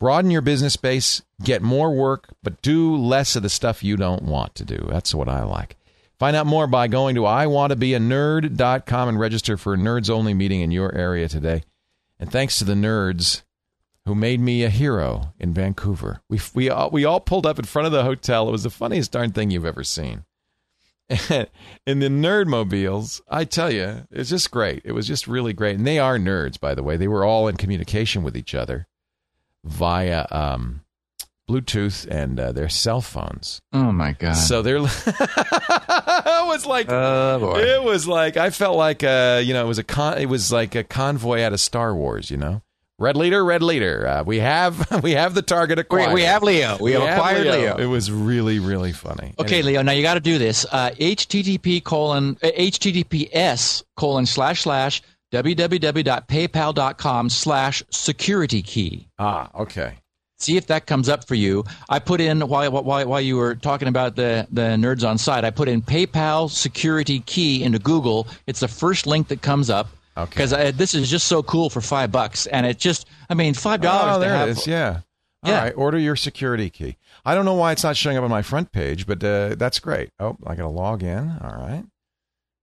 Broaden 0.00 0.30
your 0.30 0.40
business 0.40 0.76
base, 0.76 1.20
get 1.42 1.60
more 1.60 1.94
work, 1.94 2.34
but 2.42 2.62
do 2.62 2.96
less 2.96 3.36
of 3.36 3.42
the 3.42 3.50
stuff 3.50 3.84
you 3.84 3.98
don't 3.98 4.22
want 4.22 4.54
to 4.54 4.64
do. 4.64 4.88
That's 4.90 5.14
what 5.14 5.28
I 5.28 5.44
like. 5.44 5.76
Find 6.18 6.34
out 6.34 6.46
more 6.46 6.66
by 6.66 6.88
going 6.88 7.14
to 7.16 7.22
iwanttobeanerd.com 7.22 9.08
and 9.08 9.20
register 9.20 9.58
for 9.58 9.74
a 9.74 9.76
nerds 9.76 10.08
only 10.08 10.32
meeting 10.32 10.62
in 10.62 10.70
your 10.70 10.94
area 10.94 11.28
today. 11.28 11.64
And 12.18 12.32
thanks 12.32 12.58
to 12.58 12.64
the 12.64 12.72
nerds 12.72 13.42
who 14.06 14.14
made 14.14 14.40
me 14.40 14.64
a 14.64 14.70
hero 14.70 15.34
in 15.38 15.52
Vancouver. 15.52 16.22
We 16.30 16.40
we 16.54 16.70
all, 16.70 16.90
we 16.90 17.04
all 17.04 17.20
pulled 17.20 17.44
up 17.44 17.58
in 17.58 17.66
front 17.66 17.84
of 17.84 17.92
the 17.92 18.04
hotel. 18.04 18.48
It 18.48 18.52
was 18.52 18.62
the 18.62 18.70
funniest 18.70 19.12
darn 19.12 19.32
thing 19.32 19.50
you've 19.50 19.66
ever 19.66 19.84
seen. 19.84 20.24
in 21.10 21.98
the 21.98 22.08
nerd 22.08 22.46
mobiles, 22.46 23.20
I 23.28 23.44
tell 23.44 23.70
you, 23.70 24.06
it's 24.10 24.30
just 24.30 24.50
great. 24.50 24.80
It 24.84 24.92
was 24.92 25.06
just 25.06 25.26
really 25.26 25.52
great. 25.52 25.76
And 25.76 25.86
they 25.86 25.98
are 25.98 26.18
nerds, 26.18 26.58
by 26.58 26.74
the 26.74 26.82
way. 26.82 26.96
They 26.96 27.08
were 27.08 27.24
all 27.24 27.48
in 27.48 27.56
communication 27.56 28.22
with 28.22 28.36
each 28.36 28.54
other 28.54 28.86
via 29.64 30.26
um, 30.30 30.82
Bluetooth 31.50 32.06
and 32.08 32.38
uh, 32.38 32.52
their 32.52 32.68
cell 32.68 33.00
phones. 33.00 33.60
Oh 33.72 33.90
my 33.90 34.12
god! 34.12 34.34
So 34.34 34.62
they're 34.62 34.76
it 34.78 36.46
was 36.46 36.64
like 36.64 36.86
Oh 36.88 37.38
boy! 37.40 37.58
it 37.58 37.82
was 37.82 38.06
like 38.06 38.36
I 38.36 38.50
felt 38.50 38.76
like 38.76 39.02
uh 39.02 39.40
you 39.44 39.52
know 39.52 39.64
it 39.64 39.68
was 39.68 39.78
a 39.78 39.84
con 39.84 40.18
it 40.18 40.26
was 40.26 40.52
like 40.52 40.74
a 40.74 40.84
convoy 40.84 41.42
out 41.42 41.52
of 41.52 41.60
Star 41.60 41.94
Wars. 41.94 42.30
You 42.30 42.36
know, 42.36 42.62
red 42.98 43.16
leader, 43.16 43.44
red 43.44 43.62
leader. 43.62 44.06
Uh, 44.06 44.22
we 44.22 44.38
have 44.38 45.02
we 45.02 45.12
have 45.12 45.34
the 45.34 45.42
target 45.42 45.78
we, 45.78 45.82
acquired. 45.82 46.14
we 46.14 46.22
have 46.22 46.42
Leo. 46.44 46.78
We, 46.80 46.92
have 46.92 47.02
acquired 47.02 47.46
Leo. 47.46 47.76
It 47.76 47.86
was 47.86 48.12
really 48.12 48.60
really 48.60 48.92
funny. 48.92 49.34
Okay, 49.38 49.56
Anyway, 49.56 49.72
Leo. 49.72 49.82
Now 49.82 49.92
you 49.92 50.02
got 50.02 50.14
to 50.14 50.20
do 50.20 50.38
this. 50.38 50.64
Uh, 50.70 50.90
HTTP 50.90 51.82
colon 51.82 52.38
uh, 52.42 52.46
HTTPS 52.46 53.82
colon 53.96 54.26
slash 54.26 54.62
slash 54.62 55.02
www.paypal.com 55.32 57.28
slash 57.30 57.82
security 57.90 58.62
key. 58.62 59.08
Ah, 59.18 59.50
okay. 59.54 59.94
See 60.38 60.56
if 60.56 60.68
that 60.68 60.86
comes 60.86 61.08
up 61.10 61.26
for 61.28 61.34
you. 61.34 61.64
I 61.88 61.98
put 61.98 62.20
in 62.20 62.40
while 62.48 62.70
while, 62.82 63.06
while 63.06 63.20
you 63.20 63.36
were 63.36 63.54
talking 63.54 63.88
about 63.88 64.16
the 64.16 64.46
the 64.50 64.62
nerds 64.62 65.06
on 65.06 65.18
site. 65.18 65.44
I 65.44 65.50
put 65.50 65.68
in 65.68 65.82
PayPal 65.82 66.50
security 66.50 67.20
key 67.20 67.62
into 67.62 67.78
Google. 67.78 68.26
It's 68.46 68.60
the 68.60 68.68
first 68.68 69.06
link 69.06 69.28
that 69.28 69.42
comes 69.42 69.68
up. 69.68 69.88
Okay. 70.16 70.30
Because 70.30 70.50
this 70.76 70.94
is 70.94 71.10
just 71.10 71.26
so 71.28 71.42
cool 71.42 71.68
for 71.70 71.80
five 71.82 72.10
bucks, 72.10 72.46
and 72.46 72.64
it 72.66 72.78
just 72.78 73.06
I 73.28 73.34
mean 73.34 73.52
five 73.54 73.82
dollars. 73.82 74.16
Oh, 74.16 74.18
to 74.20 74.24
there 74.26 74.34
have, 74.36 74.48
it 74.48 74.52
is. 74.52 74.66
Yeah. 74.66 75.00
All 75.44 75.50
Yeah. 75.52 75.62
right. 75.64 75.74
Order 75.76 75.98
your 75.98 76.16
security 76.16 76.70
key. 76.70 76.96
I 77.24 77.34
don't 77.34 77.44
know 77.44 77.54
why 77.54 77.72
it's 77.72 77.84
not 77.84 77.96
showing 77.96 78.16
up 78.16 78.24
on 78.24 78.30
my 78.30 78.42
front 78.42 78.72
page, 78.72 79.06
but 79.06 79.22
uh, 79.22 79.56
that's 79.56 79.78
great. 79.78 80.08
Oh, 80.18 80.36
I 80.46 80.54
got 80.54 80.62
to 80.62 80.68
log 80.68 81.02
in. 81.02 81.36
All 81.42 81.50
right. 81.58 81.84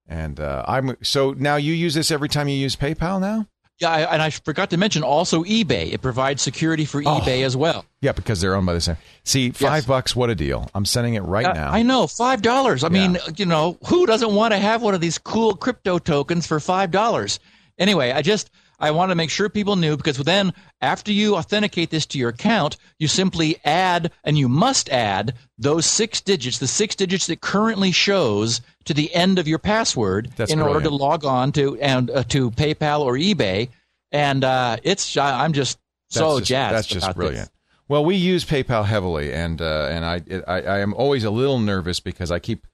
And 0.08 0.40
uh, 0.40 0.64
I'm 0.66 0.96
so 1.02 1.32
now 1.36 1.56
you 1.56 1.74
use 1.74 1.94
this 1.94 2.10
every 2.10 2.28
time 2.28 2.48
you 2.48 2.56
use 2.56 2.74
PayPal 2.76 3.20
now. 3.20 3.46
Yeah, 3.80 3.90
I, 3.90 4.00
and 4.14 4.20
I 4.22 4.30
forgot 4.30 4.70
to 4.70 4.76
mention 4.76 5.04
also 5.04 5.44
eBay. 5.44 5.92
It 5.92 6.02
provides 6.02 6.42
security 6.42 6.84
for 6.84 7.00
Oh. 7.06 7.20
eBay 7.20 7.44
as 7.44 7.56
well. 7.56 7.84
Yeah, 8.00 8.10
because 8.10 8.40
they're 8.40 8.54
owned 8.56 8.66
by 8.66 8.72
the 8.72 8.80
same. 8.80 8.96
See, 9.22 9.50
five 9.50 9.60
Yes. 9.82 9.86
bucks. 9.86 10.16
What 10.16 10.30
a 10.30 10.34
deal! 10.34 10.68
I'm 10.74 10.84
sending 10.84 11.14
it 11.14 11.20
right 11.20 11.46
Uh, 11.46 11.52
now. 11.52 11.70
I 11.70 11.82
know 11.82 12.06
five 12.08 12.42
dollars. 12.42 12.82
I 12.82 12.88
Yeah. 12.88 12.92
mean, 13.08 13.18
you 13.36 13.46
know, 13.46 13.78
who 13.86 14.06
doesn't 14.06 14.34
want 14.34 14.52
to 14.52 14.58
have 14.58 14.82
one 14.82 14.94
of 14.94 15.00
these 15.00 15.18
cool 15.18 15.54
crypto 15.54 15.98
tokens 15.98 16.46
for 16.46 16.58
five 16.58 16.90
dollars? 16.90 17.38
Anyway, 17.78 18.10
I 18.10 18.22
just 18.22 18.50
I 18.78 18.92
want 18.92 19.10
to 19.10 19.16
make 19.16 19.30
sure 19.30 19.48
people 19.48 19.76
knew 19.76 19.96
because 19.96 20.18
then 20.18 20.52
after 20.80 21.12
you 21.12 21.36
authenticate 21.36 21.90
this 21.90 22.06
to 22.06 22.18
your 22.18 22.28
account, 22.28 22.76
you 22.98 23.08
simply 23.08 23.58
add 23.64 24.12
and 24.22 24.38
you 24.38 24.48
must 24.48 24.88
add 24.90 25.34
those 25.58 25.84
six 25.84 26.20
digits, 26.20 26.58
the 26.58 26.68
six 26.68 26.94
digits 26.94 27.26
that 27.26 27.40
currently 27.40 27.90
shows 27.90 28.60
to 28.84 28.94
the 28.94 29.12
end 29.14 29.38
of 29.38 29.48
your 29.48 29.58
password 29.58 30.30
That's 30.36 30.52
in 30.52 30.60
order 30.60 30.80
to 30.82 30.90
log 30.90 31.24
on 31.24 31.52
to 31.52 31.76
and 31.80 32.10
uh, 32.10 32.22
to 32.24 32.50
PayPal 32.52 33.00
or 33.00 33.14
eBay. 33.14 33.68
And 34.12 34.44
uh, 34.44 34.76
it's 34.82 35.16
I'm 35.16 35.52
just 35.52 35.78
so 36.08 36.20
that's 36.20 36.38
just, 36.38 36.48
jazzed. 36.48 36.74
That's 36.74 36.86
just 36.86 37.04
about 37.04 37.16
this. 37.16 37.26
brilliant. 37.26 37.50
Well, 37.88 38.04
we 38.04 38.16
use 38.16 38.44
PayPal 38.44 38.84
heavily, 38.84 39.32
and 39.32 39.60
uh, 39.60 39.88
and 39.90 40.04
I, 40.04 40.22
it, 40.26 40.44
I 40.46 40.60
I 40.60 40.78
am 40.80 40.92
always 40.94 41.24
a 41.24 41.30
little 41.30 41.58
nervous 41.58 42.00
because 42.00 42.30
I 42.30 42.38
keep, 42.38 42.66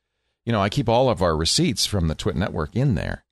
you 0.45 0.53
know, 0.53 0.61
I 0.61 0.69
keep 0.69 0.89
all 0.89 1.09
of 1.09 1.23
our 1.23 1.37
receipts 1.37 1.87
from 1.87 2.09
the 2.09 2.15
Twit 2.15 2.37
network 2.37 2.75
in 2.75 2.95
there, 2.97 3.24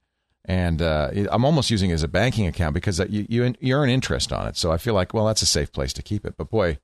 and 0.44 0.82
uh, 0.82 1.10
I'm 1.31 1.44
almost 1.44 1.70
using 1.70 1.90
it 1.90 1.94
as 1.94 2.02
a 2.02 2.09
banking 2.09 2.47
account 2.47 2.74
because 2.74 2.98
you 3.09 3.27
you 3.28 3.55
you 3.60 3.74
earn 3.74 3.89
interest 3.90 4.32
on 4.32 4.47
it. 4.48 4.56
So 4.56 4.73
I 4.73 4.78
feel 4.78 4.94
like 4.94 5.14
well, 5.14 5.27
that's 5.27 5.43
a 5.43 5.47
safe 5.47 5.73
place 5.73 5.93
to 5.94 6.02
keep 6.02 6.24
it. 6.24 6.36
But 6.36 6.51
boy, 6.51 6.78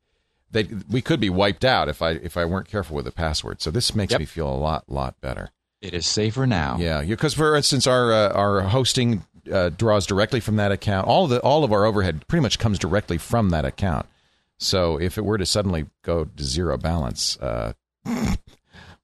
they 0.50 0.64
we 0.88 1.00
could 1.02 1.20
be 1.20 1.30
wiped 1.30 1.64
out 1.64 1.88
if 1.88 2.00
I 2.02 2.10
if 2.12 2.36
I 2.36 2.44
weren't 2.44 2.68
careful 2.68 2.96
with 2.96 3.04
the 3.04 3.12
password. 3.12 3.60
So 3.60 3.70
this 3.70 3.94
makes 3.94 4.12
Yep. 4.12 4.20
me 4.20 4.26
feel 4.26 4.48
a 4.48 4.54
lot 4.56 4.84
lot 4.88 5.20
better. 5.20 5.50
It 5.80 5.94
is 5.94 6.06
safer 6.06 6.46
now. 6.46 6.76
Yeah, 6.78 7.02
because 7.02 7.34
for 7.34 7.54
instance, 7.56 7.86
our 7.86 8.12
uh, 8.12 8.32
our 8.32 8.60
hosting 8.62 9.24
uh, 9.52 9.70
draws 9.70 10.06
directly 10.06 10.40
from 10.40 10.56
that 10.56 10.72
account. 10.72 11.06
All 11.06 11.24
of 11.24 11.30
the 11.30 11.40
all 11.40 11.64
of 11.64 11.72
our 11.72 11.84
overhead 11.84 12.26
pretty 12.28 12.42
much 12.42 12.58
comes 12.58 12.78
directly 12.78 13.18
from 13.18 13.50
that 13.50 13.64
account. 13.64 14.06
So 14.58 15.00
if 15.00 15.16
it 15.18 15.24
were 15.24 15.38
to 15.38 15.46
suddenly 15.46 15.86
go 16.02 16.24
to 16.24 16.42
zero 16.44 16.76
balance, 16.76 17.36
uh, 17.38 17.72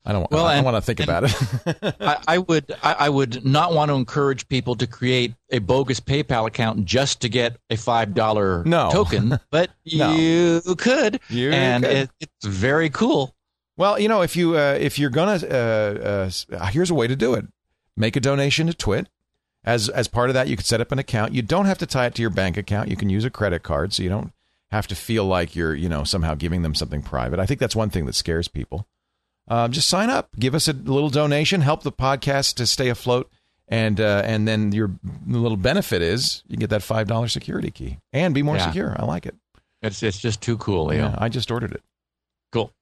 I 0.07 0.13
don't. 0.13 0.31
Well, 0.31 0.45
I 0.45 0.57
don't 0.57 0.65
want 0.65 0.77
to 0.77 0.83
think 0.83 1.01
about 1.01 1.25
it. 1.25 1.95
I, 2.01 2.19
I 2.29 2.39
would 2.39 2.71
I, 2.83 2.93
I 2.93 3.09
would 3.09 3.45
not 3.45 3.73
want 3.73 3.89
to 3.91 3.95
encourage 3.95 4.47
people 4.49 4.75
to 4.77 4.87
create 4.87 5.35
a 5.51 5.61
bogus 5.61 5.99
PayPal 5.99 6.47
account 6.47 6.85
just 6.85 7.23
to 7.23 7.29
get 7.31 7.57
a 7.71 7.77
five 7.77 8.13
dollar 8.15 8.63
No. 8.65 8.91
token, 8.93 9.39
but 9.51 9.71
No. 9.91 10.13
you 10.15 10.61
could, 10.77 11.21
You 11.31 11.53
and 11.53 11.85
could. 11.85 11.93
It, 11.97 12.11
it's 12.21 12.47
very 12.47 12.91
cool. 12.91 13.35
well, 13.79 13.99
you 13.99 14.09
know, 14.09 14.21
if 14.21 14.37
you 14.37 14.59
uh, 14.59 14.77
if 14.79 14.99
you're 14.99 15.09
gonna, 15.11 15.41
uh, 15.47 16.29
uh, 16.53 16.67
here's 16.67 16.91
a 16.91 16.95
way 16.95 17.07
to 17.07 17.17
do 17.17 17.33
it: 17.35 17.47
make 17.97 18.15
a 18.17 18.21
donation 18.21 18.67
to 18.67 18.75
Twit. 18.75 19.09
As 19.65 19.89
as 19.89 20.07
part 20.09 20.29
of 20.29 20.35
that, 20.35 20.49
you 20.49 20.57
could 20.59 20.67
set 20.67 20.83
up 20.83 20.93
an 20.93 20.99
account. 20.99 21.33
You 21.33 21.41
don't 21.41 21.65
have 21.65 21.79
to 21.79 21.87
tie 21.87 22.05
it 22.05 22.15
to 22.17 22.21
your 22.21 22.31
bank 22.31 22.59
account. 22.59 22.91
You 22.91 22.97
can 22.97 23.09
use 23.09 23.25
a 23.25 23.31
credit 23.31 23.63
card, 23.63 23.95
so 23.95 24.03
you 24.03 24.11
don't 24.11 24.33
have 24.71 24.87
to 24.89 24.95
feel 24.95 25.25
like 25.25 25.57
you're 25.57 25.75
you 25.75 25.89
know 25.89 26.05
somehow 26.05 26.35
giving 26.35 26.61
them 26.61 26.75
something 26.75 27.01
private. 27.01 27.39
I 27.41 27.47
think 27.47 27.59
that's 27.61 27.75
one 27.75 27.89
thing 27.89 28.05
that 28.05 28.15
scares 28.15 28.49
people. 28.49 28.87
Um, 29.49 29.73
just 29.73 29.89
sign 29.89 30.09
up, 30.11 30.31
give 30.39 30.55
us 30.55 30.69
a 30.69 30.73
little 30.73 31.11
donation, 31.11 31.61
help 31.61 31.83
the 31.83 31.93
podcast 31.93 32.55
to 32.55 32.66
stay 32.66 32.89
afloat, 32.89 33.31
and 33.69 34.01
uh, 34.01 34.23
and 34.25 34.49
then 34.49 34.73
your 34.73 34.93
little 35.27 35.57
benefit 35.59 36.01
is 36.03 36.43
you 36.49 36.57
get 36.57 36.71
that 36.71 36.83
five 36.83 37.07
dollar 37.09 37.29
security 37.29 37.71
key 37.71 37.99
and 38.12 38.35
be 38.35 38.43
more 38.43 38.57
Yeah. 38.57 38.66
secure. 38.66 38.97
I 38.99 39.05
like 39.05 39.27
it. 39.27 39.35
It's 39.83 40.03
it's 40.03 40.19
just 40.19 40.41
too 40.41 40.57
cool, 40.57 40.87
Leo. 40.87 41.09
Yeah, 41.11 41.15
I 41.19 41.29
just 41.29 41.51
ordered 41.51 41.73
it. 41.73 41.83
Cool. 42.53 42.73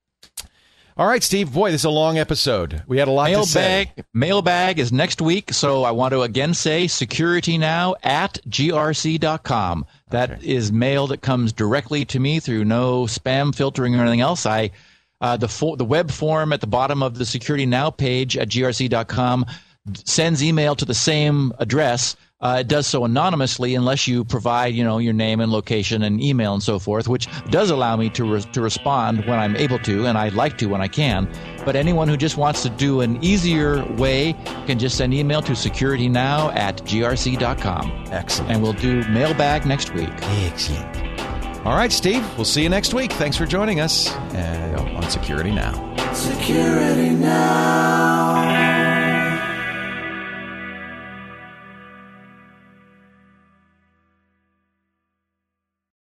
All 0.96 1.06
right, 1.06 1.22
Steve. 1.22 1.52
Boy, 1.52 1.70
this 1.72 1.80
is 1.80 1.84
a 1.86 1.90
long 1.90 2.18
episode. 2.18 2.82
We 2.86 2.98
had 2.98 3.08
a 3.08 3.12
lot 3.12 3.28
to 3.28 3.44
say. 3.44 3.86
Mailbag 3.86 4.04
mailbag 4.14 4.78
is 4.78 4.92
next 4.92 5.22
week, 5.22 5.52
so 5.52 5.84
I 5.84 5.90
want 5.90 6.12
to 6.12 6.20
again 6.22 6.52
say 6.54 6.86
security 6.86 7.56
now 7.58 7.94
at 8.02 8.38
grc.com. 8.48 9.86
That 10.10 10.42
is 10.44 10.68
Okay. 10.68 10.76
mail 10.76 11.06
that 11.08 11.22
comes 11.22 11.52
directly 11.52 12.04
to 12.04 12.20
me 12.20 12.40
through 12.40 12.64
no 12.66 13.04
spam 13.04 13.54
filtering 13.54 13.94
or 13.96 14.02
anything 14.02 14.20
else. 14.20 14.44
I 14.46 14.70
uh, 15.22 15.36
the 15.38 15.74
the 15.78 15.84
web 15.84 16.10
form 16.10 16.52
at 16.52 16.60
the 16.60 16.66
bottom 16.66 17.02
of 17.02 17.16
the 17.16 17.24
security 17.24 17.64
now 17.64 17.90
page 17.90 18.36
at 18.36 18.48
grc.com 18.48 19.46
sends 20.04 20.42
email 20.42 20.74
to 20.76 20.84
the 20.84 20.94
same 20.94 21.52
address. 21.58 22.16
Uh, 22.40 22.56
it 22.60 22.66
does 22.66 22.88
so 22.88 23.04
anonymously 23.04 23.76
unless 23.76 24.08
you 24.08 24.24
provide, 24.24 24.74
you 24.74 24.82
know, 24.82 24.98
your 24.98 25.12
name 25.12 25.38
and 25.40 25.52
location 25.52 26.02
and 26.02 26.20
email 26.20 26.52
and 26.54 26.62
so 26.62 26.76
forth, 26.76 27.06
which 27.06 27.28
does 27.50 27.70
allow 27.70 27.96
me 27.96 28.10
to 28.10 28.24
re- 28.24 28.42
to 28.52 28.60
respond 28.60 29.24
when 29.26 29.38
I'm 29.38 29.54
able 29.54 29.78
to, 29.80 30.06
and 30.06 30.18
I'd 30.18 30.34
like 30.34 30.58
to 30.58 30.66
when 30.66 30.80
I 30.80 30.88
can. 30.88 31.30
But 31.64 31.76
anyone 31.76 32.08
who 32.08 32.16
just 32.16 32.36
wants 32.36 32.62
to 32.64 32.70
do 32.70 33.00
an 33.00 33.22
easier 33.22 33.84
way 33.94 34.34
can 34.66 34.80
just 34.80 34.96
send 34.96 35.14
email 35.14 35.40
to 35.42 35.52
securitynow 35.52 36.54
at 36.56 36.78
grc.com. 36.78 38.06
Excellent. 38.10 38.50
And 38.50 38.62
we'll 38.62 38.72
do 38.72 39.06
mailbag 39.08 39.64
next 39.64 39.94
week. 39.94 40.10
Excellent. 40.22 41.11
All 41.64 41.76
right, 41.76 41.92
Steve. 41.92 42.24
We'll 42.36 42.44
see 42.44 42.62
you 42.62 42.68
next 42.68 42.92
week. 42.92 43.12
Thanks 43.12 43.36
for 43.36 43.46
joining 43.46 43.80
us 43.80 44.10
uh, 44.10 44.92
on 44.96 45.08
Security 45.08 45.52
Now. 45.52 45.72
Security 46.12 47.10
now. 47.10 48.81